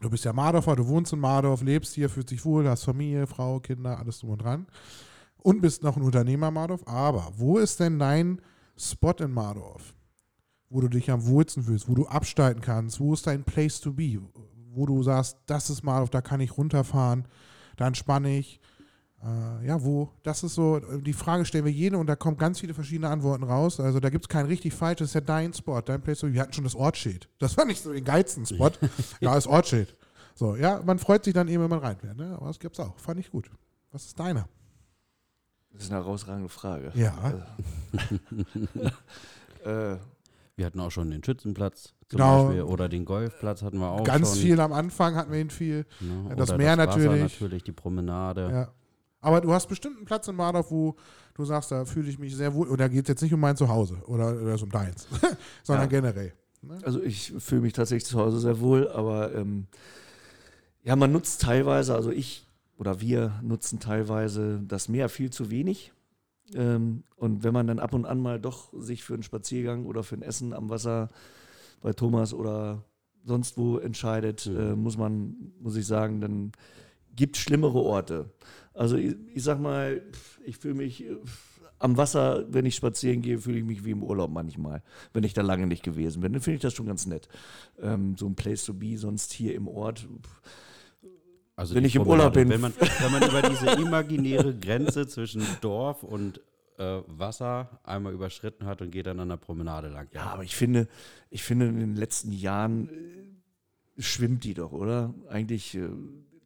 Du 0.00 0.08
bist 0.10 0.24
ja 0.24 0.32
Mardorfer, 0.32 0.76
du 0.76 0.86
wohnst 0.86 1.12
in 1.12 1.18
Mardorf, 1.18 1.62
lebst 1.62 1.94
hier, 1.94 2.08
fühlst 2.08 2.30
dich 2.30 2.44
wohl, 2.44 2.68
hast 2.68 2.84
Familie, 2.84 3.26
Frau, 3.26 3.58
Kinder, 3.58 3.98
alles 3.98 4.20
drum 4.20 4.30
und 4.30 4.42
dran. 4.42 4.66
Und 5.38 5.60
bist 5.60 5.82
noch 5.82 5.96
ein 5.96 6.02
Unternehmer 6.02 6.52
Mardorf. 6.52 6.82
Aber 6.86 7.32
wo 7.36 7.58
ist 7.58 7.80
denn 7.80 7.98
dein 7.98 8.40
Spot 8.76 9.14
in 9.18 9.32
Mardorf, 9.32 9.94
wo 10.70 10.80
du 10.80 10.88
dich 10.88 11.10
am 11.10 11.26
wohlsten 11.26 11.62
fühlst, 11.62 11.88
wo 11.88 11.94
du 11.94 12.06
absteigen 12.06 12.60
kannst? 12.60 13.00
Wo 13.00 13.14
ist 13.14 13.26
dein 13.26 13.44
Place 13.44 13.80
to 13.80 13.92
be? 13.92 14.20
Wo 14.72 14.86
du 14.86 15.02
sagst, 15.02 15.38
das 15.46 15.70
ist 15.70 15.82
Mardorf, 15.82 16.10
da 16.10 16.20
kann 16.20 16.40
ich 16.40 16.56
runterfahren, 16.56 17.26
da 17.76 17.86
entspanne 17.86 18.38
ich. 18.38 18.60
Äh, 19.22 19.66
ja, 19.66 19.82
wo? 19.82 20.10
Das 20.22 20.44
ist 20.44 20.54
so, 20.54 20.78
die 20.78 21.12
Frage 21.12 21.44
stellen 21.44 21.64
wir 21.64 21.72
jede 21.72 21.98
und 21.98 22.06
da 22.06 22.14
kommen 22.14 22.36
ganz 22.36 22.60
viele 22.60 22.74
verschiedene 22.74 23.08
Antworten 23.08 23.42
raus. 23.42 23.80
Also 23.80 23.98
da 23.98 24.10
gibt 24.10 24.26
es 24.26 24.28
kein 24.28 24.46
richtig 24.46 24.74
falsch, 24.74 24.98
das 24.98 25.08
ist 25.08 25.14
ja 25.14 25.20
dein 25.20 25.52
Spot, 25.52 25.80
dein 25.80 26.00
Place. 26.00 26.22
Wir 26.22 26.40
hatten 26.40 26.52
schon 26.52 26.64
das 26.64 26.76
Ortsschild. 26.76 27.28
Das 27.38 27.56
war 27.56 27.64
nicht 27.64 27.82
so 27.82 27.92
den 27.92 28.04
geilsten 28.04 28.46
Spot. 28.46 28.70
ja, 29.20 29.34
das 29.34 29.46
Ortsschild. 29.46 29.96
So, 30.34 30.54
ja, 30.54 30.80
man 30.84 31.00
freut 31.00 31.24
sich 31.24 31.34
dann 31.34 31.48
eben, 31.48 31.64
wenn 31.64 31.70
man 31.70 31.80
reinfährt. 31.80 32.16
Ne? 32.16 32.36
Aber 32.36 32.46
das 32.46 32.60
gibt's 32.60 32.78
auch. 32.78 32.96
Fand 32.98 33.18
ich 33.18 33.30
gut. 33.30 33.50
Was 33.90 34.04
ist 34.04 34.20
deiner? 34.20 34.48
Das 35.72 35.82
ist 35.82 35.90
eine 35.90 36.00
herausragende 36.00 36.48
Frage. 36.48 36.92
Ja. 36.94 37.34
Äh, 39.64 39.96
Wir 40.58 40.66
hatten 40.66 40.80
auch 40.80 40.90
schon 40.90 41.10
den 41.10 41.22
Schützenplatz 41.22 41.94
zum 42.08 42.18
Genau. 42.18 42.44
Beispiel 42.46 42.62
oder 42.62 42.88
den 42.88 43.04
Golfplatz 43.04 43.62
hatten 43.62 43.78
wir 43.78 43.88
auch 43.90 44.02
Ganz 44.02 44.30
schon. 44.30 44.38
viel 44.38 44.60
am 44.60 44.72
Anfang 44.72 45.14
hatten 45.14 45.30
wir 45.30 45.38
ihn 45.40 45.50
viel. 45.50 45.86
Ne? 46.00 46.26
Ja, 46.30 46.34
das 46.34 46.48
oder 46.50 46.58
Meer 46.58 46.76
das 46.76 46.86
natürlich. 46.96 47.22
natürlich, 47.22 47.62
die 47.62 47.72
Promenade. 47.72 48.50
Ja. 48.50 48.72
Aber 49.20 49.40
du 49.40 49.52
hast 49.52 49.68
bestimmt 49.68 49.96
einen 49.98 50.04
Platz 50.04 50.26
in 50.26 50.34
Mardorf, 50.34 50.70
wo 50.72 50.96
du 51.34 51.44
sagst, 51.44 51.70
da 51.70 51.84
fühle 51.84 52.08
ich 52.10 52.18
mich 52.18 52.34
sehr 52.34 52.54
wohl. 52.54 52.66
Und 52.68 52.80
da 52.80 52.88
geht 52.88 53.02
es 53.04 53.08
jetzt 53.08 53.22
nicht 53.22 53.32
um 53.32 53.38
mein 53.40 53.56
Zuhause 53.56 54.02
oder, 54.06 54.30
oder 54.40 54.60
um 54.60 54.68
deins, 54.70 55.06
sondern 55.62 55.84
Ja. 55.84 56.00
generell. 56.00 56.32
also 56.82 57.00
ich 57.02 57.32
fühle 57.38 57.60
mich 57.60 57.72
tatsächlich 57.72 58.06
zu 58.06 58.18
Hause 58.18 58.40
sehr 58.40 58.58
wohl, 58.58 58.88
aber 58.90 59.32
ähm, 59.34 59.66
ja, 60.82 60.96
man 60.96 61.12
nutzt 61.12 61.40
teilweise, 61.42 61.94
also 61.94 62.10
ich 62.10 62.46
oder 62.78 63.00
wir 63.00 63.38
nutzen 63.42 63.78
teilweise 63.80 64.60
das 64.66 64.88
Meer 64.88 65.08
viel 65.08 65.30
zu 65.30 65.50
wenig. 65.50 65.92
Ähm, 66.54 67.02
und 67.16 67.44
wenn 67.44 67.52
man 67.52 67.66
dann 67.66 67.78
ab 67.78 67.94
und 67.94 68.06
an 68.06 68.20
mal 68.20 68.40
doch 68.40 68.72
sich 68.78 69.04
für 69.04 69.14
einen 69.14 69.22
Spaziergang 69.22 69.86
oder 69.86 70.02
für 70.02 70.16
ein 70.16 70.22
Essen 70.22 70.52
am 70.52 70.70
Wasser 70.70 71.08
bei 71.82 71.92
Thomas 71.92 72.32
oder 72.32 72.84
sonst 73.24 73.58
wo 73.58 73.78
entscheidet, 73.78 74.46
Mhm. 74.46 74.58
äh, 74.58 74.74
muss 74.76 74.96
man, 74.96 75.52
muss 75.60 75.76
ich 75.76 75.86
sagen, 75.86 76.20
dann 76.20 76.52
gibt 77.14 77.36
es 77.36 77.42
schlimmere 77.42 77.78
Orte. 77.80 78.30
Also 78.74 78.96
ich, 78.96 79.16
ich 79.34 79.42
sag 79.42 79.60
mal, 79.60 80.02
ich 80.44 80.56
fühle 80.56 80.74
mich 80.74 81.04
äh, 81.04 81.16
am 81.80 81.96
Wasser, 81.96 82.44
wenn 82.52 82.66
ich 82.66 82.74
spazieren 82.76 83.22
gehe, 83.22 83.38
fühle 83.38 83.58
ich 83.58 83.64
mich 83.64 83.84
wie 83.84 83.90
im 83.92 84.02
Urlaub 84.02 84.30
manchmal, 84.30 84.82
wenn 85.12 85.24
ich 85.24 85.34
da 85.34 85.42
lange 85.42 85.66
nicht 85.66 85.82
gewesen 85.82 86.22
bin. 86.22 86.32
Dann 86.32 86.42
finde 86.42 86.56
ich 86.56 86.62
das 86.62 86.74
schon 86.74 86.86
ganz 86.86 87.06
nett. 87.06 87.28
Ähm, 87.80 88.16
so 88.16 88.26
ein 88.26 88.34
Place 88.34 88.64
to 88.64 88.74
be, 88.74 88.96
sonst 88.96 89.32
hier 89.32 89.54
im 89.54 89.68
Ort. 89.68 90.00
pf, 90.00 90.40
Also 91.58 91.74
Wenn 91.74 91.84
ich 91.84 91.96
im. 91.96 92.06
Urlaub 92.06 92.34
bin. 92.34 92.48
Wenn 92.50 92.60
man, 92.60 92.72
wenn 92.78 93.12
man 93.12 93.28
über 93.28 93.42
diese 93.42 93.66
imaginäre 93.82 94.54
Grenze 94.54 95.08
zwischen 95.08 95.44
Dorf 95.60 96.04
und 96.04 96.40
äh, 96.78 97.00
Wasser 97.08 97.80
einmal 97.82 98.12
überschritten 98.12 98.64
hat 98.64 98.80
und 98.80 98.92
geht 98.92 99.06
dann 99.06 99.18
an 99.18 99.28
der 99.28 99.38
Promenade 99.38 99.88
lang. 99.88 100.06
Ja, 100.12 100.26
aber 100.26 100.44
ich 100.44 100.54
finde, 100.54 100.86
ich 101.30 101.42
finde 101.42 101.66
in 101.66 101.80
den 101.80 101.96
letzten 101.96 102.30
Jahren 102.30 102.88
äh, 102.88 104.00
schwimmt 104.00 104.44
die 104.44 104.54
doch, 104.54 104.70
oder? 104.70 105.12
Eigentlich. 105.28 105.74
Äh, 105.74 105.88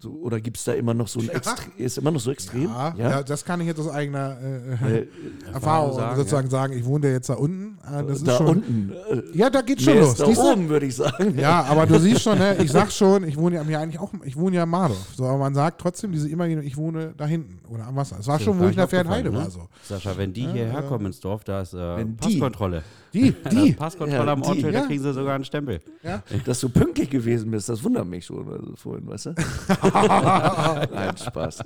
so, 0.02 0.10
oder 0.10 0.40
gibt 0.40 0.56
es 0.56 0.64
da 0.64 0.72
immer 0.72 0.94
noch 0.94 1.06
so 1.06 1.20
ein 1.20 1.26
Ja. 1.26 1.32
Extre 1.34 1.62
ist 1.76 1.96
immer 1.96 2.10
noch 2.10 2.18
so 2.20 2.32
extrem? 2.32 2.64
Ja, 2.64 2.94
ja? 2.96 3.22
das 3.22 3.44
kann 3.44 3.60
ich 3.60 3.68
jetzt 3.68 3.78
aus 3.78 3.88
eigener 3.88 4.36
äh, 4.42 4.98
Äh, 4.98 5.06
Erfahrung 5.52 5.94
sagen, 5.94 6.16
sozusagen 6.16 6.50
sagen. 6.50 6.72
Ich 6.72 6.84
wohne 6.84 7.06
ja 7.06 7.12
jetzt 7.14 7.28
da 7.28 7.34
unten. 7.34 7.78
Äh, 7.86 8.04
Das 8.04 8.16
ist 8.18 8.26
da 8.26 8.36
schon, 8.36 8.46
unten. 8.48 8.92
Äh, 9.10 9.22
Ja, 9.38 9.48
da 9.48 9.62
geht 9.62 9.80
schon 9.80 9.98
los. 9.98 10.16
da 10.16 10.26
Siehst 10.26 10.40
oben, 10.40 10.68
würde 10.68 10.86
ich 10.86 10.96
sagen. 10.96 11.38
Ja, 11.38 11.62
aber 11.64 11.86
du 11.86 11.98
siehst 12.00 12.22
schon, 12.22 12.36
ne, 12.38 12.56
ich 12.62 12.72
sag 12.72 12.90
schon, 12.90 13.22
ich 13.28 13.36
wohne 13.36 13.56
ja 13.56 13.64
mir 13.64 13.78
eigentlich 13.78 14.00
auch, 14.00 14.12
ich 14.24 14.36
wohne 14.36 14.56
ja 14.56 14.64
in 14.64 14.68
Mardorf. 14.70 15.06
So, 15.16 15.24
aber 15.24 15.38
man 15.38 15.54
sagt 15.54 15.80
trotzdem 15.80 16.10
diese 16.12 16.28
imaginäre, 16.28 16.64
ich 16.66 16.76
wohne 16.76 17.14
da 17.16 17.24
hinten 17.26 17.60
oder 17.68 17.86
am 17.86 17.94
Wasser. 17.96 18.16
Es 18.18 18.26
war 18.26 18.36
Ist 18.38 18.42
schon, 18.42 18.58
wo 18.58 18.64
ich 18.64 18.70
in 18.70 18.76
der 18.76 18.84
nicht 18.86 18.94
aufgefallen, 18.94 19.06
Fernheide 19.24 19.30
ne? 19.30 19.38
war. 19.38 19.50
So. 19.50 19.68
Sascha, 19.84 20.16
wenn 20.18 20.32
die 20.32 20.48
hierher 20.48 20.82
kommen 20.82 21.06
ins 21.06 21.20
Dorf, 21.20 21.44
da 21.44 21.60
ist 21.62 21.74
äh, 21.74 21.96
Wenn 21.96 22.16
die- 22.16 22.38
Passkontrolle. 22.40 22.82
Die, 23.12 23.32
die. 23.50 23.72
Passkontrolle 23.72 24.24
Ja, 24.26 24.32
am 24.32 24.42
die, 24.42 24.48
Ortsschild, 24.48 24.72
ja. 24.74 24.80
da 24.80 24.86
kriegen 24.86 25.02
sie 25.02 25.12
sogar 25.12 25.34
einen 25.34 25.44
Stempel. 25.44 25.80
Ja. 26.02 26.22
Dass 26.44 26.60
du 26.60 26.68
pünktlich 26.68 27.10
gewesen 27.10 27.50
bist, 27.50 27.68
das 27.68 27.82
wundert 27.84 28.06
mich 28.06 28.24
schon 28.26 28.48
also 28.50 28.74
vorhin, 28.76 29.06
weißt 29.06 29.26
du? 29.26 29.30
Nein, 30.94 31.16
Spaß. 31.16 31.60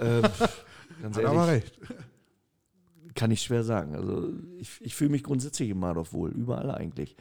Ähm, 0.00 0.22
ganz 1.02 1.16
Hat 1.16 1.24
aber 1.24 1.46
ehrlich, 1.48 1.64
recht. 1.64 1.80
kann 3.14 3.30
ich 3.30 3.42
schwer 3.42 3.64
sagen. 3.64 3.94
Also 3.94 4.28
ich, 4.58 4.70
ich 4.80 4.94
fühle 4.94 5.10
mich 5.10 5.22
grundsätzlich 5.24 5.70
in 5.70 5.78
Mardorf 5.78 6.12
wohl, 6.12 6.30
überall 6.30 6.70
eigentlich. 6.70 7.16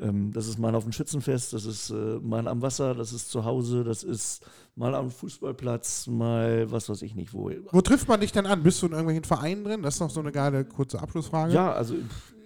Ähm, 0.00 0.32
das 0.32 0.48
ist 0.48 0.58
mal 0.58 0.74
auf 0.74 0.82
dem 0.84 0.92
Schützenfest, 0.92 1.52
das 1.52 1.66
ist 1.66 1.90
äh, 1.90 2.18
mal 2.20 2.48
am 2.48 2.62
Wasser, 2.62 2.94
das 2.94 3.12
ist 3.12 3.30
zu 3.30 3.44
Hause, 3.44 3.84
das 3.84 4.02
ist 4.02 4.44
mal 4.74 4.92
am 4.94 5.10
Fußballplatz, 5.10 6.08
mal 6.08 6.68
was 6.70 6.88
weiß 6.88 7.02
ich 7.02 7.14
nicht 7.14 7.32
wo. 7.32 7.50
Wo 7.70 7.80
trifft 7.80 8.08
man 8.08 8.20
dich 8.20 8.32
denn 8.32 8.46
an? 8.46 8.62
Bist 8.64 8.82
du 8.82 8.86
in 8.86 8.92
irgendwelchen 8.92 9.22
Vereinen 9.24 9.62
drin? 9.62 9.82
Das 9.82 9.94
ist 9.94 10.00
noch 10.00 10.10
so 10.10 10.18
eine 10.18 10.32
geile 10.32 10.64
kurze 10.64 11.00
Abschlussfrage. 11.00 11.52
Ja, 11.52 11.72
also 11.72 11.94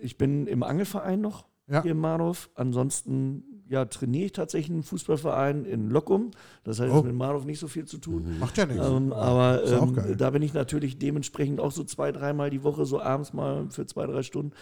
ich 0.01 0.17
bin 0.19 0.47
im 0.47 0.63
Angelverein 0.63 1.21
noch 1.21 1.47
Ja. 1.69 1.83
hier 1.83 1.93
in 1.93 1.99
Mardorf. 1.99 2.51
Ansonsten 2.55 3.45
ja, 3.69 3.85
trainiere 3.85 4.25
ich 4.27 4.33
tatsächlich 4.33 4.71
einen 4.73 4.83
Fußballverein 4.83 5.67
in 5.67 5.91
Lockum. 5.91 6.31
Das 6.65 6.81
heißt, 6.81 6.91
Oh. 6.91 7.03
mit 7.03 7.15
Mardorf 7.15 7.45
nicht 7.45 7.59
so 7.59 7.69
viel 7.69 7.85
zu 7.85 7.99
tun. 7.99 8.39
Macht 8.41 8.57
ja 8.57 8.65
nichts. 8.65 8.87
Ähm, 8.87 9.13
aber 9.13 9.63
ähm, 9.65 10.17
da 10.17 10.31
bin 10.31 10.41
ich 10.41 10.55
natürlich 10.55 10.99
dementsprechend 10.99 11.61
auch 11.61 11.73
so 11.73 11.85
zwei, 11.85 12.11
dreimal 12.11 12.49
die 12.49 12.63
Woche, 12.65 12.87
so 12.87 12.99
abends 13.03 13.35
mal 13.35 13.69
für 13.71 13.85
zwei, 13.85 14.07
drei 14.07 14.23
Stunden 14.23 14.53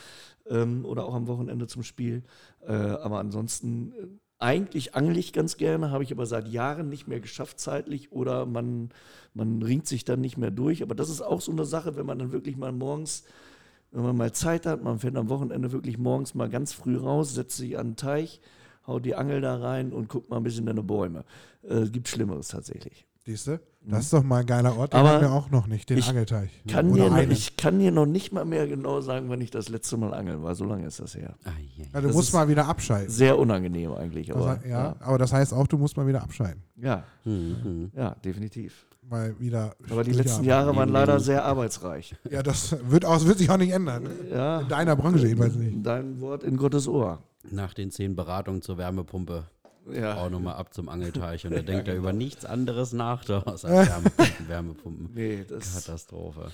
ähm, 0.48 0.84
oder 0.84 1.04
auch 1.04 1.14
am 1.14 1.28
Wochenende 1.28 1.68
zum 1.68 1.84
Spiel. 1.84 2.24
Äh, 2.66 2.72
aber 2.72 3.18
ansonsten 3.20 3.92
äh, 3.92 4.06
Eigentlich 4.38 4.94
angle 4.94 5.18
ich 5.18 5.32
ganz 5.32 5.56
gerne, 5.56 5.90
habe 5.90 6.04
ich 6.04 6.12
aber 6.12 6.26
seit 6.26 6.46
Jahren 6.48 6.90
nicht 6.90 7.08
mehr 7.08 7.20
geschafft 7.20 7.58
zeitlich 7.58 8.12
oder 8.12 8.44
man, 8.44 8.90
man 9.32 9.62
ringt 9.62 9.86
sich 9.86 10.04
dann 10.04 10.20
nicht 10.20 10.36
mehr 10.36 10.50
durch. 10.50 10.82
Aber 10.82 10.94
das 10.94 11.08
ist 11.08 11.22
auch 11.22 11.40
so 11.40 11.52
eine 11.52 11.64
Sache, 11.64 11.96
wenn 11.96 12.04
man 12.04 12.18
dann 12.18 12.32
wirklich 12.32 12.54
mal 12.58 12.70
morgens, 12.70 13.24
wenn 13.96 14.02
man 14.04 14.16
mal 14.16 14.32
Zeit 14.32 14.66
hat, 14.66 14.82
man 14.84 14.98
fährt 14.98 15.16
am 15.16 15.28
Wochenende 15.28 15.72
wirklich 15.72 15.98
morgens 15.98 16.34
mal 16.34 16.48
ganz 16.48 16.72
früh 16.72 16.96
raus, 16.96 17.34
setzt 17.34 17.56
sich 17.56 17.78
an 17.78 17.90
den 17.90 17.96
Teich, 17.96 18.40
haut 18.86 19.04
die 19.04 19.14
Angel 19.16 19.40
da 19.40 19.56
rein 19.56 19.92
und 19.92 20.08
guckt 20.08 20.30
mal 20.30 20.36
ein 20.36 20.42
bisschen 20.44 20.66
in 20.68 20.76
die 20.76 20.82
Bäume. 20.82 21.24
Äh, 21.68 21.86
gibt 21.88 22.08
Schlimmeres 22.08 22.48
tatsächlich. 22.48 23.06
Siehst 23.24 23.48
du? 23.48 23.60
Das 23.88 24.04
ist 24.04 24.12
doch 24.12 24.22
mal 24.22 24.40
ein 24.40 24.46
geiler 24.46 24.76
Ort, 24.76 24.92
den 24.92 25.00
Aber 25.00 25.10
haben 25.10 25.20
wir 25.20 25.32
auch 25.32 25.50
noch 25.50 25.66
nicht, 25.68 25.90
den 25.90 25.98
ich 25.98 26.08
Angelteich. 26.08 26.50
Kann 26.68 26.92
dir, 26.92 27.08
noch- 27.10 27.18
ich 27.18 27.56
kann 27.56 27.78
dir 27.78 27.90
noch 27.92 28.06
nicht 28.06 28.32
mal 28.32 28.44
mehr 28.44 28.66
genau 28.68 29.00
sagen, 29.00 29.28
wann 29.28 29.40
ich 29.40 29.50
das 29.50 29.68
letzte 29.68 29.96
Mal 29.96 30.12
angeln 30.14 30.42
war. 30.42 30.54
So 30.56 30.64
lange 30.64 30.86
ist 30.86 30.98
das 31.00 31.14
her. 31.16 31.34
Ah, 31.44 31.50
je. 31.76 31.84
Ja, 31.92 32.00
du 32.00 32.08
das 32.08 32.16
musst 32.16 32.32
mal 32.34 32.48
wieder 32.48 32.66
abschalten. 32.68 33.10
Sehr 33.10 33.38
unangenehm 33.38 33.92
eigentlich. 33.94 34.28
Das 34.28 34.36
Aber, 34.36 34.60
he- 34.62 34.70
ja, 34.70 34.96
aber 35.00 35.18
das 35.18 35.32
heißt 35.32 35.52
auch, 35.54 35.66
du 35.68 35.78
musst 35.78 35.96
mal 35.96 36.06
wieder 36.06 36.22
abschalten. 36.22 36.62
ja, 36.76 37.04
Mhm. 37.24 37.90
ja, 37.96 38.14
definitiv. 38.24 38.86
Mal 39.08 39.38
wieder. 39.38 39.74
Aber 39.90 40.02
die 40.02 40.12
letzten 40.12 40.42
Jahre 40.44 40.74
waren 40.74 40.88
leider 40.88 41.20
sehr 41.20 41.44
arbeitsreich. 41.44 42.16
Ja, 42.28 42.42
das 42.42 42.76
wird, 42.90 43.04
auch, 43.04 43.14
das 43.14 43.26
wird 43.26 43.38
sich 43.38 43.48
auch 43.50 43.56
nicht 43.56 43.72
ändern. 43.72 44.08
Ja, 44.30 44.60
In 44.62 44.68
deiner 44.68 44.96
Branche 44.96 45.26
jedenfalls 45.26 45.54
nicht. 45.54 45.84
dein 45.86 46.20
Wort 46.20 46.42
in 46.42 46.56
Gottes 46.56 46.88
Ohr. 46.88 47.22
Nach 47.50 47.72
den 47.72 47.90
zehn 47.92 48.16
Beratungen 48.16 48.62
zur 48.62 48.78
Wärmepumpe 48.78 49.44
Ja. 49.92 50.16
auch 50.16 50.28
nochmal 50.30 50.56
ab 50.56 50.74
zum 50.74 50.88
Angelteich 50.88 51.46
und 51.46 51.52
er 51.52 51.62
denkt 51.62 51.86
ja 51.86 51.94
über 51.94 52.12
nichts 52.12 52.44
anderes 52.44 52.92
nach, 52.92 53.28
außer 53.46 53.68
Wärmepumpen. 53.68 54.48
Wärmepumpen. 54.48 55.10
Nee, 55.14 55.44
das 55.48 55.74
Katastrophe. 55.74 56.50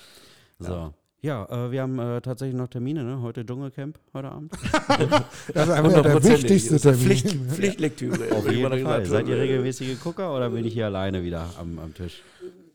So. 0.59 0.73
Ja, 0.73 0.93
äh, 1.25 1.71
wir 1.71 1.83
haben 1.83 1.99
äh, 1.99 2.21
tatsächlich 2.21 2.57
noch 2.57 2.69
Termine, 2.69 3.05
ne? 3.05 3.23
Heute 3.23 3.47
Dschungelcamp, 3.47 3.99
heute 4.13 4.33
Abend. 4.33 4.53
Das 5.55 5.69
ist 5.69 5.75
einfach 5.75 6.03
der 6.03 6.25
wichtigste 6.25 6.81
Termin. 6.81 7.01
Pflicht, 7.01 7.29
Pflichtlektüre. 7.49 8.33
Auf 8.35 8.51
jeden 8.51 8.69
Fall. 8.69 8.79
gesagt 8.79 9.07
Seid 9.07 9.29
ihr 9.29 9.37
regelmäßige 9.37 10.01
Gucker 10.01 10.35
oder 10.35 10.51
bin 10.51 10.65
ich 10.65 10.73
hier 10.75 10.87
alleine 10.87 11.23
wieder 11.23 11.49
am, 11.61 11.79
am 11.79 11.95
Tisch? 11.95 12.23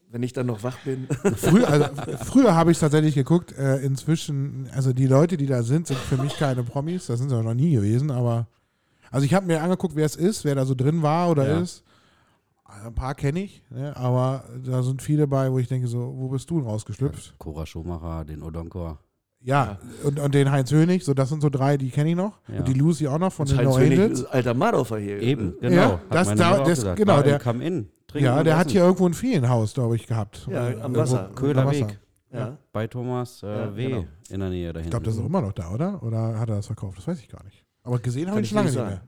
Wenn 0.09 0.23
ich 0.23 0.31
dann 0.31 0.45
noch 0.45 0.63
wach 0.63 0.77
bin. 0.85 1.07
Früher, 1.35 1.67
also, 1.69 1.85
früher 2.25 2.55
habe 2.55 2.71
ich 2.71 2.79
tatsächlich 2.79 3.15
geguckt. 3.15 3.51
Äh, 3.57 3.79
inzwischen, 3.79 4.69
also 4.73 4.93
die 4.93 5.07
Leute, 5.07 5.35
die 5.35 5.45
da 5.47 5.63
sind, 5.63 5.87
sind 5.87 5.99
für 5.99 6.15
mich 6.15 6.37
keine 6.37 6.63
Promis. 6.63 7.07
Das 7.07 7.19
sind 7.19 7.29
sie 7.29 7.35
auch 7.35 7.43
noch 7.43 7.53
nie 7.53 7.71
gewesen. 7.73 8.11
Aber 8.11 8.47
also 9.11 9.25
ich 9.25 9.33
habe 9.33 9.45
mir 9.45 9.61
angeguckt, 9.61 9.97
wer 9.97 10.05
es 10.05 10.15
ist, 10.15 10.45
wer 10.45 10.55
da 10.55 10.65
so 10.65 10.75
drin 10.75 11.01
war 11.01 11.29
oder 11.29 11.45
Ja. 11.47 11.59
ist. 11.59 11.83
Ein 12.86 12.93
paar 12.93 13.15
kenne 13.15 13.39
ich, 13.41 13.63
ne? 13.70 13.95
aber 13.95 14.43
da 14.65 14.84
sind 14.84 15.01
viele 15.01 15.26
bei, 15.28 15.51
wo 15.51 15.57
ich 15.59 15.68
denke 15.68 15.88
so, 15.88 16.13
wo 16.18 16.28
bist 16.28 16.49
du 16.49 16.59
denn 16.59 16.68
rausgeschlüpft? 16.70 17.36
Cora 17.38 17.65
Schumacher, 17.65 18.26
den 18.26 18.43
Odonkor. 18.43 18.99
Ja, 19.39 19.78
Und, 20.03 20.20
und 20.20 20.34
den 20.36 20.51
Heinz 20.51 20.72
Hönig, 20.72 21.05
so 21.05 21.13
das 21.13 21.30
sind 21.30 21.41
so 21.41 21.49
drei, 21.49 21.78
die 21.78 21.89
kenne 21.91 22.09
ich 22.09 22.15
noch. 22.15 22.39
Ja. 22.47 22.59
Und 22.59 22.68
die 22.68 22.74
Lucy 22.74 23.07
auch 23.07 23.20
noch 23.20 23.32
von 23.32 23.45
den 23.47 23.57
Heinz 23.57 23.70
No 23.70 23.80
Hönig, 23.80 23.99
Angels. 23.99 24.26
alter 24.26 24.53
Madoffer 24.53 24.97
hier. 24.97 25.22
Eben, 25.22 25.55
genau. 25.61 25.76
Ja, 25.76 25.91
hat 25.91 25.99
das 26.09 26.36
da- 26.36 26.57
das- 26.57 26.68
gesagt. 26.68 26.97
genau, 26.97 27.22
der- 27.22 27.39
Come 27.39 27.63
In. 27.63 27.89
trinken 28.07 28.26
Ja, 28.26 28.43
der 28.43 28.57
hat 28.57 28.72
hier 28.72 28.82
irgendwo 28.82 29.07
ein 29.07 29.13
Ferienhaus, 29.13 29.74
glaube 29.74 29.95
ich, 29.95 30.05
gehabt. 30.07 30.47
Ja, 30.51 30.68
Äh, 30.70 30.74
am 30.74 30.78
irgendwo 30.95 30.99
Wasser. 31.01 31.30
Köhler. 31.36 31.72
Weg. 31.72 31.99
Ja. 32.34 32.57
Bei 32.74 32.88
Thomas 32.88 33.41
äh, 33.43 33.47
Ja, 33.47 33.76
W. 33.78 33.88
genau. 33.88 34.05
in 34.30 34.39
der 34.41 34.49
Nähe 34.49 34.74
dahin. 34.74 34.88
Ich 34.88 34.91
glaube, 34.91 35.05
das 35.05 35.15
ist 35.15 35.22
auch 35.22 35.26
immer 35.28 35.41
noch 35.41 35.53
da, 35.53 35.72
oder? 35.72 36.03
Oder 36.03 36.38
hat 36.39 36.49
er 36.49 36.57
das 36.57 36.65
verkauft? 36.68 36.97
Das 36.97 37.07
weiß 37.07 37.20
ich 37.20 37.30
gar 37.30 37.43
nicht. 37.45 37.63
Aber 37.84 37.99
gesehen 37.99 38.30
habe 38.30 38.41
ich 38.41 38.49
schon 38.49 38.57
lange 38.57 38.70
nicht 38.70 38.78
mehr. 38.78 39.01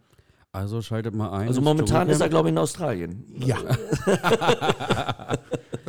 Also 0.51 0.81
schaltet 0.81 1.13
mal 1.13 1.29
ein. 1.31 1.47
Also 1.47 1.61
momentan 1.61 2.09
ist 2.09 2.21
er, 2.21 2.29
glaube 2.29 2.49
ich, 2.49 2.53
in 2.53 2.57
Australien. 2.57 3.25
Ja. 3.37 3.57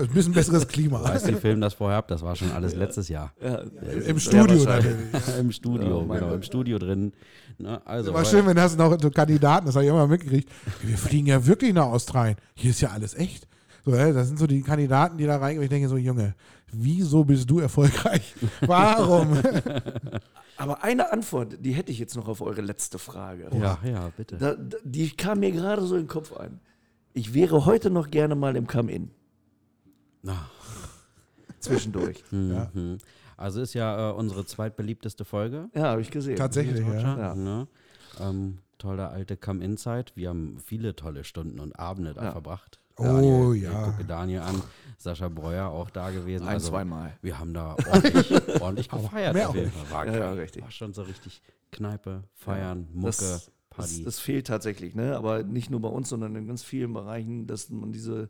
Das 0.00 0.06
ist 0.06 0.12
ein 0.12 0.14
bisschen 0.14 0.32
besseres 0.32 0.68
Klima. 0.68 1.02
Weißt 1.04 1.26
du, 1.26 1.32
die 1.32 1.38
filmen 1.38 1.60
das 1.60 1.74
vorher 1.74 1.98
ab, 1.98 2.08
das 2.08 2.22
war 2.22 2.34
schon 2.34 2.50
alles 2.52 2.74
letztes 2.74 3.08
Jahr. 3.08 3.34
Ja, 3.42 3.56
Im 4.06 4.14
ja, 4.14 4.18
Studio. 4.18 4.66
Im 5.38 5.52
Studio, 5.52 5.98
Ja, 6.00 6.06
mein 6.06 6.18
genau, 6.18 6.28
Gott. 6.28 6.36
im 6.36 6.42
Studio 6.42 6.78
drin. 6.78 7.12
Ne, 7.58 7.82
also, 7.84 8.14
War 8.14 8.24
schön, 8.24 8.46
wenn 8.46 8.56
das 8.56 8.78
noch 8.78 8.96
so 8.98 9.10
Kandidaten, 9.10 9.66
das 9.66 9.74
habe 9.74 9.84
ich 9.84 9.90
immer 9.90 10.06
mitgekriegt. 10.06 10.48
Wir 10.82 10.96
fliegen 10.96 11.26
ja 11.26 11.44
wirklich 11.46 11.74
nach 11.74 11.86
Australien. 11.86 12.36
Hier 12.54 12.70
ist 12.70 12.80
ja 12.80 12.90
alles 12.90 13.14
echt. 13.14 13.46
So, 13.84 13.90
das 13.92 14.28
sind 14.28 14.38
so 14.38 14.46
die 14.46 14.62
Kandidaten, 14.62 15.18
die 15.18 15.26
da 15.26 15.36
reingehen. 15.36 15.64
Ich 15.64 15.70
denke 15.70 15.88
so, 15.88 15.98
Junge, 15.98 16.34
wieso 16.72 17.24
bist 17.24 17.48
du 17.48 17.60
erfolgreich? 17.60 18.34
Warum? 18.60 19.38
Aber 20.56 20.82
eine 20.84 21.12
Antwort, 21.12 21.56
die 21.60 21.72
hätte 21.72 21.90
ich 21.92 21.98
jetzt 21.98 22.16
noch 22.16 22.28
auf 22.28 22.40
eure 22.40 22.60
letzte 22.60 22.98
Frage. 22.98 23.48
ja, 23.52 23.78
ja, 23.84 24.10
bitte. 24.16 24.36
Da, 24.36 24.54
da, 24.54 24.76
die 24.84 25.10
kam 25.10 25.40
mir 25.40 25.52
gerade 25.52 25.82
so 25.82 25.96
in 25.96 26.02
den 26.02 26.08
Kopf 26.08 26.36
ein. 26.36 26.60
Ich 27.12 27.34
wäre 27.34 27.64
heute 27.64 27.90
noch 27.90 28.10
gerne 28.10 28.34
mal 28.34 28.56
im 28.56 28.66
Come-In. 28.66 29.10
Na, 30.22 30.50
Zwischendurch. 31.60 32.24
mhm. 32.30 32.98
Also 33.36 33.60
ist 33.60 33.74
ja 33.74 34.10
äh, 34.10 34.12
unsere 34.12 34.44
zweitbeliebteste 34.44 35.24
Folge. 35.24 35.70
Ja, 35.74 35.84
habe 35.84 36.00
ich 36.00 36.10
gesehen. 36.10 36.36
Tatsächlich, 36.36 36.86
ja. 36.86 37.18
Ja. 37.18 37.34
Ne? 37.34 37.68
Ähm, 38.18 38.58
tolle 38.78 39.08
alte 39.08 39.36
Come-In-Zeit. 39.36 40.12
Wir 40.16 40.28
haben 40.30 40.58
viele 40.64 40.96
tolle 40.96 41.24
Stunden 41.24 41.60
und 41.60 41.78
Abende 41.78 42.14
da 42.14 42.24
Ja. 42.24 42.36
Verbracht. 43.04 43.24
Oh, 43.24 43.52
Daniel, 43.52 43.62
ja. 43.62 43.80
Ich 43.80 43.90
gucke 43.92 44.04
Daniel 44.04 44.40
an. 44.40 44.62
Sascha 44.98 45.28
Breuer 45.28 45.68
auch 45.68 45.88
da 45.88 46.10
gewesen. 46.10 46.42
Ein, 46.46 46.54
also, 46.54 46.68
zweimal. 46.70 47.16
Wir 47.22 47.38
haben 47.38 47.54
da 47.54 47.74
ordentlich, 47.90 48.30
ordentlich 48.60 48.88
gefeiert. 48.90 49.32
mehr 49.34 49.48
auf 49.48 49.54
jeden 49.56 49.70
Fall. 49.70 49.90
War, 49.90 50.06
Ja, 50.06 50.14
ja, 50.20 50.32
richtig. 50.32 50.62
war 50.62 50.70
schon 50.70 50.92
so 50.92 51.02
richtig 51.02 51.40
Kneipe, 51.72 52.24
Feiern, 52.34 52.86
Mucke, 52.92 53.06
Das, 53.06 53.16
das, 53.18 53.50
Party. 53.70 54.04
das 54.04 54.18
fehlt 54.18 54.46
tatsächlich, 54.48 54.94
ne? 54.94 55.16
Aber 55.16 55.42
nicht 55.42 55.70
nur 55.70 55.80
bei 55.80 55.88
uns, 55.88 56.10
sondern 56.10 56.36
in 56.36 56.46
ganz 56.46 56.62
vielen 56.62 56.92
Bereichen, 56.92 57.46
dass 57.46 57.70
man 57.70 57.92
diese, 57.92 58.28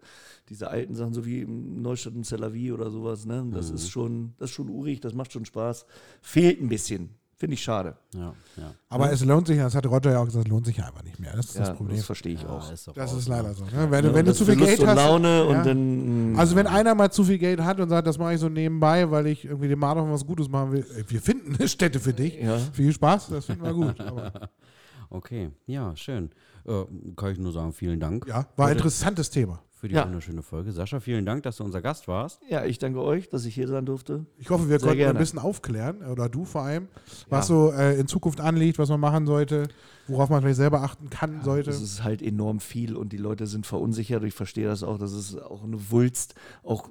diese 0.48 0.68
alten 0.68 0.94
Sachen, 0.94 1.12
so 1.12 1.24
wie 1.26 1.40
im 1.40 1.82
Neustadt 1.82 2.14
und 2.14 2.24
Cellavi 2.24 2.70
oder 2.70 2.90
sowas, 2.92 3.24
ne? 3.26 3.44
Das 3.52 3.70
Mhm. 3.70 3.74
ist 3.74 3.90
schon, 3.90 4.34
das 4.38 4.50
ist 4.50 4.54
schon 4.54 4.68
urig, 4.68 5.00
das 5.00 5.12
macht 5.14 5.32
schon 5.32 5.44
Spaß. 5.46 5.86
Fehlt 6.22 6.60
ein 6.60 6.68
bisschen. 6.68 7.16
Finde 7.40 7.54
ich 7.54 7.62
schade. 7.62 7.96
ja, 8.14 8.34
ja. 8.58 8.74
Aber 8.90 9.10
es 9.10 9.24
lohnt 9.24 9.46
sich, 9.46 9.56
das 9.56 9.74
hat 9.74 9.86
Roger 9.86 10.12
ja 10.12 10.18
auch 10.20 10.26
gesagt, 10.26 10.44
es 10.44 10.50
lohnt 10.50 10.66
sich 10.66 10.76
ja 10.76 10.84
einfach 10.84 11.02
nicht 11.02 11.18
mehr. 11.18 11.32
Das 11.34 11.46
ist 11.46 11.54
Ja, 11.54 11.60
das 11.62 11.74
Problem. 11.74 11.96
das 11.96 12.04
verstehe 12.04 12.34
ich 12.34 12.44
auch. 12.46 12.68
Ja, 12.68 12.74
ist 12.74 12.90
Das 12.94 13.12
ist 13.14 13.28
leider 13.28 13.54
so. 13.54 13.64
Ne? 13.64 13.70
Wenn, 13.88 14.02
du- 14.02 14.08
Ja, 14.10 14.14
wenn 14.14 14.26
du 14.26 14.34
zu 14.34 14.44
viel 14.44 14.56
Lust 14.56 14.66
Geld 14.68 14.80
und 14.80 14.88
hast. 14.88 14.96
Laune 14.96 15.28
ja. 15.38 15.42
und 15.44 15.64
dann. 15.66 16.34
Also 16.36 16.54
wenn 16.54 16.66
einer 16.66 16.94
mal 16.94 17.10
zu 17.10 17.24
viel 17.24 17.38
Geld 17.38 17.62
hat 17.62 17.80
und 17.80 17.88
sagt, 17.88 18.06
das 18.06 18.18
mache 18.18 18.34
ich 18.34 18.40
so 18.40 18.50
nebenbei, 18.50 19.10
weil 19.10 19.26
ich 19.28 19.46
irgendwie 19.46 19.68
dem 19.68 19.78
Marlon 19.78 20.12
was 20.12 20.26
Gutes 20.26 20.50
machen 20.50 20.72
will, 20.72 20.84
ey, 20.94 21.04
wir 21.08 21.22
finden 21.22 21.56
eine 21.56 21.66
Stätte 21.66 21.98
für 21.98 22.12
dich. 22.12 22.34
Ja. 22.38 22.58
Viel 22.74 22.92
Spaß, 22.92 23.28
das 23.30 23.46
finden 23.46 23.64
wir 23.64 23.72
gut. 23.72 23.98
Aber, 24.02 24.30
Okay, 25.12 25.50
ja, 25.66 25.96
schön. 25.96 26.30
Äh, 26.66 26.84
kann 27.16 27.32
ich 27.32 27.38
nur 27.38 27.52
sagen, 27.52 27.72
vielen 27.72 27.98
Dank 27.98 28.26
ja, 28.28 28.46
war 28.56 28.66
ein 28.66 28.74
Bitte. 28.74 28.80
interessantes 28.84 29.30
Thema. 29.30 29.60
Für 29.80 29.88
die 29.88 29.94
Ja. 29.94 30.04
wunderschöne 30.04 30.42
Folge. 30.42 30.72
Sascha, 30.72 31.00
vielen 31.00 31.24
Dank, 31.24 31.42
dass 31.42 31.56
du 31.56 31.64
unser 31.64 31.80
Gast 31.80 32.06
warst. 32.06 32.40
Ja, 32.50 32.64
ich 32.66 32.78
danke 32.78 33.00
euch, 33.02 33.30
dass 33.30 33.46
ich 33.46 33.54
hier 33.54 33.66
sein 33.66 33.86
durfte. 33.86 34.26
Ich 34.36 34.50
hoffe, 34.50 34.68
wir 34.68 34.78
Sehr 34.78 34.88
konnten 34.88 34.98
gerne. 34.98 35.18
ein 35.18 35.22
bisschen 35.22 35.38
aufklären, 35.38 36.02
oder 36.02 36.28
du 36.28 36.44
vor 36.44 36.62
allem, 36.62 36.88
was 37.30 37.48
Ja. 37.48 37.54
so 37.54 37.72
äh, 37.72 37.98
in 37.98 38.06
Zukunft 38.06 38.40
anliegt, 38.42 38.78
was 38.78 38.90
man 38.90 39.00
machen 39.00 39.26
sollte, 39.26 39.68
worauf 40.06 40.28
man 40.28 40.42
vielleicht 40.42 40.58
selber 40.58 40.82
achten 40.82 41.08
kann, 41.08 41.42
sollte. 41.42 41.70
Es 41.70 41.80
ist 41.80 42.04
halt 42.04 42.20
enorm 42.20 42.60
viel 42.60 42.94
und 42.94 43.12
die 43.14 43.16
Leute 43.18 43.46
sind 43.46 43.66
verunsichert. 43.66 44.22
Ich 44.24 44.34
verstehe 44.34 44.66
das 44.66 44.82
auch. 44.82 44.98
Das 44.98 45.12
ist 45.12 45.40
auch 45.40 45.64
eine 45.64 45.90
Wulst. 45.90 46.34
Auch 46.62 46.88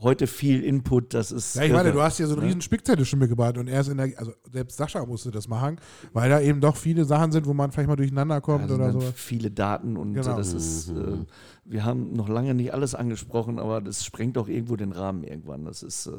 heute 0.00 0.28
viel 0.28 0.62
Input. 0.62 1.12
Das 1.12 1.32
ist. 1.32 1.56
Ja, 1.56 1.64
ich 1.64 1.72
meine, 1.72 1.90
du 1.90 2.00
hast 2.00 2.18
hier 2.18 2.28
so 2.28 2.34
einen 2.34 2.42
Ne? 2.42 2.46
riesen 2.48 2.60
Spickzettel 2.60 3.04
schon 3.04 3.18
mitgebracht 3.18 3.58
und 3.58 3.66
er 3.66 3.80
ist 3.80 3.88
in 3.88 3.96
der, 3.96 4.12
also 4.16 4.30
selbst 4.52 4.76
Sascha 4.76 5.04
musste 5.04 5.32
das 5.32 5.48
machen, 5.48 5.80
weil 6.12 6.30
da 6.30 6.40
eben 6.40 6.60
doch 6.60 6.76
viele 6.76 7.04
Sachen 7.04 7.32
sind, 7.32 7.46
wo 7.46 7.52
man 7.52 7.72
vielleicht 7.72 7.88
mal 7.88 7.96
durcheinander 7.96 8.40
kommt 8.40 8.62
Also 8.62 8.76
oder 8.76 8.92
so. 8.92 9.00
viele 9.16 9.50
Daten 9.50 9.96
und 9.96 10.14
Genau. 10.14 10.36
das 10.36 10.52
ist, 10.52 10.92
Mhm. 10.92 10.98
äh, 11.00 11.26
wir 11.70 11.84
haben 11.84 12.14
noch 12.14 12.28
lange 12.28 12.54
nicht 12.54 12.72
alles 12.72 12.94
angesprochen, 12.94 13.58
aber 13.58 13.80
das 13.80 14.04
sprengt 14.04 14.38
auch 14.38 14.48
irgendwo 14.48 14.76
den 14.76 14.92
Rahmen 14.92 15.22
irgendwann. 15.22 15.64
Das 15.66 15.82
ist, 15.82 16.06
äh, 16.06 16.12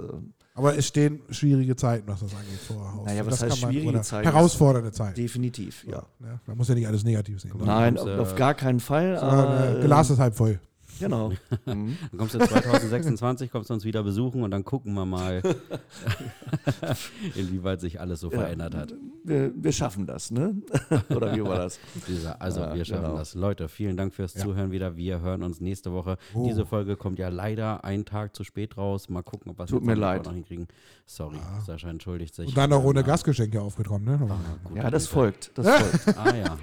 Aber 0.54 0.78
es 0.78 0.88
stehen 0.88 1.22
schwierige 1.30 1.76
Zeiten, 1.76 2.08
was 2.08 2.20
das 2.20 2.34
angeht, 2.36 2.60
vor 2.60 2.94
Haus. 2.94 3.06
Naja, 3.06 3.26
was 3.26 3.40
das 3.40 3.50
heißt 3.52 3.62
man- 3.64 3.72
schwierige 3.72 4.02
Zeiten? 4.02 4.32
Herausfordernde 4.32 4.92
Zeiten. 4.92 5.16
definitiv, 5.16 5.86
ja. 5.90 6.04
Ne? 6.20 6.40
Man 6.46 6.58
muss 6.58 6.68
ja 6.68 6.76
nicht 6.76 6.88
alles 6.88 7.04
negativ 7.04 7.42
sehen. 7.42 7.52
Nein, 7.64 7.98
auf, 7.98 8.08
äh, 8.08 8.18
auf 8.18 8.36
gar 8.36 8.54
keinen 8.54 8.80
Fall. 8.80 9.78
Äh, 9.82 9.86
Glas 9.86 10.10
ist 10.12 10.20
halb 10.20 10.36
voll. 10.36 10.60
Genau. 11.00 11.32
Mhm. 11.66 11.98
Dann 12.12 12.18
kommst 12.18 12.34
du 12.36 12.40
2026, 12.40 13.52
kommst 13.52 13.70
du 13.70 13.74
uns 13.76 13.84
wieder 13.86 14.02
besuchen 14.04 14.42
und 14.44 14.52
dann 14.52 14.64
gucken 14.64 14.94
wir 14.94 15.06
mal, 15.06 15.42
inwieweit 17.36 17.80
sich 17.82 18.00
alles 18.00 18.20
so 18.22 18.32
Ja. 18.32 18.40
verändert 18.40 18.76
hat. 18.76 18.94
Wir, 19.24 19.52
wir 19.56 19.72
schaffen 19.72 20.06
das, 20.08 20.32
ne? 20.32 20.56
Oder 21.10 21.36
wie 21.36 21.44
war 21.44 21.58
das? 21.58 21.80
Dieser, 22.08 22.42
also 22.42 22.62
Ja, 22.62 22.74
wir 22.74 22.86
schaffen 22.86 23.04
genau. 23.04 23.18
das. 23.18 23.36
Leute, 23.36 23.68
vielen 23.68 23.98
Dank 23.98 24.14
fürs 24.14 24.34
Ja. 24.34 24.42
Zuhören 24.42 24.72
wieder. 24.72 24.96
Wir 24.96 25.20
hören 25.22 25.44
uns 25.44 25.60
nächste 25.62 25.92
Woche. 25.92 26.18
Oh. 26.34 26.46
Diese 26.48 26.66
Folge 26.66 26.96
kommt 26.96 27.20
ja 27.20 27.30
leider 27.30 27.84
einen 27.84 28.06
Tag 28.06 28.36
zu 28.36 28.44
spät 28.44 28.78
raus. 28.78 29.10
Mal 29.10 29.22
gucken, 29.24 29.52
ob 29.52 29.60
wir 29.60 29.66
es 29.66 29.70
Tut 29.70 29.84
mir 29.84 29.96
leid. 29.96 30.26
noch 30.26 30.34
hinkriegen. 30.34 30.68
Sorry, 31.06 31.38
Sascha 31.66 31.90
entschuldigt 31.90 32.36
sich. 32.36 32.48
Und 32.50 32.58
dann 32.58 32.72
auch 32.74 32.84
ohne 32.84 33.02
Ja. 33.02 33.06
Gastgeschenke 33.08 33.62
aufgekommen. 33.62 34.06
Ne? 34.06 34.38
Gut, 34.64 34.78
Ja, 34.78 34.90
das 34.92 35.08
folgt. 35.08 35.52
Das 35.56 35.68
folgt. 35.68 36.18
Ah 36.18 36.36
ja. 36.36 36.58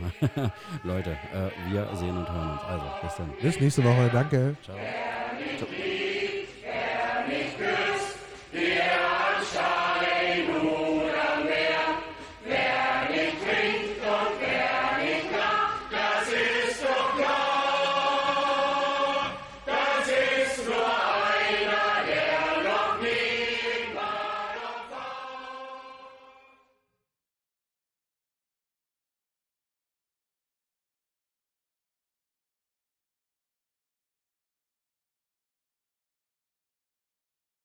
Leute, 0.85 1.11
äh, 1.11 1.73
wir 1.73 1.89
sehen 1.97 2.17
und 2.17 2.29
hören 2.31 2.53
uns. 2.53 2.63
Also, 2.63 2.85
bis 3.03 3.15
dann. 3.17 3.31
Bis 3.43 3.61
nächste 3.61 3.85
Woche. 3.85 4.09
Danke. 4.13 4.26
Ciao. 4.63 4.97
Das 5.57 5.63